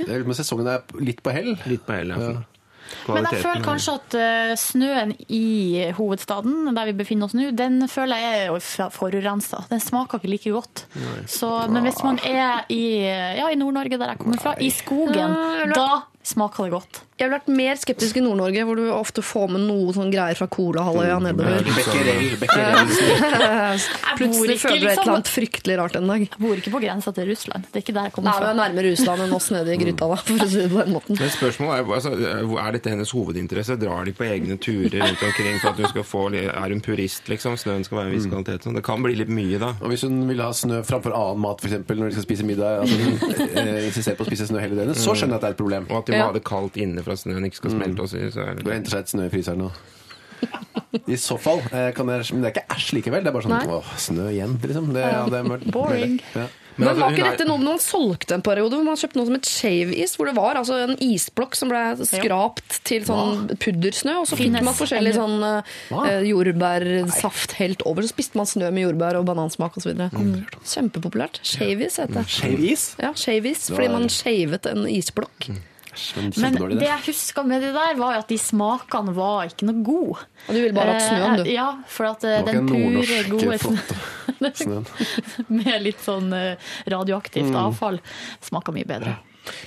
Det 0.00 0.10
er 0.10 0.26
med 0.26 0.36
sesongen 0.38 0.72
er 0.72 0.82
litt 0.98 1.22
på 1.22 1.32
hell. 1.34 1.54
Litt 1.70 1.86
på 1.86 1.94
hell, 1.94 2.10
ja. 2.10 2.32
Ja. 2.34 2.42
Men 3.08 3.26
jeg 3.30 3.40
føler 3.40 3.62
kanskje 3.64 3.92
at 3.96 4.14
eh, 4.18 4.52
snøen 4.60 5.14
i 5.32 5.86
hovedstaden, 5.96 6.68
der 6.76 6.90
vi 6.90 6.96
befinner 6.98 7.28
oss 7.30 7.36
nå, 7.36 7.46
den 7.56 7.86
føler 7.90 8.20
jeg 8.20 8.48
er 8.50 8.90
forurensa. 8.92 9.62
Den 9.70 9.80
smaker 9.82 10.20
ikke 10.20 10.32
like 10.34 10.52
godt. 10.54 10.84
Så, 11.30 11.48
men 11.72 11.86
hvis 11.88 12.02
man 12.04 12.20
er 12.28 12.66
i, 12.72 12.82
ja, 13.38 13.48
i 13.48 13.58
Nord-Norge, 13.60 13.98
der 14.00 14.12
jeg 14.12 14.20
kommer 14.20 14.42
fra, 14.42 14.56
i 14.60 14.68
skogen, 14.74 15.36
da 15.72 15.88
smaker 16.24 16.64
det 16.66 16.72
godt. 16.72 17.00
Jeg 17.14 17.28
ville 17.28 17.36
vært 17.38 17.50
mer 17.54 17.76
skeptisk 17.78 18.16
i 18.18 18.22
Nord-Norge, 18.24 18.62
hvor 18.66 18.78
du 18.80 18.86
ofte 18.90 19.22
får 19.22 19.50
med 19.54 19.62
noe 19.68 19.92
sånn 19.94 20.08
greier 20.10 20.34
fra 20.34 20.48
Kolahalvøya 20.50 21.20
nedover. 21.22 21.60
Becquerel, 21.68 22.32
Becquerel. 22.40 22.88
Plutselig 24.18 24.56
føler 24.62 24.80
du 24.80 24.86
et 24.86 24.88
liksom- 24.88 25.04
eller 25.04 25.12
annet 25.14 25.30
fryktelig 25.30 25.76
rart 25.78 25.96
en 26.00 26.08
dag. 26.10 26.24
Jeg 26.24 26.40
bor 26.40 26.56
ikke 26.58 26.72
på 26.74 26.80
grensa 26.82 27.12
til 27.14 27.28
Russland. 27.30 27.68
Det 27.70 27.76
er 27.78 27.84
ikke 27.84 27.94
der 27.94 28.08
jeg 28.08 28.10
Nei, 28.10 28.14
kommer 28.16 28.34
men 28.34 28.42
fra. 28.42 28.54
nærmere 28.64 28.90
Russland 28.90 29.22
enn 29.22 29.32
oss 29.36 29.50
nede 29.54 29.68
i 29.74 29.76
gryta, 29.78 30.08
da, 30.10 30.16
for 30.16 30.34
å 30.34 30.48
si 30.48 30.58
det 30.64 30.70
på 30.72 30.80
den 30.82 30.92
måten. 30.96 31.18
Men 31.20 31.30
spørsmålet 31.30 31.74
er, 31.78 31.94
altså, 31.94 32.58
er 32.66 32.72
dette 32.72 32.90
hennes 32.90 33.10
hovedinteresse? 33.14 33.78
Drar 33.78 34.04
de 34.04 34.12
på 34.12 34.24
egne 34.26 34.58
turer 34.58 34.98
rundt 35.04 35.22
omkring 35.28 35.60
for 35.60 35.68
at 35.70 35.76
hun 35.84 35.88
skal 35.92 36.02
få 36.04 36.24
Er 36.34 36.68
hun 36.72 36.80
purist, 36.80 37.28
liksom? 37.28 37.56
Snøen 37.60 37.84
skal 37.84 37.98
være 37.98 38.10
en 38.10 38.14
viss 38.16 38.26
kvalitet? 38.26 38.64
Sånn. 38.64 38.74
Det 38.74 38.82
kan 38.84 39.02
bli 39.02 39.14
litt 39.14 39.28
mye, 39.30 39.58
da. 39.60 39.74
Og 39.82 39.88
hvis 39.92 40.02
hun 40.02 40.26
vil 40.28 40.40
ha 40.40 40.50
snø 40.50 40.82
framfor 40.82 41.14
annen 41.14 41.40
mat, 41.44 41.60
f.eks. 41.62 41.84
når 41.88 42.08
de 42.10 42.16
skal 42.18 42.26
spise 42.26 42.44
middag, 42.48 42.80
altså 42.80 42.96
hun 42.96 43.14
eh, 43.54 43.86
insisterer 43.86 44.16
på 44.18 44.24
å 44.24 44.30
spise 44.32 44.48
snø 44.50 44.58
hele 44.62 44.74
døgnet, 44.78 44.96
så 44.98 45.14
skjønner 45.14 45.36
jeg 45.36 45.42
at 45.42 45.46
det 45.46 45.50
er 45.52 45.56
et 45.56 45.62
problem. 45.62 45.86
Og 45.90 45.98
at 46.00 46.13
må 46.14 46.20
Ja. 46.22 46.30
ha 46.30 46.36
det 46.38 46.44
kaldt 46.46 46.78
inne 46.80 47.02
for 47.04 47.12
at 47.16 47.22
snøen 47.24 47.44
ikke 47.50 47.60
skal 47.62 47.74
smelte. 47.76 48.06
Også, 48.06 48.22
så 48.32 48.46
er 48.46 48.56
Og 48.56 48.64
det. 48.64 48.72
henter 48.78 48.90
seg 48.96 49.04
et 49.04 49.14
snø 49.14 49.26
i 49.26 49.34
fryseren 49.34 49.58
nå. 49.66 49.70
I 51.08 51.16
så 51.18 51.38
fall 51.40 51.62
eh, 51.72 51.90
kan 51.96 52.06
jeg 52.10 52.34
Men 52.34 52.42
det 52.44 52.50
er 52.50 52.54
ikke 52.58 52.74
æsj 52.76 52.90
likevel. 52.98 53.24
Det 53.24 53.30
er 53.30 53.36
bare 53.36 53.46
sånn 53.46 53.54
Nei. 53.56 53.78
åh, 53.78 53.94
snø 53.96 54.26
igjen, 54.30 54.58
liksom. 54.62 54.92
Det, 54.94 55.00
ja, 55.02 55.24
det 55.32 55.40
er 55.40 55.48
mørkt. 55.48 55.72
Boring. 55.72 56.20
Ja. 56.34 56.46
Men, 56.76 56.88
men, 56.88 56.96
var 56.98 57.10
hun 57.12 57.14
ikke 57.14 57.30
dette 57.30 57.44
noe 57.46 57.62
man 57.62 57.78
solgte 57.78 58.34
en 58.34 58.42
periode? 58.42 58.74
hvor 58.74 58.82
Man 58.82 58.98
kjøpte 58.98 59.18
noe 59.20 59.28
som 59.28 59.36
het 59.36 59.46
shave-is, 59.46 60.16
hvor 60.18 60.26
det 60.26 60.34
var 60.34 60.58
altså 60.58 60.80
en 60.82 60.96
isblokk 61.06 61.54
som 61.54 61.70
ble 61.70 61.82
skrapt 62.02 62.80
til 62.88 63.04
sånn 63.06 63.44
puddersnø, 63.62 64.16
og 64.24 64.26
så 64.26 64.34
fikk 64.40 64.56
man 64.58 64.74
forskjellig 64.74 65.12
sånn 65.14 65.36
eh, 65.46 66.24
jordbærsaft 66.26 67.54
helt 67.60 67.84
over. 67.86 68.02
Så 68.02 68.10
spiste 68.10 68.40
man 68.40 68.50
snø 68.50 68.72
med 68.74 68.88
jordbær 68.88 69.20
og 69.20 69.28
banansmak 69.30 69.78
osv. 69.78 69.94
Mm. 69.94 70.32
Kjempepopulært. 70.66 71.38
Shave-is 71.46 72.00
heter 72.02 72.18
det. 72.20 72.26
Shave-is? 72.40 72.88
Ja, 73.02 73.12
shave-is, 73.14 73.68
fordi 73.70 73.92
man 73.94 74.10
shavet 74.10 74.66
en 74.70 74.88
isblokk. 74.90 75.52
Æsj, 75.54 75.62
men 76.40 76.56
det 76.78 76.86
jeg 76.88 77.00
husker 77.06 77.46
med 77.46 77.62
det 77.62 77.72
der, 77.74 77.94
var 77.98 78.18
at 78.18 78.28
de 78.28 78.38
smakene 78.40 79.14
var 79.16 79.46
ikke 79.50 79.66
noe 79.68 79.82
gode. 79.86 80.24
Og 80.48 80.54
du 80.54 80.60
ville 80.60 80.74
bare 80.76 80.94
hatt 80.96 81.06
snøen, 81.08 81.36
du. 81.40 81.44
Eh, 81.48 81.52
Ja, 81.54 81.68
for 81.86 82.10
at 82.10 82.24
eh, 82.24 82.42
den 82.46 82.66
pure, 82.68 83.20
gode 83.30 83.58
snøen. 84.54 84.86
med 85.60 85.82
litt 85.84 86.00
sånn 86.04 86.32
eh, 86.32 86.56
radioaktivt 86.90 87.50
Mm. 87.52 87.60
avfall 87.66 88.00
smaker 88.40 88.72
mye 88.76 88.88
bedre. 88.88 89.18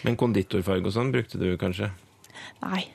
Men 0.03 0.15
konditorfarge 0.17 0.89
og 0.89 0.93
sånn 0.95 1.11
brukte 1.13 1.37
du 1.39 1.51
kanskje? 1.61 1.91
Nei. 2.63 2.87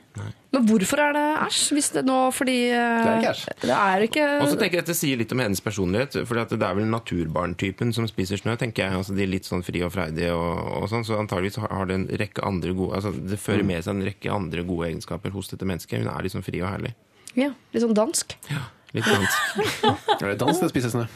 Men 0.53 0.67
hvorfor 0.69 1.01
er 1.01 1.15
det 1.17 1.23
æsj? 1.47 1.61
Hvis 1.73 1.87
det 1.95 2.03
nå 2.05 2.17
fordi 2.37 2.57
eh, 2.69 2.99
Det 3.01 3.09
er 3.09 3.21
ikke 3.23 3.31
æsj. 3.33 3.45
Det 3.63 3.77
er 3.77 4.03
ikke 4.07 4.25
Og 4.43 4.49
så 4.51 4.59
tenker 4.61 4.77
jeg 4.77 4.85
at 4.85 4.91
Det 4.93 4.97
sier 4.99 5.17
litt 5.17 5.33
om 5.33 5.41
hennes 5.41 5.63
personlighet. 5.65 6.19
For 6.29 6.37
det 6.37 6.59
er 6.61 6.75
vel 6.77 6.91
naturbarntypen 6.93 7.95
som 7.97 8.07
spiser 8.11 8.37
snø. 8.43 8.57
tenker 8.61 8.85
jeg. 8.85 8.99
Altså 8.99 9.17
De 9.17 9.23
er 9.25 9.33
litt 9.33 9.49
sånn 9.49 9.65
fri 9.65 9.81
og 9.87 9.93
freidige 9.95 10.35
og, 10.37 10.83
og 10.83 10.89
sånn. 10.93 11.07
Så 11.09 11.17
antageligvis 11.17 11.57
har- 11.63 11.73
har 11.73 11.87
det 11.89 11.95
en 12.01 12.07
rekke 12.21 12.45
andre 12.45 12.75
gode 12.77 12.97
Altså 13.01 13.13
Det 13.17 13.39
fører 13.41 13.65
med 13.65 13.83
seg 13.85 13.95
en 13.97 14.05
rekke 14.11 14.31
andre 14.35 14.63
gode 14.69 14.91
egenskaper 14.91 15.31
hos 15.33 15.49
dette 15.49 15.65
mennesket. 15.65 16.05
Hun 16.05 16.13
er 16.13 16.29
sånn 16.29 16.45
fri 16.45 16.61
og 16.61 16.69
herlig. 16.75 16.95
ja, 17.35 17.49
litt 17.73 17.83
sånn 17.83 17.95
dansk. 17.97 18.37
Ja. 18.51 18.67
Litt 18.93 19.07
dansk. 19.09 19.39
Er 20.23 20.27
det 20.35 20.39
dans 20.39 20.59
det 20.61 20.69
spises 20.69 20.93
spise 20.93 20.93
snø? 20.93 21.07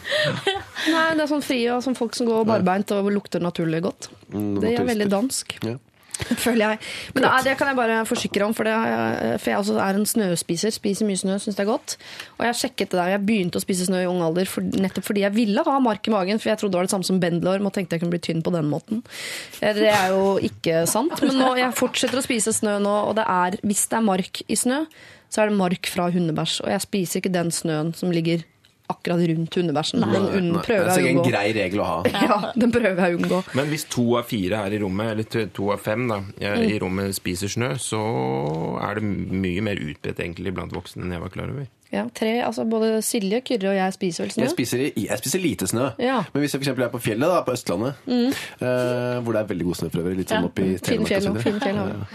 Nei, 0.89 1.11
det 1.15 1.27
er 1.27 1.29
sånn 1.29 1.43
fri 1.45 1.59
og 1.69 1.83
sånn 1.85 1.95
folk 1.99 2.15
som 2.17 2.27
går 2.31 2.47
barbeint 2.49 2.91
og 2.97 3.11
lukter 3.13 3.43
naturlig 3.45 3.83
godt. 3.85 4.09
Mm, 4.33 4.55
Det 4.63 4.71
er 4.79 4.87
veldig 4.89 5.09
dansk. 5.13 5.59
Ja. 5.63 5.75
Føler 6.45 6.63
jeg. 6.73 6.79
Men 7.15 7.23
det, 7.25 7.31
er, 7.31 7.43
det 7.47 7.55
kan 7.61 7.69
jeg 7.71 7.77
bare 7.79 7.97
forsikre 8.09 8.47
om, 8.47 8.55
for, 8.57 8.65
det, 8.69 8.73
jeg- 8.73 9.41
for 9.43 9.51
jeg 9.53 9.59
også 9.61 9.77
er 9.83 9.99
en 10.01 10.07
snøspiser. 10.09 10.73
Spiser 10.75 11.09
mye 11.09 11.19
snø, 11.21 11.37
syns 11.43 11.59
det 11.59 11.65
er 11.65 11.71
godt. 11.71 11.97
Og 12.39 12.47
jeg 12.49 12.59
sjekket 12.63 12.93
det 12.95 12.99
der. 13.01 13.13
Jeg 13.17 13.25
begynte 13.29 13.61
å 13.61 13.65
spise 13.65 13.89
snø 13.89 14.01
i 14.05 14.09
ung 14.11 14.23
alder 14.25 14.49
for, 14.51 14.65
nettopp 14.65 15.07
fordi 15.11 15.25
jeg 15.27 15.35
ville 15.37 15.65
ha 15.67 15.77
mark 15.85 16.09
i 16.09 16.15
magen. 16.15 16.41
For 16.43 16.51
jeg 16.53 16.61
trodde 16.63 16.73
det 16.77 16.81
var 16.83 16.89
det 16.89 16.95
samme 16.97 17.09
som 17.11 17.21
bendelorm 17.23 17.69
og 17.69 17.75
tenkte 17.77 17.97
jeg 17.99 18.05
kunne 18.05 18.15
bli 18.17 18.23
tynn 18.29 18.43
på 18.47 18.55
den 18.55 18.71
måten. 18.73 19.03
Eh, 19.61 19.75
Det 19.77 19.91
er 19.93 20.15
jo 20.15 20.37
ikke 20.51 20.83
sant. 20.91 21.17
Men 21.23 21.37
nå, 21.43 21.53
jeg 21.61 21.77
fortsetter 21.77 22.23
å 22.23 22.25
spise 22.25 22.55
snø 22.57 22.79
nå, 22.83 22.97
og 23.11 23.17
det 23.21 23.27
er, 23.29 23.59
hvis 23.67 23.87
det 23.93 24.01
er 24.01 24.07
mark 24.09 24.43
i 24.49 24.57
snø, 24.59 24.85
så 25.33 25.43
er 25.43 25.51
det 25.51 25.59
mark 25.59 25.89
fra 25.91 26.09
hundebæsj. 26.15 26.61
Og 26.65 26.71
jeg 26.73 26.85
spiser 26.87 27.21
ikke 27.21 27.35
den 27.35 27.51
snøen 27.53 27.93
som 27.99 28.13
ligger 28.15 28.45
akkurat 28.89 29.23
rundt 29.29 29.55
hundebæsjen. 29.59 30.01
Den 30.01 30.13
Nei, 30.13 30.53
det 30.53 30.63
prøver 30.67 30.83
er 30.83 30.87
jeg 30.87 30.93
å 30.93 30.97
sikkert 30.99 31.17
en 31.17 31.31
grei 31.31 31.47
regel 31.57 31.81
å 31.83 31.87
ha. 31.89 31.97
Ja, 32.27 32.53
den 32.57 32.73
prøver 32.75 33.03
jeg 33.03 33.17
å 33.17 33.21
unngå. 33.21 33.41
Men 33.59 33.71
hvis 33.73 33.85
to 33.91 34.05
av 34.21 34.27
fire 34.31 34.57
her 34.65 34.77
i 34.77 34.79
rommet, 34.83 35.11
eller 35.15 35.47
to- 35.55 35.71
av 35.73 35.81
fem 35.83 36.07
da, 36.09 36.21
Mm. 36.37 36.63
i 36.71 36.79
rommet 36.79 37.15
spiser 37.17 37.49
snø, 37.51 37.73
så 37.83 38.01
er 38.83 38.95
det 39.01 39.03
mye 39.33 39.63
mer 39.63 39.77
utbredt 39.81 40.21
egentlig 40.23 40.55
blant 40.55 40.73
voksne 40.77 41.03
enn 41.05 41.13
jeg 41.17 41.21
var 41.21 41.33
klar 41.35 41.51
over. 41.51 41.67
Ja, 41.93 42.05
tre, 42.15 42.43
altså 42.45 42.65
Både 42.69 43.01
Silje, 43.03 43.41
Kyrre 43.47 43.69
og 43.71 43.77
jeg 43.77 43.93
spiser 43.95 44.25
vel 44.25 44.33
snø. 44.35 44.43
Jeg 44.43 44.51
spiser, 44.51 44.79
jeg 44.97 45.19
spiser 45.23 45.39
lite 45.41 45.67
snø. 45.71 45.91
Ja. 46.03 46.17
Men 46.35 46.43
hvis 46.43 46.53
jeg 46.55 46.61
for 46.61 46.65
eksempel 46.67 46.85
er 46.85 46.89
på 46.91 46.99
fjellet, 47.05 47.29
da, 47.31 47.43
på 47.47 47.53
Østlandet, 47.55 47.95
eh, 48.09 49.21
hvor 49.23 49.33
det 49.37 49.41
er 49.43 49.49
veldig 49.53 49.67
god 49.69 49.79
snø 49.79 49.89
for 49.93 50.03
øvrig, 50.03 50.17
litt 50.21 50.33
sånn 50.33 50.43
Ja. 50.43 50.49
oppe 50.51 50.63
i 50.65 50.73
Fine 50.77 50.83
Telemark 50.83 51.09
fjell, 51.09 51.29
og 51.31 51.43
så 51.43 51.53
videre. 51.53 52.07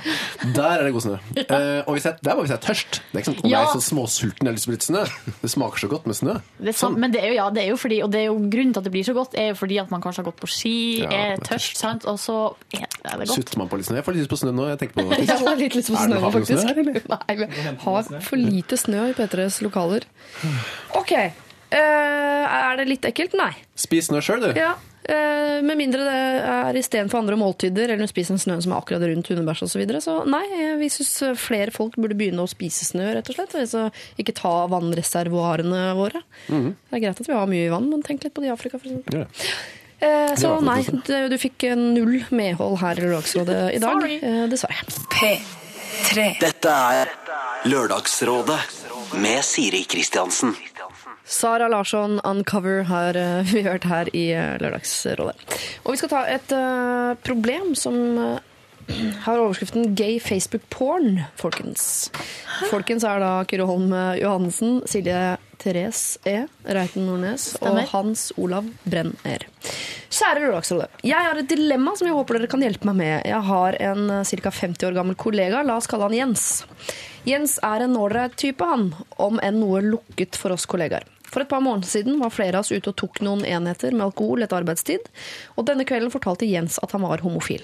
fjell. 0.42 0.54
Der 0.58 0.72
er 0.76 0.84
det 0.84 0.92
god 0.94 1.02
snø. 1.06 1.16
Eh, 1.42 1.84
og 1.88 1.92
hvis 1.96 2.06
jeg, 2.06 2.16
der 2.24 2.36
må 2.36 2.42
hvis 2.46 2.52
jeg 2.52 2.60
er 2.60 2.66
tørst. 2.68 2.92
Det 3.00 3.16
er 3.16 3.20
ikke 3.22 3.30
sant, 3.32 3.44
om 3.44 3.50
Ja. 3.50 3.58
jeg 3.60 3.68
er 3.68 3.80
så 3.80 3.84
småsulten 3.92 4.44
jeg 4.44 4.52
har 4.52 4.58
lyst 4.58 4.68
på 4.68 4.72
litt 4.76 4.84
snø. 4.84 5.04
Det 5.42 5.50
smaker 5.52 5.78
så 5.80 5.88
godt 5.88 6.06
med 6.08 6.16
snø. 6.16 6.34
Det 6.60 6.68
er 6.68 6.78
sant, 6.78 6.98
men 6.98 7.12
det 7.12 7.24
er 7.24 7.28
jo, 7.28 7.34
ja, 7.40 7.50
det 7.50 7.64
er 7.64 7.70
jo 7.72 7.78
fordi, 7.78 8.02
og 8.04 8.12
det 8.12 8.20
er 8.22 8.26
jo 8.28 8.36
grunnen 8.36 8.74
til 8.74 8.80
at 8.80 8.84
det 8.84 8.92
blir 8.92 9.04
så 9.08 9.14
godt, 9.14 9.36
er 9.40 9.48
jo 9.50 9.56
fordi 9.56 9.78
at 9.80 9.92
man 9.92 10.02
kanskje 10.02 10.18
har 10.24 10.28
gått 10.32 10.40
på 10.42 10.48
ski, 10.52 11.00
Ja, 11.02 11.08
er 11.10 11.32
er 11.34 11.38
tørst, 11.38 11.78
sant? 11.78 12.06
og 12.06 12.20
så 12.20 12.56
er 12.74 13.18
det 13.18 13.28
godt. 13.28 13.36
Sutter 13.40 13.58
man 13.58 13.70
på 13.70 13.78
litt 13.78 13.86
snø? 13.88 13.96
Jeg 13.96 14.04
får 14.06 14.14
litt 14.14 14.24
lyst 14.28 14.34
på 14.36 14.40
snø 14.44 14.52
nå. 14.52 14.68
Jeg 14.68 14.80
tenker 14.80 14.94
på 15.00 15.10
det 15.10 15.28
Jeg 15.32 15.40
har 15.40 15.56
litt 15.56 15.76
lyst 15.76 15.90
på 15.92 15.98
snø, 15.98 16.20
faktisk. 16.20 16.60
snø? 16.62 16.74
Nei, 17.08 17.36
vi 17.36 17.46
har 17.86 18.04
for 18.22 18.36
lite 18.36 18.76
snø 18.78 19.10
i 19.10 19.14
P3s 19.14 19.61
lokaler. 19.66 20.05
OK. 20.99 21.12
Eh, 21.18 22.45
er 22.51 22.80
det 22.82 22.88
litt 22.89 23.05
ekkelt? 23.07 23.36
Nei. 23.39 23.53
Spis 23.80 24.09
snø 24.09 24.20
sjøl, 24.24 24.41
du. 24.43 24.57
Ja. 24.59 24.74
eh, 25.07 25.62
med 25.64 25.78
mindre 25.80 26.03
det 26.03 26.18
er 26.51 26.78
istedenfor 26.82 27.22
andre 27.22 27.38
måltider, 27.39 27.93
eller 27.93 28.03
du 28.03 28.12
spiser 28.12 28.36
en 28.36 28.41
snø 28.43 28.57
som 28.62 28.74
er 28.74 28.82
akkurat 28.82 29.05
rundt 29.07 29.30
hundebæsj 29.32 29.64
osv. 29.64 29.72
Så, 29.72 29.80
videre. 29.80 30.01
så 30.03 30.18
nei, 30.28 30.43
eh, 30.57 30.74
vi 30.82 30.89
syns 30.91 31.14
flere 31.39 31.72
folk 31.72 31.95
burde 31.95 32.18
begynne 32.20 32.43
å 32.43 32.49
spise 32.51 32.86
snø, 32.89 33.07
rett 33.16 33.30
og 33.32 33.38
slett. 33.38 33.55
Altså, 33.55 33.86
ikke 34.20 34.36
ta 34.38 34.55
vannreservoarene 34.72 35.86
våre. 35.99 36.22
Mhm. 36.49 36.74
Det 36.89 36.99
er 36.99 37.05
greit 37.07 37.22
at 37.24 37.32
vi 37.32 37.38
har 37.39 37.47
mye 37.53 37.70
vann, 37.72 37.89
men 37.93 38.03
tenk 38.03 38.26
litt 38.28 38.36
på 38.36 38.43
det 38.43 38.51
i 38.51 38.55
Afrika, 38.55 38.82
f.eks. 38.82 39.16
Ja. 39.16 39.26
Eh, 40.01 40.36
så 40.36 40.55
nei, 40.66 40.82
du, 41.05 41.16
du 41.30 41.38
fikk 41.38 41.68
null 41.78 42.24
medhold 42.34 42.80
her 42.82 42.97
i 42.97 43.03
Lørdagsrådet 43.05 43.59
i 43.78 43.80
dag. 43.84 44.01
Sorry. 44.01 44.16
Eh, 44.26 44.45
dessverre. 44.49 44.86
P3. 45.14 46.30
Dette 46.41 46.74
er 46.97 47.12
Lørdagsrådet 47.70 48.59
med 49.14 49.43
Siri 49.45 49.84
Kristiansen. 49.84 50.55
Sara 51.26 51.68
Larsson, 51.68 52.20
Uncover, 52.24 52.84
har 52.84 53.16
eh, 53.16 53.43
vi 53.53 53.62
hørt 53.62 53.84
her 53.84 54.09
i 54.16 54.32
eh, 54.36 54.57
Lørdagsrådet. 54.62 55.36
Og 55.84 55.93
vi 55.93 55.99
skal 56.01 56.12
ta 56.12 56.24
et 56.30 56.55
eh, 56.55 57.12
problem 57.24 57.76
som 57.76 57.95
har 59.26 59.39
overskriften 59.39 59.93
'Gay 59.95 60.20
Facebook 60.20 60.66
porn', 60.70 61.22
folkens. 61.39 62.12
Folkens 62.72 63.05
er 63.07 63.22
da 63.24 63.32
Kyrre 63.47 63.70
Holm 63.70 63.93
Johannessen, 64.20 64.82
Silje 64.89 65.38
Therese 65.62 66.18
E., 66.26 66.47
Reiten 66.66 67.05
Nordnes 67.05 67.53
og 67.62 67.78
Hans 67.93 68.32
Olav 68.41 68.68
Brenner. 68.84 69.45
Kjære 70.12 70.41
Lørdagsrådet. 70.43 70.89
Jeg 71.07 71.28
har 71.28 71.38
et 71.39 71.47
dilemma 71.47 71.93
som 71.95 72.09
jeg 72.09 72.18
håper 72.18 72.39
dere 72.39 72.49
kan 72.51 72.66
hjelpe 72.66 72.89
meg 72.89 72.97
med. 72.99 73.16
Jeg 73.30 73.47
har 73.47 73.78
en 73.91 74.09
ca. 74.26 74.51
50 74.51 74.89
år 74.89 74.97
gammel 74.97 75.16
kollega, 75.16 75.62
la 75.64 75.78
oss 75.80 75.88
kalle 75.88 76.09
han 76.09 76.18
Jens. 76.18 76.49
Jens 77.28 77.60
er 77.62 77.86
en 77.86 77.98
ålreit 78.00 78.34
type, 78.40 78.66
han, 78.66 78.92
om 79.22 79.38
enn 79.46 79.60
noe 79.62 79.84
lukket 79.86 80.38
for 80.40 80.56
oss 80.56 80.66
kollegaer. 80.70 81.06
For 81.32 81.44
et 81.44 81.52
par 81.52 81.62
måneder 81.64 81.88
siden 81.88 82.18
var 82.20 82.34
flere 82.34 82.60
av 82.60 82.66
oss 82.66 82.74
ute 82.74 82.92
og 82.92 82.98
tok 83.00 83.22
noen 83.24 83.46
enheter 83.48 83.94
med 83.96 84.10
alkohol 84.10 84.44
etter 84.44 84.60
arbeidstid, 84.60 85.06
og 85.56 85.68
denne 85.70 85.86
kvelden 85.88 86.12
fortalte 86.12 86.50
Jens 86.50 86.80
at 86.84 86.92
han 86.96 87.06
var 87.06 87.24
homofil. 87.24 87.64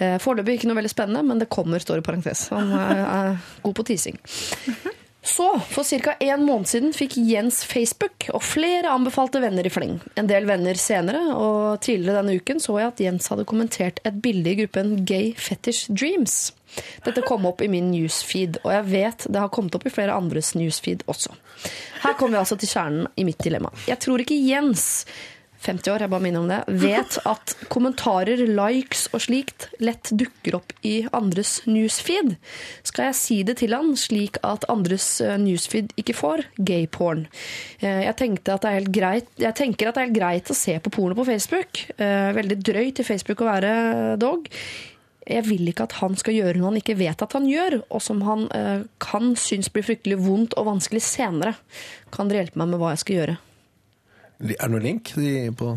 Eh, 0.00 0.16
Foreløpig 0.22 0.60
ikke 0.60 0.70
noe 0.70 0.78
veldig 0.78 0.94
spennende, 0.94 1.26
men 1.26 1.42
det 1.42 1.50
kommer, 1.52 1.82
står 1.82 2.00
i 2.00 2.06
parentes. 2.06 2.46
Han 2.54 2.72
er, 2.72 3.04
er 3.04 3.60
god 3.66 3.76
på 3.76 3.86
teasing. 3.90 4.16
Så, 5.20 5.50
for 5.68 5.84
ca. 5.84 6.14
en 6.24 6.46
måned 6.48 6.70
siden 6.70 6.94
fikk 6.96 7.18
Jens 7.20 7.60
Facebook, 7.68 8.30
og 8.32 8.40
flere 8.40 8.88
anbefalte 8.94 9.42
venner 9.44 9.66
i 9.68 9.72
fleng. 9.72 9.98
En 10.16 10.30
del 10.30 10.48
venner 10.48 10.78
senere, 10.80 11.20
og 11.36 11.82
tidligere 11.84 12.22
denne 12.22 12.38
uken 12.40 12.62
så 12.64 12.78
jeg 12.80 12.94
at 12.94 13.02
Jens 13.04 13.28
hadde 13.28 13.44
kommentert 13.50 14.00
et 14.08 14.22
bilde 14.24 14.54
i 14.54 14.56
gruppen 14.62 15.02
Gay 15.04 15.34
Fetish 15.36 15.92
Dreams. 15.92 16.54
Dette 17.06 17.24
kom 17.26 17.46
opp 17.50 17.62
i 17.64 17.68
min 17.72 17.90
newsfeed, 17.92 18.60
og 18.64 18.70
jeg 18.74 18.88
vet 18.92 19.26
det 19.32 19.40
har 19.42 19.50
kommet 19.54 19.74
opp 19.78 19.86
i 19.88 19.92
flere 19.94 20.14
andres 20.16 20.52
newsfeed 20.58 21.02
også. 21.10 21.34
Her 22.04 22.14
kommer 22.16 22.38
vi 22.38 22.42
altså 22.44 22.56
til 22.60 22.70
kjernen 22.72 23.10
i 23.20 23.26
mitt 23.28 23.42
dilemma. 23.44 23.72
Jeg 23.88 24.00
tror 24.04 24.22
ikke 24.22 24.38
Jens 24.38 25.04
50 25.60 25.90
år, 25.92 26.00
jeg 26.00 26.08
bare 26.08 26.24
minner 26.24 26.40
om 26.40 26.46
det, 26.48 26.58
vet 26.80 27.18
at 27.28 27.52
kommentarer, 27.68 28.40
likes 28.48 29.02
og 29.12 29.20
slikt 29.20 29.66
lett 29.84 30.08
dukker 30.16 30.54
opp 30.56 30.72
i 30.88 31.02
andres 31.12 31.58
newsfeed. 31.68 32.30
Skal 32.88 33.10
jeg 33.10 33.18
si 33.18 33.36
det 33.44 33.58
til 33.60 33.76
han, 33.76 33.90
slik 34.00 34.38
at 34.40 34.64
andres 34.72 35.18
eh, 35.20 35.34
newsfeed 35.36 35.92
ikke 36.00 36.16
får 36.16 36.46
gayporn? 36.56 37.26
Eh, 37.82 38.06
Jeg, 38.06 38.08
jeg 38.08 38.16
tenker 38.16 38.54
at 38.56 38.64
det 38.64 38.70
er 38.70 40.08
helt 40.08 40.16
greit 40.16 40.48
å 40.48 40.56
se 40.56 40.78
på 40.80 40.94
porno 40.96 41.18
på 41.20 41.28
Facebook. 41.28 41.82
Eh, 41.98 42.30
Veldig 42.40 42.56
drøyt 42.64 43.04
i 43.04 43.08
Facebook 43.10 43.44
å 43.44 43.50
være 43.52 43.74
dog. 44.16 44.48
Jeg 45.30 45.46
vil 45.46 45.68
ikke 45.70 45.86
at 45.86 45.94
han 46.00 46.16
skal 46.18 46.34
gjøre 46.34 46.58
noe 46.58 46.72
han 46.72 46.80
ikke 46.80 46.96
vet 46.98 47.22
at 47.22 47.36
han 47.36 47.46
gjør, 47.46 47.78
og 47.86 48.02
som 48.02 48.22
han 48.26 48.48
eh, 48.56 48.82
kan 49.02 49.32
synes 49.38 49.70
blir 49.72 49.86
fryktelig 49.86 50.18
vondt 50.24 50.56
og 50.58 50.66
vanskelig 50.72 51.02
senere. 51.06 51.54
Kan 52.14 52.30
dere 52.30 52.44
hjelpe 52.44 52.60
meg 52.62 52.72
med 52.72 52.82
hva 52.82 52.92
jeg 52.94 53.04
skal 53.04 53.18
gjøre? 53.20 53.38
Er 54.40 54.52
det 54.56 54.70
noen 54.72 54.86
link 54.86 55.12
de 55.20 55.32
på 55.52 55.74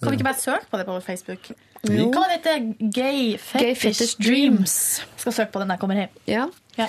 Kan 0.00 0.12
vi 0.12 0.18
ikke 0.18 0.28
bare 0.30 0.40
søke 0.40 0.70
på 0.70 0.80
det 0.80 0.86
på 0.88 0.98
Facebook? 1.04 1.50
Jo. 1.86 2.08
Hva 2.14 2.24
heter? 2.32 2.64
Gay 2.90 3.36
Fetish, 3.38 3.62
Gay 3.62 3.74
Fetish 3.78 4.16
Dreams. 4.22 4.74
Skal 5.20 5.36
søke 5.36 5.52
på 5.54 5.62
den 5.62 5.70
når 5.70 5.78
jeg 5.78 5.82
kommer 5.84 6.00
hjem. 6.02 6.18
Ja. 6.26 6.46
Ja. 6.78 6.88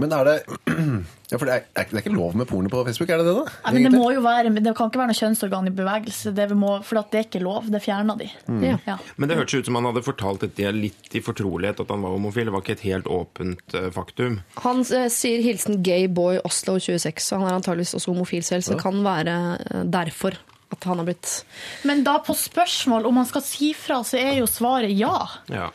Men 0.00 0.12
er 0.16 0.24
det 0.30 0.36
Ja, 1.30 1.38
for 1.38 1.46
det 1.46 1.52
er, 1.54 1.60
ikke- 1.78 1.92
det 1.94 1.98
er 2.00 2.02
ikke 2.02 2.12
lov 2.16 2.32
med 2.34 2.48
porno 2.50 2.66
på 2.72 2.80
Facebook, 2.88 3.10
er 3.14 3.20
det 3.20 3.26
det, 3.28 3.34
da? 3.36 3.52
Nei, 3.68 3.72
men 3.76 3.84
det 3.86 3.98
må 4.00 4.08
jo 4.10 4.22
være, 4.24 4.50
men 4.50 4.64
det 4.66 4.72
kan 4.74 4.88
ikke 4.90 4.98
være 4.98 5.12
noe 5.12 5.18
kjønnsorgan 5.20 5.68
i 5.70 5.72
bevegelse, 5.78 6.32
det 6.34 6.46
vi 6.50 6.56
må, 6.58 6.72
for 6.82 6.98
at 6.98 7.12
det 7.12 7.20
er 7.20 7.26
ikke 7.28 7.42
lov. 7.44 7.68
Det 7.70 7.80
fjerna 7.84 8.16
de. 8.18 8.26
Ja. 8.64 8.78
Ja. 8.88 8.96
Men 9.16 9.30
det 9.30 9.36
hørtes 9.38 9.60
ut 9.60 9.68
som 9.70 9.78
han 9.78 9.86
hadde 9.86 10.02
fortalt 10.02 10.42
dette 10.42 10.72
litt 10.74 11.14
i 11.14 11.22
fortrolighet, 11.22 11.84
at 11.84 11.92
han 11.94 12.02
var 12.02 12.16
homofil. 12.16 12.50
Det 12.50 12.54
var 12.56 12.64
ikke 12.64 12.74
et 12.80 12.84
helt 12.88 13.06
åpent 13.06 13.76
eh, 13.78 13.86
faktum. 13.94 14.40
Han 14.66 14.82
eh, 14.90 15.06
sier 15.14 15.44
hilsen 15.46 15.78
gay 15.86 16.08
boy 16.10 16.40
Oslo 16.42 16.74
26, 16.82 17.22
så 17.28 17.38
han 17.38 17.46
er 17.52 17.60
antageligvis 17.60 17.94
også 18.00 18.10
homofil 18.10 18.42
selv. 18.42 18.66
Så 18.66 18.74
det 18.74 18.82
kan 18.82 18.98
være 19.06 19.36
eh, 19.70 19.84
derfor 19.86 20.34
at 20.74 20.84
han 20.86 20.98
har 21.02 21.06
blitt 21.12 21.44
Men 21.86 22.02
da 22.06 22.18
på 22.26 22.34
spørsmål 22.38 23.06
om 23.06 23.16
han 23.22 23.26
skal 23.30 23.42
si 23.46 23.70
fra, 23.78 24.02
så 24.06 24.18
er 24.18 24.40
jo 24.42 24.50
svaret 24.50 24.90
ja. 24.98 25.14
Ja. 25.50 25.70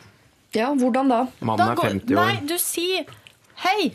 Ja, 0.56 0.70
hvordan 0.76 1.08
da? 1.12 1.22
Mannen 1.44 1.64
Da 1.64 1.72
er 1.72 1.96
50 1.96 2.12
år. 2.12 2.20
Nei, 2.20 2.36
du 2.48 2.54
sier 2.60 3.08
hei. 3.64 3.92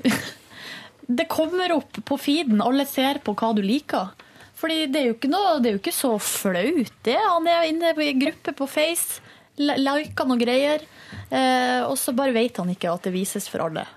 Det 1.11 1.27
kommer 1.27 1.73
opp 1.75 1.97
på 2.07 2.17
feeden, 2.21 2.61
alle 2.63 2.85
ser 2.87 3.19
på 3.25 3.33
hva 3.35 3.51
du 3.57 3.61
liker. 3.65 4.13
Fordi 4.61 4.85
det 4.93 4.99
er 4.99 5.07
jo 5.09 5.15
ikke, 5.17 5.31
noe, 5.31 5.55
det 5.59 5.71
er 5.71 5.75
jo 5.75 5.81
ikke 5.81 5.95
så 5.95 6.11
flaut, 6.21 6.93
det. 7.07 7.17
Han 7.17 7.49
er 7.49 7.65
inne 7.71 7.95
i 7.97 8.11
en 8.11 8.21
gruppe 8.21 8.53
på 8.55 8.67
Face, 8.69 9.23
liker 9.57 10.29
noen 10.29 10.41
greier, 10.41 10.85
eh, 11.33 11.81
og 11.81 11.97
så 11.99 12.13
bare 12.15 12.35
vet 12.35 12.61
han 12.61 12.69
ikke 12.71 12.93
at 12.93 13.09
det 13.09 13.15
vises 13.15 13.49
for 13.51 13.65
alle. 13.65 13.87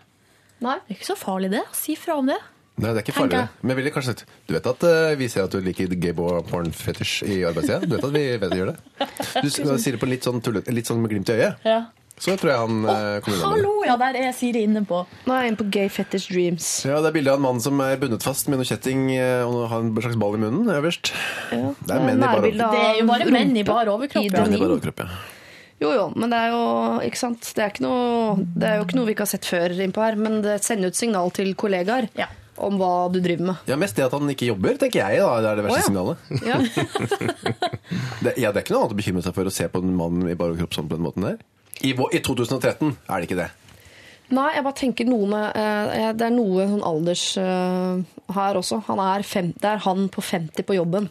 Nei. 0.65 0.79
Det 0.87 0.95
er 0.95 0.99
ikke 0.99 1.11
så 1.13 1.19
farlig 1.21 1.53
det, 1.53 1.63
å 1.69 1.77
si 1.77 1.97
fra 2.01 2.17
om 2.23 2.33
det. 2.33 2.41
Nei, 2.75 2.89
det 2.91 2.97
er 2.97 3.05
ikke 3.05 3.15
farlig. 3.15 3.43
det. 3.45 3.67
Men 3.69 3.77
ville 3.79 3.91
kanskje 3.95 4.15
sagt 4.17 4.31
Du 4.49 4.55
vet 4.57 4.65
at 4.67 4.81
uh, 4.83 5.13
vi 5.15 5.29
ser 5.31 5.45
at 5.47 5.53
du 5.55 5.61
liker 5.63 5.93
gay 5.95 6.11
boy 6.17 6.41
porn 6.49 6.73
fetish 6.75 7.21
i 7.23 7.45
arbeidstida? 7.47 7.85
Du 7.87 7.95
vet 7.95 8.07
at 8.09 8.15
vi 8.17 8.25
vet 8.33 8.49
at 8.49 8.57
gjøre 8.57 8.59
gjør 8.59 8.73
det? 8.73 9.45
Du 9.45 9.77
sier 9.85 9.95
det 9.95 10.01
på 10.03 10.09
litt 10.11 10.27
sånn, 10.27 10.41
tullet, 10.43 10.71
litt 10.75 10.91
sånn 10.91 10.99
med 11.05 11.13
glimt 11.15 11.31
i 11.31 11.37
øyet. 11.37 11.69
Ja. 11.69 11.85
Så 12.23 12.37
tror 12.39 12.51
jeg 12.53 12.61
han 12.61 12.85
eh, 12.87 13.17
kommer. 13.25 13.41
Hallo, 13.43 13.73
ja, 13.85 13.97
der 13.99 14.17
er 14.21 14.33
Siri 14.37 14.63
inne 14.69 14.85
på. 14.87 15.01
Nå 15.27 15.35
er 15.35 15.45
jeg 15.45 15.53
inne 15.53 15.59
på 15.61 15.67
Gay 15.75 15.89
Fetish 15.91 16.31
Dreams. 16.31 16.69
Ja, 16.87 17.01
Det 17.03 17.11
er 17.11 17.17
bilde 17.17 17.33
av 17.35 17.41
en 17.41 17.47
mann 17.49 17.61
som 17.65 17.81
er 17.83 17.99
bundet 18.01 18.23
fast 18.25 18.47
med 18.49 18.61
noe 18.61 18.69
kjetting 18.69 19.09
eh, 19.17 19.43
og 19.43 19.65
har 19.73 19.83
en 19.83 19.91
slags 19.99 20.19
ball 20.23 20.37
i 20.39 20.43
munnen 20.45 20.71
øverst. 20.77 21.11
Det 21.51 21.59
er 21.91 22.05
menn 22.07 22.21
i 22.21 22.23
bare 22.23 22.39
Nærbilde 22.39 22.69
Det 22.71 22.85
er 22.87 23.01
jo 23.01 23.09
bare 23.11 23.31
menn 23.35 23.57
i 23.59 23.65
bar 23.67 23.91
overkropp, 23.97 24.29
ja. 24.31 24.31
menn 24.31 24.55
i 24.55 24.61
dronning. 24.61 24.69
overkropp, 24.79 25.03
ja. 25.03 25.11
Jo, 25.83 25.91
jo, 25.91 26.05
men 26.15 26.31
det 26.31 26.39
er 26.39 26.53
jo 26.55 26.63
ikke 27.11 27.19
sant? 27.19 27.49
Det 27.51 27.61
er, 27.65 27.73
ikke 27.75 27.83
noe, 27.85 28.47
det 28.55 28.69
er 28.71 28.77
jo 28.79 28.85
ikke 28.87 28.97
noe 29.01 29.09
vi 29.11 29.15
ikke 29.17 29.25
har 29.27 29.33
sett 29.35 29.49
før 29.51 29.75
innpå 29.85 30.05
her, 30.07 30.15
men 30.17 30.39
det 30.45 30.61
sender 30.65 30.95
ut 30.95 30.97
signal 30.97 31.35
til 31.35 31.51
kollegaer 31.59 32.07
Ja. 32.17 32.29
om 32.63 32.79
hva 32.79 32.93
du 33.13 33.19
driver 33.19 33.51
med. 33.51 33.67
Ja, 33.69 33.77
Mest 33.83 33.99
det 33.99 34.07
at 34.07 34.15
han 34.15 34.31
ikke 34.31 34.47
jobber, 34.53 34.79
tenker 34.81 35.03
jeg 35.03 35.19
da, 35.21 35.33
det 35.43 35.51
er 35.51 35.59
det 35.59 35.67
verste 35.67 35.83
oh, 35.83 35.83
ja. 35.83 35.89
signalet. 35.91 36.17
Ja. 36.47 37.59
Det, 38.25 38.33
ja, 38.41 38.49
det 38.55 38.61
er 38.61 38.63
ikke 38.65 38.73
noe 38.73 38.85
annet 38.87 38.95
å 38.95 38.97
bekymre 38.97 39.23
seg 39.27 39.35
for 39.37 39.49
å 39.49 39.53
se 39.53 39.67
på 39.69 39.81
en 39.83 39.91
mann 39.99 40.23
i 40.31 40.35
bare 40.39 40.55
overkropp 40.55 40.73
sånn 40.79 40.87
på 40.89 40.97
den 40.97 41.05
måten 41.05 41.27
der. 41.27 41.35
I, 41.83 41.91
I 41.91 42.21
2013 42.23 42.95
er 43.09 43.19
det 43.19 43.29
ikke 43.29 43.41
det. 43.43 43.51
Nei, 44.35 44.51
jeg 44.55 44.65
bare 44.65 44.79
tenker 44.79 45.09
noe 45.09 45.27
med 45.29 45.59
eh, 45.61 46.07
Det 46.17 46.25
er 46.27 46.33
noe 46.33 46.65
sånn 46.71 46.85
alders 46.87 47.25
eh, 47.41 47.99
her 48.35 48.61
også. 48.61 48.81
Han 48.89 49.03
er 49.05 49.27
fem, 49.27 49.53
det 49.61 49.69
er 49.75 49.83
han 49.85 50.09
på 50.13 50.25
50 50.25 50.65
på 50.65 50.79
jobben. 50.79 51.11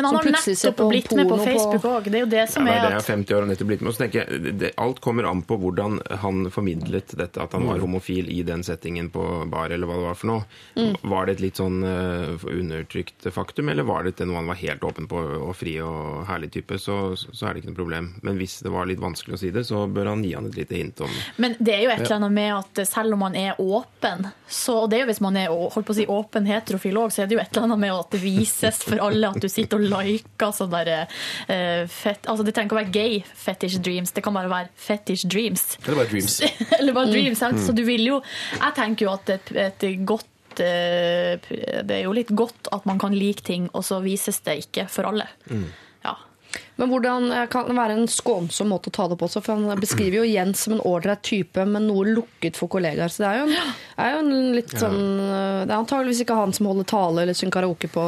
Men 0.00 0.08
han 0.08 0.16
har 0.16 0.30
nettopp 0.32 0.76
på 0.76 0.88
blitt 0.88 1.12
med 1.18 1.28
på 1.28 1.38
Facebook 1.44 1.84
òg. 1.90 2.08
Det 2.08 2.20
er 2.20 2.24
jo 2.24 2.30
det 2.32 2.40
Ja, 2.40 2.46
som 2.48 2.64
det 2.64 2.72
er 2.72 2.80
at 2.80 2.86
det 2.86 2.94
er 2.94 3.02
at 3.02 3.10
50 3.10 3.36
år 3.36 3.44
han 3.44 3.52
nettopp 3.52 3.70
blitt 3.70 3.82
med. 3.84 3.90
Og 3.90 3.96
så 3.96 4.02
tenker 4.04 4.22
jeg, 4.22 4.40
det, 4.44 4.52
det, 4.62 4.70
Alt 4.80 5.02
kommer 5.04 5.28
an 5.28 5.42
på 5.44 5.58
hvordan 5.60 6.00
han 6.24 6.46
formidlet 6.54 7.12
dette, 7.20 7.42
at 7.42 7.56
han 7.56 7.66
var 7.68 7.82
homofil 7.82 8.30
i 8.32 8.40
den 8.46 8.64
settingen 8.66 9.10
på 9.12 9.26
bar, 9.50 9.70
eller 9.74 9.90
hva 9.90 9.98
det 9.98 10.06
var 10.08 10.18
for 10.18 10.32
noe. 10.32 10.46
Mm. 10.78 10.94
Var 11.12 11.28
det 11.28 11.36
et 11.36 11.44
litt 11.44 11.60
sånn 11.60 11.84
uh, 11.84 12.48
undertrykt 12.48 13.28
faktum, 13.34 13.68
eller 13.72 13.86
var 13.88 14.08
det 14.08 14.24
noe 14.24 14.40
han 14.40 14.50
var 14.50 14.60
helt 14.60 14.84
åpen 14.86 15.08
på 15.10 15.20
og 15.20 15.52
fri 15.56 15.76
og 15.84 16.24
herlig 16.28 16.52
type, 16.56 16.78
så, 16.80 17.12
så 17.16 17.46
er 17.46 17.54
det 17.54 17.62
ikke 17.62 17.72
noe 17.72 17.80
problem. 17.80 18.10
Men 18.26 18.40
hvis 18.40 18.60
det 18.64 18.72
var 18.72 18.88
litt 18.88 19.02
vanskelig 19.02 19.36
å 19.36 19.40
si 19.40 19.52
det, 19.54 19.66
så 19.68 19.84
bør 19.90 20.12
han 20.14 20.24
gi 20.24 20.34
han 20.36 20.48
et 20.50 20.58
lite 20.62 20.78
hint 20.78 21.04
om 21.04 21.12
Men 21.42 21.56
det 21.58 21.76
er 21.76 21.84
jo 21.84 21.92
et 21.94 22.04
eller 22.04 22.16
annet 22.20 22.36
med 22.36 22.54
at 22.56 22.82
selv 22.88 23.16
om 23.16 23.24
man 23.26 23.36
er 23.38 23.60
åpen, 23.60 24.28
så, 24.46 24.80
og 24.84 24.90
det 24.90 24.98
er 24.98 25.04
jo 25.04 25.10
hvis 25.12 25.22
man 25.24 25.38
er 25.40 25.52
holdt 25.52 25.86
på 25.86 25.94
å 25.94 25.98
si, 26.00 26.06
åpen 26.10 26.48
heterofil 26.48 27.00
òg, 27.02 27.14
så 27.14 27.24
er 27.24 27.30
det 27.30 27.38
jo 27.38 27.42
et 27.42 27.52
eller 27.52 27.68
annet 27.68 27.82
med 27.84 27.94
at 27.96 28.14
det 28.14 28.22
vises 28.22 28.82
for 28.86 29.02
alle 29.04 29.30
at 29.30 29.40
du 29.42 29.48
sitter 29.50 29.80
og 29.80 29.89
liker 29.90 30.54
sånn 30.56 30.72
derre 30.72 31.02
uh, 31.06 31.84
fett, 31.90 32.26
Altså 32.30 32.46
det 32.46 32.54
trenger 32.56 32.70
ikke 32.70 32.78
å 32.78 32.80
være 32.80 32.94
gay 32.94 33.20
fetish 33.44 33.78
dreams, 33.84 34.14
det 34.16 34.24
kan 34.24 34.36
bare 34.36 34.50
være 34.52 34.70
fetish 34.78 35.26
dreams. 35.30 35.66
Eller 35.84 36.00
bare 36.02 36.10
dreams. 36.12 36.40
Eller 36.78 36.96
bare 36.96 37.12
dreams. 37.12 37.38
sant? 37.42 37.60
Så 37.62 37.74
du 37.76 37.84
vil 37.86 38.04
jo 38.06 38.20
Jeg 38.56 38.76
tenker 38.78 39.06
jo 39.06 39.12
at 39.14 39.34
et, 39.36 39.52
et 39.66 39.86
godt 40.06 40.62
eh, 40.62 41.36
Det 41.40 41.94
er 41.96 42.04
jo 42.04 42.14
litt 42.16 42.32
godt 42.36 42.70
at 42.74 42.88
man 42.88 43.00
kan 43.02 43.14
like 43.16 43.44
ting, 43.46 43.68
og 43.74 43.84
så 43.86 44.00
vises 44.04 44.40
det 44.46 44.58
ikke 44.66 44.88
for 44.92 45.10
alle. 45.10 45.28
Ja. 45.50 45.62
Men 46.80 46.88
hvordan 46.88 47.26
eh, 47.34 47.46
kan 47.52 47.68
det 47.68 47.76
være 47.76 47.96
en 47.98 48.08
skånsom 48.10 48.70
måte 48.72 48.90
å 48.90 48.94
ta 48.96 49.06
det 49.10 49.18
på 49.20 49.26
også? 49.28 49.42
For 49.44 49.58
han 49.58 49.80
beskriver 49.82 50.22
jo 50.22 50.28
Jens 50.30 50.64
som 50.64 50.74
en 50.76 50.82
ålreit 50.88 51.22
type, 51.26 51.64
men 51.68 51.86
noe 51.88 52.06
lukket 52.08 52.56
for 52.58 52.72
kollegaer. 52.72 53.12
Så 53.12 53.22
det 53.24 53.28
er 53.30 53.38
jo 53.40 53.44
en, 53.50 53.74
er 54.00 54.14
jo 54.14 54.22
en 54.22 54.32
litt 54.56 54.72
sånn 54.72 54.98
eh, 55.26 55.60
Det 55.66 55.74
er 55.74 55.76
antageligvis 55.76 56.24
ikke 56.24 56.38
han 56.40 56.54
som 56.56 56.70
holder 56.70 56.88
tale 56.90 57.24
eller 57.26 57.36
synger 57.38 57.58
karaoke 57.58 57.90
på 57.92 58.06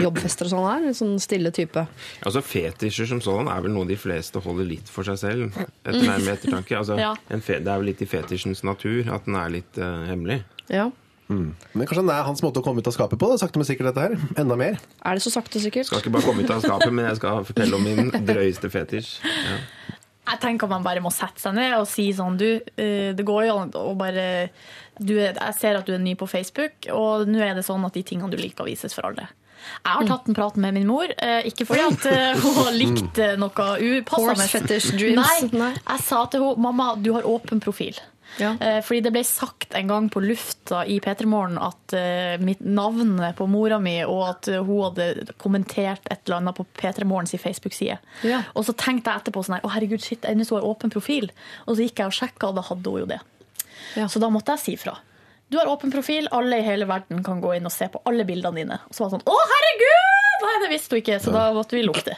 jobbfester 0.00 0.48
og 0.48 0.54
sånn 0.54 0.66
her. 0.70 0.88
En 0.88 0.98
sånn 0.98 1.14
stille 1.22 1.52
type. 1.54 1.86
Altså 2.24 2.44
Fetisjer 2.44 3.10
som 3.12 3.22
sådan 3.24 3.52
er 3.52 3.64
vel 3.66 3.76
noe 3.76 3.88
de 3.88 3.98
fleste 4.00 4.42
holder 4.44 4.68
litt 4.72 4.90
for 4.90 5.06
seg 5.06 5.20
selv, 5.20 5.62
etter 5.84 6.00
nærmere 6.10 6.38
ettertanke. 6.38 6.78
Altså, 6.80 6.98
Ja. 7.00 7.14
det 7.28 7.60
er 7.60 7.78
vel 7.78 7.88
litt 7.92 8.02
i 8.02 8.08
fetisjens 8.08 8.64
natur 8.66 9.10
at 9.12 9.26
den 9.28 9.36
er 9.38 9.52
litt 9.52 9.78
uh, 9.80 10.04
hemmelig. 10.08 10.40
Ja. 10.72 10.88
Men 11.28 11.86
kanskje 11.88 12.04
det 12.06 12.14
er 12.14 12.26
hans 12.28 12.42
måte 12.44 12.60
å 12.60 12.64
komme 12.66 12.82
ut 12.84 12.88
av 12.90 12.94
skapet 12.96 13.18
på? 13.20 13.28
Da, 13.32 13.38
sakte, 13.40 13.58
men 13.60 13.66
sikkert 13.68 13.90
dette 13.92 14.04
her. 14.04 14.16
Enda 14.42 14.56
mer. 14.60 14.76
Er 15.04 15.16
det 15.18 15.24
så 15.24 15.32
sakte 15.32 15.58
og 15.60 15.64
sikkert? 15.64 15.88
Skal 15.88 16.02
ikke 16.02 16.12
bare 16.14 16.26
komme 16.28 16.44
ut 16.44 16.50
av 16.52 16.60
skapet, 16.64 16.92
men 16.92 17.06
jeg 17.08 17.16
skal 17.22 17.44
fortelle 17.48 17.78
om 17.78 17.84
min 17.86 18.10
drøyeste 18.28 18.70
fetisj. 18.72 19.14
Ja. 19.24 19.58
Jeg 20.24 20.40
tenker 20.40 20.68
man 20.70 20.84
bare 20.86 21.02
må 21.04 21.10
sette 21.12 21.36
seg 21.42 21.52
ned 21.52 21.74
og 21.76 21.84
si 21.84 22.06
sånn 22.16 22.38
Du, 22.40 22.46
eh, 22.80 23.10
det 23.12 23.26
går 23.28 23.42
jo 23.44 23.56
an 23.60 23.72
å 23.76 23.90
bare 24.00 24.22
du, 24.96 25.18
er- 25.20 25.36
Jeg 25.36 25.54
ser 25.58 25.76
at 25.76 25.84
du 25.84 25.92
er 25.92 25.98
ny 26.00 26.14
på 26.16 26.24
Facebook, 26.30 26.86
og 26.96 27.26
nå 27.28 27.42
er 27.44 27.52
det 27.58 27.64
sånn 27.66 27.84
at 27.84 27.92
de 27.92 28.02
tingene 28.02 28.30
du 28.32 28.38
liker, 28.40 28.64
vises 28.64 28.94
for 28.96 29.04
alle. 29.10 29.26
Jeg 29.84 29.92
har 29.98 30.06
tatt 30.08 30.26
en 30.28 30.34
prat 30.36 30.56
med 30.60 30.74
min 30.76 30.86
mor, 30.88 31.04
eh, 31.18 31.42
ikke 31.48 31.66
fordi 31.68 31.84
at 31.90 32.06
eh, 32.08 32.38
hun 32.44 32.56
har 32.62 32.72
likt 32.72 33.20
noe 33.40 33.50
upassende. 33.50 34.32
Horse 34.32 34.48
fetish 34.48 34.90
dreams. 34.96 35.20
Nei, 35.20 35.50
Nei. 35.60 35.70
jeg 35.76 36.00
sa 36.08 36.24
til 36.32 36.40
henne 36.44 36.60
mamma, 36.70 36.94
du 37.00 37.12
har 37.16 37.28
åpen 37.28 37.60
profil. 37.64 37.96
Ja. 38.40 38.54
Eh, 38.60 38.80
Fordi 38.84 39.00
det 39.04 39.12
ble 39.14 39.22
sagt 39.26 39.74
en 39.78 39.90
gang 39.90 40.08
på 40.12 40.22
lufta 40.24 40.82
i 40.90 40.98
P3 41.02 41.28
Morgen 41.30 41.58
at 41.62 41.94
eh, 41.96 42.34
mitt 42.42 42.62
navn 42.64 43.16
på 43.36 43.46
mora 43.50 43.78
mi, 43.82 43.96
og 44.04 44.22
at 44.28 44.50
eh, 44.50 44.62
hun 44.64 44.88
hadde 44.88 45.36
kommentert 45.40 46.06
et 46.10 46.24
eller 46.24 46.40
annet 46.40 46.58
på 46.58 46.66
P3 46.80 47.06
Morgens 47.08 47.36
Facebook-side. 47.38 47.98
Ja. 48.26 48.42
Og 48.54 48.66
så 48.68 48.76
tenkte 48.78 49.12
jeg 49.12 49.24
etterpå 49.24 49.44
sånn 49.44 49.58
her, 49.58 49.66
å 49.66 49.72
herregud, 49.74 50.02
shit, 50.04 50.26
ennå 50.28 50.46
så 50.48 50.58
har 50.58 50.68
åpen 50.68 50.92
profil. 50.94 51.30
Og 51.66 51.76
så 51.76 51.86
gikk 51.86 52.02
jeg 52.02 52.12
og 52.12 52.18
sjekka, 52.18 52.50
og 52.50 52.58
da 52.58 52.66
hadde 52.70 52.94
hun 52.94 53.04
jo 53.04 53.10
det. 53.14 53.20
Ja. 53.98 54.08
Så 54.10 54.22
da 54.22 54.30
måtte 54.32 54.56
jeg 54.56 54.64
si 54.64 54.78
fra. 54.80 54.96
Du 55.54 55.58
har 55.60 55.68
åpen 55.70 55.92
profil, 55.94 56.26
alle 56.34 56.58
i 56.58 56.64
hele 56.66 56.86
verden 56.90 57.20
kan 57.22 57.38
gå 57.42 57.52
inn 57.54 57.68
og 57.68 57.70
se 57.70 57.86
på 57.92 58.00
alle 58.10 58.24
bildene 58.26 58.58
dine. 58.58 58.78
Og 58.88 58.96
så 58.96 59.04
var 59.04 59.12
det 59.12 59.20
sånn, 59.20 59.28
å 59.30 59.36
herregud! 59.52 60.10
Nei, 60.44 60.54
det 60.64 60.70
visste 60.72 60.96
hun 60.96 61.00
ikke, 61.00 61.18
så 61.22 61.32
da 61.32 61.44
måtte 61.54 61.76
vi 61.78 61.84
lukte. 61.86 62.16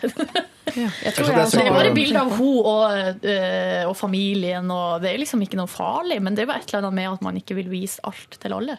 Ja. 0.76 0.89
Jeg 1.05 1.12
tror 1.16 1.28
jeg 1.28 1.34
det 1.37 1.41
er 1.41 1.45
også 1.47 1.61
det 1.61 1.66
er 1.70 1.76
bare 1.76 1.91
bilde 1.97 2.20
av 2.20 2.32
hun 2.37 2.57
og, 2.68 3.20
øh, 3.30 3.82
og 3.89 3.95
familien, 3.97 4.66
og 4.72 5.05
det 5.05 5.12
er 5.12 5.20
liksom 5.22 5.45
ikke 5.45 5.57
noe 5.61 5.70
farlig, 5.70 6.18
men 6.24 6.34
det 6.37 6.43
er 6.47 6.49
bare 6.51 6.64
et 6.64 6.72
eller 6.72 6.82
annet 6.82 6.97
med 6.99 7.11
at 7.12 7.22
man 7.24 7.39
ikke 7.41 7.57
vil 7.57 7.68
vise 7.70 8.03
alt 8.09 8.37
til 8.43 8.57
alle. 8.57 8.74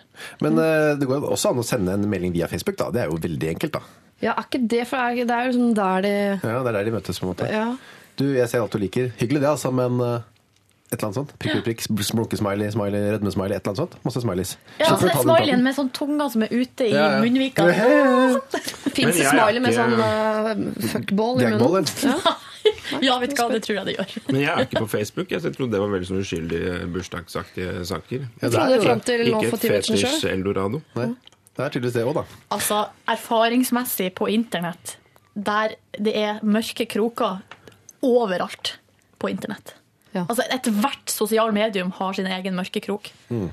Men 0.45 0.59
eh, 0.61 0.91
det 0.99 1.07
går 1.09 1.25
også 1.29 1.53
an 1.53 1.61
å 1.63 1.65
sende 1.65 1.95
en 1.97 2.05
melding 2.11 2.33
via 2.35 2.49
Facebook. 2.51 2.77
da. 2.81 2.89
Det 2.93 3.01
er 3.05 3.13
jo 3.13 3.17
veldig 3.23 3.49
enkelt. 3.53 3.77
da. 3.79 3.81
Ja, 4.25 4.33
er 4.33 4.45
ikke 4.49 4.63
det 4.73 4.83
for 4.89 5.13
Det 5.21 5.29
er 5.29 5.45
jo 5.47 5.53
liksom 5.53 5.73
der 5.77 6.01
de 6.05 6.13
Ja, 6.41 6.57
Det 6.65 6.71
er 6.73 6.77
der 6.79 6.89
de 6.89 6.95
møtes. 6.97 7.19
på 7.21 7.25
en 7.27 7.31
måte. 7.35 7.49
Ja. 7.53 7.67
Du, 8.17 8.25
Jeg 8.33 8.49
ser 8.49 8.65
alt 8.65 8.73
du 8.73 8.81
liker. 8.81 9.11
Hyggelig 9.21 9.41
det, 9.45 9.49
altså, 9.55 9.71
men 9.71 10.01
eh, 10.01 10.25
Et 10.87 10.95
eller 10.95 11.09
annet 11.09 11.17
sånt. 11.19 11.31
Prikk, 11.35 11.65
prikk, 11.65 11.81
prikk, 11.83 12.03
smoke-smiley, 12.07 12.69
smiley, 12.71 13.09
rødme-smiley, 13.11 13.57
et 13.57 13.59
eller 13.59 13.73
annet 13.73 13.81
sånt. 13.81 13.95
Masse 14.05 14.21
smileys. 14.23 14.53
Ja, 14.79 14.93
altså, 14.93 15.09
smileyen 15.19 15.65
med 15.65 15.75
sånn 15.75 15.89
tunga 15.91 16.29
som 16.31 16.45
er 16.45 16.53
ute 16.53 16.87
i 16.87 16.93
Ja, 16.93 17.09
ja. 17.17 17.23
munnvika. 17.23 17.65
Fins 18.95 19.19
det 19.19 19.25
smiley 19.27 19.59
med 19.65 19.75
sånn 19.75 19.97
uh, 19.99 20.53
fuckball 20.93 21.43
i 21.43 21.49
munnen? 21.57 21.89
Ja, 22.99 23.13
vet 23.19 23.31
du 23.31 23.39
hva, 23.39 23.47
det 23.51 23.61
tror 23.63 23.77
jeg 23.77 23.87
det 23.87 23.93
gjør. 23.95 24.13
Men 24.27 24.41
jeg 24.41 24.49
er 24.51 24.65
ikke 24.65 24.81
på 24.83 24.89
Facebook. 24.91 25.31
Jeg, 25.31 25.39
så 25.43 25.51
trodde 25.55 25.75
det 25.75 25.79
var 25.79 25.91
veldig 25.93 26.07
sånn 26.09 26.19
uskyldige 26.19 26.73
bursdagsaktige 26.91 27.85
saker. 27.87 28.25
Ja, 28.41 28.49
det 28.51 28.59
er 28.59 28.83
det. 28.83 29.17
Ikke 29.29 29.47
et 29.47 29.61
ti 29.61 29.71
fetisj-eldorado. 29.71 30.81
Det 30.95 31.63
er 31.63 31.71
tydeligvis 31.73 31.95
det 31.95 32.03
òg, 32.05 32.19
da. 32.19 32.25
Altså, 32.53 32.81
erfaringsmessig 33.09 34.11
på 34.19 34.27
internett, 34.33 34.97
der 35.33 35.77
det 35.95 36.13
er 36.19 36.43
mørke 36.45 36.85
kroker 36.91 37.39
overalt 38.05 38.75
på 39.17 39.31
internett. 39.31 39.77
Ja. 40.17 40.25
Altså, 40.25 40.45
Ethvert 40.53 41.13
sosial 41.13 41.53
medium 41.55 41.93
har 41.99 42.17
sin 42.17 42.27
egen 42.27 42.57
mørkekrok. 42.57 43.11
Mm. 43.29 43.47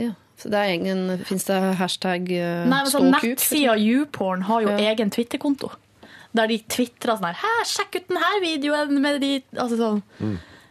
Ja. 0.00 0.12
Så 0.36 0.50
det 0.52 0.60
er 0.60 0.74
egen 0.74 1.22
Fins 1.24 1.46
det 1.48 1.56
hashtag 1.78 2.26
uh, 2.28 2.66
Nei, 2.68 2.82
men 2.84 2.90
så? 2.92 3.00
Nettsida 3.00 3.76
YouPorn 3.80 4.42
har 4.50 4.66
jo 4.66 4.74
Ja. 4.74 4.92
egen 4.92 5.10
Twitter-konto. 5.14 5.70
Der 6.36 6.50
de 6.50 6.58
tvitrer 6.68 7.16
sånn 7.16 7.30
her 7.30 7.38
Hæ, 7.40 7.52
sjekk 7.70 7.96
ut 7.96 8.10
denne 8.10 8.34
videoen 8.44 9.00
med 9.00 9.22
de 9.24 9.30
Altså 9.56 9.78
sånn. 9.80 10.02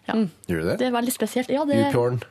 Ja. 0.05 0.19
Gjør 0.45 0.61
du 0.61 0.67
det? 0.69 0.77
Det 0.83 0.87
er 0.91 0.93
veldig 0.93 1.13
spesielt. 1.15 1.49
Ja, 1.49 1.65
det 1.65 1.79
Youporn. 1.81 2.21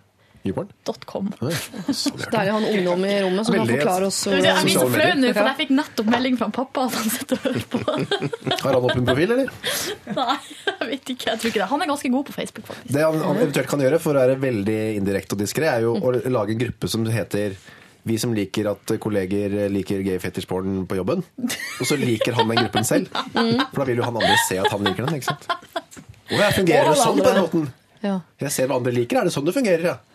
Youporn? 0.45 0.69
.com. 1.09 1.31
er 1.41 2.51
han 2.53 2.65
ungdom 2.69 3.05
i 3.09 3.13
rommet 3.25 3.47
som 3.47 3.55
kan 3.57 3.69
forklare 3.71 4.09
oss 4.11 4.19
Jeg 4.29 4.43
blir 4.67 4.75
så 4.77 4.89
flau 4.93 5.13
nå, 5.17 5.31
for 5.33 5.49
jeg 5.49 5.57
fikk 5.63 5.71
nettopp 5.73 6.11
melding 6.13 6.35
fra 6.37 6.49
pappa 6.53 6.83
at 6.85 6.99
han 6.99 7.13
sitter 7.15 7.39
og 7.39 7.47
hører 7.47 7.63
på. 7.73 7.79
Har 8.65 8.77
han 8.77 8.89
åpen 8.91 9.07
profil, 9.09 9.33
eller? 9.39 9.55
Nei, 10.19 10.35
jeg 10.69 10.91
vet 10.91 11.15
ikke. 11.15 11.31
Jeg 11.31 11.41
tror 11.41 11.51
ikke 11.51 11.63
det. 11.63 11.69
Han 11.71 11.85
er 11.87 11.91
ganske 11.95 12.11
god 12.17 12.29
på 12.29 12.35
Facebook, 12.37 12.67
faktisk. 12.69 12.93
Det 12.93 13.07
han, 13.07 13.17
han 13.25 13.41
eventuelt 13.41 13.71
kan 13.73 13.85
gjøre 13.87 14.03
for 14.05 14.19
å 14.19 14.27
være 14.27 14.37
veldig 14.43 14.77
indirekte 14.99 15.39
og 15.39 15.41
diskré, 15.47 15.71
er 15.73 15.87
jo 15.87 15.97
å 15.97 16.13
lage 16.37 16.53
en 16.53 16.63
gruppe 16.67 16.93
som 16.93 17.09
heter 17.09 17.57
vi 18.05 18.19
som 18.21 18.37
liker 18.37 18.69
at 18.69 18.91
kolleger 19.01 19.55
liker 19.73 20.03
gay 20.05 20.21
fetish-porn 20.21 20.83
på 20.85 20.99
jobben. 20.99 21.25
Og 21.41 21.89
så 21.89 21.97
liker 21.97 22.37
han 22.37 22.53
den 22.53 22.67
gruppen 22.67 22.85
selv. 22.85 23.09
For 23.33 23.81
da 23.81 23.87
vil 23.89 24.03
jo 24.03 24.05
han 24.11 24.21
andre 24.21 24.37
se 24.45 24.61
at 24.61 24.69
han 24.69 24.85
liker 24.85 25.07
den. 25.07 25.23
ikke 25.23 25.31
sant? 25.31 25.49
Å, 25.49 26.37
jeg 26.37 26.57
fungerer 26.59 26.93
det 26.93 26.99
sånn 27.01 27.17
på 27.23 27.31
den 27.31 27.41
måten? 27.47 27.71
Ja. 28.05 28.19
Jeg 28.45 28.53
ser 28.53 28.69
hva 28.69 28.77
andre 28.77 28.93
liker. 28.93 29.23
Er 29.23 29.31
det 29.31 29.33
sånn 29.33 29.49
det 29.49 29.57
fungerer, 29.57 29.95
ja? 29.95 30.14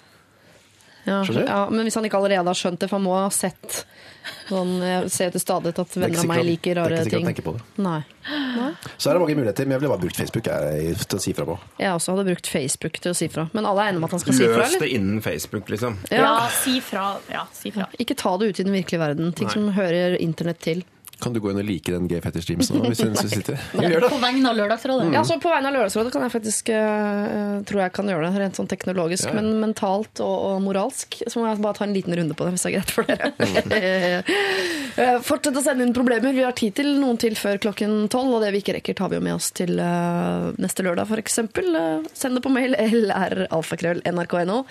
Ja, 1.09 1.19
ja, 1.25 1.59
men 1.73 1.87
hvis 1.87 1.97
han 1.97 2.05
ikke 2.07 2.21
allerede 2.21 2.45
har 2.51 2.59
skjønt 2.59 2.79
det, 2.83 2.89
for 2.91 2.99
han 2.99 3.07
må 3.07 3.15
ha 3.17 3.29
sett 3.33 3.83
sånn, 4.49 4.75
Jeg 4.83 5.11
ser 5.13 5.31
til 5.33 5.41
stadighet 5.41 5.79
at 5.81 5.89
Det 5.89 5.97
er 5.97 6.03
venner 6.05 6.21
av 6.21 6.29
meg 6.29 6.43
liker 6.45 6.77
rare 6.77 7.01
ting. 7.03 7.09
det 7.09 7.09
er 7.09 7.09
ikke 7.09 7.09
sikkert 7.09 7.19
å 7.19 7.25
han 7.25 7.29
tenker 7.33 7.45
på 7.47 7.53
det. 7.55 7.63
Nei. 7.85 8.01
Så 8.97 9.09
er 9.09 9.17
det 9.17 9.21
mange 9.23 9.37
muligheter, 9.39 9.65
men 9.65 9.75
jeg 9.75 9.81
ville 9.83 9.93
bare 9.93 10.03
brukt 10.03 10.19
Facebook 10.19 10.49
jeg, 10.49 10.95
til 11.05 11.17
å 11.17 11.23
si 11.23 11.33
fra 11.37 11.47
på. 11.49 11.57
Jeg 11.79 11.95
også 11.95 12.13
hadde 12.15 12.25
brukt 12.29 12.51
Facebook 12.51 12.99
til 13.01 13.13
å 13.13 13.17
si 13.17 13.29
fra. 13.31 13.47
Men 13.53 13.69
alle 13.69 13.85
er 13.85 13.93
enige 13.93 14.03
om 14.03 14.07
at 14.09 14.15
han 14.17 14.23
skal 14.25 14.37
si 14.37 14.45
fra, 14.45 14.61
Løs 14.65 14.77
det 14.83 14.91
innen 14.95 15.21
Facebook, 15.25 15.69
liksom. 15.73 15.97
Ja, 16.13 16.35
si 16.61 16.77
fra. 16.85 17.07
Ja, 17.31 17.45
si 17.55 17.73
fra. 17.75 17.89
Ikke 17.99 18.17
ta 18.19 18.35
det 18.37 18.51
ut 18.51 18.59
i 18.61 18.67
den 18.67 18.75
virkelige 18.75 19.01
verden. 19.01 19.33
Ting 19.37 19.49
Nei. 19.49 19.53
som 19.53 19.69
hører 19.77 20.17
internett 20.21 20.61
til. 20.65 20.83
Kan 21.19 21.33
du 21.35 21.39
gå 21.43 21.51
inn 21.51 21.59
og 21.59 21.65
like 21.67 21.91
den 21.91 22.07
gay 22.07 22.21
fetish 22.23 22.47
dreams 22.47 22.69
nå? 22.71 22.81
Hvis 22.87 23.01
du 23.03 23.09
du 23.11 23.29
sitter? 23.31 23.59
Ja, 23.79 23.89
gjør 23.91 24.05
det. 24.05 24.09
På 24.13 24.19
vegne 24.21 24.51
av 24.51 24.57
Lørdagsrådet. 24.57 25.09
Ja, 25.13 25.23
så 25.27 25.35
På 25.41 25.51
vegne 25.51 25.69
av 25.69 25.75
Lørdagsrådet 25.75 26.13
kan 26.13 26.23
jeg 26.25 26.33
faktisk 26.33 26.71
uh, 26.71 27.59
tror 27.67 27.83
jeg 27.83 27.93
kan 27.95 28.11
gjøre 28.11 28.29
det, 28.29 28.41
rent 28.43 28.59
sånn 28.59 28.69
teknologisk. 28.71 29.27
Ja. 29.27 29.35
Men 29.39 29.59
mentalt 29.61 30.21
og, 30.23 30.35
og 30.49 30.63
moralsk 30.63 31.19
så 31.25 31.41
må 31.41 31.49
jeg 31.49 31.59
bare 31.65 31.79
ta 31.79 31.87
en 31.87 31.95
liten 31.95 32.15
runde 32.15 32.37
på 32.37 32.47
det, 32.47 32.53
hvis 32.55 32.65
det 32.65 32.71
er 32.71 32.77
greit 32.77 32.93
for 32.95 33.09
dere. 33.09 34.23
uh, 34.95 35.19
Fortsett 35.29 35.59
å 35.59 35.65
sende 35.65 35.87
inn 35.87 35.93
problemer. 35.95 36.35
Vi 36.35 36.45
har 36.45 36.55
tid 36.57 36.77
til 36.79 36.93
noen 37.01 37.19
til 37.21 37.35
før 37.39 37.59
klokken 37.67 38.07
tolv. 38.11 38.37
Og 38.37 38.43
det 38.45 38.53
vi 38.55 38.63
ikke 38.63 38.77
rekker, 38.79 38.97
tar 38.99 39.11
vi 39.11 39.19
jo 39.19 39.25
med 39.25 39.35
oss 39.35 39.51
til 39.59 39.75
uh, 39.81 40.49
neste 40.61 40.85
lørdag, 40.87 41.09
f.eks. 41.09 41.39
Uh, 41.59 42.07
send 42.15 42.39
det 42.39 42.45
på 42.45 42.53
mail 42.53 42.77
lralfakrøll.nrk.no. 43.09 44.63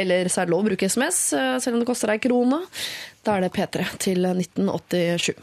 Eller 0.00 0.32
så 0.32 0.42
er 0.42 0.48
det 0.48 0.54
lov 0.56 0.64
å 0.64 0.70
bruke 0.70 0.88
SMS, 0.88 1.22
selv 1.34 1.76
om 1.76 1.82
det 1.82 1.88
koster 1.88 2.12
deg 2.14 2.24
krone. 2.24 2.64
Da 3.26 3.36
er 3.36 3.44
det 3.44 3.52
P3 3.52 3.84
til 4.00 4.24
1987. 4.30 5.34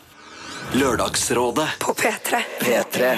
Lørdagsrådet 0.74 1.70
På 1.80 1.94
P3. 1.94 2.42
P3 2.60 3.18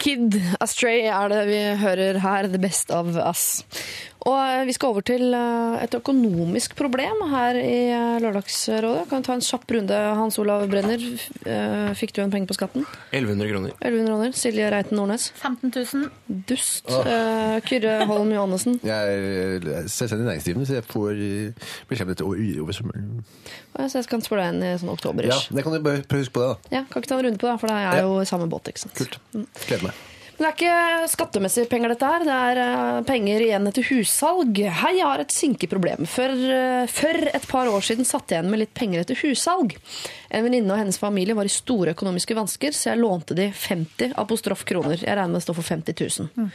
Kid 0.00 0.36
Astray 0.60 1.06
er 1.08 1.28
det 1.32 1.40
vi 1.48 1.60
hører 1.80 2.18
her, 2.20 2.48
The 2.48 2.60
Best 2.60 2.90
of 2.92 3.16
Us. 3.16 3.64
Og 4.28 4.36
eh, 4.36 4.66
vi 4.68 4.74
skal 4.76 4.90
over 4.92 5.04
til 5.06 5.32
eh, 5.32 5.76
et 5.80 5.94
økonomisk 5.96 6.74
problem 6.76 7.22
her 7.30 7.56
i 7.56 7.76
eh, 7.88 8.18
Lørdagsrådet. 8.20 9.06
Kan 9.08 9.22
vi 9.22 9.26
ta 9.30 9.36
en 9.38 9.44
kjapp 9.46 9.72
runde. 9.72 10.00
Hans 10.18 10.36
Olav 10.42 10.66
Brenner, 10.68 11.00
eh, 11.48 11.92
fikk 11.96 12.12
du 12.16 12.20
en 12.24 12.32
penge 12.34 12.50
på 12.50 12.56
skatten? 12.58 12.84
1100 13.14 13.48
kroner. 13.48 13.72
1100 13.80 14.10
kroner. 14.10 14.36
Silje 14.36 14.68
Reiten 14.74 15.00
Nordnes. 15.00 15.30
15 15.40 15.72
000. 15.72 16.10
Dust. 16.50 16.90
Oh. 16.92 17.08
Kyrre 17.64 17.96
Holm 18.10 18.34
Johannessen. 18.36 18.76
Jeg 18.90 19.16
er 19.16 19.88
selvstendig 19.88 20.28
næringsdrivende, 20.28 20.68
så 20.68 20.78
jeg 20.80 20.86
får 20.90 21.24
beskjed 21.88 22.06
om 22.06 22.12
dette 22.12 22.28
over 22.28 22.76
sommeren. 22.76 23.24
Og 23.74 23.90
Så 23.90 24.00
jeg 24.02 24.10
kan 24.10 24.22
spørre 24.24 24.44
deg 24.50 24.54
inn 24.58 24.64
i 24.66 24.76
sånn 24.82 24.92
oktober-ish. 24.92 25.48
det 25.54 25.64
kan 25.64 25.72
du 25.74 25.80
bare 25.84 26.04
prøve 26.04 26.20
å 26.20 26.26
huske 26.26 26.36
på 26.36 26.44
det, 26.44 26.52
da. 26.52 26.76
Ja, 26.76 26.84
kan 26.90 27.00
ikke 27.02 27.12
ta 27.14 27.18
en 27.20 27.26
runde 27.28 27.40
på 27.40 27.48
det, 27.48 27.58
for 27.62 27.72
det 27.72 27.82
er 27.88 28.00
jo 28.04 28.16
i 28.20 28.28
samme 28.28 28.48
båt. 28.52 28.68
ikke 28.72 28.84
sant? 28.84 28.96
Kult. 29.00 29.20
Gleder 29.64 29.88
meg. 29.90 30.06
Det 30.40 30.46
er 30.48 30.54
ikke 30.54 31.08
skattemessige 31.12 31.68
penger, 31.68 31.92
dette 31.92 32.08
her. 32.08 32.22
Det 32.24 32.32
er 32.32 32.58
eh, 32.62 33.00
penger 33.04 33.42
igjen 33.44 33.68
etter 33.68 33.84
hussalg. 33.90 34.56
Hei, 34.78 34.92
jeg 34.96 35.04
har 35.04 35.20
et 35.20 35.34
sinkeproblem. 35.36 36.06
For, 36.08 36.32
eh, 36.32 36.86
for 36.88 37.26
et 37.28 37.44
par 37.50 37.68
år 37.68 37.84
siden 37.84 38.08
satt 38.08 38.32
jeg 38.32 38.38
igjen 38.38 38.48
med 38.48 38.62
litt 38.62 38.72
penger 38.72 39.02
etter 39.02 39.20
hussalg. 39.20 39.74
En 40.32 40.46
venninne 40.46 40.72
og 40.72 40.80
hennes 40.80 40.96
familie 40.96 41.36
var 41.36 41.44
i 41.44 41.52
store 41.52 41.92
økonomiske 41.92 42.38
vansker, 42.38 42.72
så 42.72 42.94
jeg 42.94 43.02
lånte 43.02 43.36
de 43.36 43.50
50 43.52 44.16
apostrof 44.22 44.64
kroner. 44.64 44.96
Jeg 44.96 45.12
regner 45.12 45.34
med 45.34 45.42
det 45.42 45.44
står 45.44 45.60
for 45.60 45.74
50 45.76 46.00
000. 46.24 46.48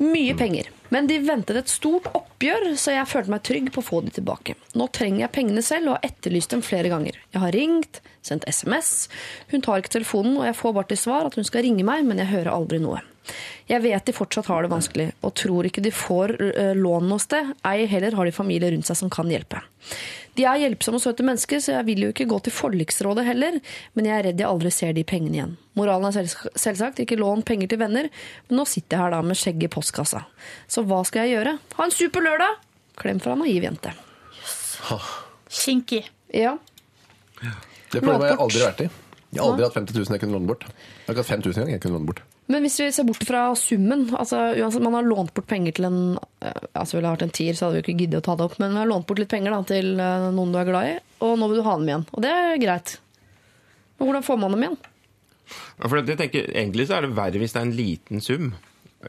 Mye 0.00 0.32
penger. 0.34 0.70
Men 0.88 1.06
de 1.06 1.18
ventet 1.22 1.58
et 1.60 1.70
stort 1.70 2.08
oppgjør, 2.16 2.70
så 2.80 2.94
jeg 2.94 3.08
følte 3.10 3.30
meg 3.34 3.42
trygg 3.46 3.68
på 3.74 3.82
å 3.82 3.84
få 3.84 4.00
de 4.06 4.14
tilbake. 4.16 4.56
Nå 4.74 4.88
trenger 4.96 5.26
jeg 5.26 5.34
pengene 5.34 5.62
selv 5.62 5.90
og 5.90 5.98
har 5.98 6.08
etterlyst 6.08 6.54
dem 6.54 6.64
flere 6.64 6.90
ganger. 6.90 7.18
Jeg 7.34 7.42
har 7.42 7.54
ringt, 7.54 8.00
sendt 8.24 8.48
SMS. 8.48 9.10
Hun 9.52 9.62
tar 9.62 9.82
ikke 9.82 9.92
telefonen, 9.98 10.38
og 10.40 10.48
jeg 10.48 10.56
får 10.56 10.74
bare 10.78 10.90
til 10.90 11.02
svar 11.04 11.28
at 11.28 11.36
hun 11.36 11.46
skal 11.46 11.66
ringe 11.68 11.86
meg, 11.86 12.08
men 12.08 12.22
jeg 12.22 12.32
hører 12.32 12.52
aldri 12.54 12.80
noe. 12.82 13.04
Jeg 13.68 13.84
vet 13.84 14.08
de 14.08 14.14
fortsatt 14.16 14.48
har 14.50 14.64
det 14.64 14.72
vanskelig, 14.72 15.10
og 15.22 15.36
tror 15.38 15.68
ikke 15.68 15.84
de 15.84 15.92
får 15.94 16.34
eh, 16.48 16.72
lån 16.74 17.06
noe 17.12 17.22
sted. 17.22 17.52
Ei 17.68 17.84
heller 17.90 18.16
har 18.18 18.26
de 18.26 18.34
familie 18.34 18.72
rundt 18.72 18.88
seg 18.88 18.98
som 18.98 19.12
kan 19.12 19.30
hjelpe. 19.30 19.60
De 20.40 20.46
er 20.48 20.56
hjelpsomme 20.62 20.96
og 20.96 21.02
søte 21.04 21.24
mennesker, 21.26 21.60
så 21.60 21.74
jeg 21.74 21.84
vil 21.90 22.06
jo 22.06 22.10
ikke 22.14 22.24
gå 22.30 22.38
til 22.46 22.54
forliksrådet 22.56 23.26
heller, 23.26 23.58
men 23.98 24.06
jeg 24.08 24.14
er 24.16 24.26
redd 24.30 24.38
jeg 24.40 24.48
aldri 24.48 24.70
ser 24.72 24.94
de 24.96 25.02
pengene 25.04 25.36
igjen. 25.36 25.50
Moralen 25.76 26.08
er 26.16 26.30
selvsagt 26.56 27.02
ikke 27.04 27.18
lån 27.20 27.42
penger 27.44 27.68
til 27.68 27.80
venner, 27.82 28.08
men 28.48 28.60
nå 28.62 28.64
sitter 28.68 28.96
jeg 28.96 29.02
her 29.04 29.12
da 29.12 29.20
med 29.26 29.36
skjegg 29.36 29.66
i 29.66 29.70
postkassa. 29.74 30.22
Så 30.64 30.86
hva 30.88 31.02
skal 31.04 31.28
jeg 31.28 31.36
gjøre? 31.36 31.58
Ha 31.76 31.84
en 31.84 31.92
super 31.92 32.24
lørdag! 32.24 32.56
Klem 33.00 33.20
fra 33.20 33.36
naiv 33.36 33.68
jente. 33.68 33.92
Yes. 34.40 34.64
Kinky. 35.60 36.00
Ja, 36.32 36.56
Det 37.42 38.00
problemet 38.00 38.24
har 38.24 38.32
jeg 38.32 38.42
aldri 38.46 38.64
vært 38.64 38.84
i. 38.86 38.90
Jeg 39.30 39.44
har 39.44 39.52
aldri 39.52 39.68
hatt 39.68 39.76
50 39.82 40.00
000 40.00 40.16
jeg 40.16 40.24
kunne 40.24 40.38
låne 40.38 40.48
bort. 40.54 40.64
Jeg 40.70 41.10
har 41.10 41.18
ikke 41.18 41.26
hatt 41.26 41.34
5000 41.36 41.60
engang 41.60 41.76
jeg 41.76 41.84
kunne 41.84 42.00
låne 42.00 42.10
bort. 42.14 42.24
Men 42.50 42.64
hvis 42.66 42.80
vi 42.82 42.88
ser 42.90 43.06
bort 43.06 43.22
fra 43.22 43.44
summen 43.58 44.08
altså 44.18 44.40
uansett, 44.58 44.82
Man 44.82 44.96
har 44.98 45.06
lånt 45.06 45.34
bort 45.36 45.46
penger 45.50 45.76
til 45.76 45.86
en 45.86 46.00
eh, 46.42 46.64
altså 46.74 46.98
Ville 46.98 47.12
vært 47.12 47.26
en 47.28 47.34
tier, 47.36 47.54
så 47.54 47.68
hadde 47.68 47.78
vi 47.78 47.84
ikke 47.84 48.00
giddet 48.02 48.22
å 48.22 48.26
ta 48.26 48.34
det 48.38 48.48
opp. 48.48 48.56
Men 48.62 48.74
vi 48.74 48.82
har 48.82 48.90
lånt 48.90 49.06
bort 49.06 49.22
litt 49.22 49.30
penger 49.30 49.54
da, 49.54 49.60
til 49.68 49.92
eh, 50.02 50.30
noen 50.34 50.54
du 50.54 50.58
er 50.58 50.68
glad 50.68 50.88
i, 50.90 50.96
og 51.26 51.36
nå 51.38 51.50
vil 51.50 51.62
du 51.62 51.66
ha 51.68 51.76
dem 51.78 51.92
igjen. 51.92 52.08
Og 52.10 52.24
det 52.24 52.32
er 52.34 52.62
greit. 52.62 52.96
Men 53.98 54.10
hvordan 54.10 54.26
får 54.26 54.40
man 54.42 54.56
dem 54.56 54.66
igjen? 54.66 54.80
Ja, 55.80 56.02
tenker, 56.18 56.50
Egentlig 56.50 56.86
så 56.88 56.98
er 56.98 57.06
det 57.06 57.16
verre 57.16 57.40
hvis 57.42 57.54
det 57.54 57.62
er 57.62 57.68
en 57.68 57.78
liten 57.78 58.22
sum. 58.24 58.52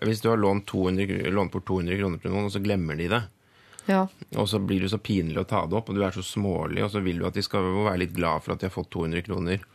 Hvis 0.02 0.22
du 0.24 0.30
har 0.32 0.40
lånt, 0.40 0.68
200, 0.70 1.30
lånt 1.34 1.54
bort 1.54 1.68
200 1.68 2.00
kroner 2.00 2.22
til 2.22 2.34
noen, 2.34 2.48
og 2.48 2.54
så 2.54 2.62
glemmer 2.64 3.00
de 3.00 3.10
det. 3.12 3.22
Ja. 3.90 4.06
Og 4.38 4.48
så 4.50 4.60
blir 4.62 4.84
det 4.84 4.92
så 4.94 5.02
pinlig 5.02 5.42
å 5.42 5.48
ta 5.50 5.66
det 5.68 5.78
opp, 5.78 5.90
og 5.90 5.98
du 5.98 6.04
er 6.06 6.16
så 6.16 6.24
smålig, 6.24 6.84
og 6.86 6.94
så 6.94 7.02
vil 7.04 7.20
du 7.20 7.28
at 7.28 7.36
de 7.36 7.44
skal 7.46 7.66
være 7.88 8.04
litt 8.06 8.16
glad 8.16 8.46
for 8.46 8.54
at 8.54 8.62
de 8.62 8.70
har 8.70 8.76
fått 8.76 8.92
200 8.94 9.26
kroner. 9.26 9.66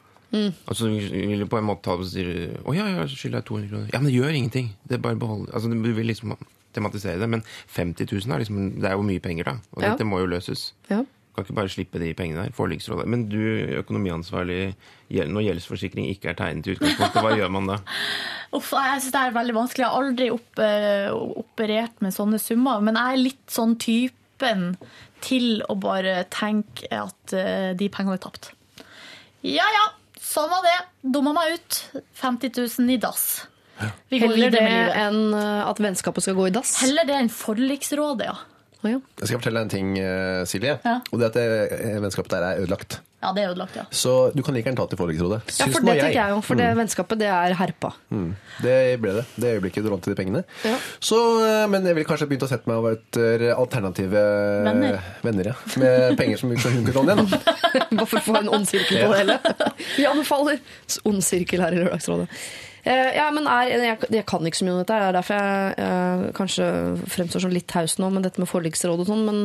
Og 0.68 0.76
du 0.80 0.86
vil 0.90 1.46
på 1.50 1.58
en 1.60 1.66
måte 1.68 1.82
ta 1.86 1.96
og 1.96 2.04
si 2.08 2.22
Å 2.22 2.74
ja, 2.76 2.86
ja, 2.94 3.06
skylder 3.10 3.40
jeg 3.42 3.48
200 3.50 3.70
kroner. 3.72 3.90
Ja, 3.92 4.00
men 4.02 4.10
det 4.10 4.16
gjør 4.18 4.36
ingenting. 4.38 4.70
Det 4.86 4.98
er 4.98 5.02
bare 5.04 5.18
behold 5.20 5.48
Altså, 5.52 5.70
Du 5.72 5.92
vil 5.96 6.06
liksom 6.10 6.36
tematisere 6.76 7.18
det, 7.22 7.28
men 7.32 7.42
50 7.72 8.08
000 8.12 8.32
er 8.36 8.42
liksom 8.44 8.80
Det 8.80 8.88
er 8.90 8.96
jo 8.98 9.04
mye 9.08 9.22
penger, 9.24 9.44
da. 9.52 9.54
Og 9.76 9.82
Ja. 9.82 9.90
dette 9.94 10.04
må 10.08 10.18
jo 10.20 10.26
løses. 10.36 10.72
ja. 10.90 11.02
Kan 11.36 11.44
ikke 11.44 11.54
bare 11.58 11.68
slippe 11.68 11.98
de 12.00 12.14
pengene 12.16 12.46
der. 12.46 12.52
Forliksrådet. 12.56 13.04
Men 13.12 13.26
du, 13.28 13.36
økonomiansvarlig, 13.82 14.70
når 15.12 15.42
gjeldsforsikring 15.44 16.06
ikke 16.08 16.30
er 16.30 16.36
tegnet 16.38 16.64
i 16.70 16.72
utgangspunktet, 16.72 17.20
hva 17.20 17.34
gjør 17.36 17.50
man 17.52 17.66
da? 17.68 17.76
Uff, 18.56 18.70
jeg 18.72 19.02
synes 19.02 19.12
det 19.12 19.20
er 19.20 19.34
veldig 19.36 19.54
vanskelig. 19.58 19.84
Jeg 19.84 19.90
har 19.92 20.00
aldri 20.00 20.30
opp, 20.32 20.62
uh, 20.64 21.42
operert 21.42 22.00
med 22.00 22.14
sånne 22.16 22.40
summer. 22.40 22.80
Men 22.80 22.96
jeg 22.96 23.12
er 23.18 23.20
litt 23.20 23.52
sånn 23.52 23.76
typen 23.84 24.64
til 25.26 25.60
å 25.68 25.76
bare 25.76 26.22
tenke 26.32 26.88
at 26.88 27.36
uh, 27.36 27.76
de 27.76 27.90
pengene 27.92 28.16
er 28.16 28.24
tapt. 28.24 28.54
Ja 29.44 29.68
ja, 29.76 29.84
sånn 30.27 30.51
var 30.51 30.65
det. 30.66 30.78
Dumma 31.15 31.35
meg 31.36 31.57
ut. 31.57 31.78
50 32.19 32.53
000 32.81 32.97
i 32.97 32.98
dass. 33.03 33.47
Ja. 33.78 33.90
Heller 34.11 34.53
det 34.55 34.65
enn 34.65 35.35
eh, 35.36 35.62
at 35.69 35.81
vennskapet 35.82 36.24
skal 36.24 36.36
gå 36.39 36.48
i 36.48 36.55
dass. 36.55 36.78
Heller 36.82 37.09
det 37.09 37.16
enn 37.20 37.32
forliksrådet, 37.32 38.31
ja. 38.31 38.36
Ja. 38.90 39.00
Jeg 39.20 39.28
skal 39.30 39.40
fortelle 39.40 39.60
deg 39.62 39.66
en 39.66 39.74
ting, 39.74 39.92
eh, 39.98 40.44
Silje. 40.48 40.78
Ja. 40.84 41.00
Og 41.12 41.20
det 41.20 41.32
at 41.32 41.36
det, 41.40 42.00
vennskapet 42.04 42.30
der 42.36 42.46
er 42.52 42.62
ødelagt. 42.62 43.00
Ja, 43.22 43.30
det 43.32 43.42
er 43.42 43.50
ødelagt, 43.54 43.74
ja. 43.74 43.82
Så 43.90 44.10
du 44.36 44.42
kan 44.44 44.54
like 44.54 44.68
gjerne 44.68 44.76
ta 44.78 44.84
til 44.86 44.98
forliksrådet. 45.00 45.38
ja, 45.58 45.66
for 45.72 45.80
det 45.82 45.94
tenker 45.96 46.18
jeg 46.18 46.30
jo. 46.34 46.40
For 46.44 46.60
det 46.60 46.66
vennskapet, 46.78 47.18
det 47.18 47.30
er 47.32 47.54
herpa. 47.58 47.90
Mm. 48.12 48.28
Det 48.62 48.76
ble 49.02 49.14
det. 49.16 49.24
Det 49.40 49.54
øyeblikket 49.56 49.86
du 49.86 49.88
lånte 49.90 50.12
de 50.12 50.18
pengene. 50.18 50.44
Ja. 50.68 50.76
Så, 51.00 51.18
eh, 51.46 51.64
men 51.72 51.88
jeg 51.88 51.96
ville 51.96 52.06
kanskje 52.06 52.28
begynt 52.30 52.44
å 52.46 52.50
sette 52.50 52.68
meg 52.70 52.76
over 52.82 52.98
etter 52.98 53.46
alternative 53.56 54.22
Venner. 54.68 55.00
venner 55.24 55.50
ja. 55.50 55.56
Med 55.80 56.16
penger 56.20 56.36
som 56.44 56.52
hun 56.52 56.60
kunne 56.60 56.94
låne 56.94 57.16
igjen. 57.16 57.32
da. 57.32 57.86
Bare 57.96 58.06
for 58.06 58.20
å 58.20 58.24
få 58.28 58.38
en 58.42 58.52
ond 58.60 58.68
sirkel 58.68 59.00
på 59.02 59.10
det 59.14 59.24
hele. 59.24 59.40
Vi 59.96 60.06
anbefaler 60.06 60.60
ond 61.08 61.24
sirkel 61.24 61.64
her 61.64 61.74
i 61.74 61.82
Lørdagsrådet. 61.82 62.28
Eh, 62.86 63.16
ja, 63.16 63.26
men 63.34 63.48
er, 63.50 63.72
jeg, 63.82 63.98
jeg 64.14 64.24
kan 64.30 64.46
ikke 64.46 64.60
så 64.60 64.66
mye 64.66 64.76
om 64.76 64.80
dette. 64.82 64.94
Det 65.02 65.08
er 65.08 65.16
derfor 65.16 65.40
jeg 65.40 65.86
jeg 65.86 66.34
kanskje 66.36 66.66
fremstår 67.10 67.42
som 67.42 67.54
litt 67.54 67.66
taus 67.70 67.96
nå 67.98 68.10
med 68.14 68.26
dette 68.26 68.42
med 68.42 68.50
forliksråd 68.50 69.02
og 69.02 69.08
sånn. 69.10 69.24
Men 69.26 69.40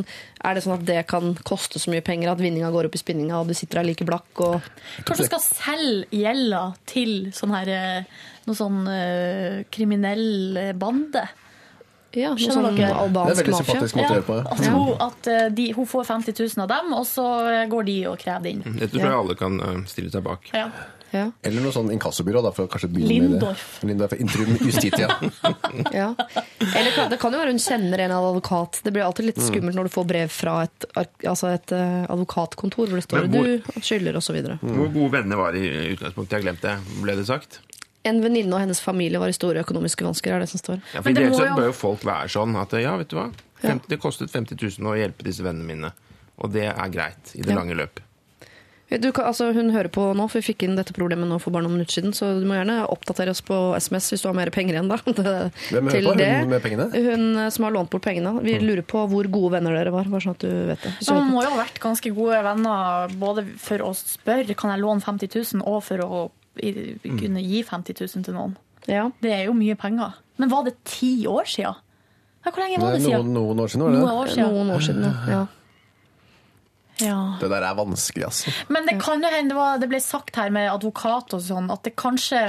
er 0.45 0.57
det 0.57 0.65
sånn 0.65 0.77
at 0.77 0.85
det 0.85 0.99
kan 1.09 1.33
koste 1.47 1.81
så 1.81 1.93
mye 1.93 2.05
penger 2.05 2.31
at 2.33 2.41
vinninga 2.43 2.69
går 2.73 2.89
opp 2.89 2.97
i 2.97 3.01
spinninga, 3.01 3.39
og 3.41 3.49
du 3.49 3.57
sitter 3.57 3.81
der 3.81 3.89
like 3.89 4.05
blakk 4.07 4.43
og 4.45 4.59
Kanskje 5.07 5.25
du 5.25 5.31
skal 5.31 5.45
selge 5.45 6.21
gjelda 6.21 6.63
til 6.89 7.15
sånn 7.35 7.55
her 7.55 7.73
eh, 7.73 8.19
noe 8.45 8.57
sånn 8.57 8.83
uh, 8.89 9.61
kriminell 9.73 10.57
eh, 10.57 10.75
bande? 10.77 11.25
Ja, 12.11 12.33
noe 12.35 12.43
sånn 12.43 12.65
dere? 12.67 12.77
Det 12.77 12.87
er 12.89 12.97
albansk 12.99 13.39
veldig 13.39 13.59
sympatisk 13.61 13.97
måte 13.97 14.07
å 14.09 14.15
gjøre 14.17 14.27
på. 14.27 14.39
At, 14.51 14.63
hun, 14.67 14.89
at 15.05 15.29
eh, 15.31 15.43
de, 15.55 15.67
hun 15.77 15.87
får 15.87 16.07
50 16.09 16.35
000 16.43 16.63
av 16.65 16.71
dem, 16.73 16.95
og 16.97 17.05
så 17.07 17.27
eh, 17.47 17.61
går 17.71 17.87
de 17.87 17.99
og 18.11 18.17
krever 18.19 18.43
det 18.45 18.55
inn. 18.55 18.65
Dette 18.75 18.91
tror 18.95 19.07
jeg 19.07 19.19
alle 19.21 19.37
kan 19.39 19.61
eh, 19.63 19.77
stille 19.89 20.11
seg 20.13 20.25
bak. 20.25 20.49
Ja. 20.53 20.67
Ja, 21.11 21.25
Eller 21.43 21.59
noe 21.61 21.73
sånn 21.75 21.89
inkassobyrå, 21.91 22.41
da, 22.45 22.51
for 22.55 22.67
å 22.67 22.69
kanskje 22.71 22.87
begynne 22.93 23.09
Lindorf. 23.31 23.83
med 23.83 23.97
det. 23.99 24.07
Lindorf. 24.07 24.13
Intrum 24.23 24.53
Justitia. 24.63 25.07
ja. 26.01 26.15
Eller 26.75 26.91
kan- 26.95 27.09
det 27.11 27.19
kan 27.19 27.33
jo 27.35 27.39
være 27.41 27.51
hun 27.51 27.59
kjenner 27.59 27.99
en 28.05 28.11
advokat. 28.15 28.79
Det 28.85 28.93
blir 28.95 29.03
alltid 29.03 29.25
litt 29.25 29.41
skummelt 29.43 29.75
når 29.75 29.89
du 29.89 29.93
får 29.95 30.07
brev 30.07 30.29
fra 30.31 30.53
et, 30.63 30.85
altså 31.27 31.51
et 31.51 31.71
eh, 31.75 32.05
advokatkontor 32.11 32.87
hvor 32.87 32.95
det 33.01 33.03
står 33.03 33.27
hvor- 33.27 33.43
'du 33.43 33.81
skylder' 33.83 34.15
osv. 34.21 34.33
videre 34.39 34.59
Hvor 34.63 34.87
gode 34.93 35.11
venner 35.17 35.35
var 35.35 35.51
de 35.51 35.59
i 35.67 35.91
utgangspunktet? 35.97 36.37
Jeg 36.39 36.43
glemte 36.47 36.61
det. 36.71 36.77
Ble 37.03 37.15
det 37.19 37.25
sagt? 37.27 37.59
En 38.03 38.21
venninne 38.23 38.53
og 38.55 38.59
hennes 38.63 38.79
familie 38.81 39.19
var 39.19 39.27
i 39.29 39.35
store 39.35 39.61
økonomiske 39.61 40.01
vansker, 40.07 40.31
er 40.33 40.39
det 40.39 40.49
som 40.49 40.57
står. 40.63 40.79
Ja, 40.95 41.01
for 41.01 41.09
Ideelt 41.11 41.35
sett 41.35 41.51
bør 41.59 41.67
jo 41.69 41.75
folk 41.77 42.01
være 42.07 42.31
sånn 42.33 42.55
at 42.57 42.71
ja, 42.81 42.95
vet 42.97 43.09
du 43.11 43.17
hva. 43.19 43.27
50, 43.61 43.87
det 43.91 43.99
kostet 44.01 44.31
50 44.31 44.57
000 44.79 44.89
å 44.89 44.95
hjelpe 44.97 45.23
disse 45.27 45.43
vennene 45.43 45.67
mine. 45.67 45.91
Og 46.41 46.49
det 46.51 46.65
er 46.71 46.89
greit 46.89 47.35
i 47.35 47.43
det 47.43 47.51
Ja. 47.53 47.59
lange 47.59 47.75
løp. 47.77 47.99
Du 48.99 49.07
kan, 49.15 49.29
altså, 49.29 49.53
hun 49.55 49.69
hører 49.71 49.87
på 49.93 50.03
nå, 50.17 50.25
for 50.27 50.41
vi 50.41 50.51
fikk 50.51 50.65
inn 50.65 50.73
dette 50.75 50.91
problemet 50.91 51.29
nå 51.29 51.37
for 51.39 51.53
bare 51.55 51.63
noen 51.63 51.77
minutter 51.77 51.95
siden, 52.01 52.11
så 52.11 52.33
du 52.41 52.47
må 52.47 52.57
gjerne 52.57 52.81
oppdatere 52.91 53.31
oss 53.31 53.39
på 53.47 53.55
SMS 53.79 54.09
hvis 54.11 54.25
du 54.25 54.27
har 54.27 54.35
mer 54.35 54.51
penger 54.51 54.75
igjen, 54.75 54.89
da. 54.91 54.97
Hvem 55.05 55.87
hører 55.87 56.07
på? 56.09 56.15
Hun 56.19 56.51
med 56.51 56.65
pengene? 56.65 56.87
Hun 56.91 57.23
eh, 57.39 57.47
som 57.55 57.67
har 57.67 57.75
lånt 57.77 57.91
bort 57.93 58.03
pengene. 58.03 58.33
Vi 58.43 58.57
lurer 58.59 58.83
på 58.83 59.05
hvor 59.11 59.29
gode 59.31 59.53
venner 59.55 59.77
dere 59.79 59.93
var, 59.95 60.09
bare 60.11 60.25
sånn 60.25 60.35
at 60.35 60.43
du 60.43 60.51
vet 60.73 60.83
det. 60.83 60.91
Så 61.07 61.15
man 61.15 61.31
må 61.31 61.45
jo 61.45 61.53
ha 61.53 61.61
vært 61.61 61.79
ganske 61.83 62.11
gode 62.17 62.41
venner 62.49 63.15
både 63.21 63.45
for 63.63 63.85
å 63.87 63.93
spørre 63.95 64.57
kan 64.59 64.73
jeg 64.75 64.83
låne 64.83 65.05
50 65.05 65.31
000, 65.55 65.63
og 65.71 65.79
for 65.87 66.03
å 66.03 66.21
kunne 66.59 67.45
gi 67.45 67.63
50 67.63 68.01
000 68.03 68.27
til 68.27 68.35
noen. 68.35 68.57
Ja. 68.91 69.07
Det 69.23 69.31
er 69.37 69.45
jo 69.47 69.55
mye 69.55 69.77
penger. 69.79 70.19
Men 70.41 70.51
var 70.51 70.67
det 70.67 70.75
ti 70.89 71.13
år 71.29 71.47
siden? 71.47 71.79
Hvor 72.41 72.57
lenge 72.57 72.81
var 72.81 72.95
det 72.97 73.03
siden? 73.05 73.33
noen 73.35 73.59
år 73.61 73.69
siden, 73.69 73.83
var 73.85 73.93
det 73.93 73.99
Noen 74.01 74.19
år 74.19 74.31
siden. 74.31 74.53
Noen 74.55 74.71
år 74.73 74.85
siden, 74.85 75.03
ja. 75.05 75.15
ja. 75.29 75.41
Ja. 77.01 77.37
Det 77.41 77.49
der 77.51 77.63
er 77.67 77.77
vanskelig, 77.77 78.25
altså. 78.29 78.53
Men 78.69 78.87
det 78.89 78.97
kan 79.01 79.23
jo 79.23 79.29
hende, 79.31 79.53
det, 79.53 79.57
var, 79.57 79.79
det 79.81 79.89
ble 79.91 80.01
sagt 80.03 80.37
her 80.39 80.49
med 80.53 80.71
advokat 80.71 81.33
og 81.37 81.43
sånn, 81.45 81.71
at 81.73 81.81
det 81.87 81.95
kanskje 81.99 82.41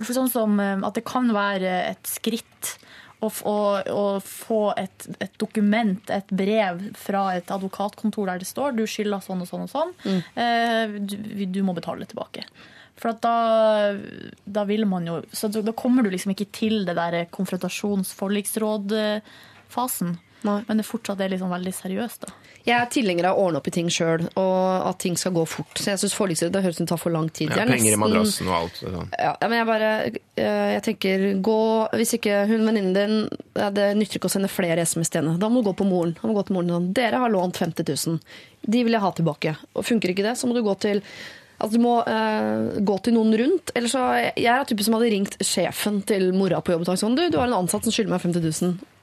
for 0.00 0.12
sånn 0.16 0.32
som 0.32 0.60
eh, 0.62 0.78
at 0.82 0.94
det 0.98 1.04
kan 1.06 1.26
være 1.34 1.72
et 1.92 2.06
skritt 2.10 2.78
å, 3.24 3.28
å, 3.30 3.58
å 3.94 4.20
få 4.20 4.74
et, 4.80 5.06
et 5.22 5.34
dokument, 5.40 6.10
et 6.12 6.30
brev 6.34 6.80
fra 6.98 7.34
et 7.38 7.50
advokatkontor 7.54 8.26
der 8.28 8.38
det 8.42 8.48
står 8.50 8.70
du 8.76 8.84
skylder 8.90 9.20
sånn 9.24 9.42
og 9.44 9.48
sånn 9.48 9.64
og 9.64 9.70
sånn, 9.72 9.92
mm. 10.04 10.20
du, 11.08 11.14
du 11.54 11.60
må 11.64 11.72
betale 11.76 12.04
tilbake. 12.10 12.42
For 13.00 13.06
at 13.10 13.20
da, 13.24 13.38
da 14.44 14.62
vil 14.68 14.84
man 14.86 15.06
jo 15.08 15.22
Så 15.34 15.48
da 15.50 15.72
kommer 15.74 16.02
du 16.04 16.10
liksom 16.12 16.30
ikke 16.34 16.52
til 16.54 16.84
det 16.86 16.94
der 16.94 17.26
konfrontasjons-forliksråd-fasen. 17.34 20.10
Men 20.44 20.78
det 20.78 20.86
fortsatt 20.86 21.20
er 21.24 21.30
liksom 21.32 21.50
veldig 21.50 21.72
seriøst, 21.74 22.20
da. 22.26 22.30
Jeg 22.64 22.74
er 22.78 22.86
tilhenger 22.88 23.26
av 23.28 23.36
å 23.36 23.44
ordne 23.44 23.60
opp 23.60 23.66
i 23.68 23.72
ting 23.74 23.90
sjøl, 23.92 24.22
og 24.40 24.86
at 24.88 24.96
ting 25.02 25.18
skal 25.20 25.34
gå 25.36 25.42
fort. 25.44 25.74
Så 25.76 25.90
jeg 25.90 26.00
syns 26.00 26.14
forliksrådet 26.16 26.54
det 26.54 26.62
høres 26.64 26.78
ut 26.78 26.80
som 26.80 26.88
tar 26.94 27.00
for 27.02 27.12
lang 27.12 27.28
tid. 27.28 27.52
Ja, 27.52 27.66
penger 27.68 27.74
nesten, 27.74 27.92
i 27.92 28.00
madrassen 28.00 28.48
og 28.48 28.56
alt. 28.56 28.78
Sånn. 28.80 29.10
Ja, 29.20 29.34
men 29.42 29.56
jeg 29.58 29.68
bare 29.68 29.90
eh, 30.08 30.70
Jeg 30.72 30.84
tenker 30.86 31.26
gå 31.44 31.58
Hvis 32.00 32.14
ikke 32.16 32.40
hun 32.48 32.64
venninnen 32.64 32.96
din 32.96 33.14
ja, 33.52 33.68
Det 33.74 33.90
nytter 33.98 34.18
ikke 34.18 34.30
å 34.30 34.32
sende 34.32 34.50
flere 34.52 34.86
SMS 34.88 35.12
til 35.12 35.20
henne. 35.20 35.36
Da 35.40 35.52
må 35.52 35.60
du 35.60 35.68
gå 35.68 35.76
på 35.82 35.88
moren. 35.88 36.16
Da 36.16 36.24
må 36.24 36.32
du 36.32 36.40
gå 36.40 36.46
til 36.48 36.56
moren 36.56 36.72
sånn 36.72 36.90
Dere 36.96 37.20
har 37.20 37.32
lånt 37.34 37.60
50 37.60 37.84
000. 37.84 38.18
De 38.64 38.84
vil 38.88 38.96
jeg 38.96 39.04
ha 39.04 39.12
tilbake. 39.20 39.56
Og 39.76 39.84
funker 39.84 40.14
ikke 40.14 40.24
det, 40.24 40.36
så 40.40 40.48
må 40.48 40.56
du 40.56 40.64
gå 40.64 40.76
til 40.86 41.04
Altså, 41.54 41.76
du 41.78 41.84
må 41.84 41.98
eh, 42.10 42.80
gå 42.82 42.96
til 43.04 43.14
noen 43.14 43.36
rundt. 43.38 43.70
Eller 43.78 43.92
så, 43.92 44.00
jeg 44.34 44.48
er 44.48 44.56
av 44.56 44.66
typen 44.68 44.88
som 44.88 44.96
hadde 44.96 45.12
ringt 45.12 45.36
sjefen 45.44 46.00
til 46.08 46.32
mora 46.36 46.58
på 46.64 46.74
jobb 46.74 46.82
og 46.82 46.90
sagt 46.90 47.04
sånn 47.04 47.14
Du, 47.18 47.22
du 47.30 47.38
har 47.38 47.46
en 47.46 47.60
ansatt 47.60 47.86
som 47.86 47.94
skylder 47.94 48.16
meg 48.16 48.24
50 48.24 48.48
000. 48.48 48.93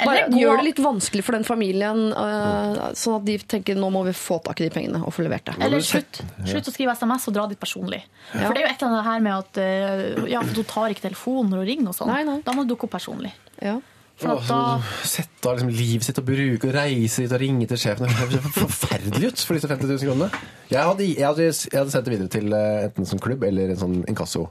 Bare 0.00 0.26
gjør 0.32 0.60
det 0.60 0.66
litt 0.68 0.82
vanskelig 0.84 1.24
for 1.26 1.36
den 1.36 1.46
familien, 1.46 2.06
uh, 2.12 2.90
sånn 2.98 3.18
at 3.20 3.26
de 3.28 3.38
tenker 3.54 3.78
nå 3.78 3.90
må 3.94 4.04
vi 4.08 4.14
få 4.16 4.40
tak 4.44 4.60
i 4.62 4.68
de 4.68 4.74
pengene 4.74 5.00
og 5.04 5.14
få 5.14 5.24
levert 5.26 5.46
det. 5.48 5.56
Eller 5.64 5.84
slutt, 5.84 6.20
slutt 6.44 6.70
å 6.70 6.74
skrive 6.74 6.96
SMS 6.98 7.30
og 7.30 7.38
dra 7.38 7.48
dit 7.50 7.60
personlig. 7.60 8.02
Ja. 8.32 8.46
For 8.46 8.54
det 8.56 8.62
er 8.62 8.66
jo 8.66 8.74
et 8.74 8.84
eller 8.84 8.92
annet 8.92 9.08
her 9.10 9.24
med 9.28 9.34
at 9.40 9.64
uh, 9.64 10.30
ja, 10.36 10.44
for 10.44 10.54
du 10.56 10.62
tar 10.68 10.94
ikke 10.94 11.08
telefonen 11.08 11.54
når 11.54 11.64
du 11.64 11.72
ringer 11.72 11.92
og 11.92 11.98
sånn. 11.98 12.40
Da 12.44 12.56
må 12.56 12.64
du 12.64 12.74
dukke 12.74 12.88
opp 12.88 12.96
personlig. 12.98 13.34
Ja. 13.62 13.80
For 14.14 14.38
da, 14.46 14.58
Sette 15.02 15.48
av 15.50 15.56
liksom 15.58 15.72
livet 15.74 16.06
sitt 16.06 16.18
og 16.22 16.26
bruke 16.28 16.68
og 16.68 16.74
reise 16.76 17.24
dit 17.24 17.32
og 17.34 17.40
ringe 17.42 17.66
til 17.70 17.80
sjefen. 17.82 18.06
Det 18.06 18.18
høres 18.20 18.58
forferdelig 18.60 19.32
ut 19.32 19.42
for 19.42 19.58
disse 19.58 19.70
50 19.70 19.90
000 19.90 20.04
kronene. 20.06 20.44
Jeg 20.70 20.86
hadde, 20.86 21.08
jeg 21.08 21.26
hadde, 21.26 21.48
jeg 21.50 21.80
hadde 21.80 21.94
sendt 21.94 22.06
det 22.06 22.14
videre 22.14 22.30
til 22.32 22.54
eh, 22.54 22.84
enten 22.86 23.02
en 23.02 23.10
sånn 23.10 23.24
klubb 23.24 23.42
eller 23.48 23.74
en 23.74 23.80
sånn 23.80 23.96
inkasso. 24.10 24.46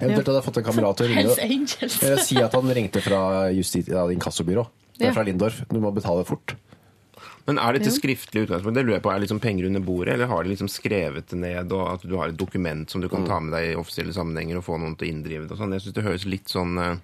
Eventuelt 0.00 0.28
hadde 0.28 0.38
jeg 0.40 0.46
fått 0.46 0.60
en 0.60 0.66
kamerat 0.66 1.00
til 1.00 1.06
å 1.06 1.10
ringe. 1.12 1.90
Eller 2.06 2.22
si 2.24 2.38
at 2.42 2.56
han 2.56 2.76
ringte 2.78 3.02
fra 3.04 3.20
ja, 3.48 4.06
inkassobyrå. 4.12 4.66
Det 4.96 5.10
er 5.10 5.16
fra 5.16 5.24
Lindorf. 5.26 5.62
Du 5.70 5.78
må 5.80 5.92
betale 5.94 6.24
fort. 6.28 6.56
Men 7.46 7.60
er 7.62 7.76
dette 7.76 7.92
skriftlig 7.94 8.46
utgangspunkt? 8.46 8.74
Det 8.74 8.82
lurer 8.82 8.96
jeg 8.96 9.04
på, 9.04 9.12
Er 9.12 9.22
liksom 9.22 9.38
penger 9.42 9.68
under 9.68 9.84
bordet, 9.86 10.16
eller 10.16 10.26
har 10.26 10.42
de 10.42 10.50
liksom 10.50 10.70
skrevet 10.70 11.28
det 11.30 11.38
ned, 11.38 11.70
og 11.72 11.92
at 11.92 12.02
du 12.02 12.16
har 12.18 12.32
et 12.32 12.38
dokument 12.38 12.90
som 12.90 13.00
du 13.00 13.08
kan 13.12 13.26
ta 13.28 13.38
med 13.40 13.54
deg 13.54 13.70
i 13.70 13.76
offisielle 13.78 14.14
sammenhenger 14.16 14.58
og 14.58 14.66
få 14.66 14.80
noen 14.82 14.96
til 14.98 15.06
å 15.06 15.12
inndrive 15.14 15.46
det 15.46 15.54
og 15.54 15.60
sånn? 15.62 15.76
Jeg 15.76 15.84
syns 15.84 15.94
det 15.94 16.04
høres 16.08 16.26
litt 16.26 16.50
sånn 16.50 16.74
eh, 16.82 16.96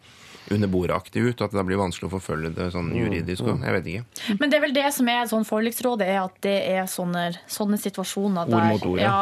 under 0.50 0.72
bordet-aktig 0.72 1.22
ut, 1.22 1.44
at 1.46 1.54
det 1.54 1.64
blir 1.68 1.78
vanskelig 1.78 2.08
å 2.10 2.14
forfølge 2.16 2.50
det 2.56 2.72
sånn 2.74 2.90
juridisk. 2.96 3.46
og 3.46 3.62
Jeg 3.62 3.76
vet 3.76 3.90
ikke. 3.92 4.34
Men 4.40 4.50
det 4.50 4.58
er 4.58 4.64
vel 4.66 4.74
det 4.74 4.88
som 4.96 5.12
er 5.14 5.30
sånn 5.30 5.46
forliksrådet, 5.46 6.08
er 6.10 6.24
at 6.24 6.42
det 6.42 6.56
er 6.74 6.90
sånne, 6.90 7.28
sånne 7.46 7.78
situasjoner 7.78 8.50
Ord 8.50 8.56
der 8.56 8.74
mot 8.74 8.88
ord, 8.90 8.98
ja. 8.98 9.20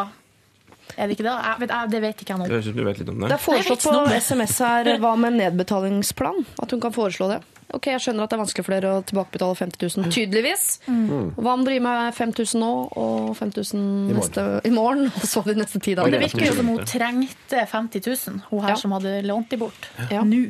Er 0.96 1.06
det 1.08 1.16
ikke 1.18 1.26
det? 1.28 1.36
Jeg 1.44 1.60
vet, 1.60 1.70
jeg, 1.76 1.90
det 1.90 2.00
vet 2.02 2.20
ikke 2.24 2.34
jeg 2.34 2.42
Det 2.48 2.50
høres 2.56 2.66
ut 2.66 2.72
som 2.72 2.80
du 2.80 2.84
vet 2.88 2.98
litt 3.02 3.08
om 3.12 3.20
Det 3.20 3.28
det. 3.28 3.36
er 3.38 3.44
foreslått 3.44 3.84
på. 3.86 4.02
SMS 4.26 4.58
her 4.64 4.90
hva 5.02 5.14
med 5.18 5.38
nedbetalingsplan? 5.38 6.44
At 6.62 6.70
hun 6.74 6.80
kan 6.82 6.92
foreslå 6.92 7.28
det. 7.30 7.40
Ok, 7.72 7.86
Jeg 7.86 8.00
skjønner 8.02 8.24
at 8.26 8.32
det 8.32 8.34
er 8.34 8.40
vanskelig 8.42 8.64
for 8.66 8.74
dere 8.74 8.92
å 8.98 9.02
tilbakebetale 9.06 9.54
50 9.54 9.84
000, 10.02 10.10
tydeligvis. 10.10 10.64
Hva 10.90 11.52
om 11.54 11.60
dere 11.62 11.76
gir 11.76 11.84
meg 11.84 12.14
5000 12.16 12.58
nå 12.64 12.70
og 12.98 13.28
5000 13.38 13.78
morgen. 13.78 14.16
neste, 14.18 14.46
i 14.66 14.72
morgen, 14.74 15.04
og 15.14 15.22
så 15.30 15.44
de 15.46 15.54
neste 15.54 15.78
ti 15.78 15.94
dagene? 15.94 16.18
det 16.18 16.24
virker 16.32 16.48
jo 16.48 16.56
som 16.58 16.66
hun 16.72 16.80
trengte 16.82 17.62
50 17.70 18.02
000, 18.10 18.40
hun 18.50 18.64
her 18.66 18.74
Ja. 18.74 18.80
som 18.82 18.90
hadde 18.96 19.20
lånt 19.22 19.50
de 19.54 19.60
bort. 19.62 19.86
Ja. 20.10 20.24
Nå. 20.26 20.48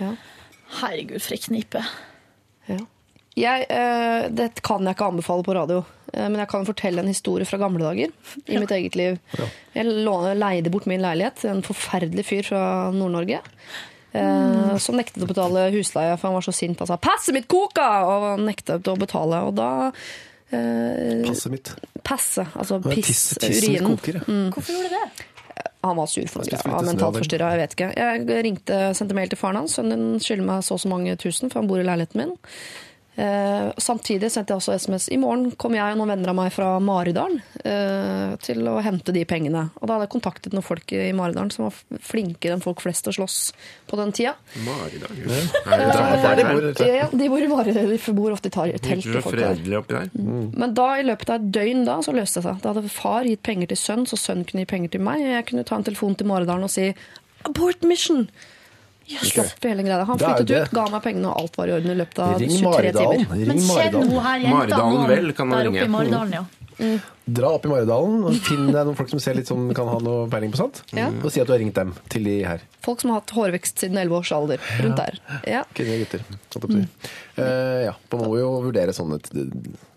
Ja. 0.00 0.10
Herregud, 0.80 1.22
for 1.22 1.36
ei 1.36 1.38
knipe. 1.46 1.84
Ja. 2.66 2.80
Jeg, 3.38 3.66
uh, 3.70 4.26
det 4.34 4.50
kan 4.66 4.82
jeg 4.82 4.96
ikke 4.98 5.06
anbefale 5.14 5.44
på 5.46 5.54
radio, 5.54 5.84
men 6.14 6.40
jeg 6.42 6.50
kan 6.50 6.66
fortelle 6.66 7.02
en 7.02 7.10
historie 7.10 7.46
fra 7.48 7.60
gamle 7.60 7.84
dager 7.84 8.10
i 8.46 8.58
mitt 8.58 8.72
eget 8.74 8.98
liv. 8.98 9.20
Jeg 9.74 9.86
leide 9.86 10.72
bort 10.72 10.88
min 10.90 11.02
leilighet 11.04 11.42
til 11.42 11.52
en 11.54 11.62
forferdelig 11.66 12.26
fyr 12.26 12.50
fra 12.50 12.64
Nord-Norge. 12.94 13.42
Mm. 14.10 14.74
som 14.82 14.96
nektet 14.98 15.22
å 15.22 15.26
betale 15.30 15.68
husleie, 15.70 16.16
for 16.18 16.26
han 16.26 16.34
var 16.34 16.42
så 16.42 16.50
sint. 16.50 16.80
Han 16.82 16.88
sa 16.90 16.96
'passet 16.98 17.30
mitt 17.30 17.46
koka!' 17.46 18.02
og 18.10 18.40
nektet 18.42 18.88
å 18.90 18.96
betale. 18.98 19.38
Og 19.46 19.54
da 19.54 19.92
eh, 20.50 21.22
Passet 21.28 21.52
mitt. 21.52 21.70
Passe, 22.02 22.46
altså 22.56 22.80
piss, 22.82 23.38
urinen. 23.38 23.96
koker. 23.96 24.18
Hvorfor 24.26 24.72
gjorde 24.72 24.88
du 24.88 24.96
det? 24.96 25.28
Han 25.82 25.96
var 25.96 26.06
sur 26.06 26.26
for 26.28 26.44
noe. 26.44 26.58
ja, 26.60 26.82
mentalt 26.84 27.16
forstyrra. 27.16 27.54
Jeg 27.54 27.60
vet 27.62 27.74
ikke. 27.76 27.90
Jeg 27.96 28.44
ringte, 28.44 28.78
sendte 28.96 29.16
mail 29.16 29.30
til 29.32 29.38
faren 29.40 29.62
hans. 29.62 29.78
Sønnen 29.78 29.96
din 30.12 30.20
skylder 30.20 30.44
meg 30.44 30.64
så 30.66 30.76
og 30.76 30.82
så 30.82 30.90
mange 30.92 31.16
tusen, 31.16 31.48
for 31.48 31.62
han 31.62 31.70
bor 31.70 31.80
i 31.80 31.86
leiligheten 31.86 32.20
min. 32.20 32.34
Eh, 33.20 33.72
samtidig 33.76 34.30
sendte 34.32 34.54
jeg 34.54 34.60
også 34.62 34.76
SMS. 34.78 35.08
I 35.12 35.18
morgen 35.20 35.50
kom 35.60 35.74
jeg 35.76 35.92
og 35.92 35.98
noen 36.00 36.12
venner 36.14 36.30
av 36.32 36.36
meg 36.38 36.52
fra 36.54 36.70
Maridalen 36.80 37.40
eh, 37.68 38.36
til 38.40 38.68
å 38.70 38.78
hente 38.84 39.12
de 39.12 39.24
pengene. 39.28 39.66
Og 39.80 39.84
da 39.84 39.96
hadde 39.96 40.06
jeg 40.06 40.12
kontaktet 40.14 40.54
noen 40.56 40.64
folk 40.64 40.94
i 40.96 41.10
Maridalen 41.16 41.50
som 41.52 41.66
var 41.66 42.00
flinkere 42.06 42.56
enn 42.56 42.64
folk 42.64 42.80
flest 42.80 43.04
til 43.04 43.12
å 43.12 43.16
slåss 43.18 43.38
på 43.90 43.98
den 44.00 44.14
tida. 44.16 44.32
Maridalen? 44.64 45.50
Ja, 45.66 45.80
der 46.22 46.38
de 46.38 46.46
bor. 46.48 46.68
Ja, 46.86 47.08
de 47.12 47.28
bor 47.32 47.44
i 47.44 47.50
Maridalen. 47.50 47.92
De 47.92 48.14
bor 48.16 48.36
ofte 48.36 48.48
i 48.48 48.54
telt. 48.54 49.04
Og 49.04 49.18
så 49.18 49.24
folk 49.26 49.36
der. 49.36 49.50
fredelig 49.50 49.80
oppi 49.82 49.98
der. 49.98 50.14
Men 50.14 50.76
da, 50.78 50.88
i 50.96 51.04
løpet 51.10 51.34
av 51.34 51.42
et 51.42 51.50
døgn 51.58 51.84
da, 51.88 51.98
så 52.06 52.14
løste 52.16 52.40
det 52.40 52.46
seg. 52.48 52.62
Da 52.64 52.72
hadde 52.72 52.94
far 52.94 53.28
gitt 53.28 53.44
penger 53.44 53.74
til 53.74 53.82
sønn, 53.82 54.06
så 54.08 54.16
sønn 54.20 54.46
kunne 54.48 54.64
gi 54.64 54.70
penger 54.70 54.94
til 54.96 55.04
meg. 55.04 55.26
Jeg 55.26 55.50
kunne 55.50 55.66
ta 55.68 55.76
en 55.76 55.84
telefon 55.90 56.16
til 56.16 56.30
Maridalen 56.30 56.64
og 56.64 56.72
si 56.72 56.94
'abort 57.44 57.84
mission'. 57.84 58.30
Slapp 59.18 59.64
i 59.64 59.68
hele 59.68 59.82
greia. 59.82 60.04
Han 60.04 60.18
flyttet 60.18 60.50
ut, 60.50 60.70
ga 60.70 60.84
meg 60.90 61.02
pengene, 61.02 61.26
og 61.32 61.40
alt 61.42 61.56
var 61.58 61.66
i 61.66 61.72
orden 61.72 61.90
i 61.90 61.94
løpet 61.98 62.18
av 62.24 62.38
Ring 62.40 62.50
23 62.50 62.62
Maridalen. 62.70 63.18
timer. 63.18 63.36
Men 63.36 63.38
Ring 63.38 63.60
Men 63.60 63.66
Maridalen. 63.66 64.08
noe 64.10 64.20
her, 64.26 64.38
jenta? 64.38 64.56
Maridalen 64.56 64.94
nå? 65.00 65.06
vel, 65.08 65.32
kan 65.32 65.48
man 65.48 65.58
Der 65.58 65.66
oppe 65.70 65.74
ringe. 65.76 65.84
i 65.84 65.88
Maridalen, 65.96 66.32
ja. 66.32 66.44
Dra 67.30 67.52
opp 67.54 67.66
i 67.66 67.70
Maridalen 67.70 68.24
og 68.26 68.36
finn 68.42 68.70
deg 68.72 68.80
noen 68.86 68.96
folk 68.98 69.10
som 69.12 69.20
ser 69.22 69.36
litt 69.38 69.50
sånn, 69.50 69.68
kan 69.76 69.88
ha 69.90 69.98
noe 70.02 70.26
peiling 70.32 70.50
på 70.54 70.58
sånt. 70.58 70.80
Ja. 70.96 71.08
Og 71.20 71.30
si 71.30 71.42
at 71.42 71.46
du 71.46 71.52
har 71.54 71.60
ringt 71.62 71.76
dem 71.78 71.92
til 72.10 72.26
de 72.26 72.36
her. 72.46 72.64
Folk 72.82 73.02
som 73.02 73.12
har 73.12 73.20
hatt 73.20 73.34
hårvekst 73.36 73.84
siden 73.84 74.00
11 74.00 74.16
års 74.18 74.32
alder. 74.34 74.64
Rundt 74.80 74.98
der. 74.98 75.18
Ja. 75.48 75.60
Kvinner 75.76 75.98
og 75.98 76.06
gutter. 76.06 76.24
Sånn 76.50 76.66
mm. 76.80 76.86
Eh, 77.40 77.82
ja, 77.86 77.92
man 78.12 78.24
må 78.26 78.34
jo 78.40 78.48
vurdere 78.66 78.92
sånn 78.96 79.14
et 79.16 79.30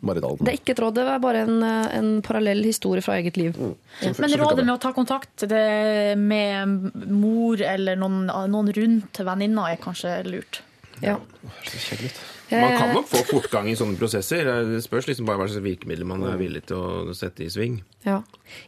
Maridalen. 0.06 0.44
Det 0.44 0.54
er 0.54 0.60
ikke 0.60 0.76
et 0.76 0.84
råd, 0.84 1.00
det 1.00 1.08
er 1.10 1.24
bare 1.24 1.42
en, 1.48 1.58
eh, 1.66 1.96
en 1.98 2.12
parallell 2.24 2.62
historie 2.68 3.04
fra 3.04 3.18
eget 3.20 3.40
liv. 3.40 3.58
Men 3.58 4.38
rådet 4.44 4.64
med 4.64 4.76
å 4.76 4.82
ta 4.84 4.94
kontakt 4.96 5.48
det 5.50 6.14
med 6.20 6.94
mor 7.10 7.64
eller 7.64 8.00
noen, 8.00 8.28
noen 8.52 8.72
rundt 8.78 9.24
venninna 9.26 9.72
er 9.72 9.82
kanskje 9.82 10.20
lurt. 10.30 10.62
Ja. 11.04 11.18
Så 11.66 11.82
kjedelig 11.90 12.14
ut. 12.14 12.24
Man 12.54 12.78
kan 12.78 12.94
nok 12.94 13.08
få 13.10 13.24
fortgang 13.28 13.70
i 13.72 13.76
sånne 13.80 13.98
prosesser. 14.00 14.48
Det 14.70 14.82
spørs 14.86 15.08
liksom 15.10 15.26
bare 15.30 15.42
hva 15.42 15.48
slags 15.50 15.66
virkemidler 15.66 16.08
man 16.10 16.24
er 16.30 16.38
villig 16.40 16.66
til 16.70 16.78
å 16.78 17.16
sette 17.18 17.46
i 17.46 17.52
sving. 17.54 17.80
Ja. 18.06 18.20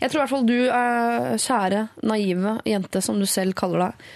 Jeg 0.01 0.09
tror 0.09 0.19
i 0.19 0.23
hvert 0.23 0.33
fall 0.33 0.47
du, 0.49 0.57
kjære, 1.45 1.81
naive 2.07 2.57
jente, 2.65 3.01
som 3.05 3.19
du 3.21 3.27
selv 3.29 3.57
kaller 3.59 3.87
deg, 3.87 4.07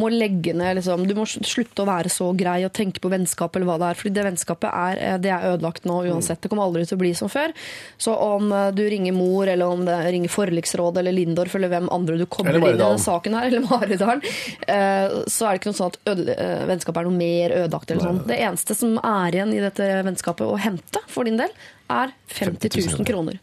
må 0.00 0.08
legge 0.12 0.54
ned 0.56 0.78
liksom. 0.78 1.04
Du 1.08 1.14
må 1.16 1.26
slutte 1.28 1.84
å 1.84 1.88
være 1.88 2.10
så 2.12 2.30
grei 2.36 2.62
og 2.66 2.72
tenke 2.76 3.02
på 3.02 3.10
vennskap 3.12 3.56
eller 3.56 3.68
hva 3.68 3.78
det 3.80 3.90
er. 3.90 3.98
Fordi 4.00 4.14
det 4.16 4.26
vennskapet 4.26 4.68
er, 4.70 5.00
eh, 5.00 5.18
det 5.22 5.32
er 5.34 5.48
ødelagt 5.52 5.88
nå 5.88 5.98
uansett. 6.08 6.40
Det 6.40 6.50
kommer 6.52 6.66
aldri 6.68 6.84
til 6.88 6.98
å 6.98 7.02
bli 7.02 7.12
som 7.18 7.30
før. 7.32 7.52
Så 8.00 8.14
om 8.16 8.52
eh, 8.52 8.70
du 8.76 8.82
ringer 8.88 9.16
mor, 9.16 9.48
eller 9.48 9.76
om 9.76 9.84
det 9.88 9.98
ringer 10.08 10.32
forliksrådet 10.32 11.02
eller 11.02 11.16
Lindorf, 11.16 11.56
eller 11.58 11.72
hvem 11.72 11.90
andre 11.92 12.18
du 12.20 12.26
kommer 12.26 12.56
inn 12.56 12.68
i 12.70 12.72
denne 12.72 13.02
saken 13.02 13.36
her, 13.38 13.46
eller 13.50 13.66
Maridalen, 13.66 14.24
eh, 14.66 15.18
så 15.26 15.48
er 15.48 15.52
det 15.52 15.62
ikke 15.62 15.72
noe 15.72 15.80
sånn 15.82 15.92
at 15.92 16.00
vennskapet 16.72 17.02
er 17.02 17.10
noe 17.10 17.20
mer 17.20 17.56
ødelagt 17.62 17.92
eller 17.92 18.08
sånn. 18.08 18.24
Det 18.30 18.40
eneste 18.40 18.78
som 18.78 18.96
er 18.98 19.36
igjen 19.36 19.54
i 19.56 19.62
dette 19.62 19.92
vennskapet 20.06 20.48
å 20.48 20.58
hente 20.60 21.04
for 21.12 21.28
din 21.28 21.40
del, 21.40 21.52
er 21.92 22.12
50 22.32 22.76
000 22.96 23.06
kroner. 23.08 23.38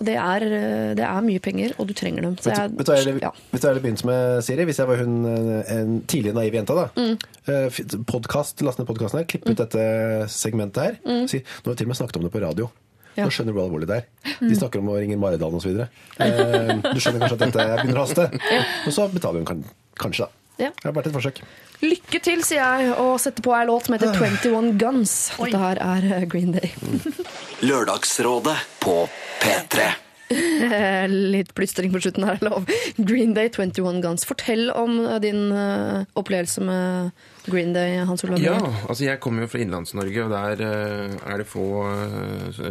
Og 0.00 0.06
det 0.08 0.14
er, 0.16 0.44
eh, 0.48 0.92
det 0.98 1.04
er 1.04 1.24
mye 1.26 1.40
penger, 1.44 1.74
og 1.78 1.88
du 1.90 1.94
trenger 1.96 2.24
dem. 2.26 2.36
Vet, 2.40 2.48
jeg, 2.48 2.70
du- 2.72 2.78
vet, 2.80 2.92
du 3.06 3.18
ja. 3.22 3.30
vet 3.52 3.60
du 3.62 3.66
hva 3.68 3.72
jeg 3.74 3.82
begynte 3.84 4.08
med, 4.08 4.42
Siri? 4.46 4.64
Hvis 4.68 4.80
jeg 4.80 4.88
var 4.88 5.02
hun 5.02 5.18
eh, 5.28 5.72
en 5.76 5.98
tidlig 6.08 6.32
naiv 6.36 6.56
jente, 6.56 6.76
da. 6.78 6.86
Mm. 6.96 7.18
Mm. 7.46 8.06
Podcast, 8.08 8.62
Last 8.64 8.80
ned 8.80 8.88
podkasten 8.88 9.20
her, 9.20 9.28
klipp 9.28 9.44
ut 9.50 9.58
dette 9.60 9.84
segmentet 10.32 10.82
her. 10.86 11.26
Si, 11.28 11.42
nå 11.44 11.68
har 11.68 11.76
vi 11.76 11.82
til 11.82 11.88
og 11.90 11.92
med 11.92 12.00
snakket 12.00 12.20
om 12.20 12.26
det 12.28 12.32
på 12.34 12.42
radio. 12.44 12.70
Mm. 12.72 12.78
Ja. 13.12 13.24
Mm. 13.24 13.26
Nå 13.28 13.32
skjønner 13.36 13.52
du 13.52 13.58
hvor 13.58 13.66
alvorlig 13.68 13.88
det 13.90 13.98
er. 14.00 14.06
De 14.48 14.54
snakker 14.56 14.80
om 14.80 14.88
å 14.88 14.96
ringe 14.96 15.18
Maridalen 15.20 15.58
osv. 15.60 15.82
Eh, 15.84 16.70
du 16.80 16.96
skjønner 17.02 17.26
kanskje 17.26 17.36
at 17.36 17.42
dette 17.44 17.66
begynner 17.82 18.00
å 18.00 18.06
haste. 18.06 18.24
Og 18.88 18.94
så 18.96 19.08
betaler 19.12 19.44
hun 19.44 19.66
kanskje, 20.00 20.24
da. 20.24 20.64
Ja. 20.68 20.70
Det 20.72 20.88
har 20.88 20.96
vært 20.96 21.10
et 21.10 21.16
forsøk. 21.20 21.42
Lykke 21.82 22.20
til, 22.22 22.44
sier 22.46 22.62
jeg, 22.62 22.92
og 23.02 23.16
setter 23.18 23.42
på 23.42 23.54
ei 23.56 23.64
låt 23.66 23.88
som 23.88 23.96
heter 23.96 24.14
21 24.14 24.76
Guns. 24.78 25.16
Dette 25.34 25.62
her 25.64 25.80
er 25.82 26.08
eh, 26.20 26.28
Green 26.30 26.54
Day. 26.54 26.70
Lørdagsrådet 27.68 28.54
på 28.84 28.96
P3. 29.42 29.90
Eh, 30.32 31.08
Litt 31.34 31.52
plystring 31.58 31.92
på 31.92 32.00
slutten 32.02 32.26
her, 32.28 32.38
lov. 32.44 32.70
Green 32.96 33.34
Day, 33.34 33.50
21 33.50 34.00
Guns. 34.04 34.26
Fortell 34.28 34.70
om 34.70 35.00
eh, 35.04 35.18
din 35.24 35.50
eh, 35.50 36.04
opplevelse 36.18 36.64
med 36.64 37.10
Green 37.50 37.74
Day, 37.74 37.98
Hans 38.06 38.24
Olav. 38.24 38.42
Ja, 38.42 38.58
altså 38.86 39.08
jeg 39.08 39.20
kommer 39.22 39.44
jo 39.44 39.52
fra 39.52 39.62
Innlands-Norge, 39.64 40.26
og 40.26 40.30
der 40.30 40.62
er 40.62 41.40
det 41.42 41.48
få 41.50 41.66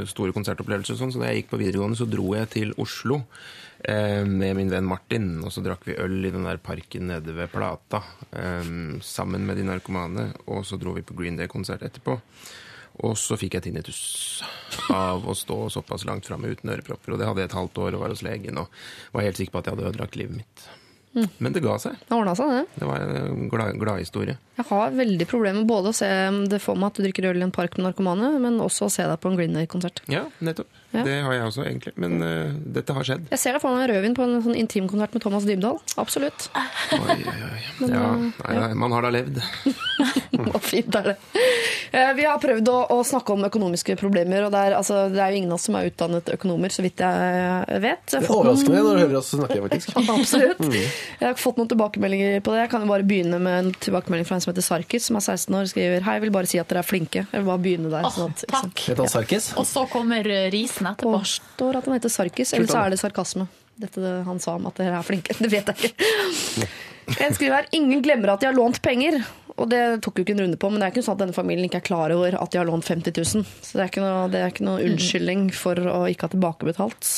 store 0.07 0.31
konsertopplevelser. 0.35 0.95
og 0.95 1.01
Sånn, 1.01 1.11
så 1.11 1.19
da 1.21 1.31
jeg 1.31 1.43
gikk 1.43 1.51
på 1.51 1.59
videregående, 1.59 1.99
så 1.99 2.07
dro 2.07 2.31
jeg 2.37 2.53
til 2.55 2.71
Oslo 2.79 3.25
med 3.87 4.55
min 4.57 4.71
venn 4.71 4.87
Martin. 4.87 5.29
Og 5.45 5.53
så 5.53 5.63
drakk 5.65 5.85
vi 5.87 5.97
øl 5.99 6.19
i 6.27 6.33
den 6.33 6.47
der 6.47 6.61
parken 6.61 7.07
nede 7.09 7.35
ved 7.37 7.51
Plata 7.53 8.03
eh, 8.31 8.73
sammen 9.01 9.45
med 9.47 9.57
de 9.57 9.67
narkomane. 9.67 10.31
Og 10.47 10.65
så 10.67 10.79
dro 10.81 10.95
vi 10.97 11.05
på 11.05 11.17
Green 11.17 11.39
Day-konsert 11.39 11.85
etterpå. 11.87 12.19
Og 13.01 13.15
så 13.17 13.37
fikk 13.39 13.55
jeg 13.57 13.69
tinnitus 13.69 14.01
av 14.93 15.23
å 15.25 15.33
stå 15.37 15.63
såpass 15.73 16.03
langt 16.05 16.27
framme 16.27 16.51
uten 16.51 16.73
ørepropper. 16.73 17.15
Og 17.15 17.21
det 17.21 17.29
hadde 17.29 17.43
jeg 17.43 17.51
et 17.51 17.57
halvt 17.57 17.81
år 17.85 17.95
og 17.95 18.03
var 18.03 18.13
hos 18.13 18.25
legen 18.25 18.59
og 18.61 18.83
var 19.15 19.25
helt 19.25 19.39
sikker 19.39 19.55
på 19.55 19.61
at 19.61 19.69
jeg 19.69 19.77
hadde 19.77 19.89
ødelagt 19.93 20.19
livet 20.19 20.41
mitt. 20.43 20.67
Men 21.43 21.51
det 21.51 21.63
ga 21.63 21.75
seg. 21.81 21.97
Det 22.07 22.15
ordna 22.15 22.33
seg, 22.39 22.51
det. 22.53 22.79
Det 22.79 22.87
var 22.87 23.01
en 23.03 23.49
glad, 23.51 23.79
glad. 23.81 24.03
Jeg 24.03 24.67
har 24.69 24.93
veldig 24.95 25.27
problemer 25.27 25.59
med 25.59 25.67
både 25.67 25.91
å 25.91 25.95
se 25.95 26.07
det 26.51 26.61
for 26.63 26.79
meg 26.79 26.91
at 26.91 26.99
du 26.99 27.03
drikker 27.03 27.27
øl 27.31 27.41
i 27.41 27.47
en 27.47 27.55
park 27.55 27.75
med 27.77 27.89
narkomane, 27.89 28.31
men 28.43 28.61
også 28.63 28.87
å 28.87 28.93
se 28.93 29.07
deg 29.07 29.19
på 29.19 29.31
en 29.31 29.39
Green 29.39 29.57
Day-konsert. 29.57 30.03
Ja, 30.11 30.27
nettopp. 30.39 30.71
Ja. 30.91 31.03
Det 31.07 31.13
har 31.23 31.33
jeg 31.37 31.43
også, 31.47 31.63
egentlig. 31.67 31.93
Men 32.03 32.17
uh, 32.19 32.51
dette 32.75 32.93
har 32.97 33.05
skjedd. 33.07 33.27
Jeg 33.31 33.39
ser 33.39 33.55
deg 33.55 33.61
for 33.63 33.75
meg 33.77 33.87
rødvin 33.91 34.15
på 34.17 34.25
en 34.27 34.41
sånn 34.43 34.57
intimkonsert 34.59 35.13
med 35.15 35.23
Thomas 35.23 35.45
Dybdahl. 35.47 35.77
Absolutt. 36.01 36.49
Oi, 36.97 36.99
oi, 37.15 37.35
oi. 37.47 37.61
Ja, 37.87 38.07
nei, 38.17 38.55
nei, 38.59 38.71
man 38.81 38.91
har 38.97 39.07
da 39.07 39.11
levd. 39.15 39.39
Hvor 40.41 40.59
fint 40.63 40.95
er 40.97 41.11
det. 41.11 41.15
Uh, 41.93 42.11
Vi 42.17 42.25
har 42.27 42.39
prøvd 42.43 42.71
å, 42.71 42.77
å 42.95 42.99
snakke 43.07 43.35
om 43.35 43.45
økonomiske 43.47 43.95
problemer, 43.99 44.45
og 44.47 44.51
det 44.55 44.61
er, 44.67 44.75
altså, 44.77 45.05
det 45.13 45.21
er 45.23 45.31
jo 45.35 45.41
ingen 45.41 45.53
av 45.53 45.59
oss 45.59 45.67
som 45.69 45.77
er 45.79 45.87
utdannet 45.91 46.31
økonomer, 46.35 46.73
så 46.73 46.83
vidt 46.85 46.99
jeg 47.03 47.81
vet. 47.83 48.03
Jeg 48.11 48.23
Det 48.25 48.27
er 48.27 48.35
overraskende 48.35 48.75
noen- 48.77 48.89
når 48.91 48.99
du 48.99 49.03
hører 49.05 49.17
oss 49.21 49.31
snakke, 49.35 49.59
faktisk. 49.67 49.95
Absolutt. 50.17 50.61
Mm. 50.65 50.75
Jeg 50.81 51.27
har 51.29 51.39
fått 51.39 51.61
noen 51.61 51.71
tilbakemeldinger 51.71 52.43
på 52.43 52.55
det. 52.55 52.61
Jeg 52.65 52.73
kan 52.75 52.85
jo 52.85 52.91
bare 52.91 53.07
begynne 53.07 53.39
med 53.43 53.59
en 53.61 53.71
tilbakemelding 53.87 54.27
fra 54.27 54.37
en 54.39 54.43
som 54.43 54.51
heter 54.53 54.65
Sarkis, 54.67 55.07
som 55.07 55.19
er 55.19 55.25
16 55.27 55.57
år, 55.61 55.71
skriver 55.71 56.03
Hei, 56.07 56.17
jeg 56.19 56.25
vil 56.27 56.35
bare 56.35 56.51
si 56.51 56.59
at 56.61 56.67
dere 56.71 56.83
er 56.83 56.87
flinke. 56.91 57.25
Jeg 57.31 57.39
vil 57.43 57.47
bare 57.51 57.63
begynne 57.63 57.91
der. 57.93 58.07
Åh, 58.09 58.15
sånn 58.17 58.35
at, 58.35 58.45
takk. 58.51 58.85
Heter 58.89 59.03
han 59.05 59.11
Sarkis? 59.15 59.51
Og 59.61 59.67
så 59.69 59.85
kommer 59.91 60.27
eh, 60.31 60.47
risen 60.81 60.93
etterpå. 60.93 61.17
Og 61.17 61.27
står 61.27 61.79
at 61.79 61.85
han 61.89 61.97
heter 61.97 62.09
Sarkis, 62.13 62.53
eller 62.53 62.71
så 62.71 62.85
er 62.85 62.93
det 62.93 63.01
sarkasme. 63.01 63.47
Dette 63.81 64.01
det 64.03 64.15
han 64.27 64.39
sa 64.39 64.55
om 64.55 64.67
at 64.69 64.77
dere 64.77 64.99
er 64.99 65.05
flinke. 65.05 65.35
Det 65.41 65.49
vet 65.49 65.69
jeg 65.71 65.91
ikke. 65.91 66.67
En 67.21 67.33
skriver 67.33 67.55
her 67.55 67.69
ingen 67.75 68.01
glemmer 68.03 68.33
at 68.33 68.41
de 68.41 68.49
har 68.49 68.55
lånt 68.55 68.81
penger. 68.83 69.17
Og 69.57 69.67
det 69.69 70.01
tok 70.01 70.19
jo 70.19 70.23
ikke 70.25 70.35
en 70.35 70.43
runde 70.45 70.57
på, 70.57 70.69
men 70.69 70.79
det 70.79 70.87
er 70.87 70.93
ikke 70.93 71.03
sånn 71.05 71.17
at 71.17 71.23
denne 71.25 71.35
familien 71.35 71.67
ikke 71.67 71.81
er 71.81 71.87
klar 71.89 72.13
over 72.13 72.37
at 72.39 72.53
de 72.53 72.59
har 72.61 72.67
lånt 72.69 72.87
50 72.87 73.13
000. 73.17 73.43
Så 73.61 73.77
det 73.77 73.83
er 73.83 73.89
ikke 73.91 74.03
noe, 74.03 74.29
det 74.31 74.41
er 74.41 74.53
ikke 74.53 74.67
noe 74.67 74.85
unnskyldning 74.85 75.49
for 75.55 75.81
å 75.91 76.05
ikke 76.09 76.29
ha 76.29 76.33
tilbakebetalt. 76.35 77.11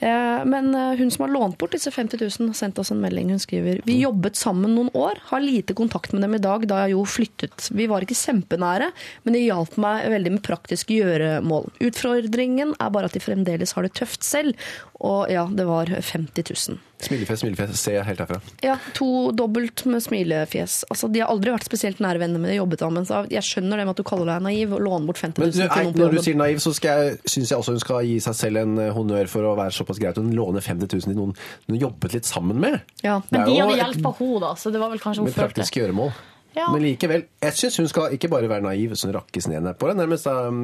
Eh, 0.00 0.44
Men 0.44 0.74
eh, 0.74 0.96
hun 0.98 1.10
som 1.10 1.22
har 1.26 1.32
lånt 1.32 1.58
bort 1.58 1.72
disse 1.76 1.90
50 1.90 2.16
000, 2.20 2.48
har 2.48 2.56
sendt 2.56 2.78
oss 2.78 2.90
en 2.90 3.00
melding. 3.00 3.30
Hun 3.30 3.42
skriver 3.42 3.80
Vi 3.84 4.00
jobbet 4.00 4.36
sammen 4.36 4.74
noen 4.74 4.90
år, 4.96 5.20
har 5.30 5.44
lite 5.44 5.76
kontakt 5.76 6.12
med 6.12 6.24
dem 6.24 6.34
i 6.34 6.42
dag, 6.42 6.66
da 6.68 6.82
jeg 6.84 6.96
jo 6.96 7.04
flyttet. 7.04 7.68
Vi 7.76 7.88
var 7.90 8.04
ikke 8.04 8.18
kjempenære, 8.18 8.90
men 9.24 9.36
det 9.36 9.44
hjalp 9.44 9.76
meg 9.80 10.08
veldig 10.10 10.36
med 10.38 10.44
praktiske 10.46 10.96
gjøremål. 10.96 11.68
Utfordringen 11.84 12.74
er 12.80 12.94
bare 12.94 13.10
at 13.10 13.16
de 13.16 13.24
fremdeles 13.24 13.76
har 13.76 13.84
det 13.84 13.94
tøft 14.00 14.24
selv. 14.24 14.56
Og 15.00 15.28
ja, 15.32 15.44
det 15.52 15.68
var 15.68 15.92
50 15.92 16.48
000. 16.70 16.80
Smilefjes, 17.00 17.40
smilefjes. 17.40 17.80
Ser 17.80 17.94
jeg 17.98 18.04
helt 18.10 18.20
herfra. 18.20 18.38
Ja, 18.64 18.74
to 18.96 19.30
dobbelt 19.36 19.84
med 19.88 20.02
smilefjes. 20.04 20.82
Altså, 20.92 21.08
de 21.12 21.22
har 21.22 21.30
aldri 21.32 21.52
vært 21.54 21.64
spesielt 21.68 22.00
nære 22.04 22.20
venner, 22.20 22.40
men 22.42 22.52
de 22.52 22.58
jobbet 22.58 22.82
sammen. 22.84 23.06
Så 23.08 23.22
jeg 23.32 23.46
skjønner 23.46 23.80
det 23.80 23.86
med 23.88 23.94
at 23.94 24.02
du 24.02 24.06
kaller 24.10 24.28
deg 24.34 24.44
naiv 24.44 24.74
og 24.76 24.82
låner 24.84 25.08
bort 25.08 25.22
50 25.22 25.40
000 25.40 25.50
du, 25.50 25.56
til 25.56 25.68
noen 25.86 25.94
på 25.96 26.02
når 26.04 26.16
du 26.18 26.22
sier 26.26 26.40
naiv, 26.40 26.60
så 26.60 26.74
jeg, 26.84 27.16
syns 27.24 27.52
jeg 27.54 27.58
også 27.62 27.76
hun 27.76 27.82
skal 27.84 28.04
gi 28.08 28.18
seg 28.26 28.36
selv 28.36 28.62
en 28.64 28.76
eh, 28.84 28.92
honnør 28.96 29.30
for 29.32 29.48
å 29.48 29.54
være 29.58 29.72
såpass 29.76 30.00
greit. 30.02 30.20
Hun 30.20 30.32
låner 30.36 30.60
50 30.64 30.92
000 30.92 31.08
til 31.08 31.16
noen 31.16 31.32
hun 31.70 31.80
jobbet 31.80 32.18
litt 32.18 32.28
sammen 32.28 32.60
med. 32.60 32.80
Ja. 33.04 33.20
Men 33.30 33.46
de 33.48 33.56
hadde 33.60 33.78
et- 33.78 33.86
hjulpet 33.86 34.20
henne, 34.20 34.40
da, 34.44 34.52
så 34.60 34.72
det 34.74 34.82
var 34.84 34.92
vel 34.92 35.00
kanskje 35.00 35.24
hun 35.24 35.30
følte. 35.30 35.40
Med 35.40 35.48
praktiske 35.48 35.80
gjøremål. 35.80 36.12
Ja. 36.56 36.66
Men 36.72 36.82
likevel, 36.82 37.24
jeg 37.42 37.52
syns 37.54 37.76
hun 37.78 37.88
skal 37.90 38.14
ikke 38.16 38.28
bare 38.32 38.48
være 38.50 38.64
naiv, 38.64 38.94
sånn 38.98 39.12
rakkes 39.14 39.46
ned 39.50 39.68
på 39.78 39.90
det, 39.90 39.96
nærmest 40.00 40.26
um, 40.26 40.62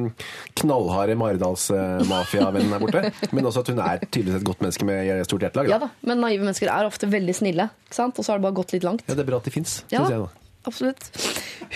knallharde 0.59 1.15
Maridals-mafiavennen 1.19 2.73
der 2.73 2.79
borte, 2.83 3.11
men 3.35 3.45
også 3.47 3.63
at 3.63 3.71
hun 3.73 3.79
er 3.83 4.01
tydeligvis 4.07 4.41
et 4.41 4.47
godt 4.47 4.61
menneske 4.65 4.85
med 4.89 5.23
stort 5.27 5.45
hjertelag. 5.45 5.69
ja 5.71 5.77
Da. 5.79 5.87
da, 5.87 6.09
men 6.11 6.19
naive 6.23 6.43
mennesker 6.43 6.71
er 6.73 6.89
ofte 6.89 7.09
veldig 7.11 7.35
snille, 7.37 7.69
ikke 7.87 7.95
sant? 8.01 8.19
og 8.19 8.25
så 8.25 8.33
har 8.33 8.41
det 8.41 8.47
bare 8.49 8.57
gått 8.59 8.73
litt 8.75 8.83
langt. 8.87 9.05
Ja, 9.07 9.15
det 9.15 9.23
er 9.25 9.31
bra 9.31 9.39
at 9.41 9.47
de 9.47 9.51
fins, 9.55 9.83
Ja. 9.91 10.03
jeg. 10.09 10.19
da. 10.19 10.27
Absolutt. 10.67 11.07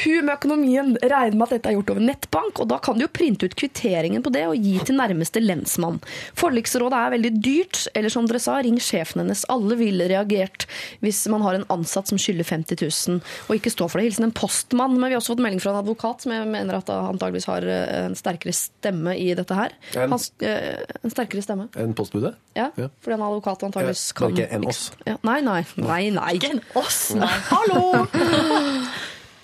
Hun 0.03 0.25
med 0.27 0.33
økonomien 0.37 0.93
regner 1.01 1.35
med 1.39 1.45
at 1.47 1.53
dette 1.57 1.69
er 1.71 1.75
gjort 1.77 1.91
over 1.93 2.03
nettbank, 2.05 2.59
og 2.63 2.67
da 2.71 2.77
kan 2.83 2.97
du 2.99 3.05
jo 3.05 3.09
printe 3.11 3.47
ut 3.47 3.55
kvitteringen 3.59 4.23
på 4.23 4.31
det 4.33 4.43
og 4.49 4.55
gi 4.59 4.77
til 4.87 4.95
nærmeste 4.99 5.41
lensmann. 5.43 5.97
Forliksrådet 6.39 6.97
er 6.99 7.13
veldig 7.15 7.31
dyrt, 7.43 7.81
eller 7.97 8.11
som 8.13 8.27
dere 8.29 8.39
sa, 8.43 8.57
ring 8.63 8.77
sjefen 8.83 9.23
hennes. 9.23 9.43
Alle 9.51 9.77
ville 9.79 10.07
reagert 10.11 10.67
hvis 11.03 11.23
man 11.31 11.43
har 11.45 11.57
en 11.59 11.65
ansatt 11.73 12.11
som 12.11 12.19
skylder 12.21 12.47
50 12.47 12.81
000, 12.83 13.19
og 13.49 13.55
ikke 13.57 13.73
står 13.73 13.91
for 13.91 13.99
det. 14.01 14.09
Hilsen 14.09 14.27
en 14.29 14.35
postmann. 14.35 14.95
Men 14.99 15.09
vi 15.09 15.15
har 15.15 15.21
også 15.21 15.33
fått 15.35 15.43
melding 15.45 15.63
fra 15.63 15.73
en 15.75 15.81
advokat 15.83 16.25
som 16.25 16.35
jeg 16.35 16.47
mener 16.51 16.79
at 16.79 16.91
antageligvis 16.93 17.47
har 17.51 17.67
eh, 17.67 18.05
en 18.09 18.15
sterkere 18.19 18.55
stemme 18.55 19.15
i 19.19 19.31
dette 19.37 19.55
her. 19.57 19.75
En? 19.95 20.15
Hans, 20.15 20.31
eh, 20.43 20.79
en 21.01 21.13
sterkere 21.13 21.43
stemme. 21.45 21.69
En 21.79 21.95
postbude? 21.97 22.33
Ja, 22.57 22.69
Ja. 22.75 22.89
fordi 22.99 23.15
en 23.15 23.21
advokat 23.23 23.63
antageligvis 23.63 24.09
Ja, 24.11 24.17
kan 24.17 24.31
men 24.33 24.41
ikke 24.41 24.55
en 24.57 24.65
oss. 24.67 24.81
Ja, 25.07 25.17
nei, 25.23 25.39
nei. 25.45 25.61
nei, 25.79 26.01
nei. 26.11 26.31
Ikke 26.35 26.51
en 26.57 26.63
oss, 26.75 27.01
nei. 27.15 27.31
Hallo! 27.51 28.07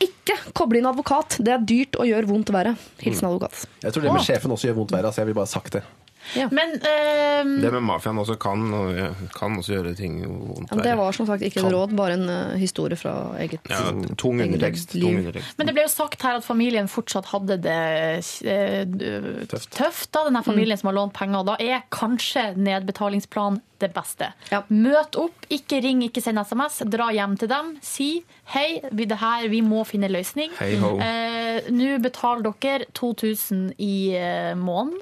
Ikke 0.04 0.36
koble 0.58 0.82
inn 0.82 0.90
advokat. 0.90 1.40
Det 1.42 1.54
er 1.56 1.64
dyrt 1.66 1.98
og 1.98 2.10
gjør 2.10 2.28
vondt 2.30 2.52
verre. 2.54 2.76
Hilsen 3.02 3.30
advokat. 3.30 3.64
Jeg 3.84 3.96
tror 3.96 4.06
det 4.06 4.14
med 4.18 4.26
sjefen 4.28 4.54
også 4.54 4.70
gjør 4.70 4.78
vondt 4.82 4.94
verre. 4.94 5.10
Altså, 5.12 5.24
jeg 5.24 5.32
vil 5.32 5.38
bare 5.40 5.50
ha 5.50 5.54
sagt 5.54 5.80
det. 5.80 5.84
Ja. 6.36 6.48
Men 6.52 6.74
eh, 6.76 7.44
Det 7.64 7.72
med 7.72 7.84
mafiaen 7.88 8.18
også 8.20 8.36
kan, 8.42 8.66
kan 9.36 9.56
også 9.60 9.78
gjøre 9.78 9.94
ting 9.98 10.20
vondt 10.28 10.74
Ja, 10.76 10.82
det 10.90 10.96
var 11.00 11.16
som 11.16 11.28
sagt 11.30 11.46
ikke 11.48 11.62
et 11.64 11.72
råd, 11.74 11.94
bare 11.98 12.18
en 12.18 12.28
uh, 12.30 12.58
historie 12.60 12.98
fra 13.00 13.14
eget 13.40 13.62
ja, 13.72 13.80
tung 14.20 14.42
undertekst. 14.44 14.94
liv. 14.98 15.06
Tung 15.08 15.22
undertekst. 15.22 15.58
Men 15.58 15.70
det 15.70 15.76
ble 15.78 15.86
jo 15.88 15.94
sagt 15.94 16.26
her 16.28 16.40
at 16.42 16.46
familien 16.48 16.90
fortsatt 16.92 17.30
hadde 17.32 17.60
det 17.64 17.80
uh, 18.44 19.46
Tøft. 19.48 19.72
tøft. 19.78 20.12
da, 20.14 20.26
den 20.28 20.36
her 20.40 20.44
familien 20.46 20.78
som 20.78 20.92
har 20.92 20.98
lånt 21.00 21.14
penger. 21.18 21.40
Og 21.44 21.50
da 21.54 21.58
er 21.64 21.86
kanskje 21.94 22.52
nedbetalingsplan 22.58 23.62
det 23.82 23.92
beste. 23.94 24.32
Ja. 24.50 24.64
Møt 24.74 25.16
opp, 25.22 25.46
ikke 25.54 25.78
ring, 25.86 26.02
ikke 26.08 26.22
send 26.26 26.42
SMS. 26.42 26.80
Dra 26.90 27.12
hjem 27.14 27.36
til 27.38 27.52
dem. 27.52 27.76
Si 27.86 28.08
hei, 28.56 28.80
vi, 28.92 29.06
det 29.06 29.20
her, 29.22 29.46
vi 29.52 29.62
må 29.62 29.84
finne 29.86 30.10
løsning. 30.10 30.54
Hei 30.58 30.76
ho. 30.82 30.96
Eh, 31.04 31.70
Nå 31.74 31.98
betaler 32.02 32.48
dere 32.62 32.88
2000 32.98 33.76
i 33.78 33.94
eh, 34.18 34.54
måneden. 34.58 35.02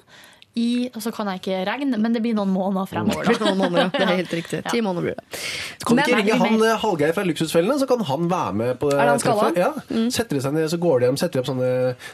I, 0.55 0.87
og 0.95 1.01
så 1.03 1.11
kan 1.11 1.27
jeg 1.27 1.41
ikke 1.41 1.57
regne, 1.67 1.97
men 1.99 2.13
det 2.15 2.21
blir 2.23 2.35
noen 2.37 2.47
måneder 2.53 2.87
fremover. 2.87 3.25
Det 3.27 3.33
blir 3.35 3.41
Da. 3.41 3.45
noen 3.51 3.59
måneder. 3.59 3.89
Det 3.91 4.05
er 4.05 4.19
helt 4.21 4.35
riktig. 4.37 4.59
Ti 4.71 4.79
måneder 4.85 5.03
blir 5.03 5.17
det. 5.19 5.39
Kan 5.85 5.97
du 5.97 6.01
ikke 6.05 6.19
ringe 6.21 6.37
han 6.39 6.61
eh, 6.63 6.77
Hallgeir 6.79 7.11
fra 7.17 7.25
Luksusfellene, 7.27 7.75
så 7.81 7.87
kan 7.89 7.99
han 8.07 8.29
være 8.31 8.53
med 8.61 8.79
på 8.79 8.87
det 8.93 8.95
Er 9.01 9.09
det 9.09 9.15
han 9.17 9.23
treffet? 9.25 9.59
Ja. 9.59 9.71
Setter 10.15 10.37
de 10.39 10.43
seg 10.45 10.55
ned, 10.55 10.69
så 10.71 10.79
går 10.79 11.03
de 11.03 11.09
hjem, 11.09 11.17
setter 11.19 11.35
de 11.35 11.43
opp 11.43 11.49
sånne 11.49 11.71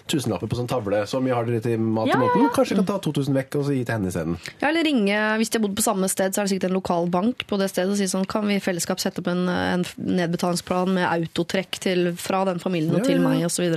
tusenlapper 0.09 0.49
på 0.49 0.57
sånn 0.57 0.71
tavle. 0.71 1.03
Så 1.07 1.21
mye 1.21 1.37
har 1.37 1.45
dere 1.45 1.61
til 1.67 1.77
mat 1.85 2.09
Ja, 2.09 2.17
i 2.17 2.23
måneden? 2.23 2.47
ja. 2.47 2.53
Kanskje 2.57 2.79
kan 2.81 2.89
ta 2.89 2.97
2000 3.05 3.37
vekk 3.37 3.59
og 3.61 3.67
så 3.69 3.75
gi 3.77 3.83
til 3.85 3.93
henne 3.99 4.09
isteden. 4.09 4.39
Ja, 4.57 4.71
eller 4.71 4.87
ringe, 4.89 5.19
Hvis 5.37 5.53
de 5.53 5.59
har 5.61 5.65
bodd 5.67 5.77
på 5.77 5.85
samme 5.85 6.09
sted, 6.09 6.33
så 6.33 6.41
er 6.41 6.49
det 6.49 6.55
sikkert 6.55 6.69
en 6.71 6.77
lokal 6.79 7.09
bank 7.13 7.45
på 7.47 7.61
det 7.61 7.69
stedet 7.71 7.93
og 7.93 8.01
si 8.01 8.09
sånn, 8.09 8.25
kan 8.25 8.49
vi 8.49 8.57
i 8.57 8.63
fellesskap 8.63 8.99
sette 9.03 9.21
opp 9.21 9.29
en, 9.31 9.45
en 9.53 9.85
nedbetalingsplan 10.01 10.95
med 10.97 11.05
autotrekk 11.11 11.77
til, 11.83 12.11
fra 12.17 12.41
den 12.49 12.59
familien 12.63 12.97
og 12.97 13.05
Ja, 13.05 13.11
til 13.13 13.21
meg 13.21 13.45
osv. 13.45 13.69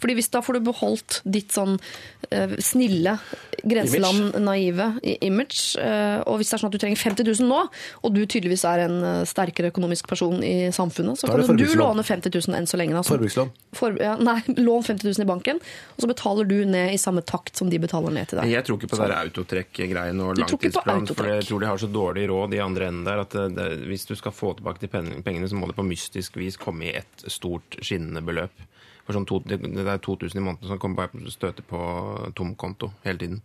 Fordi 0.00 0.16
hvis 0.18 0.32
da 0.32 0.40
får 0.44 0.58
du 0.58 0.66
beholdt 0.72 1.20
ditt 1.28 1.52
sånn 1.54 1.76
uh, 1.76 2.56
snille, 2.62 3.18
grenseland, 3.66 4.04
naive 4.42 4.86
i- 5.02 5.18
image, 5.26 5.76
eh, 5.78 6.20
og 6.26 6.38
hvis 6.38 6.50
det 6.50 6.56
er 6.56 6.62
sånn 6.62 6.70
at 6.70 6.76
du 6.76 6.78
trenger 6.82 6.96
50 7.00 7.24
000 7.40 7.48
nå, 7.48 7.60
og 8.02 8.14
du 8.14 8.22
tydeligvis 8.26 8.64
er 8.68 8.84
en 8.86 8.96
eh, 9.04 9.24
sterkere 9.28 9.70
økonomisk 9.72 10.08
person 10.08 10.42
i 10.44 10.70
samfunnet, 10.74 11.18
så 11.18 11.30
kan 11.30 11.56
du 11.56 11.64
låne 11.76 12.04
50 12.06 12.30
000 12.48 12.56
enn 12.58 12.66
så 12.66 12.78
lenge. 12.80 12.96
Altså. 12.96 13.16
Forbrukslån. 13.16 13.50
For, 13.76 13.96
ja, 14.00 14.16
nei, 14.28 14.40
lån 14.56 14.86
50 14.86 15.10
000 15.18 15.24
i 15.26 15.28
banken, 15.28 15.60
og 15.96 16.04
så 16.04 16.10
betaler 16.10 16.48
du 16.48 16.58
ned 16.64 16.94
i 16.94 17.00
samme 17.00 17.24
takt 17.26 17.56
som 17.56 17.70
de 17.70 17.78
betaler 17.82 18.14
ned 18.14 18.28
til 18.30 18.40
deg. 18.40 18.52
Jeg 18.52 18.66
tror 18.66 18.80
ikke 18.80 18.92
på 18.94 19.00
det 19.00 19.10
der 19.10 19.18
autotrekk-greien 19.24 20.22
og 20.24 20.40
langtidsplan. 20.40 21.08
For 21.12 21.32
jeg 21.32 21.48
tror 21.48 21.60
de 21.60 21.72
har 21.72 21.82
så 21.82 21.90
dårlig 21.90 22.28
råd 22.30 22.54
i 22.56 22.62
andre 22.62 22.90
enden 22.90 23.04
der 23.06 23.24
at 23.24 23.34
det, 23.36 23.48
det, 23.56 23.68
hvis 23.90 24.06
du 24.08 24.14
skal 24.18 24.34
få 24.34 24.54
tilbake 24.56 24.84
de 24.84 24.90
pengene, 24.90 25.48
så 25.48 25.58
må 25.58 25.68
det 25.70 25.76
på 25.78 25.86
mystisk 25.86 26.36
vis 26.40 26.58
komme 26.60 26.88
i 26.88 26.96
et 26.96 27.26
stort 27.32 27.78
skinnende 27.82 28.22
beløp. 28.24 28.66
For 29.06 29.14
sånn 29.14 29.26
to, 29.28 29.38
det, 29.46 29.60
er 29.62 30.00
2000 30.02 30.40
i 30.40 30.42
måneden 30.42 30.66
som 30.66 30.80
kommer 30.82 31.04
bare 31.06 31.30
støter 31.30 31.62
støte 31.62 31.66
på 31.70 31.78
tom 32.34 32.54
konto 32.58 32.90
hele 33.04 33.20
tiden. 33.20 33.42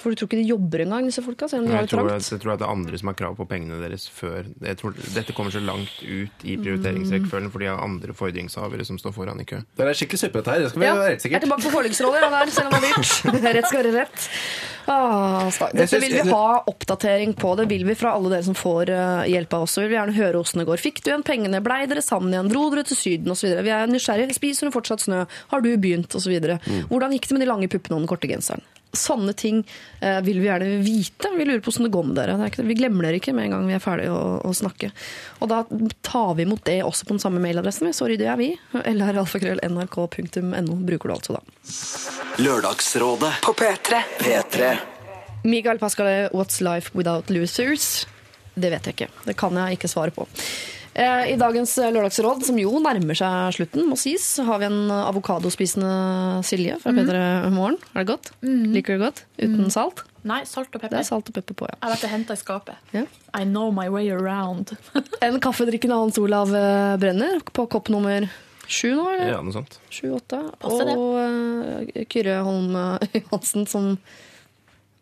For 0.00 0.10
du 0.12 0.16
tror 0.16 0.30
ikke 0.30 0.40
de 0.40 0.48
jobber 0.48 0.82
engang, 0.86 1.06
disse 1.10 1.22
folka? 1.24 1.48
Selv 1.50 1.64
om 1.64 1.68
de 1.68 1.74
har 1.76 1.84
det 1.86 1.92
trangt? 1.92 2.30
jeg 2.32 2.40
tror 2.42 2.54
at 2.54 2.62
det 2.62 2.66
er 2.68 2.72
andre 2.72 3.00
som 3.00 3.10
har 3.12 3.18
krav 3.18 3.36
på 3.38 3.46
pengene 3.50 3.78
deres 3.82 4.06
før. 4.08 4.48
Jeg 4.64 4.78
tror, 4.80 4.96
dette 5.14 5.34
kommer 5.36 5.52
så 5.54 5.60
langt 5.60 6.00
ut 6.02 6.44
i 6.48 6.56
prioriteringsrekkefølgen, 6.60 7.50
for 7.52 7.62
de 7.62 7.68
har 7.70 7.84
andre 7.84 8.16
fordringshavere 8.16 8.86
som 8.88 8.98
står 9.00 9.14
foran 9.16 9.40
i 9.42 9.46
kø. 9.48 9.60
Det 9.76 9.86
er 9.86 9.96
skikkelig 10.00 10.22
suppete 10.24 10.54
her, 10.54 10.64
det 10.64 10.72
skal 10.72 10.82
vi 10.82 10.88
Ja, 10.88 10.96
være 10.98 11.14
helt 11.14 11.24
jeg 11.28 11.36
er 11.38 11.44
tilbake 11.46 11.66
på 11.68 11.74
forliksroller, 11.76 12.26
der, 12.32 12.50
selv 12.56 12.72
om 12.72 12.76
det 12.80 12.90
er 12.90 12.98
dyrt. 12.98 13.54
Rett 13.60 13.68
skal 13.68 13.82
være 13.84 13.94
rett. 14.00 14.28
Ah, 14.90 15.46
Dette 15.76 16.00
vil 16.02 16.14
vi 16.16 16.22
ha 16.32 16.46
oppdatering 16.66 17.34
på. 17.38 17.52
Det 17.60 17.66
vil 17.70 17.84
vi 17.86 17.94
fra 17.98 18.14
alle 18.16 18.32
dere 18.32 18.46
som 18.46 18.56
får 18.58 18.90
eh, 18.90 19.28
hjelp 19.30 19.54
av 19.54 19.66
oss. 19.66 19.76
Så 19.76 19.84
vil 19.84 19.92
vi 19.92 19.98
gjerne 19.98 20.16
høre 20.16 20.40
hvordan 20.40 20.62
det 20.62 20.66
går. 20.70 20.82
Fikk 20.82 21.02
du 21.04 21.10
igjen 21.12 21.24
pengene? 21.26 21.60
Blei 21.62 21.84
dere 21.90 22.02
sammen 22.02 22.32
igjen? 22.34 22.50
Dro 22.50 22.64
dere 22.72 22.86
til 22.88 22.98
Syden? 22.98 23.30
Osv. 23.30 23.52
vi 23.62 23.74
er 23.74 23.90
nysgjerrige. 23.90 24.34
Spiser 24.38 24.66
hun 24.66 24.74
fortsatt 24.74 25.04
snø? 25.04 25.22
Har 25.52 25.62
du 25.62 25.70
begynt? 25.76 26.16
Osv. 26.18 26.34
Hvordan 26.90 27.14
gikk 27.14 27.28
det 27.28 27.36
med 27.38 27.44
de 27.44 27.50
lange 27.52 27.70
puppene 27.70 27.98
og 27.98 28.02
den 28.02 28.10
korte 28.10 28.30
genseren? 28.30 28.64
Sånne 28.96 29.32
ting 29.38 29.60
eh, 30.00 30.20
vil 30.26 30.40
vi 30.42 30.46
gjerne 30.48 30.66
vite. 30.82 31.30
Vi 31.36 31.44
lurer 31.46 31.60
på 31.62 31.70
hvordan 31.70 31.86
det 31.86 31.92
går 31.94 32.04
med 32.08 32.16
dere. 32.18 32.36
Det 32.38 32.44
er 32.46 32.50
ikke, 32.54 32.66
vi 32.66 32.78
glemmer 32.80 33.02
dere 33.06 33.16
ikke 33.20 33.34
med 33.36 33.44
en 33.46 33.52
gang 33.54 33.64
vi 33.70 33.76
er 33.76 33.84
ferdige 33.84 34.12
å, 34.14 34.16
å 34.46 34.48
snakke. 34.56 34.88
Og 35.38 35.46
da 35.52 35.58
tar 36.06 36.30
vi 36.38 36.42
imot 36.46 36.64
det 36.66 36.80
også 36.86 37.02
på 37.06 37.12
den 37.14 37.22
samme 37.22 37.42
mailadressen. 37.42 37.86
vi. 37.90 37.94
Sorry, 37.96 38.16
det 38.20 38.28
er 38.32 38.38
vi. 38.40 38.48
lralfakrøll.nrk.no 38.74 40.74
bruker 40.90 41.06
du 41.08 41.12
altså 41.14 41.32
da. 41.38 41.42
Lørdagsrådet 42.42 43.32
På 43.44 43.52
P3. 43.58 43.90
P3. 44.20 44.58
Mikael 45.44 45.78
Pascal, 45.78 46.06
what's 46.36 46.60
life 46.60 46.90
without 46.94 47.30
losers? 47.30 48.06
Det 48.54 48.70
vet 48.72 48.86
jeg 48.86 48.94
ikke. 48.98 49.08
Det 49.24 49.36
kan 49.38 49.56
jeg 49.56 49.72
ikke 49.78 49.88
svare 49.88 50.10
på. 50.12 50.26
Eh, 51.00 51.32
I 51.32 51.36
dagens 51.40 51.72
lørdagsråd, 51.80 52.44
som 52.44 52.58
jo 52.60 52.74
nærmer 52.82 53.16
seg 53.16 53.56
slutten, 53.56 53.86
må 53.88 53.96
sies, 53.96 54.26
har 54.44 54.60
vi 54.60 54.68
en 54.68 54.92
avokadospisende 54.92 56.42
Silje 56.44 56.76
fra 56.82 56.92
mm. 56.92 57.00
Bedre 57.00 57.22
Morgen. 57.54 57.78
Er 57.94 58.02
det 58.02 58.10
godt? 58.10 58.32
Liker 58.44 58.98
du 58.98 59.00
det 59.00 59.06
godt? 59.06 59.22
Uten 59.40 59.72
salt? 59.72 60.04
Nei, 60.28 60.42
salt 60.44 60.68
og 60.74 60.82
pepper. 60.82 60.98
Det 60.98 61.00
er 61.00 61.08
salt 61.08 61.30
og 61.30 61.36
pepper 61.38 61.56
på, 61.56 61.68
ja. 61.70 61.78
Jeg 61.78 61.86
har 61.86 61.94
vært 61.94 62.04
og 62.04 62.12
henta 62.12 62.36
i 62.36 62.40
skapet. 62.40 62.92
ja. 62.92 63.06
I 63.32 63.44
know 63.46 63.70
my 63.72 63.88
way 63.88 64.10
around. 64.10 64.74
En 65.24 65.40
kaffedrikkende 65.40 65.96
Hans 65.96 66.18
Olav 66.18 66.52
eh, 66.56 66.96
Brenner 67.00 67.40
på 67.46 67.66
kopp 67.70 67.88
nummer 67.92 68.26
sju 68.70 68.92
nå, 68.94 69.04
eller? 69.14 69.28
Ja, 69.32 69.40
noe 69.44 69.54
sånt. 69.54 69.78
Sju-åtte. 69.92 70.40
Og 70.68 70.82
eh, 71.22 72.04
Kyrre 72.10 72.40
Holm 72.46 72.76
eh, 72.76 73.20
Johansen 73.22 73.68
som 73.70 73.92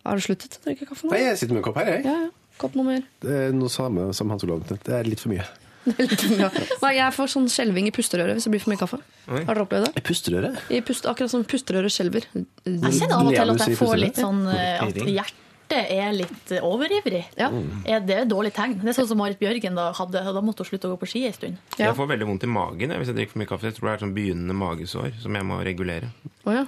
Har 0.06 0.18
du 0.18 0.24
sluttet 0.24 0.60
å 0.60 0.66
drikke 0.68 0.88
kaffe 0.90 1.08
nå? 1.08 1.14
Nei, 1.14 1.24
jeg 1.26 1.40
sitter 1.40 1.56
med 1.56 1.62
en 1.64 1.70
kopp 1.70 1.80
her, 1.82 1.94
jeg. 1.96 2.04
Ja, 2.06 2.18
ja. 2.28 2.34
Kopp 2.58 2.74
nummer 2.74 2.98
Det 3.22 3.34
er 3.46 3.52
noe 3.54 3.70
samme 3.70 4.10
som 4.18 4.30
Hans 4.34 4.42
Olav. 4.46 4.64
Det 4.68 4.94
er 4.94 5.06
litt 5.06 5.22
for 5.22 5.30
mye. 5.30 5.46
Nei, 6.82 6.92
jeg 6.98 7.14
får 7.16 7.32
sånn 7.32 7.48
skjelving 7.52 7.88
i 7.88 7.92
pusterøret 7.94 8.38
hvis 8.38 8.48
det 8.48 8.52
blir 8.54 8.62
for 8.62 8.74
mye 8.74 8.80
kaffe. 8.80 9.00
Oi. 9.28 9.42
Har 9.42 9.56
dere 9.56 9.64
opplevd 9.66 9.88
det? 9.88 9.92
I 10.00 10.04
pusterøret? 10.08 10.62
I 10.74 10.80
pust, 10.84 11.08
akkurat 11.08 11.32
som 11.32 11.44
pusterøret 11.48 11.94
skjelver. 11.94 12.26
Jeg 12.34 12.94
kjenner 12.98 13.18
av 13.18 13.28
og 13.28 13.36
til 13.36 13.52
at 13.54 13.66
jeg 13.66 13.78
får 13.80 13.94
litt 14.02 14.20
sånn 14.20 14.42
eh, 14.52 14.82
at 14.84 14.98
hjertet 15.04 15.92
er 15.94 16.14
litt 16.16 16.52
eh, 16.56 16.64
overivrig. 16.64 17.22
Ja. 17.40 17.50
Er 17.88 18.02
det 18.04 18.22
et 18.24 18.30
dårlig 18.30 18.54
tegn? 18.56 18.78
Det 18.82 18.92
er 18.92 18.98
sånn 19.00 19.10
som 19.10 19.20
Marit 19.20 19.40
Bjørgen 19.40 19.78
da 19.78 19.90
hadde, 19.96 20.24
da 20.36 20.42
måtte 20.44 20.64
hun 20.64 20.70
slutte 20.72 20.90
å 20.90 20.94
gå 20.96 21.02
på 21.04 21.10
ski 21.12 21.26
en 21.28 21.36
stund. 21.36 21.60
Ja. 21.76 21.90
Jeg 21.90 21.98
får 21.98 22.10
veldig 22.14 22.28
vondt 22.32 22.48
i 22.48 22.52
magen 22.52 22.94
jeg, 22.94 23.02
hvis 23.02 23.12
jeg 23.12 23.20
drikker 23.20 23.36
for 23.36 23.44
mye 23.44 23.52
kaffe. 23.52 23.70
Jeg 23.70 23.78
tror 23.78 23.90
det 23.90 23.94
er 23.96 24.04
sånn 24.06 24.16
begynnende 24.16 24.56
magesår 24.58 25.14
som 25.22 25.40
jeg 25.40 25.48
må 25.48 25.60
regulere. 25.66 26.12
Oh, 26.44 26.54
ja. 26.56 26.66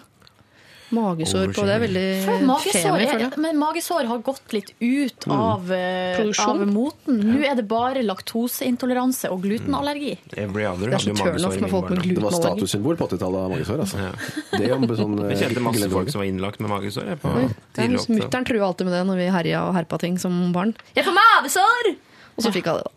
Magesår 0.90 1.52
på 1.54 1.64
det 1.68 1.74
er 1.76 1.82
veldig 1.84 2.04
femi, 2.24 2.54
er, 2.56 2.82
føler 2.82 3.22
jeg. 3.24 3.30
men 3.44 3.58
magesår 3.60 4.08
har 4.10 4.22
gått 4.26 4.54
litt 4.56 4.72
ut 4.80 5.26
av, 5.30 5.70
mm. 5.70 6.32
Av 6.46 6.64
moten. 6.66 7.20
Nå 7.30 7.44
er 7.46 7.54
det 7.60 7.66
bare 7.70 8.02
laktoseintoleranse 8.02 9.30
og 9.30 9.44
glutenallergi. 9.46 10.16
Every 10.34 10.66
other 10.66 10.90
Det 10.90 10.94
er 10.94 10.98
hadde 10.98 11.04
så 11.04 11.14
jo 11.14 11.18
magesår 11.20 11.60
med 11.62 11.74
folk 11.74 11.90
med 11.94 12.02
glutenallergi. 12.02 12.18
Det 12.18 12.26
var 12.26 12.36
statussymbol 12.42 12.98
på 12.98 13.08
80-tallet 13.10 13.44
av 13.44 13.54
magesår. 13.54 13.84
Altså. 13.86 14.02
Ja. 14.02 14.12
Det 14.56 14.62
er 14.66 14.74
jo 14.74 15.00
sånn, 15.04 15.16
Jeg 15.30 15.42
kjente 15.44 15.64
masse 15.68 15.90
folk 15.94 16.12
som 16.12 16.24
var 16.24 16.30
innlagt 16.32 16.62
med 16.64 16.74
magesår. 16.74 17.14
Åtte- 17.20 17.90
Mutter'n 18.10 18.46
trua 18.48 18.66
alltid 18.70 18.90
med 18.90 18.98
det 18.98 19.06
når 19.06 19.22
vi 19.22 19.32
herja 19.34 19.64
og 19.68 19.74
herpa 19.78 19.98
ting 20.02 20.18
som 20.18 20.40
barn. 20.56 20.74
Jeg 20.96 21.06
får 21.06 21.16
mavesår! 21.16 21.94
Og 22.36 22.44
så 22.44 22.52
fikk 22.54 22.70
hun 22.70 22.80
det, 22.80 22.86
da. 22.86 22.96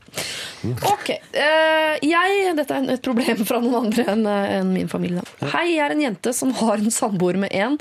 Ok. 0.93 1.09
eh, 1.11 1.97
jeg 2.05 2.53
Dette 2.55 2.77
er 2.77 2.91
et 2.93 3.03
problem 3.03 3.41
fra 3.43 3.59
noen 3.63 3.89
andre 3.89 4.05
enn 4.13 4.25
en 4.29 4.73
min 4.75 4.91
familie. 4.91 5.23
Hei, 5.41 5.73
jeg 5.73 5.83
er 5.85 5.95
en 5.95 6.03
jente 6.05 6.33
som 6.37 6.53
har 6.61 6.79
en 6.79 6.93
samboer 6.93 7.39
med 7.41 7.53
en 7.57 7.77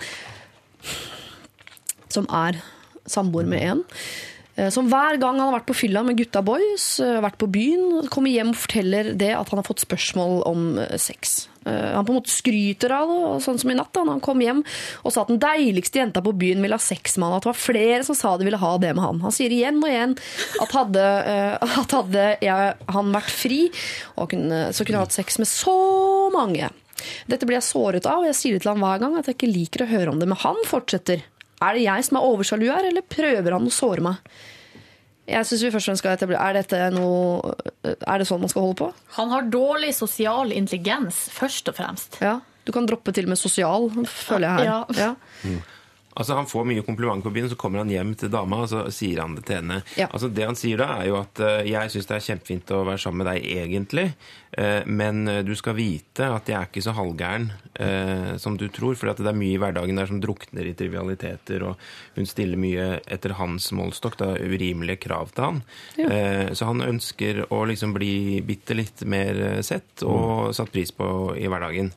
Som 2.13 2.27
er 2.29 2.59
samboer 3.09 3.47
med 3.49 3.63
en. 3.67 3.85
Eh, 4.57 4.69
Som 4.73 4.91
hver 4.91 5.19
gang 5.21 5.39
han 5.41 5.49
har 5.49 5.59
vært 5.59 5.71
på 5.71 5.79
fylla 5.85 6.03
med 6.07 6.19
gutta 6.19 6.43
boys, 6.45 6.99
eh, 7.01 7.21
vært 7.23 7.39
på 7.41 7.49
byen, 7.53 8.09
kommer 8.13 8.33
hjem 8.33 8.53
og 8.53 8.61
forteller 8.61 9.13
det 9.19 9.33
at 9.37 9.53
han 9.53 9.61
har 9.61 9.69
fått 9.69 9.85
spørsmål 9.85 10.43
om 10.49 10.69
eh, 10.83 10.99
sex. 11.01 11.49
Han 11.63 12.03
på 12.03 12.11
en 12.11 12.17
måte 12.17 12.33
skryter 12.35 12.91
av 12.91 13.07
det, 13.07 13.19
sånn 13.45 13.61
som 13.63 13.71
i 13.71 13.77
natt. 13.79 13.93
da, 13.95 14.03
når 14.03 14.17
Han 14.17 14.25
kom 14.25 14.41
hjem 14.43 14.65
og 15.07 15.13
sa 15.15 15.23
at 15.23 15.29
den 15.31 15.39
deiligste 15.39 16.01
jenta 16.01 16.19
på 16.19 16.33
byen 16.35 16.59
ville 16.59 16.75
ha 16.75 16.83
sex 16.83 17.15
med 17.15 17.29
han. 17.29 17.37
At 17.37 17.47
det 17.47 17.53
var 17.53 17.61
flere 17.61 18.01
som 18.03 18.19
sa 18.19 18.33
de 18.35 18.49
ville 18.49 18.59
ha 18.59 18.73
det 18.83 18.91
med 18.97 19.05
han. 19.05 19.21
Han 19.23 19.35
sier 19.37 19.55
igjen 19.55 19.79
og 19.79 19.87
igjen 19.87 20.17
at 20.59 20.75
hadde, 20.75 21.07
at 21.63 21.95
hadde 21.95 22.27
jeg, 22.43 22.75
han 22.99 23.15
vært 23.15 23.31
fri, 23.31 23.61
kunne, 24.19 24.65
så 24.75 24.83
kunne 24.83 24.99
han 24.99 25.07
hatt 25.07 25.21
sex 25.21 25.39
med 25.39 25.47
så 25.47 25.79
mange. 26.35 26.73
Dette 27.31 27.47
blir 27.47 27.59
jeg 27.59 27.69
såret 27.69 28.07
av, 28.09 28.23
og 28.23 28.31
jeg 28.31 28.39
sier 28.39 28.57
det 28.57 28.65
til 28.65 28.73
han 28.75 28.83
hver 28.83 29.03
gang 29.03 29.19
at 29.19 29.29
jeg 29.29 29.39
ikke 29.39 29.53
liker 29.53 29.85
å 29.85 29.91
høre 29.93 30.15
om 30.15 30.23
det. 30.23 30.29
Men 30.31 30.43
han 30.43 30.59
fortsetter. 30.69 31.25
Er 31.63 31.79
det 31.79 31.85
jeg 31.87 32.07
som 32.09 32.19
er 32.19 32.27
oversjalu 32.27 32.67
her, 32.71 32.89
eller 32.91 33.05
prøver 33.07 33.55
han 33.57 33.69
å 33.69 33.73
såre 33.75 34.05
meg? 34.05 34.33
Jeg 35.31 35.47
synes 35.47 35.63
vi 35.63 35.71
først 35.71 35.87
og 35.87 35.93
fremst 35.93 36.03
skal 36.03 36.17
etablere 36.17 36.47
Er 36.49 36.57
dette 36.59 36.79
noe 36.91 37.53
Er 37.87 38.19
det 38.19 38.25
sånn 38.27 38.41
man 38.43 38.51
skal 38.51 38.65
holde 38.65 38.79
på? 38.81 38.89
Han 39.21 39.31
har 39.31 39.47
dårlig 39.55 39.93
sosial 39.95 40.51
intelligens, 40.51 41.29
først 41.31 41.71
og 41.71 41.77
fremst. 41.79 42.19
Ja. 42.25 42.41
Du 42.67 42.73
kan 42.75 42.87
droppe 42.91 43.15
til 43.15 43.29
med 43.31 43.39
sosial, 43.39 43.87
føler 44.11 44.49
jeg 44.49 44.57
her. 44.59 44.67
Ja. 44.67 44.81
Ja. 44.99 45.55
Altså 46.15 46.37
Han 46.37 46.49
får 46.49 46.67
mye 46.69 46.85
komplimenter 46.85 47.29
på 47.29 47.35
byen, 47.35 47.49
så 47.51 47.59
kommer 47.59 47.83
han 47.83 47.93
hjem 47.93 48.15
til 48.19 48.33
dama 48.33 48.63
og 48.65 48.71
så 48.73 48.85
sier 48.93 49.23
han 49.23 49.37
det 49.37 49.47
til 49.49 49.61
henne. 49.61 49.81
Ja. 49.99 50.11
Altså 50.11 50.29
Det 50.33 50.47
han 50.47 50.59
sier 50.59 50.83
da, 50.83 50.91
er 51.01 51.11
jo 51.11 51.19
at 51.23 51.43
eh, 51.43 51.73
jeg 51.73 51.93
syns 51.95 52.09
det 52.11 52.17
er 52.19 52.27
kjempefint 52.29 52.73
å 52.77 52.83
være 52.89 53.03
sammen 53.03 53.23
med 53.23 53.31
deg 53.31 53.47
egentlig, 53.63 54.07
eh, 54.61 54.89
men 54.89 55.23
eh, 55.31 55.43
du 55.47 55.55
skal 55.59 55.77
vite 55.79 56.29
at 56.29 56.51
jeg 56.51 56.59
er 56.59 56.69
ikke 56.69 56.85
så 56.85 56.97
halvgæren 56.97 57.51
som 58.39 58.55
du 58.61 58.67
tror. 58.71 58.95
For 58.99 59.09
det 59.09 59.25
er 59.27 59.35
mye 59.35 59.57
i 59.57 59.61
hverdagen 59.61 59.97
der 59.99 60.07
som 60.07 60.21
drukner 60.23 60.67
i 60.69 60.75
trivialiteter, 60.77 61.65
og 61.67 61.81
hun 62.15 62.29
stiller 62.29 62.61
mye 62.61 62.85
etter 63.11 63.35
hans 63.39 63.71
målstokk. 63.75 64.19
Det 64.21 64.29
er 64.29 64.53
urimelige 64.53 65.01
krav 65.07 65.33
til 65.33 65.47
han. 65.49 65.63
Ja. 65.97 66.53
så 66.55 66.69
han 66.69 66.85
ønsker 66.85 67.43
å 67.49 67.63
liksom 67.69 67.97
bli 67.97 68.43
bitte 68.47 68.77
litt 68.77 69.03
mer 69.09 69.63
sett 69.67 70.05
og 70.07 70.53
satt 70.55 70.71
pris 70.75 70.93
på 70.95 71.09
i 71.41 71.49
hverdagen. 71.51 71.91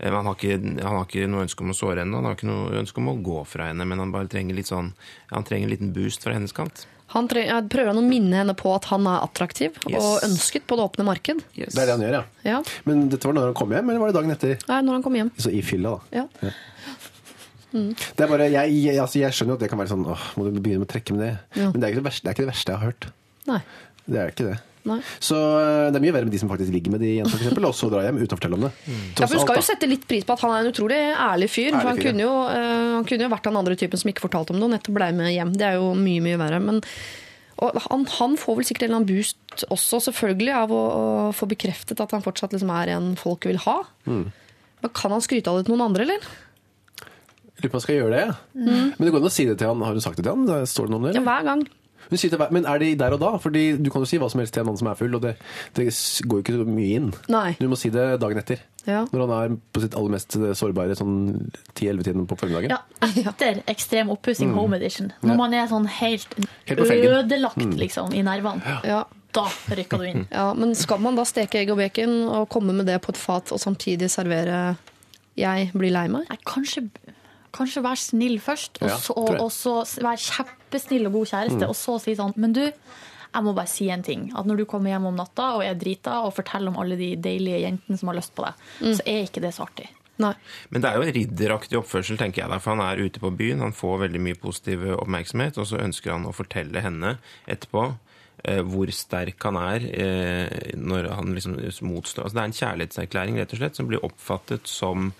Eh, 0.00 0.12
han, 0.12 0.26
har 0.26 0.36
ikke, 0.38 0.56
han 0.80 0.96
har 0.98 1.04
ikke 1.06 1.26
noe 1.30 1.44
ønske 1.46 1.64
om 1.64 1.70
å 1.72 1.76
såre 1.76 2.02
henne, 2.04 2.16
han 2.16 2.26
har 2.30 2.38
ikke 2.38 2.48
noe 2.50 2.80
ønske 2.80 2.98
om 3.02 3.12
å 3.12 3.18
gå 3.22 3.42
fra 3.48 3.68
henne, 3.70 3.86
men 3.86 4.00
han 4.02 4.12
bare 4.14 4.30
trenger 4.32 4.56
litt 4.58 4.70
sånn 4.70 4.92
Han 5.34 5.44
trenger 5.46 5.68
en 5.68 5.74
liten 5.76 5.92
boost 5.96 6.24
fra 6.26 6.34
hennes 6.36 6.52
kant. 6.56 6.86
Han 7.10 7.26
trenger, 7.26 7.64
prøver 7.66 7.88
han 7.90 7.98
å 7.98 8.06
minne 8.06 8.36
henne 8.38 8.54
på 8.54 8.70
at 8.74 8.84
han 8.92 9.06
er 9.10 9.24
attraktiv 9.24 9.74
Yes. 9.90 9.98
og 9.98 10.26
ønsket 10.28 10.62
på 10.70 10.76
det 10.78 10.84
åpne 10.86 11.06
marked. 11.08 11.40
Yes. 11.58 11.74
Det 11.74 11.82
er 11.82 11.88
det 11.90 11.96
han 11.96 12.04
gjør, 12.06 12.16
ja. 12.20 12.24
Ja, 12.46 12.60
Men 12.86 13.08
dette 13.10 13.26
var 13.26 13.34
når 13.34 13.48
han 13.50 13.56
kom 13.58 13.72
hjem, 13.74 13.90
eller 13.90 13.98
var 14.04 14.12
det 14.12 14.18
dagen 14.20 14.30
etter? 14.36 14.60
Nei, 14.70 14.78
når 14.86 14.98
han 15.00 15.02
kom 15.08 15.16
hjem. 15.18 15.32
Så 15.42 15.50
i 15.50 15.62
fylla, 15.66 15.96
da. 15.96 16.22
Ja. 16.22 16.52
Det 17.70 18.24
er 18.24 18.26
bare, 18.30 18.48
jeg, 18.50 18.72
jeg, 18.82 18.96
altså, 18.98 19.20
jeg 19.20 19.34
skjønner 19.36 19.54
jo 19.54 19.58
at 19.60 19.62
det 19.62 19.68
kan 19.70 19.78
være 19.78 19.92
sånn 19.92 20.02
åh, 20.10 20.22
må 20.34 20.48
du 20.48 20.56
begynne 20.58 20.82
med 20.82 20.88
å 20.88 20.90
trekke 20.90 21.14
med 21.14 21.22
det? 21.22 21.28
Ja. 21.54 21.68
Men 21.70 21.76
det 21.78 21.86
er, 21.86 21.92
ikke 21.92 22.00
det, 22.00 22.06
verste, 22.08 22.24
det 22.24 22.30
er 22.30 22.34
ikke 22.34 22.42
det 22.42 22.50
verste 22.50 22.72
jeg 22.72 22.80
har 22.80 22.88
hørt. 22.90 23.06
Nei. 23.46 23.58
Det 24.10 24.18
er 24.18 24.32
ikke 24.32 24.46
det. 24.48 24.56
Nei. 24.88 24.96
Så 25.20 25.36
øh, 25.36 25.90
det 25.92 25.98
er 25.98 26.04
mye 26.06 26.14
verre 26.16 26.28
med 26.28 26.32
de 26.32 26.40
som 26.40 26.48
faktisk 26.48 26.72
ligger 26.72 26.94
med 26.94 27.02
de 27.04 27.10
jentene, 27.18 27.34
for 27.34 27.44
eksempel, 27.44 27.66
og 27.68 27.74
så 27.76 27.90
drar 27.92 28.06
hjem 28.06 28.20
uten 28.22 28.32
å 28.32 28.38
fortelle 28.38 28.56
om 28.56 28.66
det. 28.66 28.70
Ja, 28.88 29.26
for 29.26 29.34
Du 29.36 29.42
skal 29.42 29.54
alt, 29.54 29.60
jo 29.60 29.68
sette 29.68 29.88
litt 29.90 30.06
pris 30.08 30.26
på 30.26 30.36
at 30.36 30.44
han 30.46 30.54
er 30.56 30.64
en 30.64 30.72
utrolig 30.72 31.00
ærlig 31.12 31.50
fyr. 31.52 31.72
for 31.74 31.90
han, 31.90 32.00
fyr, 32.00 32.08
kunne 32.08 32.24
jo, 32.24 32.34
uh, 32.48 32.92
han 32.96 33.08
kunne 33.08 33.26
jo 33.26 33.32
vært 33.34 33.48
den 33.50 33.58
andre 33.60 33.76
typen 33.80 34.00
som 34.00 34.12
ikke 34.12 34.24
fortalte 34.24 34.54
om 34.54 34.60
det, 34.60 34.68
og 34.68 34.72
nettopp 34.76 34.96
blei 34.96 35.10
med 35.16 35.34
hjem. 35.34 35.52
Det 35.60 35.68
er 35.68 35.80
jo 35.80 35.92
mye, 35.98 36.24
mye 36.24 36.40
verre. 36.40 36.62
Men 36.64 36.80
og 37.60 37.76
han, 37.90 38.06
han 38.16 38.36
får 38.40 38.56
vel 38.56 38.66
sikkert 38.66 38.86
en 38.86 38.88
eller 38.88 39.02
annen 39.02 39.10
boost 39.10 39.64
også, 39.68 40.00
selvfølgelig, 40.08 40.52
av 40.62 40.70
å, 40.72 40.78
å 40.80 41.32
få 41.36 41.48
bekreftet 41.50 42.00
at 42.00 42.14
han 42.16 42.24
fortsatt 42.24 42.54
liksom 42.56 42.72
er 42.72 42.94
en 42.94 43.10
folk 43.20 43.44
vil 43.50 43.60
ha. 43.66 43.82
Mm. 44.08 44.30
Men 44.80 44.94
kan 44.96 45.12
han 45.12 45.24
skryte 45.24 45.52
av 45.52 45.60
det 45.60 45.66
til 45.68 45.76
noen 45.76 45.90
andre, 45.90 46.06
eller? 46.08 46.30
Lurer 47.60 47.68
på 47.68 47.74
om 47.74 47.76
han 47.76 47.84
skal 47.84 47.98
gjøre 47.98 48.14
det. 48.14 48.24
ja. 48.30 48.78
Men 48.96 49.04
det 49.04 49.12
går 49.12 49.20
an 49.20 49.28
å 49.28 49.34
si 49.34 49.44
det 49.44 49.58
til 49.60 49.68
han. 49.68 49.84
Har 49.84 49.92
du 49.92 50.00
sagt 50.00 50.16
det 50.16 50.24
til 50.24 50.32
han? 50.32 50.64
Står 50.70 50.88
det 50.88 50.94
noe 50.94 51.02
om 51.02 51.08
det? 51.10 51.12
Ja, 51.18 51.24
hver 51.26 51.44
gang. 51.50 51.66
Hun 52.08 52.18
sier 52.18 52.30
til 52.30 52.38
hver- 52.38 52.50
Men 52.50 52.64
er 52.66 52.78
det 52.78 52.98
der 52.98 53.12
og 53.12 53.20
da? 53.20 53.36
Fordi 53.38 53.76
Du 53.82 53.90
kan 53.90 54.00
jo 54.02 54.06
si 54.06 54.18
hva 54.18 54.30
som 54.30 54.40
helst 54.40 54.52
til 54.54 54.60
en 54.62 54.66
mann 54.66 54.76
som 54.78 54.88
er 54.88 54.94
full, 54.94 55.14
og 55.14 55.22
det, 55.22 55.36
det 55.74 55.86
går 56.26 56.38
jo 56.38 56.42
ikke 56.42 56.56
så 56.58 56.66
mye 56.66 56.96
inn. 56.96 57.12
Nei. 57.28 57.56
Du 57.60 57.68
må 57.68 57.76
si 57.76 57.90
det 57.90 58.18
dagen 58.20 58.38
etter. 58.38 58.58
Ja. 58.86 59.04
Når 59.12 59.26
han 59.28 59.30
er 59.52 59.56
på 59.72 59.80
sitt 59.82 59.94
aller 59.94 60.10
mest 60.10 60.30
sårbare, 60.56 60.96
sånn 60.96 61.50
10-11-tiden 61.74 62.26
på 62.26 62.38
formiddagen. 62.40 62.70
Ja, 62.70 62.80
etter 63.30 63.62
ekstrem 63.68 64.08
oppussing 64.10 64.54
home 64.54 64.74
edition. 64.76 65.12
Når 65.22 65.30
Ja. 65.34 65.36
Man 65.36 65.54
er 65.54 65.66
sånn 65.68 65.86
helt, 65.86 66.26
Helt 66.66 66.80
ødelagt. 66.80 67.56
Mm. 67.60 67.76
liksom, 67.78 68.12
i 68.14 68.22
nervene. 68.22 68.80
Ja. 68.84 69.04
Da 69.32 69.44
rykker 69.70 69.98
du 69.98 70.04
inn. 70.08 70.26
Ja, 70.32 70.52
men 70.54 70.74
skal 70.74 70.98
man 70.98 71.14
da 71.14 71.22
steke 71.22 71.60
egg 71.60 71.70
og 71.70 71.76
bacon 71.78 72.24
og 72.28 72.48
komme 72.50 72.72
med 72.74 72.86
det 72.86 73.00
på 73.02 73.10
et 73.14 73.16
fat 73.20 73.52
og 73.52 73.60
samtidig 73.60 74.10
servere 74.10 74.76
'jeg 75.36 75.70
blir 75.72 75.92
lei 75.92 76.08
meg'? 76.08 76.26
Nei, 76.28 76.38
kanskje, 76.44 76.88
kanskje 77.52 77.82
være 77.84 77.96
snill 77.96 78.38
først, 78.40 78.82
og 78.82 78.88
Ja, 78.88 78.96
så, 78.96 79.12
og 79.16 79.50
så 79.52 80.02
være 80.02 80.18
kjempesnill 80.70 81.08
og 81.10 81.18
god 81.18 81.30
kjæreste, 81.34 81.68
og 81.68 81.76
så 81.76 81.98
si 81.98 82.16
sånn 82.18 82.34
Men 82.36 82.54
du, 82.54 82.62
jeg 82.62 83.46
må 83.46 83.54
bare 83.54 83.70
si 83.70 83.88
en 83.90 84.02
ting. 84.02 84.30
At 84.34 84.46
når 84.46 84.62
du 84.62 84.66
kommer 84.66 84.90
hjem 84.90 85.08
om 85.10 85.16
natta 85.16 85.54
og 85.56 85.64
er 85.64 85.78
drita 85.78 86.22
og 86.26 86.34
forteller 86.34 86.70
om 86.70 86.78
alle 86.82 86.98
de 86.98 87.16
deilige 87.16 87.62
jentene 87.64 87.98
som 87.98 88.10
har 88.10 88.18
lyst 88.18 88.34
på 88.34 88.46
deg, 88.46 88.68
så 88.80 89.02
er 89.06 89.24
ikke 89.26 89.42
det 89.42 89.54
så 89.54 89.66
artig. 89.66 89.88
Nei. 90.20 90.34
Men 90.68 90.82
det 90.82 90.90
er 90.90 90.98
jo 90.98 91.06
en 91.06 91.14
ridderaktig 91.16 91.78
oppførsel, 91.78 92.18
tenker 92.20 92.42
jeg 92.42 92.52
Der, 92.52 92.60
for 92.60 92.74
han 92.74 92.84
er 92.84 93.00
ute 93.00 93.22
på 93.22 93.30
byen, 93.32 93.62
han 93.64 93.72
får 93.72 94.02
veldig 94.02 94.20
mye 94.20 94.36
positiv 94.36 94.84
oppmerksomhet, 94.98 95.56
og 95.56 95.68
så 95.70 95.80
ønsker 95.80 96.12
han 96.12 96.28
å 96.28 96.34
fortelle 96.36 96.82
henne 96.84 97.14
etterpå 97.48 97.86
eh, 98.44 98.60
hvor 98.60 98.92
sterk 98.92 99.40
han 99.48 99.56
er 99.62 99.86
eh, 99.88 100.74
når 100.76 101.08
han 101.16 101.32
liksom 101.32 101.56
motstår. 101.88 102.26
Altså, 102.26 102.36
det 102.36 102.42
er 102.42 102.50
en 102.50 102.58
kjærlighetserklæring, 102.58 103.40
rett 103.40 103.56
og 103.56 103.62
slett, 103.62 103.80
som 103.80 103.88
blir 103.88 104.04
oppfattet 104.04 104.68
som 104.68 105.14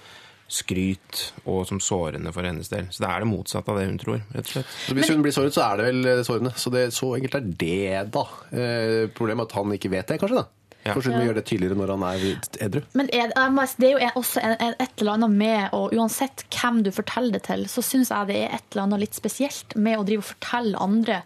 skryt 0.51 1.21
og 1.45 1.65
som 1.69 1.81
sårende 1.83 2.33
for 2.35 2.47
hennes 2.47 2.71
del. 2.73 2.89
Så 2.91 3.05
det 3.05 3.11
er 3.11 3.25
det 3.25 3.31
motsatte 3.31 3.73
av 3.73 3.81
det 3.81 3.89
hun 3.89 4.01
tror, 4.01 4.23
rett 4.35 4.47
og 4.49 4.55
slett. 4.57 4.79
Så 4.87 4.97
hvis 4.99 5.11
hun 5.13 5.25
blir 5.25 5.35
såret, 5.35 5.55
så 5.57 5.67
er 5.69 5.81
det 5.81 5.91
vel 5.91 6.25
sårende. 6.27 6.55
Så, 6.59 6.73
det, 6.75 6.89
så 6.97 7.13
enkelt 7.19 7.37
er 7.39 7.53
det, 7.61 8.09
da. 8.15 8.25
Eh, 8.51 9.05
problemet 9.15 9.47
er 9.47 9.51
at 9.51 9.59
han 9.61 9.77
ikke 9.77 9.93
vet 9.93 10.11
det, 10.11 10.19
kanskje. 10.23 10.43
da. 10.43 10.49
Ja. 10.81 10.95
Kanskje 10.95 11.13
hun 11.13 11.19
må 11.21 11.27
gjøre 11.27 11.37
det 11.43 11.47
tydeligere 11.51 11.77
når 11.77 11.91
han 11.93 12.05
er 12.09 12.23
edru. 12.65 12.81
Men 12.97 13.11
er, 13.13 13.35
det 13.77 13.89
er 13.91 13.93
jo 13.93 14.13
også 14.23 14.41
et 14.41 15.03
eller 15.03 15.11
annet 15.13 15.35
med 15.43 15.75
Og 15.77 15.93
uansett 15.93 16.47
hvem 16.55 16.79
du 16.87 16.89
forteller 16.95 17.37
det 17.37 17.43
til, 17.51 17.67
så 17.69 17.85
syns 17.85 18.13
jeg 18.15 18.31
det 18.31 18.39
er 18.47 18.55
et 18.57 18.65
eller 18.73 18.87
annet 18.87 19.05
litt 19.05 19.19
spesielt 19.19 19.77
med 19.77 20.01
å 20.01 20.07
drive 20.09 20.25
og 20.25 20.31
fortelle 20.31 20.81
andre 20.81 21.21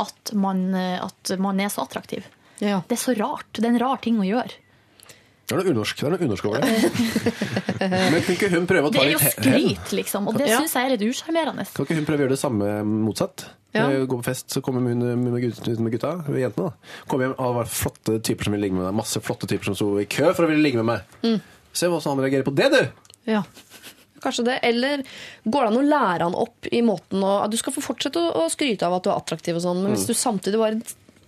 at 0.00 0.32
man, 0.38 0.68
eh, 0.78 1.02
at 1.02 1.34
man 1.42 1.60
er 1.60 1.72
så 1.74 1.84
attraktiv. 1.84 2.28
Ja. 2.62 2.82
Det 2.86 2.96
er 2.96 3.02
så 3.02 3.16
rart. 3.18 3.50
Det 3.56 3.66
er 3.66 3.74
en 3.74 3.82
rar 3.82 4.00
ting 4.04 4.20
å 4.22 4.28
gjøre. 4.28 4.62
Det 5.50 5.56
er 5.56 5.62
noe 5.66 5.72
unorsk, 5.74 5.98
det 5.98 6.06
er 6.06 6.12
noe 6.14 6.26
unorsk 6.28 6.44
over 6.46 6.60
det. 6.62 7.30
Men 8.12 8.20
kan 8.22 8.34
ikke 8.36 8.50
hun 8.52 8.66
prøve 8.70 8.90
å 8.90 8.92
ta 8.94 9.02
litt 9.02 9.18
hen? 9.18 9.32
Det 9.34 9.50
er 9.50 9.56
jo 9.58 9.70
skryt, 9.74 9.94
liksom. 9.98 10.28
Og 10.30 10.36
det 10.38 10.46
Ja. 10.50 10.60
syns 10.62 10.74
jeg 10.78 10.86
er 10.86 10.92
litt 10.94 11.02
usjarmerende. 11.10 11.64
Kan 11.74 11.86
ikke 11.88 11.96
hun 11.98 12.06
prøve 12.06 12.20
å 12.20 12.24
gjøre 12.26 12.34
det 12.36 12.40
samme 12.42 12.68
motsatt? 12.86 13.46
Ja. 13.74 13.88
Eh, 13.90 14.04
Gå 14.06 14.18
på 14.20 14.24
fest, 14.26 14.48
så 14.54 14.62
kommer 14.62 14.86
hun 14.86 15.02
med 15.24 15.42
gutta, 15.42 15.74
med 15.80 15.92
gutta 15.94 16.12
jentene. 16.26 16.70
da. 16.70 16.94
Kommer 17.10 17.26
hjem, 17.26 17.34
og 17.38 17.44
har 17.48 17.54
var 17.60 17.64
flotte 17.70 18.20
typer 18.22 18.44
som 18.46 18.54
vil 18.54 18.62
ligge 18.62 18.74
med 18.78 18.86
deg. 18.86 18.94
Masse 18.98 19.20
flotte 19.22 19.46
typer 19.50 19.64
som 19.70 19.74
sto 19.78 19.90
i 19.98 20.06
kø 20.06 20.32
for 20.34 20.46
å 20.46 20.50
ville 20.50 20.62
ligge 20.62 20.82
med 20.82 20.86
meg. 20.86 21.18
Mm. 21.22 21.40
Se 21.72 21.86
hvordan 21.90 22.14
han 22.16 22.24
reagerer 22.24 22.46
på 22.46 22.54
det, 22.54 22.70
du! 22.70 23.10
Ja. 23.30 23.42
Kanskje 24.20 24.44
det. 24.44 24.58
Eller 24.66 25.02
går 25.46 25.60
det 25.64 25.68
an 25.70 25.78
å 25.80 25.86
lære 25.86 26.26
han 26.26 26.34
opp 26.36 26.66
i 26.70 26.82
måten 26.84 27.22
å 27.24 27.48
Du 27.50 27.56
skal 27.56 27.72
få 27.72 27.80
fortsette 27.80 28.20
å, 28.20 28.44
å 28.44 28.50
skryte 28.52 28.84
av 28.86 28.98
at 28.98 29.06
du 29.06 29.10
er 29.10 29.16
attraktiv 29.16 29.56
og 29.56 29.62
sånn, 29.64 29.82
men 29.82 29.94
hvis 29.94 30.06
du 30.10 30.12
samtidig 30.14 30.58
bare 30.60 30.80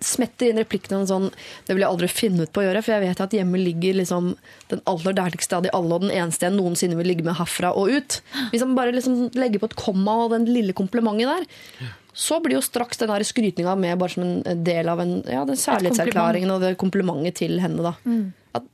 smetter 0.06 0.50
inn 0.50 0.60
replikkene 0.60 1.02
en 1.02 1.08
sånn 1.10 1.28
Det 1.66 1.74
vil 1.74 1.84
jeg 1.84 1.90
aldri 1.90 2.08
finne 2.10 2.46
ut 2.46 2.52
på 2.52 2.62
å 2.62 2.66
gjøre, 2.66 2.82
for 2.84 2.94
jeg 2.94 3.04
vet 3.06 3.22
at 3.24 3.36
hjemme 3.36 3.60
ligger 3.60 3.98
liksom 4.00 4.34
den 4.72 4.82
aller 4.90 5.16
deiligste 5.18 5.58
av 5.58 5.64
de 5.66 5.72
alle, 5.76 5.96
og 5.96 6.06
den 6.06 6.14
eneste 6.14 6.48
jeg 6.48 6.56
noensinne 6.56 6.98
vil 6.98 7.10
ligge 7.12 7.26
med 7.26 7.38
herfra 7.38 7.72
og 7.78 7.92
ut. 7.92 8.20
Hvis 8.52 8.64
han 8.64 8.76
bare 8.78 8.94
liksom 8.94 9.28
legger 9.38 9.62
på 9.62 9.70
et 9.70 9.78
komma 9.78 10.18
og 10.24 10.34
den 10.34 10.48
lille 10.50 10.74
komplimentet 10.76 11.30
der, 11.30 11.92
så 12.12 12.40
blir 12.44 12.58
jo 12.58 12.64
straks 12.64 13.00
den 13.00 13.24
skrytinga 13.24 13.74
med 13.78 13.98
bare 14.00 14.12
som 14.12 14.24
en 14.24 14.64
del 14.64 14.88
av 14.92 15.00
en, 15.00 15.22
ja, 15.28 15.46
den 15.48 15.56
særlighetserklæringen 15.56 16.52
og 16.52 16.60
det 16.60 16.74
komplimentet 16.80 17.40
til 17.40 17.58
henne. 17.62 17.80
da. 17.82 17.94
At, 18.58 18.68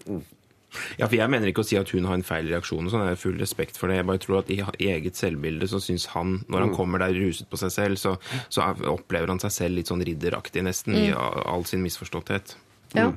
Ja, 0.99 1.07
for 1.09 1.17
Jeg 1.17 1.31
mener 1.33 1.49
ikke 1.49 1.63
å 1.65 1.67
si 1.67 1.79
at 1.81 1.89
hun 1.95 2.05
har 2.05 2.15
en 2.19 2.23
feil 2.27 2.49
reaksjon, 2.53 2.85
og 2.87 2.93
sånn, 2.93 3.07
jeg 3.07 3.15
har 3.17 3.21
full 3.23 3.39
respekt 3.41 3.79
for 3.81 3.89
det. 3.89 3.97
Jeg 4.03 4.07
bare 4.11 4.21
tror 4.21 4.39
at 4.43 4.51
i, 4.53 4.59
i 4.85 4.91
eget 4.93 5.17
selvbilde 5.17 5.69
så 5.71 5.81
syns 5.81 6.05
han, 6.13 6.43
når 6.49 6.67
han 6.67 6.75
kommer 6.77 7.01
der 7.01 7.17
ruset 7.17 7.49
på 7.49 7.57
seg 7.61 7.73
selv, 7.73 7.97
så, 8.01 8.17
så 8.53 8.67
er- 8.67 8.85
opplever 8.93 9.33
han 9.33 9.41
seg 9.41 9.55
selv 9.55 9.79
litt 9.81 9.89
sånn 9.89 10.05
ridderaktig, 10.05 10.63
nesten, 10.69 10.95
i 10.99 11.09
all 11.17 11.65
sin 11.65 11.81
misforståtthet. 11.87 12.57
Ja. 12.95 13.13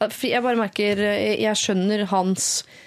Ja, 0.00 0.08
Jeg 0.26 0.42
bare 0.42 0.58
merker 0.58 0.98
Jeg, 0.98 1.38
jeg 1.40 1.56
skjønner 1.56 2.04
hans 2.10 2.64
eh, 2.66 2.83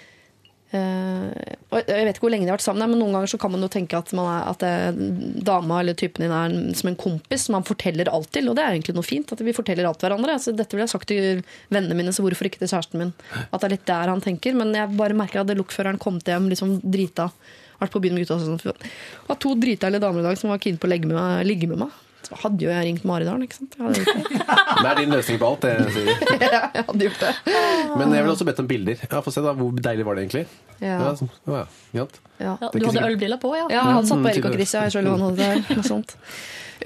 og 0.68 1.88
Jeg 1.88 2.04
vet 2.04 2.10
ikke 2.12 2.26
hvor 2.26 2.32
lenge 2.32 2.44
de 2.44 2.50
har 2.50 2.58
vært 2.58 2.66
sammen, 2.66 2.90
men 2.92 3.00
noen 3.00 3.14
ganger 3.16 3.30
så 3.32 3.38
kan 3.40 3.52
man 3.54 3.64
jo 3.64 3.70
tenke 3.72 3.96
at, 3.96 4.10
er, 4.12 4.48
at 4.52 4.98
dama 5.46 5.78
eller 5.80 5.96
typen 5.96 6.26
din 6.26 6.34
er 6.34 6.56
som 6.76 6.90
en 6.90 6.98
kompis 7.00 7.46
som 7.46 7.56
man 7.56 7.64
forteller 7.68 8.10
alt 8.12 8.28
til. 8.36 8.50
Og 8.50 8.56
det 8.58 8.64
er 8.64 8.76
egentlig 8.76 8.96
noe 8.98 9.06
fint. 9.06 9.32
At 9.32 9.40
vi 9.44 9.56
forteller 9.56 9.88
alt 9.88 10.00
til 10.00 10.10
hverandre. 10.10 10.34
Altså, 10.36 10.52
dette 10.56 10.76
ville 10.76 10.84
jeg 10.84 10.92
sagt 10.92 11.08
til 11.08 11.40
vennene 11.72 11.96
mine, 11.96 12.12
så 12.12 12.24
hvorfor 12.24 12.50
ikke 12.50 12.60
til 12.60 12.72
kjæresten 12.72 13.00
min? 13.00 13.14
At 13.48 13.62
det 13.62 13.70
er 13.70 13.74
litt 13.78 13.88
der 13.88 14.12
han 14.12 14.24
tenker. 14.24 14.58
Men 14.58 14.76
jeg 14.76 14.98
bare 14.98 15.16
merker 15.16 15.40
at 15.40 15.54
lokføreren 15.56 16.00
kom 16.02 16.20
til 16.20 16.36
hjem 16.36 16.50
liksom 16.52 16.76
drita. 16.84 17.30
Vært 17.78 17.94
på 17.94 18.02
byen 18.02 18.18
med 18.18 18.26
gutta 18.26 18.36
og 18.36 18.44
sånn. 18.44 18.60
Det 18.60 18.92
var 19.30 19.40
to 19.40 19.54
dritdeilige 19.56 20.04
damer 20.04 20.20
i 20.20 20.28
dag 20.28 20.40
som 20.40 20.52
var 20.52 20.60
keen 20.62 20.80
på 20.80 20.88
å 20.88 20.92
ligge 20.92 21.08
med 21.70 21.80
meg. 21.86 22.04
Så 22.28 22.36
hadde 22.42 22.60
jo 22.60 22.68
jeg 22.68 22.84
ringt 22.84 23.04
Maridalen, 23.08 23.42
ikke 23.46 23.56
sant. 23.56 23.74
Jeg 23.78 23.86
hadde 23.86 24.02
gjort 24.04 24.18
det. 24.18 24.46
Det 24.82 24.88
er 24.90 24.98
din 25.00 25.10
løsning 25.16 25.38
på 25.40 25.46
alt, 25.48 25.64
det 25.64 25.92
sier 25.94 26.08
jeg 26.44 26.84
hadde 26.84 27.06
gjort 27.08 27.22
det. 27.24 27.30
Men 27.98 28.12
jeg 28.14 28.24
vil 28.26 28.32
også 28.34 28.46
bedt 28.46 28.60
om 28.62 28.68
bilder. 28.68 29.00
Ja, 29.10 29.20
Få 29.24 29.32
se, 29.34 29.42
da. 29.42 29.54
Hvor 29.58 29.72
deilig 29.88 30.04
var 30.06 30.18
det 30.18 30.26
egentlig? 30.26 30.44
Ja. 30.82 30.98
Ja, 31.00 31.10
så- 31.18 31.28
ja? 31.48 31.64
Ja. 31.96 32.04
Ja, 32.38 32.52
du 32.60 32.66
hadde 32.68 32.84
sikkert. 32.84 33.08
ølbriller 33.10 33.40
på, 33.42 33.50
ja? 33.58 33.64
Ja, 33.72 33.82
han 33.96 34.06
satt 34.06 34.20
på 34.20 34.28
Mm, 34.28 34.30
Erik 34.30 34.44
og 34.44 34.54
Chris, 34.54 34.74
ja. 34.76 34.84
Jeg 34.86 34.92
selv 34.94 35.08
hva 35.08 35.16
han 35.18 35.26
hadde 35.26 35.48
der. 35.48 35.76
Noe 35.80 35.88
sånt. 35.88 36.14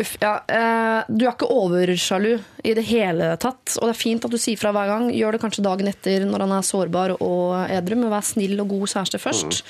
Uff, 0.00 0.14
ja. 0.22 0.30
Eh, 0.48 1.02
Du 1.12 1.26
er 1.26 1.32
ikke 1.34 1.50
oversjalu 1.52 2.30
i 2.64 2.72
det 2.78 2.84
hele 2.88 3.32
tatt, 3.36 3.74
og 3.82 3.90
det 3.90 3.92
er 3.92 4.00
fint 4.00 4.24
at 4.24 4.30
du 4.32 4.38
sier 4.40 4.56
fra 4.56 4.72
hver 4.72 4.88
gang. 4.88 5.10
Gjør 5.12 5.32
det 5.36 5.42
kanskje 5.42 5.66
dagen 5.66 5.90
etter 5.90 6.24
når 6.24 6.46
han 6.46 6.54
er 6.56 6.64
sårbar 6.64 7.16
og 7.20 7.68
edru, 7.68 7.98
men 8.00 8.08
vær 8.14 8.24
snill 8.24 8.56
og 8.62 8.70
god 8.72 8.86
kjæreste 8.94 9.20
først. 9.20 9.60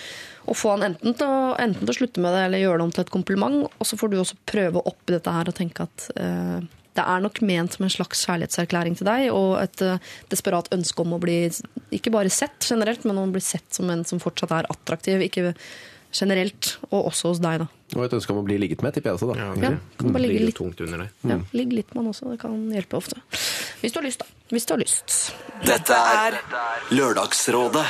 Og 0.51 0.57
få 0.59 0.73
han 0.75 0.83
enten 0.91 1.15
til, 1.15 1.27
å, 1.29 1.53
enten 1.63 1.85
til 1.87 1.93
å 1.93 1.99
slutte 2.01 2.23
med 2.25 2.35
det 2.35 2.45
eller 2.49 2.63
gjøre 2.65 2.81
det 2.81 2.87
om 2.89 2.93
til 2.97 3.05
et 3.05 3.13
kompliment. 3.15 3.59
Og 3.79 3.87
så 3.87 3.99
får 4.01 4.11
du 4.13 4.19
også 4.21 4.39
prøve 4.49 4.83
opp 4.91 5.03
i 5.09 5.15
dette 5.17 5.35
her 5.37 5.51
og 5.53 5.55
tenke 5.59 5.87
at 5.87 6.09
eh, 6.17 6.59
det 6.93 7.05
er 7.09 7.23
nok 7.25 7.39
ment 7.49 7.73
som 7.73 7.87
en 7.87 7.93
slags 7.95 8.27
kjærlighetserklæring 8.27 8.99
til 8.99 9.07
deg, 9.09 9.31
og 9.33 9.55
et 9.63 9.81
eh, 9.87 10.11
desperat 10.33 10.69
ønske 10.75 11.01
om 11.07 11.15
å 11.17 11.21
bli 11.23 11.39
ikke 11.95 12.13
bare 12.13 12.29
sett 12.33 12.67
generelt, 12.69 13.07
men 13.09 13.17
om 13.23 13.31
å 13.31 13.33
bli 13.33 13.41
sett 13.45 13.65
som 13.73 13.89
en 13.95 14.03
som 14.05 14.21
fortsatt 14.21 14.53
er 14.59 14.69
attraktiv. 14.75 15.23
Ikke 15.25 15.55
generelt, 16.13 16.75
og 16.91 17.07
også 17.09 17.31
hos 17.33 17.39
deg, 17.41 17.63
da. 17.63 17.69
Og 17.97 18.03
et 18.05 18.13
ønske 18.19 18.35
om 18.35 18.43
å 18.43 18.45
bli 18.45 18.59
ligget 18.61 18.83
med, 18.85 18.93
tipper 18.93 19.13
jeg 19.13 19.17
også. 19.17 19.31
da. 19.33 19.39
Ja, 19.41 19.71
Ja, 19.71 19.71
kan 19.97 20.13
bare 20.13 20.27
ligge 20.27 20.45
litt, 20.51 20.59
tungt 20.59 20.81
under 20.85 21.07
deg. 21.07 21.15
ja, 21.31 21.39
ligge 21.57 21.79
litt 21.79 21.95
med 21.95 22.03
han 22.03 22.11
også. 22.13 22.29
Det 22.35 22.41
kan 22.43 22.59
hjelpe 22.73 22.99
ofte. 23.01 23.23
Hvis 23.81 23.95
du 23.95 23.99
har 24.03 24.05
lyst, 24.05 24.21
da. 24.21 24.27
Hvis 24.53 24.69
du 24.69 24.75
har 24.75 24.83
lyst. 24.83 25.17
Dette 25.65 25.97
er 25.97 26.37
Lørdagsrådet 26.93 27.87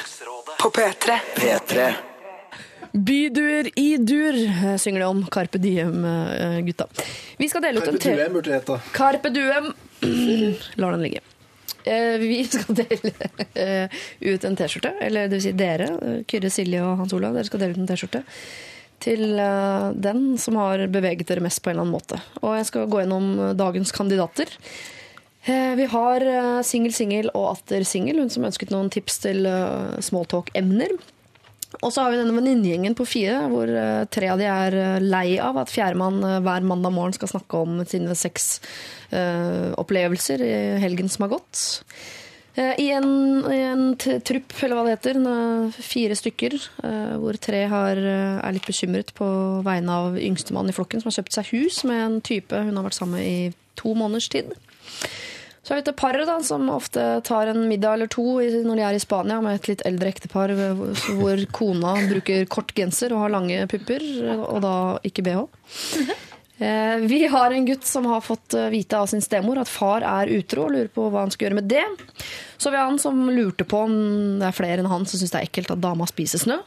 På 0.62 0.70
P3. 0.70 1.18
P3. 1.34 2.11
Byduer 2.92 3.70
i 3.78 3.96
dur, 3.96 4.34
eh, 4.36 4.76
synger 4.76 5.00
de 5.00 5.06
om. 5.06 5.26
Carpe 5.32 5.58
diem, 5.58 6.04
eh. 6.04 6.58
Vi 7.38 7.48
skal 7.48 7.62
dele 7.62 7.80
ut 7.80 7.88
en 7.88 7.98
T... 7.98 8.12
burde 8.28 8.50
det 8.50 8.58
hete. 8.60 8.80
Carpe 8.92 9.30
duem. 9.32 9.72
Lar 10.76 10.92
den 10.92 11.02
ligge. 11.02 11.22
Eh, 11.84 12.18
Vi 12.20 12.44
skal 12.44 12.76
dele 12.76 13.14
ut 14.20 14.44
en 14.44 14.56
T-skjorte, 14.56 14.92
eller 15.00 15.28
det 15.28 15.38
vil 15.38 15.46
si 15.46 15.52
dere, 15.56 15.88
Kyrre, 16.28 16.50
Silje 16.52 16.82
og 16.84 17.00
Hans 17.00 17.14
Olav, 17.16 17.32
dere 17.34 17.48
skal 17.48 17.64
dele 17.64 17.72
ut 17.72 17.80
en 17.80 17.88
T-skjorte 17.88 18.22
til 19.02 19.32
den 19.98 20.20
som 20.38 20.54
har 20.60 20.84
beveget 20.86 21.26
dere 21.26 21.42
mest 21.42 21.58
på 21.58 21.72
en 21.72 21.74
eller 21.74 21.88
annen 21.88 21.96
måte. 21.96 22.20
Og 22.38 22.52
jeg 22.54 22.68
skal 22.68 22.84
gå 22.86 23.00
gjennom 23.00 23.32
dagens 23.58 23.90
kandidater. 23.90 24.46
Vi 25.42 25.86
har 25.90 26.22
singel, 26.62 26.94
singel 26.94 27.32
og 27.32 27.48
atter 27.56 27.82
singel, 27.82 28.20
hun 28.22 28.30
som 28.30 28.46
ønsket 28.46 28.70
noen 28.70 28.92
tips 28.94 29.18
til 29.24 29.42
smalltalk-emner. 30.06 30.94
Og 31.80 31.88
så 31.88 32.04
har 32.04 32.12
vi 32.12 32.18
denne 32.20 32.36
venninnegjengen 32.36 32.96
på 32.98 33.06
fire, 33.08 33.38
hvor 33.48 33.70
eh, 33.70 34.04
tre 34.12 34.28
av 34.28 34.40
de 34.40 34.48
er 34.50 34.76
eh, 34.76 35.04
lei 35.04 35.38
av 35.40 35.56
at 35.62 35.72
fjerdemann 35.72 36.20
uh, 36.20 36.40
hver 36.44 36.66
mandag 36.68 36.92
morgen 36.92 37.16
skal 37.16 37.30
snakke 37.32 37.62
om 37.64 37.80
sine 37.88 38.16
seks 38.18 38.58
eh, 39.10 39.72
opplevelser 39.80 40.44
i 40.44 40.52
helgen 40.82 41.08
som 41.12 41.24
har 41.26 41.38
gått. 41.38 41.62
Eh, 42.54 42.74
I 42.80 42.90
en, 42.92 43.44
i 43.48 43.60
en 43.64 43.84
trupp, 43.96 44.52
eller 44.60 44.76
hva 44.76 44.84
det 44.84 44.96
heter, 44.98 45.20
eh, 45.24 45.78
fire 45.80 46.16
stykker, 46.18 46.58
eh, 46.84 47.14
hvor 47.22 47.38
tre 47.40 47.62
har, 47.72 47.96
eh, 47.96 48.40
er 48.44 48.52
litt 48.52 48.68
bekymret 48.68 49.14
på 49.16 49.28
vegne 49.64 49.88
av 49.88 50.18
yngstemann 50.20 50.68
i 50.68 50.76
flokken, 50.76 51.00
som 51.00 51.08
har 51.08 51.16
kjøpt 51.16 51.38
seg 51.38 51.54
hus 51.54 51.80
med 51.88 52.04
en 52.04 52.20
type 52.20 52.52
hun 52.52 52.76
har 52.76 52.84
vært 52.84 52.98
sammen 53.00 53.16
med 53.16 53.24
i 53.24 53.54
to 53.80 53.94
måneders 53.96 54.28
tid. 54.28 54.52
Så 55.62 55.70
har 55.74 55.78
vi 55.78 55.90
et 55.90 55.96
par 55.96 56.16
da, 56.18 56.36
som 56.42 56.66
ofte 56.74 57.02
tar 57.22 57.46
en 57.52 57.68
middag 57.70 57.94
eller 57.94 58.10
to 58.10 58.24
når 58.42 58.80
de 58.80 58.82
er 58.82 58.96
i 58.98 59.02
Spania 59.02 59.38
med 59.44 59.60
et 59.60 59.68
litt 59.70 59.84
eldre 59.86 60.10
ektepar 60.10 60.50
hvor 60.56 61.44
kona 61.54 61.94
bruker 62.10 62.48
kort 62.50 62.74
genser 62.74 63.14
og 63.14 63.22
har 63.22 63.34
lange 63.36 63.60
pupper, 63.70 64.02
og 64.42 64.58
da 64.64 64.74
ikke 65.06 65.22
bh. 65.28 65.44
Eh, 66.62 66.96
Vi 67.06 67.26
har 67.26 67.54
en 67.54 67.66
gutt 67.66 67.86
som 67.86 68.04
har 68.10 68.20
fått 68.26 68.54
eh, 68.58 68.68
vite 68.74 68.98
av 68.98 69.06
sin 69.10 69.22
stemor 69.22 69.58
at 69.62 69.70
far 69.70 70.02
er 70.06 70.30
utro, 70.34 70.66
og 70.66 70.74
lurer 70.74 70.90
på 70.92 71.06
hva 71.10 71.24
han 71.24 71.32
skal 71.34 71.48
gjøre 71.48 71.60
med 71.62 71.70
det. 71.70 71.86
Så 72.58 72.70
vi 72.70 72.78
har 72.78 72.90
han 72.90 72.98
som 73.02 73.22
lurte 73.30 73.66
på 73.66 73.80
om 73.86 73.96
det 74.42 74.46
er 74.50 74.54
flere 74.58 74.82
enn 74.82 74.90
han 74.90 75.06
som 75.06 75.18
syns 75.18 75.32
det 75.34 75.40
er 75.40 75.48
ekkelt 75.48 75.72
at 75.74 75.82
dama 75.82 76.06
spiser 76.10 76.42
snø. 76.42 76.58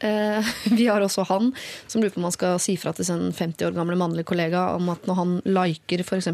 Eh, 0.00 0.50
Vi 0.78 0.86
har 0.86 1.02
også 1.02 1.26
han 1.28 1.52
som 1.86 2.02
lurer 2.02 2.14
på 2.14 2.22
om 2.22 2.28
han 2.28 2.36
skal 2.36 2.58
si 2.62 2.76
fra 2.80 2.94
til 2.96 3.08
sin 3.08 3.30
50 3.32 3.70
år 3.70 3.78
gamle 3.78 3.98
mannlige 3.98 4.28
kollega 4.30 4.70
om 4.76 4.90
at 4.94 5.08
når 5.08 5.22
han 5.22 5.38
liker 5.46 6.04
f.eks. 6.06 6.30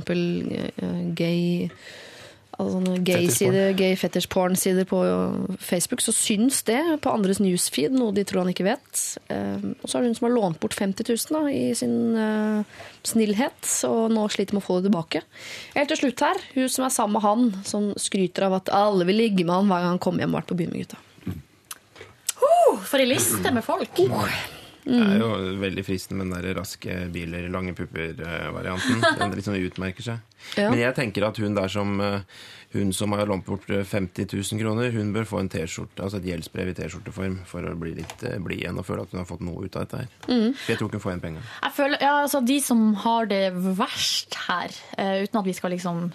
gay 1.19 1.70
altså 2.59 2.99
gay-sider, 3.03 3.73
gay 3.77 3.97
fetish 3.99 4.28
porn-sider 4.31 4.86
på 4.89 5.01
Facebook, 5.59 6.03
så 6.05 6.12
syns 6.15 6.62
det 6.69 6.81
på 7.03 7.12
andres 7.12 7.41
newsfeed, 7.43 7.95
noe 7.97 8.15
de 8.15 8.24
tror 8.27 8.45
han 8.45 8.53
ikke 8.53 8.66
vet. 8.66 9.01
Eh, 9.32 9.65
og 9.74 9.89
så 9.89 9.99
er 9.99 10.05
det 10.05 10.12
hun 10.12 10.19
som 10.20 10.28
har 10.28 10.36
lånt 10.36 10.61
bort 10.62 10.77
50 10.78 11.09
000 11.09 11.35
da, 11.35 11.43
i 11.51 11.73
sin 11.78 11.97
eh, 12.20 12.85
snillhet, 13.07 13.70
og 13.89 14.15
nå 14.15 14.27
sliter 14.32 14.57
med 14.57 14.65
å 14.65 14.69
få 14.69 14.78
det 14.78 14.91
tilbake. 14.91 15.24
Helt 15.74 15.93
til 15.93 16.03
slutt 16.05 16.27
her, 16.27 16.45
hun 16.55 16.70
som 16.77 16.86
er 16.86 16.95
sammen 16.95 17.19
med 17.19 17.27
han, 17.27 17.51
som 17.66 17.91
skryter 18.01 18.49
av 18.49 18.61
at 18.61 18.73
alle 18.74 19.09
vil 19.09 19.20
ligge 19.24 19.43
med 19.43 19.57
han 19.57 19.73
hver 19.73 19.85
gang 19.85 19.97
han 19.97 20.05
kommer 20.07 20.24
hjem 20.24 20.35
og 20.35 20.41
har 20.41 20.45
vært 20.45 20.55
på 20.55 20.61
byen 20.62 20.74
med 20.74 20.86
gutta. 20.86 21.04
Oh, 22.45 22.77
for 22.85 23.03
ei 23.03 23.09
liste 23.09 23.53
med 23.55 23.65
folk! 23.66 23.97
Det 24.85 25.01
er 25.01 25.16
jo 25.16 25.29
veldig 25.62 25.81
fristende 25.87 26.21
med 26.21 26.35
den 26.35 26.45
der 26.45 26.59
raske 26.59 26.97
biler, 27.12 27.47
lange 27.49 27.73
pupper-varianten. 27.77 29.01
Den 29.21 29.33
liksom 29.33 29.57
utmerker 29.57 30.05
seg. 30.05 30.43
Ja. 30.61 30.69
Men 30.69 30.83
jeg 30.83 30.93
tenker 30.99 31.25
at 31.25 31.41
hun 31.41 31.57
der 31.57 31.73
som 31.73 31.95
eh, 32.05 32.19
hun 32.75 32.93
som 32.93 33.12
har 33.12 33.27
lånt 33.27 33.47
bort 33.47 33.71
eh, 33.71 33.85
50 33.85 34.27
000 34.53 34.61
kroner, 34.61 34.91
hun 34.91 35.12
bør 35.15 35.25
få 35.31 35.39
en 35.41 35.49
T-skjorte, 35.49 36.03
altså 36.03 36.19
et 36.19 36.27
gjeldsbrev 36.27 36.73
i 36.73 36.75
T-skjorteform 36.75 37.37
for 37.47 37.66
å 37.71 37.75
bli 37.79 37.95
litt 38.01 38.25
eh, 38.27 38.41
blid 38.43 38.65
igjen 38.65 38.81
og 38.81 38.87
føle 38.89 39.05
at 39.07 39.15
hun 39.15 39.23
har 39.23 39.29
fått 39.29 39.45
noe 39.47 39.62
ut 39.62 39.79
av 39.79 39.87
dette 39.87 40.03
her. 40.03 40.11
For 40.27 40.75
jeg 40.75 40.81
tror 40.81 40.91
ikke 40.91 40.99
hun 40.99 41.05
får 41.05 41.15
igjen 41.15 41.25
penga. 41.25 41.45
Ja, 42.03 42.15
altså 42.25 42.43
De 42.45 42.59
som 42.65 42.83
har 43.05 43.31
det 43.31 43.45
verst 43.79 44.35
her, 44.49 44.75
eh, 44.99 45.23
uten 45.23 45.41
at 45.41 45.49
vi 45.49 45.55
skal 45.55 45.75
liksom 45.77 46.09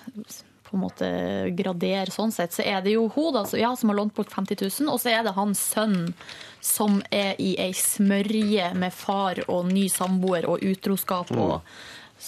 på 0.70 0.78
en 0.78 0.84
måte 0.86 1.10
gradere 1.58 2.14
sånn 2.14 2.32
sett, 2.32 2.54
så 2.56 2.64
er 2.64 2.84
det 2.86 2.94
jo 2.96 3.08
hun 3.16 3.34
da, 3.36 3.44
ja, 3.58 3.74
som 3.76 3.92
har 3.92 4.00
lånt 4.00 4.16
bort 4.18 4.32
50 4.34 4.62
000, 4.62 4.90
og 4.94 5.02
så 5.02 5.12
er 5.12 5.26
det 5.26 5.36
hans 5.38 5.62
sønn 5.74 6.14
som 6.62 7.02
er 7.12 7.36
i 7.42 7.54
ei 7.62 7.72
smørje 7.76 8.74
med 8.78 8.94
far 8.94 9.42
og 9.48 9.70
ny 9.72 9.88
samboer 9.92 10.48
og 10.50 10.64
utroskap, 10.66 11.32
og 11.36 11.62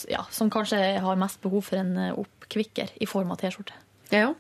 ja, 0.10 0.24
som 0.32 0.50
kanskje 0.54 0.80
har 1.04 1.20
mest 1.20 1.42
behov 1.44 1.68
for 1.68 1.82
en 1.82 1.98
eh, 2.00 2.14
oppkvikker 2.16 2.96
i 3.04 3.10
form 3.10 3.34
av 3.34 3.42
T-skjorte. 3.42 3.76
Ja, 4.12 4.32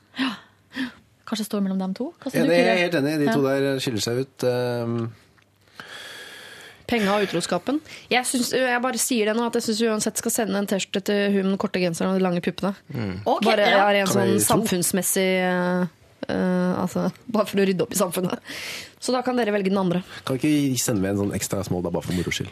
Kanskje 1.31 1.45
står 1.47 1.61
mellom 1.63 1.79
dem 1.79 1.93
to? 1.95 2.09
Hva 2.19 2.31
Ja, 2.33 2.43
det 2.43 2.55
er 2.57 2.69
jeg 2.73 2.79
helt 2.89 2.95
enig. 2.99 3.11
i. 3.13 3.19
De 3.23 3.31
to 3.31 3.43
der 3.45 3.79
skiller 3.79 4.03
seg 4.03 4.17
ut. 4.25 4.45
Penga 6.91 7.13
og 7.15 7.23
utroskapen. 7.29 7.79
Jeg, 8.11 8.27
synes, 8.27 8.51
jeg 8.57 8.81
bare 8.83 8.99
sier 8.99 9.31
det 9.31 9.37
nå, 9.37 9.45
at 9.47 9.55
jeg 9.57 9.69
syns 9.69 9.81
uansett 9.87 10.19
skal 10.19 10.33
sende 10.35 10.59
en 10.59 10.67
T-skjorte 10.67 11.03
til 11.07 11.37
hun 11.37 11.45
med 11.45 11.53
den 11.53 11.61
korte 11.61 11.79
genseren 11.83 12.11
og 12.11 12.19
de 12.19 12.25
lange 12.25 12.43
puppene. 12.43 12.73
Ok, 13.23 13.45
Bare 13.47 13.63
jeg 13.63 13.77
ja. 13.77 13.85
har 13.85 13.99
en 14.01 14.11
sånn 14.11 14.33
samfunnsmessig 14.43 15.27
eh, 15.45 15.85
eh, 16.27 16.81
altså, 16.81 17.07
Bare 17.31 17.47
for 17.47 17.63
å 17.63 17.67
rydde 17.69 17.87
opp 17.87 17.95
i 17.95 18.01
samfunnet. 18.01 18.43
Så 19.01 19.15
da 19.15 19.23
kan 19.25 19.39
dere 19.39 19.55
velge 19.55 19.71
den 19.71 19.79
andre. 19.79 20.03
kan 20.27 20.37
ikke 20.37 20.51
vi 20.51 20.75
sende 20.81 21.01
med 21.05 21.15
en 21.15 21.23
sånn 21.25 21.35
ekstra 21.37 21.63
small 21.65 21.85
da, 21.85 21.93
bare 21.93 22.05
for 22.09 22.17
moro 22.19 22.33
skyld? 22.35 22.51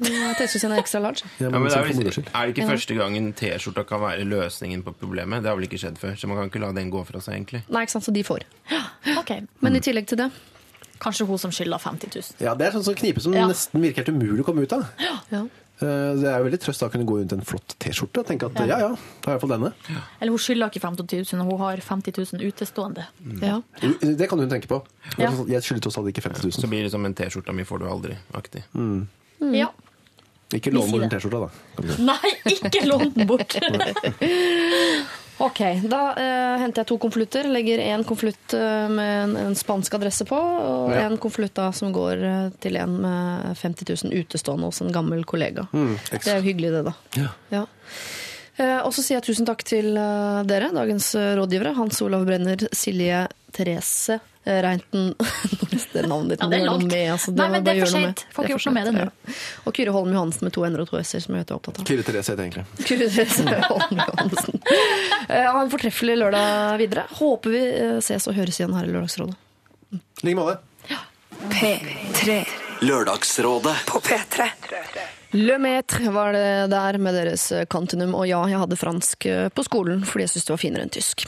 T-skjorten 0.00 0.72
er 0.72 0.80
ekstra 0.80 1.00
large. 1.04 1.26
Ja, 1.38 1.50
Ja, 1.50 1.58
men 1.58 1.66
det 1.68 1.76
er, 1.76 1.90
vel, 1.90 2.06
er 2.08 2.46
det 2.46 2.54
ikke 2.54 2.68
første 2.70 2.94
gangen 2.96 3.32
T-skjorta 3.36 3.84
kan 3.88 4.00
være 4.00 4.24
løsningen 4.24 4.84
på 4.86 4.94
problemet? 4.96 5.42
Det 5.44 5.50
har 5.50 5.58
vel 5.58 5.66
ikke 5.68 5.80
skjedd 5.82 5.98
før, 6.00 6.14
så 6.16 6.30
man 6.30 6.40
kan 6.40 6.48
ikke 6.48 6.62
la 6.62 6.70
den 6.78 6.88
gå 6.94 7.02
fra 7.04 7.20
seg, 7.20 7.36
egentlig. 7.36 7.60
Nei, 7.68 7.84
ikke 7.84 7.98
sant, 7.98 8.06
så 8.06 8.14
de 8.14 8.24
får. 8.24 8.46
Ok, 9.20 9.34
Men 9.64 9.76
i 9.76 9.80
tillegg 9.84 10.08
til 10.08 10.20
det 10.20 10.30
Kanskje 11.00 11.26
hun 11.26 11.38
som 11.40 11.50
skylder 11.50 11.78
50 11.80 12.10
000. 12.14 12.22
Ja, 12.44 12.54
Det 12.54 12.66
er 12.68 12.72
sånn, 12.76 12.84
sånn 12.84 12.98
knipe 13.00 13.20
som 13.24 13.32
Ja. 13.34 13.46
nesten 13.48 13.80
virker 13.80 14.04
helt 14.04 14.12
umulig 14.14 14.42
å 14.44 14.44
komme 14.50 14.62
ut 14.66 14.72
av. 14.76 14.86
ja. 15.32 15.46
Eh, 15.80 16.12
Det 16.20 16.28
er 16.28 16.38
jo 16.38 16.44
veldig 16.44 16.58
trøst 16.60 16.80
da 16.82 16.88
å 16.88 16.92
kunne 16.92 17.06
gå 17.08 17.14
rundt 17.22 17.32
en 17.32 17.40
flott 17.40 17.72
T-skjorte 17.80 18.20
og 18.20 18.26
tenke 18.28 18.44
at 18.50 18.58
ja 18.68 18.76
ja, 18.78 18.88
da 18.90 19.30
har 19.30 19.32
jeg 19.32 19.40
iallfall 19.40 19.48
denne. 19.54 19.70
Eller 20.20 20.30
hun 20.34 20.38
skylder 20.38 20.68
ikke 20.68 20.82
50 20.84 21.32
000, 21.32 21.46
hun 21.48 21.58
har 21.58 21.76
50 21.80 22.12
000 22.36 22.44
utestående. 22.52 23.06
ja. 23.40 23.62
Det 24.02 24.28
kan 24.28 24.38
hun 24.38 24.50
tenke 24.50 24.68
på. 24.68 24.82
Ja. 25.16 25.30
Jeg 25.48 25.62
skylder 25.64 25.80
tross 25.88 25.96
alt 25.96 26.08
ikke 26.12 26.20
50 26.28 26.42
000. 26.44 26.52
Så 26.52 26.68
blir 26.68 26.82
det 26.84 26.90
som 26.92 27.02
en 27.06 27.14
T-skjorta 27.14 27.54
mi 27.56 27.64
får 27.64 27.78
du 27.80 27.86
aldri-aktig. 27.88 28.62
Ja. 29.40 29.70
Ikke 30.52 30.70
lån 30.74 30.90
bort 30.90 31.00
den. 31.00 31.10
T-skjorta, 31.16 31.48
da. 31.48 31.96
Nei, 32.04 32.30
ikke 32.44 32.84
lån 32.84 33.14
den 33.14 33.26
bort! 33.26 33.56
Ok, 35.40 35.60
da 35.88 36.00
eh, 36.20 36.56
henter 36.60 36.82
jeg 36.82 36.88
to 36.90 36.98
konvolutter. 37.00 37.46
Legger 37.48 37.80
én 37.80 38.02
konvolutt 38.04 38.52
eh, 38.56 38.88
med 38.92 39.12
en, 39.24 39.36
en 39.46 39.54
spansk 39.56 39.94
adresse 39.96 40.26
på, 40.28 40.36
og 40.36 40.90
Ja. 40.92 41.06
en 41.08 41.16
konvolutt 41.22 41.60
som 41.76 41.92
går 41.96 42.24
eh, 42.28 42.48
til 42.60 42.76
en 42.76 42.98
med 43.00 43.56
50 43.56 43.88
000 44.04 44.18
utestående 44.20 44.68
hos 44.68 44.82
en 44.84 44.92
gammel 44.92 45.24
kollega. 45.24 45.64
Mm, 45.72 45.94
Det 46.10 46.26
er 46.28 46.42
jo 46.42 46.48
hyggelig, 46.50 46.72
det, 46.76 46.82
da. 46.90 46.94
Ja. 47.16 47.30
Ja. 47.56 47.64
Eh, 48.60 48.78
og 48.84 48.92
så 48.92 49.00
sier 49.00 49.16
jeg 49.20 49.28
tusen 49.30 49.48
takk 49.48 49.64
til 49.64 49.94
eh, 49.96 50.42
dere, 50.44 50.68
dagens 50.76 51.14
eh, 51.16 51.32
rådgivere. 51.40 51.72
Hans 51.78 52.02
Olav 52.04 52.26
Brenner, 52.28 52.66
Silje 52.76 53.22
Therese 53.56 54.20
Reinten 54.44 55.14
Det 55.92 56.02
navnet 56.06 56.30
ditt. 56.30 56.40
Ja, 56.40 56.46
det 56.48 56.58
er 56.60 56.64
langt. 56.64 56.86
Med, 56.86 57.12
altså, 57.12 57.32
Nei, 57.34 57.48
men 57.50 57.64
det 57.66 57.72
er 57.74 57.80
for 57.86 57.98
med. 58.00 58.20
Får 58.32 58.46
ikke 58.46 58.54
gjort 58.54 58.66
noe 58.68 58.74
med 58.76 58.86
det 58.86 58.92
nå. 58.94 59.04
ja. 59.04 59.34
Og 59.66 59.74
Kyrre 59.76 59.92
Holm 59.94 60.12
Johansen 60.14 60.46
med 60.46 60.54
to 60.54 60.64
n-er 60.68 60.84
og 60.84 60.88
to 60.90 61.00
s-er, 61.00 61.20
som 61.24 61.34
jeg 61.34 61.42
vet 61.42 61.50
du 61.50 61.52
er 61.52 61.58
opptatt 61.58 61.80
av. 61.82 61.86
Kyrre 61.90 62.06
Therese 62.06 62.32
heter 62.32 62.44
egentlig. 62.46 62.64
Kyrre 62.88 63.10
Therese 63.10 63.66
Holm 63.68 64.00
Johansen. 64.00 64.64
Ha 65.28 65.44
Ha 65.54 65.60
en 65.64 65.72
fortreffelig 65.74 66.16
lørdag 66.22 66.78
videre. 66.80 67.04
Håper 67.20 67.54
vi 67.56 67.62
eh, 67.68 67.96
ses 68.06 68.28
og 68.30 68.38
høres 68.38 68.60
igjen 68.62 68.74
her 68.78 68.88
i 68.88 68.92
Lørdagsrådet. 68.94 69.36
I 69.92 70.30
like 70.30 70.38
måte. 70.38 70.60
P3 71.50 72.40
Lørdagsrådet. 72.86 73.76
på 73.90 74.00
P3. 74.08 74.50
Le 75.32 75.58
Maître 75.62 76.10
var 76.10 76.32
det 76.34 76.70
der 76.72 76.96
med 76.98 77.14
deres 77.14 77.44
kantinum, 77.70 78.16
og 78.18 78.26
ja, 78.26 78.40
jeg 78.50 78.58
hadde 78.58 78.78
fransk 78.78 79.26
eh, 79.30 79.46
på 79.54 79.62
skolen 79.62 80.02
fordi 80.02 80.24
jeg 80.26 80.32
syntes 80.32 80.48
det 80.48 80.54
var 80.54 80.62
finere 80.62 80.86
enn 80.86 80.90
tysk. 80.96 81.22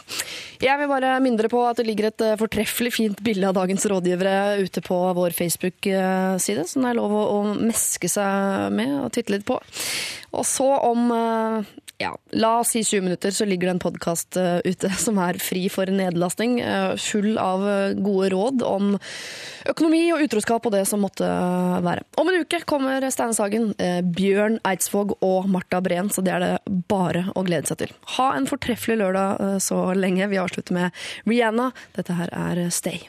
Jeg 0.62 0.80
vil 0.80 0.90
bare 0.90 1.12
minne 1.22 1.38
dere 1.38 1.50
på 1.52 1.60
at 1.68 1.78
det 1.78 1.86
ligger 1.86 2.08
et 2.10 2.24
eh, 2.26 2.38
fortreffelig 2.40 2.92
fint 2.96 3.22
bilde 3.22 3.46
av 3.46 3.54
dagens 3.60 3.86
rådgivere 3.92 4.58
ute 4.64 4.82
på 4.82 4.98
vår 5.14 5.36
Facebook-side, 5.38 6.66
som 6.66 6.82
det 6.82 6.90
er 6.90 6.98
lov 6.98 7.14
å 7.20 7.38
meske 7.54 8.10
seg 8.10 8.74
med 8.74 8.96
og 9.04 9.12
titte 9.14 9.36
litt 9.36 9.46
på. 9.46 9.60
Og 10.34 10.46
så 10.50 10.66
om 10.88 11.06
eh, 11.14 11.72
ja, 12.02 12.12
la 12.36 12.56
oss 12.60 12.74
si 12.74 12.82
20 12.84 13.06
minutter, 13.06 13.34
så 13.34 13.46
ligger 13.48 13.70
det 13.70 13.76
en 13.76 13.84
podkast 13.86 14.38
ute 14.66 14.90
som 15.04 15.20
er 15.22 15.38
fri 15.42 15.66
for 15.72 15.90
nedlasting, 15.92 16.58
eh, 16.60 16.96
full 17.00 17.38
av 17.38 17.68
eh, 17.68 17.94
gode 17.94 18.30
råd 18.32 18.62
om 18.66 18.92
økonomi 19.68 20.04
og 20.14 20.24
utroskap 20.26 20.66
og 20.66 20.74
det 20.74 20.84
som 20.88 21.02
måtte 21.04 21.28
være. 21.84 22.04
Om 22.20 22.30
en 22.30 22.40
uke 22.42 22.62
kommer 22.68 23.04
Steine 23.14 23.36
Sagen, 23.36 23.72
eh, 23.82 24.00
Bjørn 24.02 24.58
Eidsvåg 24.68 25.16
og 25.20 25.48
Marta 25.52 25.82
Breen, 25.84 26.10
så 26.12 26.24
det 26.24 26.34
er 26.36 26.44
det 26.44 26.82
bare 26.90 27.28
å 27.36 27.44
glede 27.46 27.70
seg 27.70 27.82
til. 27.84 27.96
Ha 28.18 28.32
en 28.36 28.48
fortreffelig 28.50 29.00
lørdag 29.02 29.42
eh, 29.46 29.58
så 29.62 29.84
lenge. 29.96 30.30
Vi 30.32 30.40
avslutter 30.40 30.76
med 30.76 31.02
Rihanna. 31.28 31.72
Dette 31.96 32.18
her 32.18 32.32
er 32.32 32.64
Stay. 32.72 33.02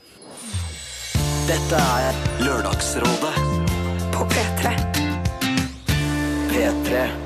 Dette 1.43 1.79
er 1.79 2.21
Lørdagsrådet 2.43 3.35
På 4.15 4.27
P3. 4.31 4.71
P3. 6.53 7.22